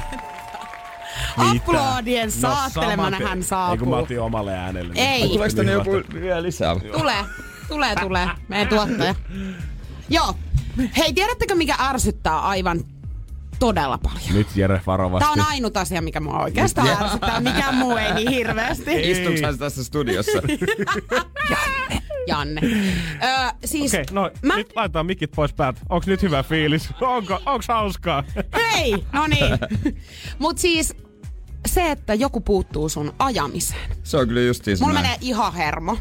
Aplodien 1.37 2.31
saattelemana 2.31 3.17
samaten. 3.17 3.27
hän 3.27 3.71
Ei 3.71 3.77
kun 3.77 3.87
mä 3.87 3.91
saapuu. 3.91 3.93
otin 3.93 4.21
omalle 4.21 4.53
äänelle. 4.53 4.93
Ei. 4.95 5.27
Tuleeko 5.27 5.55
tänne 5.55 5.71
joku 5.71 5.91
vielä 6.13 6.43
lisää? 6.43 6.75
Tulee, 6.79 7.25
tulee, 7.67 7.95
tulee. 7.95 8.27
Meidän 8.47 8.67
tuottaja. 8.67 9.15
Joo. 10.09 10.33
Hei, 10.97 11.13
tiedättekö 11.13 11.55
mikä 11.55 11.75
ärsyttää 11.79 12.39
aivan 12.39 12.81
todella 13.59 13.97
paljon? 13.97 14.33
Nyt 14.33 14.47
Jere 14.55 14.81
varovasti. 14.87 15.19
Tämä 15.19 15.31
on 15.31 15.51
ainut 15.51 15.77
asia, 15.77 16.01
mikä 16.01 16.19
mua 16.19 16.39
oikeastaan 16.39 16.87
ärsyttää. 17.03 17.39
Mikään 17.39 17.75
muu 17.75 17.97
ei 17.97 18.13
niin 18.13 18.29
hirveästi. 18.29 19.11
Istuuko 19.11 19.39
hän 19.45 19.57
tässä 19.57 19.83
studiossa? 19.83 20.31
Janne. 22.27 22.61
Öö, 23.23 23.49
siis, 23.65 23.93
Okei, 23.93 24.05
no 24.11 24.31
mä... 24.41 24.55
nyt 24.55 24.71
laitetaan 24.75 25.05
mikit 25.05 25.31
pois 25.35 25.53
päältä. 25.53 25.81
Onks 25.89 26.07
nyt 26.07 26.21
hyvä 26.21 26.43
fiilis? 26.43 26.89
Onko, 27.01 27.39
onks 27.45 27.67
hauskaa? 27.67 28.23
Hei, 28.71 29.05
no 29.13 29.27
niin. 29.27 29.57
Mut 30.39 30.57
siis 30.57 30.93
se, 31.65 31.91
että 31.91 32.13
joku 32.13 32.41
puuttuu 32.41 32.89
sun 32.89 33.13
ajamiseen. 33.19 33.89
Se 34.03 34.17
on 34.17 34.27
kyllä 34.27 34.41
justiinsa 34.41 34.85
Mulla 34.85 34.93
näin. 34.93 35.05
menee 35.05 35.17
ihan 35.21 35.53
hermo. 35.53 35.97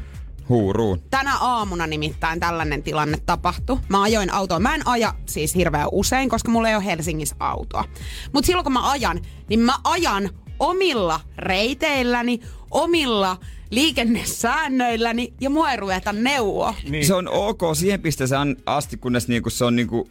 Huuruun. 0.49 1.03
Tänä 1.11 1.39
aamuna 1.39 1.87
nimittäin 1.87 2.41
tällainen 2.41 2.83
tilanne 2.83 3.19
tapahtui. 3.27 3.79
Mä 3.89 4.03
ajoin 4.03 4.33
autoa. 4.33 4.59
Mä 4.61 4.75
en 4.75 4.89
aja 4.89 5.15
siis 5.27 5.55
hirveän 5.55 5.89
usein, 5.93 6.29
koska 6.29 6.51
mulla 6.51 6.69
ei 6.69 6.75
ole 6.77 6.85
Helsingissä 6.85 7.37
autoa. 7.41 7.85
Mutta 8.33 8.47
silloin 8.47 8.65
kun 8.65 8.73
mä 8.73 8.91
ajan, 8.91 9.21
niin 9.49 9.61
mä 9.61 9.75
ajan 9.85 10.31
omilla 10.59 11.21
reiteilläni, 11.39 12.41
omilla 12.71 13.37
liikennesäännöilläni 13.71 15.33
ja 15.41 15.51
mua 15.51 15.71
ei 15.71 15.77
ruveta 15.77 16.13
neuvoa. 16.13 16.75
Niin. 16.89 17.07
Se 17.07 17.15
on 17.15 17.29
ok 17.29 17.61
siihen 17.75 18.01
pisteeseen 18.01 18.57
asti, 18.67 18.97
kunnes 18.97 19.29
niinku 19.29 19.51
se 19.51 19.65
on 19.65 19.77
niinku 19.77 20.09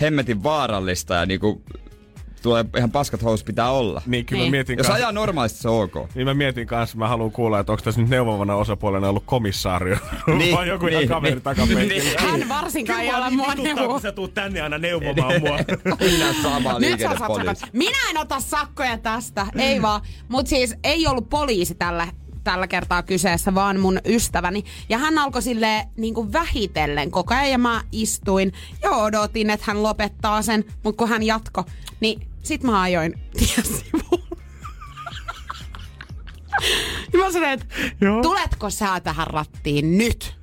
hemmetin 0.00 0.42
vaarallista 0.42 1.14
ja 1.14 1.26
niinku 1.26 1.62
tulee 2.42 2.64
ihan 2.76 2.90
paskat 2.90 3.22
housut 3.22 3.46
pitää 3.46 3.70
olla. 3.70 4.02
Niin, 4.06 4.26
kyllä 4.26 4.42
Niin. 4.42 4.50
mietin 4.50 4.78
Jos 4.78 4.86
kanssa, 4.86 4.94
ajaa 5.04 5.12
normaalisti 5.12 5.58
se 5.58 5.68
on 5.68 5.82
ok. 5.84 6.08
niin 6.14 6.26
mä 6.26 6.34
mietin 6.34 6.66
kanssa, 6.66 6.98
mä 6.98 7.08
haluan 7.08 7.32
kuulla, 7.32 7.58
että 7.58 7.72
onko 7.72 7.82
tässä 7.84 8.00
nyt 8.00 8.10
neuvovana 8.10 8.54
osapuolena 8.54 9.08
ollut 9.08 9.22
komissaario 9.26 9.96
Niin, 10.38 10.56
vai 10.56 10.68
joku 10.68 10.86
ihan 10.86 11.00
niin, 11.00 11.08
kaveri 11.08 11.34
niin. 11.34 11.42
takapenkillä. 11.42 12.20
Hän 12.20 12.48
varsinkaan 12.48 13.00
ei 13.00 13.14
ole 13.14 13.30
mua 13.30 13.54
neuvoa. 13.54 13.88
kun 13.88 14.00
sä 14.00 14.12
tuut 14.12 14.34
tänne 14.34 14.60
aina 14.60 14.78
neuvomaan 14.78 15.40
mua. 15.40 15.58
Minä 16.10 16.34
sama 16.42 16.78
Nyt 16.78 17.00
sä 17.00 17.10
saat. 17.18 17.58
Minä 17.72 17.98
en 18.10 18.18
ota 18.18 18.40
sakkoja 18.40 18.98
tästä, 18.98 19.46
ei 19.58 19.82
vaan. 19.82 20.00
Mut 20.28 20.46
siis 20.46 20.74
ei 20.84 21.06
ollut 21.06 21.30
poliisi 21.30 21.74
tällä, 21.74 22.08
tällä 22.44 22.66
kertaa 22.66 23.02
kyseessä, 23.02 23.54
vaan 23.54 23.80
mun 23.80 23.98
ystäväni. 24.04 24.64
Ja 24.88 24.98
hän 24.98 25.18
alkoi 25.18 25.42
sille 25.42 25.86
niin 25.96 26.14
kuin 26.14 26.32
vähitellen 26.32 27.10
koko 27.10 27.34
ajan 27.34 27.50
ja 27.50 27.58
mä 27.58 27.82
istuin 27.92 28.52
ja 28.82 28.90
odotin, 28.90 29.50
että 29.50 29.66
hän 29.68 29.82
lopettaa 29.82 30.42
sen. 30.42 30.64
Mutta 30.84 30.98
kun 30.98 31.08
hän 31.08 31.22
jatko, 31.22 31.64
niin 32.00 32.29
sit 32.42 32.62
mä 32.62 32.80
ajoin 32.82 33.14
tiesivuun. 33.38 34.22
ja 37.12 37.18
mä 37.18 37.32
sanoin, 37.32 37.50
että 37.52 37.66
Joo. 38.00 38.22
tuletko 38.22 38.70
sä 38.70 39.00
tähän 39.00 39.26
rattiin 39.26 39.98
nyt? 39.98 40.34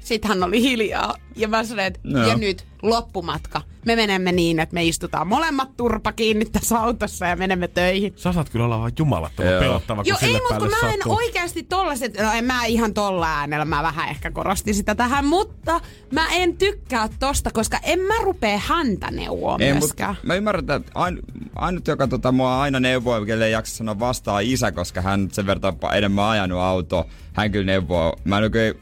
Sitten 0.00 0.28
hän 0.28 0.42
oli 0.42 0.62
hiljaa 0.62 1.14
ja 1.36 1.48
mä 1.48 1.64
sanoin, 1.64 1.86
että 1.86 2.00
No. 2.04 2.28
ja 2.28 2.36
nyt 2.36 2.66
loppumatka. 2.82 3.62
Me 3.86 3.96
menemme 3.96 4.32
niin, 4.32 4.60
että 4.60 4.74
me 4.74 4.84
istutaan 4.84 5.26
molemmat 5.26 5.76
turpa 5.76 6.12
kiinni 6.12 6.44
tässä 6.44 6.78
autossa 6.78 7.26
ja 7.26 7.36
menemme 7.36 7.68
töihin. 7.68 8.12
Sä 8.16 8.32
saat 8.32 8.48
kyllä 8.48 8.64
olla 8.64 8.78
vaan 8.78 8.92
jumalattoman 8.98 9.52
Joo. 9.52 9.60
pelottava, 9.60 10.02
kun 10.02 10.08
Joo, 10.08 10.18
sille 10.18 10.38
ei, 10.38 10.42
mutta 10.42 10.58
kun 10.58 10.68
mä 10.82 10.88
en 10.92 10.98
sattuu. 10.98 11.16
oikeasti 11.16 11.62
tollaset, 11.62 12.20
no 12.20 12.32
en 12.32 12.44
mä 12.44 12.64
ihan 12.64 12.94
tolla 12.94 13.38
äänellä, 13.38 13.64
mä 13.64 13.82
vähän 13.82 14.08
ehkä 14.08 14.30
korostin 14.30 14.74
sitä 14.74 14.94
tähän, 14.94 15.24
mutta 15.26 15.80
mä 16.12 16.26
en 16.32 16.56
tykkää 16.56 17.08
tosta, 17.20 17.50
koska 17.50 17.78
en 17.82 18.00
mä 18.00 18.14
rupee 18.22 18.62
häntä 18.66 19.10
neuvoa 19.10 19.56
Ei, 19.60 19.72
myöskään. 19.72 20.10
mutta 20.10 20.26
mä 20.26 20.34
ymmärrän, 20.34 20.60
että 20.60 20.92
ain, 20.94 21.18
ainut, 21.54 21.88
joka 21.88 22.06
tota, 22.06 22.32
mua 22.32 22.60
aina 22.60 22.80
neuvoo, 22.80 23.24
kelle 23.24 23.46
ei 23.46 23.52
jaksa 23.52 23.76
sanoa 23.76 23.98
vastaa 23.98 24.40
isä, 24.40 24.72
koska 24.72 25.00
hän 25.00 25.28
sen 25.32 25.46
verran 25.46 25.76
enemmän 25.96 26.24
ajanut 26.24 26.58
autoa. 26.60 27.04
Hän 27.32 27.52
kyllä 27.52 27.66
neuvoo. 27.66 28.16
Mä 28.24 28.38
en 28.38 28.44
oikein 28.44 28.74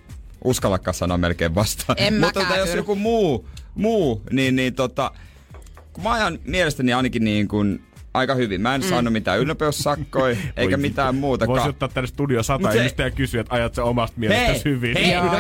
uskallakaan 0.45 0.95
sanoa 0.95 1.19
melkein 1.19 1.55
vastaan. 1.55 1.97
En 1.99 2.21
Mutta 2.21 2.41
tota, 2.41 2.57
jos 2.57 2.75
joku 2.75 2.95
muu, 2.97 3.49
muu 3.77 4.23
niin, 4.33 4.57
niin 4.57 4.75
tota, 4.75 5.11
kun 5.93 6.05
mä 6.05 6.13
ajan 6.13 6.39
mielestäni 6.45 6.93
ainakin 6.93 7.25
niin 7.25 7.49
kuin 7.49 7.83
aika 8.15 8.35
hyvin. 8.35 8.61
Mä 8.61 8.75
en 8.75 8.81
mm. 8.81 8.89
saanut 8.89 9.13
mitään 9.13 9.39
ylnopeussakkoja, 9.39 10.37
eikä 10.57 10.77
mitään 10.77 11.15
muutakaan. 11.15 11.57
Voisi 11.57 11.69
ottaa 11.69 11.89
tänne 11.89 12.09
studio 12.09 12.43
sata 12.43 12.73
se- 12.73 12.79
ihmistä 12.79 13.03
ja 13.03 13.11
kysyä, 13.11 13.41
että 13.41 13.55
ajat 13.55 13.75
sä 13.75 13.85
omasta 13.85 14.21
mielestäsi 14.21 14.65
hyvin. 14.65 14.97
Hei, 14.97 15.13
Joo, 15.13 15.25
no, 15.25 15.31
no 15.31 15.39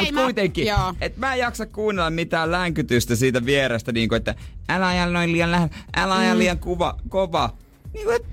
mut 0.00 0.12
mä- 0.12 0.22
kuitenkin. 0.22 0.66
joo. 0.66 0.94
Et 1.00 1.16
mä 1.16 1.34
en 1.34 1.40
jaksa 1.40 1.66
kuunnella 1.66 2.10
mitään 2.10 2.50
länkytystä 2.50 3.16
siitä 3.16 3.44
vierestä, 3.44 3.92
niin 3.92 4.08
kuin, 4.08 4.16
että 4.16 4.34
älä 4.68 4.86
aja 4.86 5.06
noin 5.06 5.32
liian 5.32 5.50
lähellä, 5.50 5.74
älä 5.96 6.14
aja 6.14 6.38
liian 6.38 6.58
kuva, 6.58 6.96
kova. 7.08 7.56
Niin 7.94 8.04
kuin, 8.04 8.16
että 8.16 8.28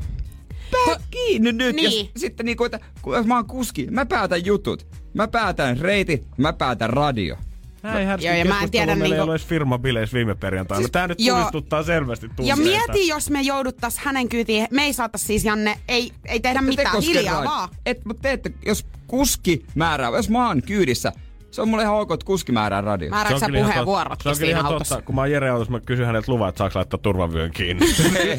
pää 0.72 0.95
kiinni 1.11 1.52
nyt. 1.52 1.76
Niin. 1.76 2.10
Ja 2.14 2.19
sitten 2.19 2.45
niin 2.45 2.57
kuin, 2.57 2.65
että 2.65 2.80
kun 3.02 3.27
mä 3.27 3.36
oon 3.36 3.48
kuski, 3.48 3.88
mä 3.91 4.06
päätän 4.06 4.45
jutut. 4.45 4.88
Mä 5.14 5.27
päätän 5.27 5.77
reitit, 5.77 6.27
mä 6.38 6.53
päätän 6.53 6.90
radio. 6.90 7.38
Näin 7.84 8.07
härski 8.07 8.27
Joo, 8.27 8.35
ja 8.35 8.45
mä 8.45 8.61
en 8.64 8.72
tiedä 8.72 8.85
meillä 8.85 9.03
ei 9.06 9.10
niinku- 9.10 9.23
ollut 9.23 9.35
edes 9.35 9.47
firmabileissä 9.47 10.14
viime 10.15 10.35
perjantaina. 10.35 10.80
Siis- 10.80 10.91
Tää 10.91 11.07
nyt 11.07 11.19
joo. 11.22 11.38
tulistuttaa 11.38 11.84
selvästi 11.84 12.26
Ja 12.26 12.56
tunteita. 12.56 12.61
mieti, 12.88 13.07
jos 13.07 13.30
me 13.30 13.41
jouduttais 13.41 13.97
hänen 13.97 14.30
kyytiin, 14.30 14.68
me 14.72 14.84
ei 14.84 14.93
saatais 14.93 15.27
siis 15.27 15.45
Janne, 15.45 15.80
ei, 15.88 16.11
ei 16.26 16.39
tehdä 16.39 16.60
Te 16.60 16.65
mitään, 16.65 16.91
koske 16.95 17.11
hiljaa 17.14 17.43
vaan. 17.43 17.69
Et, 17.85 18.06
mutta 18.06 18.22
te 18.22 18.31
ette, 18.31 18.51
jos 18.65 18.85
kuski 19.07 19.65
määrää, 19.76 20.10
jos 20.10 20.30
mä 20.30 20.47
oon 20.47 20.61
kyydissä, 20.61 21.11
Se 21.51 21.61
on 21.61 21.69
mulle 21.69 21.84
ihan 21.84 21.95
ok, 21.95 22.11
että 22.11 22.26
kuski 22.26 22.51
määrää 22.51 22.81
radio. 22.81 23.10
Määrääksä 23.10 23.45
kyllä 23.45 23.60
ihan 23.60 23.72
puheenvuorot. 23.72 24.22
Se 24.23 24.30
on 24.30 24.35
kyllä 24.35 24.45
siinä 24.45 24.60
ihan 24.60 24.72
autossa? 24.72 24.95
totta. 24.95 25.06
Kun 25.06 25.15
mä 25.15 25.22
oon 25.22 25.31
Jere 25.31 25.49
autossa, 25.49 25.72
mä 25.72 25.80
kysyn 25.80 26.06
häneltä 26.06 26.31
luvan, 26.31 26.49
että 26.49 26.57
saako 26.57 26.80
laittaa 26.80 26.99
turvavyön 27.03 27.51
kiinni. 27.51 27.85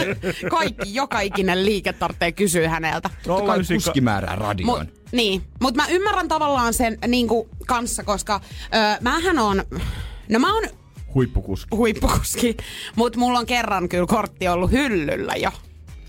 Kaikki, 0.50 0.94
joka 0.94 1.20
ikinen 1.20 1.64
liike 1.64 1.92
tarvitsee 1.92 2.32
kysyä 2.32 2.68
häneltä. 2.68 3.10
Totta 3.22 3.46
kai 3.46 3.58
kuski 3.74 4.00
määrää 4.00 4.36
radioon. 4.36 4.78
Mut, 4.86 4.99
niin, 5.12 5.42
mutta 5.60 5.82
mä 5.82 5.88
ymmärrän 5.88 6.28
tavallaan 6.28 6.74
sen 6.74 6.98
niinku, 7.06 7.48
kanssa, 7.66 8.04
koska 8.04 8.40
öö, 8.74 8.80
mähän 9.00 9.38
on, 9.38 9.62
no 10.28 10.38
mä 10.38 10.54
oon 10.54 10.64
Huippukuski. 11.14 11.76
huippukuski, 11.76 12.56
mutta 12.96 13.18
mulla 13.18 13.38
on 13.38 13.46
kerran 13.46 13.88
kyllä 13.88 14.06
kortti 14.06 14.48
ollut 14.48 14.70
hyllyllä 14.70 15.34
jo. 15.36 15.50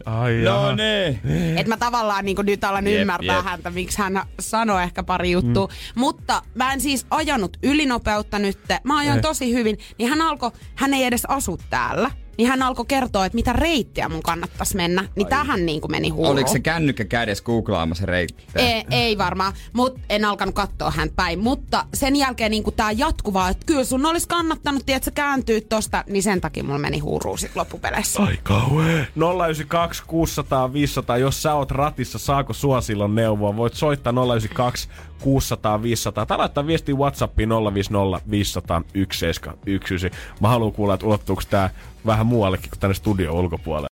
Ai 0.06 0.34
No 0.34 0.44
jaha. 0.44 0.76
ne. 0.76 1.20
Et 1.58 1.68
mä 1.68 1.78
tavallaan 1.78 2.26
niin 2.26 2.38
nyt 2.44 2.64
alan 2.64 2.88
Jep, 2.88 3.02
ymmärtää 3.02 3.36
jep. 3.36 3.46
häntä, 3.46 3.70
miksi 3.70 3.98
hän 3.98 4.22
sanoi 4.40 4.84
ehkä 4.84 5.04
pari 5.04 5.32
juttua. 5.32 5.68
Mm. 5.68 6.00
Mutta 6.00 6.42
mä 6.56 6.74
en 6.74 6.82
siis 6.82 7.06
ajanut 7.10 7.58
ylinopeutta 7.64 8.40
nyt. 8.40 8.60
Mä 8.84 8.98
ajoin 8.98 9.18
Eh. 9.18 9.22
tosi 9.22 9.54
hyvin. 9.54 9.78
Niin 9.98 10.10
hän 10.10 10.22
alkoi, 10.22 10.52
hän 10.76 10.94
ei 10.94 11.04
edes 11.04 11.26
asu 11.28 11.60
täällä. 11.70 12.12
Niin 12.42 12.50
hän 12.50 12.62
alkoi 12.62 12.86
kertoa, 12.88 13.26
että 13.26 13.36
mitä 13.36 13.54
reittiä 13.54 14.10
mun 14.10 14.24
kannattaisi 14.24 14.76
mennä. 14.76 15.08
Niin 15.16 15.28
tähän 15.28 15.66
niin 15.66 15.82
kuin 15.82 15.92
meni 15.92 16.10
huuruun. 16.10 16.34
Oliko 16.34 16.50
se 16.50 16.60
kännykkä 16.60 17.06
kädessä 17.06 17.44
googlaamassa 17.44 18.06
reittejä? 18.06 18.46
Ei, 18.56 18.86
ei 18.92 19.18
varmaan, 19.18 19.54
mutta 19.74 20.00
en 20.10 20.26
alkanut 20.26 20.56
katsoa 20.56 20.92
hän 20.92 21.10
päin. 21.16 21.40
Mutta 21.40 21.86
sen 21.94 22.16
jälkeen 22.16 22.52
niin 22.52 22.64
tämä 22.76 22.92
jatkuvaa, 22.92 23.50
että 23.50 23.66
kyllä 23.66 23.84
sun 23.84 24.06
olisi 24.06 24.28
kannattanut, 24.28 24.90
että 24.90 25.06
sä 25.06 25.12
kääntyy 25.12 25.62
tosta, 25.62 26.04
niin 26.08 26.24
sen 26.24 26.42
takia 26.42 26.64
mulla 26.64 26.80
meni 26.80 27.00
huuruun 27.00 27.40
sit 27.40 27.56
loppupeleissä. 27.56 28.24
Ai 28.24 28.40
kauhea. 28.44 29.06
092 29.46 30.04
600 30.08 30.74
500. 30.74 31.18
Jos 31.18 31.44
sä 31.44 31.54
oot 31.54 31.72
ratissa, 31.72 32.20
saako 32.20 32.54
sua 32.54 32.82
silloin 32.82 33.16
neuvoa? 33.16 33.56
Voit 33.56 33.74
soittaa 33.74 34.14
092 34.14 34.90
600 35.20 35.82
500 35.82 36.26
tai 36.26 36.38
laittaa 36.38 36.68
viestiä 36.68 36.96
Whatsappiin 36.96 37.50
050 37.74 38.30
500 38.32 38.82
1719. 38.82 40.18
Mä 40.42 40.48
haluan 40.48 40.72
kuulla, 40.72 40.94
että 40.94 41.06
ulottuuko 41.06 41.42
tää 41.50 41.70
vähän 42.06 42.26
muuallekin 42.26 42.70
kuin 42.70 42.80
tänne 42.80 42.94
studio 42.94 43.40
ulkopuolelle. 43.40 43.88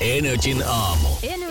Energin 0.00 0.62
aamu. 0.66 1.08
Aamu. 1.08 1.45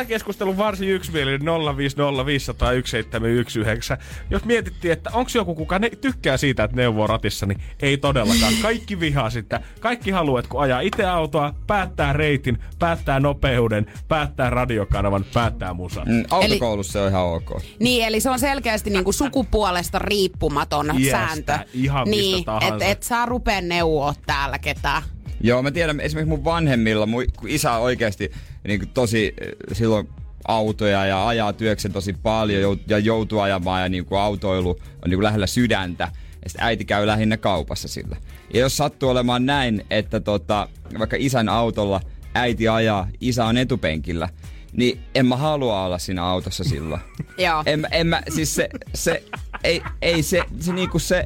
Tähän 0.00 0.08
keskustelun 0.08 0.56
varsin 0.56 0.88
yksimielinen 0.88 1.76
050 1.76 2.26
500 2.26 2.68
1719. 2.68 3.98
Jos 4.30 4.44
mietittiin, 4.44 4.92
että 4.92 5.10
onko 5.12 5.30
joku, 5.34 5.54
kuka 5.54 5.78
ne 5.78 5.90
tykkää 5.90 6.36
siitä, 6.36 6.64
että 6.64 6.76
neuvo 6.76 7.02
on 7.02 7.08
ratissa, 7.08 7.46
niin 7.46 7.60
ei 7.82 7.96
todellakaan. 7.96 8.54
Kaikki 8.62 9.00
vihaa 9.00 9.30
sitä. 9.30 9.60
Kaikki 9.80 10.10
haluaa, 10.10 10.40
että 10.40 10.48
kun 10.48 10.60
ajaa 10.60 10.80
itse 10.80 11.04
autoa, 11.04 11.54
päättää 11.66 12.12
reitin, 12.12 12.58
päättää 12.78 13.20
nopeuden, 13.20 13.86
päättää 14.08 14.50
radiokanavan, 14.50 15.24
päättää 15.34 15.74
musan. 15.74 16.08
Mm, 16.08 16.24
autokoulussa 16.30 16.92
se 16.92 17.00
on 17.00 17.08
ihan 17.08 17.24
ok. 17.26 17.50
Niin, 17.80 18.06
eli 18.06 18.20
se 18.20 18.30
on 18.30 18.38
selkeästi 18.38 18.90
niinku 18.90 19.12
sukupuolesta 19.12 19.98
riippumaton 19.98 21.00
Iästä, 21.00 21.26
sääntö. 21.26 21.58
ihan 21.74 22.08
mistä 22.08 22.36
niin, 22.36 22.44
tahansa. 22.44 22.84
et, 22.84 22.90
et 22.90 23.02
saa 23.02 23.26
rupea 23.26 23.60
neuvoa 23.60 24.14
täällä 24.26 24.58
ketään. 24.58 25.02
Joo, 25.40 25.62
mä 25.62 25.70
tiedän 25.70 26.00
esimerkiksi 26.00 26.28
mun 26.28 26.44
vanhemmilla, 26.44 27.06
mun, 27.06 27.24
kun 27.36 27.48
isä 27.48 27.76
oikeasti 27.76 28.32
niin 28.68 28.80
kuin 28.80 28.88
tosi 28.88 29.34
eh, 29.40 29.48
silloin 29.72 30.08
autoja 30.48 31.06
ja 31.06 31.28
ajaa 31.28 31.52
työksen 31.52 31.92
tosi 31.92 32.12
paljon 32.12 32.78
ja 32.88 32.98
joutuu 32.98 33.40
ajamaan 33.40 33.82
ja 33.82 33.88
niin 33.88 34.04
kuin 34.04 34.20
autoilu 34.20 34.70
on 34.70 35.10
niin 35.10 35.16
kuin 35.16 35.24
lähellä 35.24 35.46
sydäntä. 35.46 36.08
Ja 36.42 36.50
sitten 36.50 36.66
äiti 36.66 36.84
käy 36.84 37.06
lähinnä 37.06 37.36
kaupassa 37.36 37.88
sillä. 37.88 38.16
Ja 38.54 38.60
jos 38.60 38.76
sattuu 38.76 39.08
olemaan 39.08 39.46
näin, 39.46 39.86
että 39.90 40.20
tota, 40.20 40.68
vaikka 40.98 41.16
isän 41.18 41.48
autolla 41.48 42.00
äiti 42.34 42.68
ajaa, 42.68 43.08
isä 43.20 43.44
on 43.44 43.56
etupenkillä, 43.56 44.28
niin 44.72 45.00
en 45.14 45.26
mä 45.26 45.36
halua 45.36 45.84
olla 45.84 45.98
siinä 45.98 46.24
autossa 46.24 46.64
silloin. 46.64 47.00
Joo. 47.38 47.62
En, 47.66 47.86
en 47.90 48.06
mä, 48.06 48.22
siis 48.34 48.54
se, 48.54 48.68
se, 48.94 49.22
ei, 49.64 49.82
ei 50.02 50.22
se, 50.22 50.42
se 50.60 50.72
niinku 50.72 50.98
se, 50.98 51.24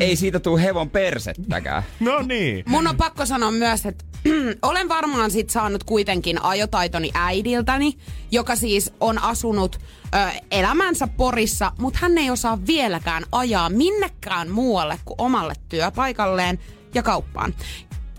ei 0.00 0.16
siitä 0.16 0.40
tuu 0.40 0.58
hevon 0.58 0.90
persettäkään. 0.90 1.82
No 2.00 2.22
niin. 2.22 2.64
Mun 2.68 2.86
on 2.86 2.96
pakko 2.96 3.26
sanoa 3.26 3.50
myös, 3.50 3.86
että 3.86 4.04
olen 4.62 4.88
varmaan 4.88 5.30
sit 5.30 5.50
saanut 5.50 5.84
kuitenkin 5.84 6.42
ajotaitoni 6.42 7.10
äidiltäni, 7.14 7.96
joka 8.30 8.56
siis 8.56 8.92
on 9.00 9.22
asunut 9.22 9.76
ö, 10.14 10.40
elämänsä 10.50 11.06
Porissa, 11.06 11.72
mutta 11.78 11.98
hän 12.02 12.18
ei 12.18 12.30
osaa 12.30 12.66
vieläkään 12.66 13.24
ajaa 13.32 13.70
minnekään 13.70 14.50
muualle 14.50 14.98
kuin 15.04 15.14
omalle 15.18 15.54
työpaikalleen 15.68 16.58
ja 16.94 17.02
kauppaan. 17.02 17.54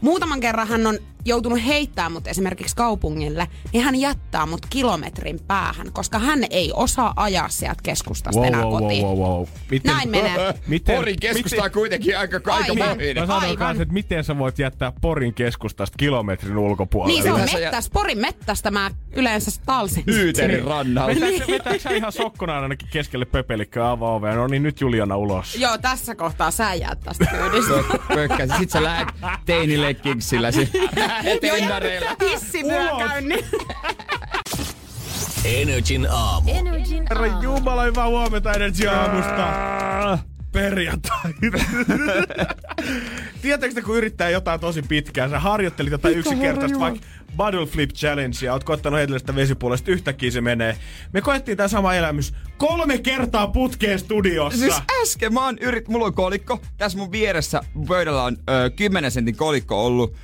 Muutaman 0.01 0.39
kerran 0.39 0.67
hän 0.67 0.87
on 0.87 0.99
joutunut 1.25 1.65
heittää 1.65 2.09
mut 2.09 2.27
esimerkiksi 2.27 2.75
kaupungille, 2.75 3.47
niin 3.73 3.83
hän 3.83 3.95
jättää 3.95 4.45
mut 4.45 4.65
kilometrin 4.69 5.39
päähän, 5.47 5.91
koska 5.91 6.19
hän 6.19 6.39
ei 6.49 6.71
osaa 6.75 7.13
ajaa 7.15 7.49
sieltä 7.49 7.79
keskustasta 7.83 8.39
Wow, 8.39 8.47
enää 8.47 8.61
wow, 8.61 8.71
wow, 8.71 8.81
kotiin. 8.83 9.05
wow, 9.05 9.17
wow. 9.19 9.47
Miten, 9.71 9.93
Näin 9.95 10.09
menee. 10.09 10.53
Miten, 10.67 10.95
Porin 10.95 11.19
keskusta 11.19 11.55
on 11.55 11.61
miten- 11.61 11.71
kuitenkin 11.71 12.17
aika 12.17 12.37
Aivan. 12.45 12.65
kaikamoinen. 12.77 13.27
Mä 13.27 13.55
kanssa, 13.57 13.83
että 13.83 13.93
miten 13.93 14.23
sä 14.23 14.37
voit 14.37 14.59
jättää 14.59 14.91
Porin 15.01 15.33
keskustasta 15.33 15.97
kilometrin 15.97 16.57
ulkopuolelle. 16.57 17.13
Niin 17.13 17.23
se 17.23 17.31
on 17.31 17.61
mettäs, 17.61 17.89
Porin 17.89 18.17
mettästä 18.17 18.71
mä 18.71 18.91
yleensä 19.15 19.51
talsin. 19.65 20.03
Hyyterin 20.07 20.63
rannalla. 20.63 21.15
Vetääkö, 21.15 21.47
vetääkö 21.51 21.79
sä 21.79 21.89
ihan 21.89 22.11
sokkona 22.11 22.59
ainakin 22.59 22.89
keskelle 22.91 23.25
pöpelikköä 23.25 23.91
avaa 23.91 24.11
ovea? 24.15 24.35
No 24.35 24.47
niin, 24.47 24.63
nyt 24.63 24.81
Juliana 24.81 25.17
ulos. 25.17 25.55
Joo, 25.55 25.77
tässä 25.77 26.15
kohtaa 26.15 26.51
sä 26.51 26.73
jäät 26.73 26.99
tästä 26.99 27.25
kyydistä. 27.25 27.73
Pökkäsi. 28.15 28.53
Sit 28.57 28.69
sä 28.69 28.83
lähet 28.83 29.07
teinilekkingksillä 31.23 31.57
tennareilla. 31.57 32.15
Hissivyökäynnin. 32.31 33.45
Energin 35.45 36.07
aamu. 36.11 36.51
Energin 36.51 37.03
Herra 37.09 37.25
aamu. 37.25 37.41
Jumala, 37.43 37.83
hyvää 37.83 38.07
huomenta 38.07 38.53
Energy 38.53 38.87
aamusta. 38.87 40.17
Perjantai. 40.51 41.33
Te, 43.41 43.81
kun 43.81 43.97
yrittää 43.97 44.29
jotain 44.29 44.59
tosi 44.59 44.81
pitkään, 44.81 45.29
sä 45.29 45.39
harjoittelit 45.39 45.91
jotain 45.91 46.17
yksinkertaista, 46.17 46.79
vaikka 46.79 47.07
Bottle 47.37 47.65
Flip 47.65 47.89
Challengea, 47.89 48.53
oot 48.53 48.63
koittanut 48.63 48.97
heitellä 48.97 49.35
vesipuolesta, 49.35 49.91
yhtäkkiä 49.91 50.31
se 50.31 50.41
menee. 50.41 50.77
Me 51.13 51.21
koettiin 51.21 51.57
tämä 51.57 51.67
sama 51.67 51.93
elämys 51.93 52.33
kolme 52.57 52.97
kertaa 52.97 53.47
putkeen 53.47 53.99
studiossa. 53.99 54.59
Siis 54.59 54.81
äsken 55.01 55.33
mä 55.33 55.45
oon 55.45 55.57
yrit, 55.61 55.87
mulla 55.87 56.05
on 56.05 56.13
kolikko. 56.13 56.61
Tässä 56.77 56.97
mun 56.97 57.11
vieressä 57.11 57.61
pöydällä 57.87 58.23
on 58.23 58.37
ö, 58.49 58.69
10 58.69 59.11
sentin 59.11 59.37
kolikko 59.37 59.85
ollut. 59.85 60.15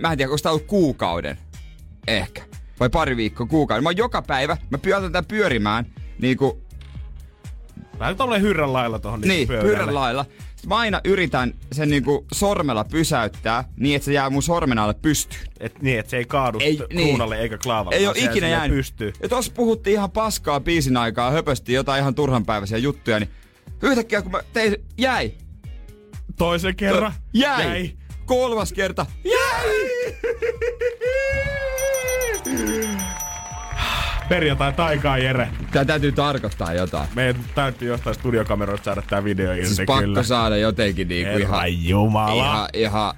Mä 0.00 0.12
en 0.12 0.18
tiedä, 0.18 0.30
onko 0.30 0.42
tää 0.42 0.52
ollut 0.52 0.66
kuukauden. 0.66 1.38
Ehkä. 2.06 2.42
Vai 2.80 2.90
pari 2.90 3.16
viikkoa 3.16 3.46
kuukauden. 3.46 3.82
Mä 3.82 3.88
oon 3.88 3.96
joka 3.96 4.22
päivä, 4.22 4.56
mä 4.70 4.78
pyötän 4.78 5.12
tätä 5.12 5.28
pyörimään. 5.28 5.86
Niin 6.18 6.36
kuin, 6.36 6.52
Vähän 7.98 8.16
tommonen 8.16 8.42
hyrrän 8.42 8.72
lailla 8.72 8.98
tohon 8.98 9.20
niin, 9.20 9.48
pöydälle. 9.48 9.68
pyörän 9.68 9.94
lailla. 9.94 10.24
Sitten 10.24 10.68
mä 10.68 10.76
aina 10.76 11.00
yritän 11.04 11.54
sen 11.72 11.90
niinku 11.90 12.26
sormella 12.32 12.84
pysäyttää 12.84 13.64
niin, 13.76 13.96
että 13.96 14.06
se 14.06 14.12
jää 14.12 14.30
mun 14.30 14.42
sormen 14.42 14.78
alle 14.78 14.94
pystyyn. 14.94 15.42
Et, 15.60 15.82
niin, 15.82 15.98
että 15.98 16.10
se 16.10 16.16
ei 16.16 16.24
kaadu 16.24 16.58
Ei, 16.62 16.78
niin. 16.92 17.06
kruunalle 17.08 17.38
eikä 17.38 17.58
klaavalle. 17.58 17.96
Ei 17.96 18.06
ole 18.06 18.14
ikinä 18.18 18.48
jäänyt. 18.48 18.76
Pystyy. 18.76 19.12
Ja 19.22 19.28
tossa 19.28 19.52
puhuttiin 19.54 19.94
ihan 19.94 20.10
paskaa 20.10 20.60
biisin 20.60 20.96
aikaa, 20.96 21.30
höpöstiin 21.30 21.76
jotain 21.76 22.00
ihan 22.00 22.14
turhanpäiväisiä 22.14 22.78
juttuja, 22.78 23.18
niin 23.18 23.30
yhtäkkiä 23.82 24.22
kun 24.22 24.30
mä 24.32 24.40
tein, 24.52 24.76
jäi. 24.98 25.32
Toisen 26.38 26.76
kerran. 26.76 27.12
Jäi. 27.34 27.66
Jäi. 27.66 27.92
Kolmas 28.32 28.72
kerta. 28.72 29.06
Jäi! 29.24 30.14
Perjantai 34.28 34.72
taikaa, 34.72 35.18
Jere. 35.18 35.48
Tää 35.70 35.84
täytyy 35.84 36.12
tarkoittaa 36.12 36.72
jotain. 36.72 37.08
Meidän 37.14 37.44
täytyy 37.54 37.88
jostain 37.88 38.14
studiokameroista 38.14 38.84
saada 38.84 39.02
tää 39.10 39.24
video 39.24 39.52
irti 39.52 39.66
Siis 39.66 39.86
pakko 39.86 40.02
kyllä. 40.02 40.22
saada 40.22 40.56
jotenkin 40.56 41.08
niinku 41.08 41.38
Herra 41.38 41.64
ihan, 41.64 41.88
Jumala. 41.88 42.32
ihan, 42.34 42.68
ihan, 42.74 43.14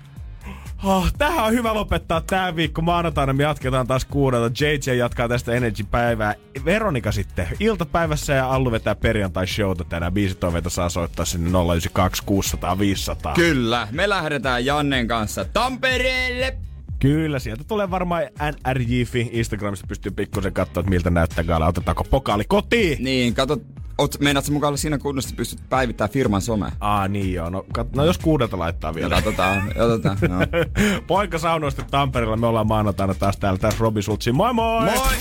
Oh, 0.85 1.13
tähän 1.19 1.45
on 1.45 1.53
hyvä 1.53 1.75
lopettaa 1.75 2.21
tää 2.21 2.57
viikko. 2.57 2.83
Maanantaina 2.83 3.33
me 3.33 3.43
jatketaan 3.43 3.87
taas 3.87 4.05
kuudelta. 4.05 4.65
JJ 4.65 4.97
jatkaa 4.97 5.29
tästä 5.29 5.53
Energy-päivää. 5.53 6.35
Veronika 6.65 7.13
sitten 7.13 7.49
iltapäivässä 7.61 8.33
ja 8.33 8.51
Allu 8.51 8.71
vetää 8.71 8.95
perjantai-showta 8.95 9.85
tänään. 9.85 10.13
Biisitoiveita 10.13 10.71
saa 10.71 10.89
soittaa 10.89 11.25
sinne 11.25 11.51
092 11.51 12.23
600 12.27 12.79
500. 12.79 13.35
Kyllä, 13.35 13.89
me 13.91 14.09
lähdetään 14.09 14.65
Jannen 14.65 15.09
kanssa 15.09 15.45
Tampereelle. 15.45 16.59
Kyllä, 16.99 17.39
sieltä 17.39 17.65
tulee 17.65 17.91
varmaan 17.91 18.23
NRJ-fi. 18.23 19.31
Instagramista 19.33 19.87
pystyy 19.87 20.13
pikkusen 20.13 20.53
katsoa, 20.53 20.81
että 20.81 20.91
miltä 20.91 21.11
näyttää 21.11 21.45
gala. 21.45 21.67
Otetaanko 21.67 22.05
pokaali 22.05 22.45
kotiin? 22.45 23.05
Niin, 23.05 23.35
kato, 23.35 23.59
oot, 23.99 24.21
meinaat 24.21 24.49
mukaan 24.51 24.69
olla 24.69 24.77
siinä 24.77 24.99
kunnossa, 24.99 25.29
että 25.29 25.37
pystyt 25.37 25.69
päivittämään 25.69 26.11
firman 26.13 26.43
some? 26.43 26.73
Aa, 26.81 27.09
niin 27.09 27.33
joo. 27.33 27.51
No, 27.51 27.65
kat- 27.79 27.97
no 27.97 28.05
jos 28.05 28.19
kuudelta 28.19 28.59
laittaa 28.59 28.91
No, 28.91 28.95
vielä. 28.95 29.15
katsotaan, 29.15 29.73
otetaan. 29.79 30.19
No. 30.29 30.37
Poika 31.07 31.39
saunoista 31.39 31.83
Tampereella. 31.91 32.37
Me 32.37 32.47
ollaan 32.47 32.67
maanantaina 32.67 33.15
taas 33.15 33.37
täällä. 33.37 33.59
Tässä 33.59 33.79
Robi 33.81 34.03
Sultsi. 34.03 34.33
Moi 34.33 34.53
moi! 34.53 34.85
Moi! 34.85 35.15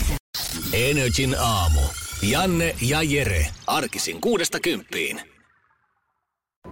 Energin 0.74 1.36
aamu. 1.40 1.82
Janne 2.22 2.76
ja 2.82 3.02
Jere. 3.04 3.48
Arkisin 3.68 4.22
kuudesta 4.22 4.60
kymppiin. 4.60 5.22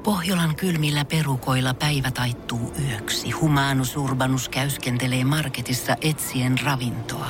Pohjolan 0.04 0.56
kylmillä 0.56 1.06
perukoilla 1.06 1.74
päivä 1.74 2.12
taittuu 2.12 2.74
yöksi. 2.90 3.32
Humanus 3.32 3.98
Urbanus 3.98 4.50
käyskentelee 4.50 5.24
marketissa 5.24 5.96
etsien 6.02 6.56
ravintoa. 6.64 7.30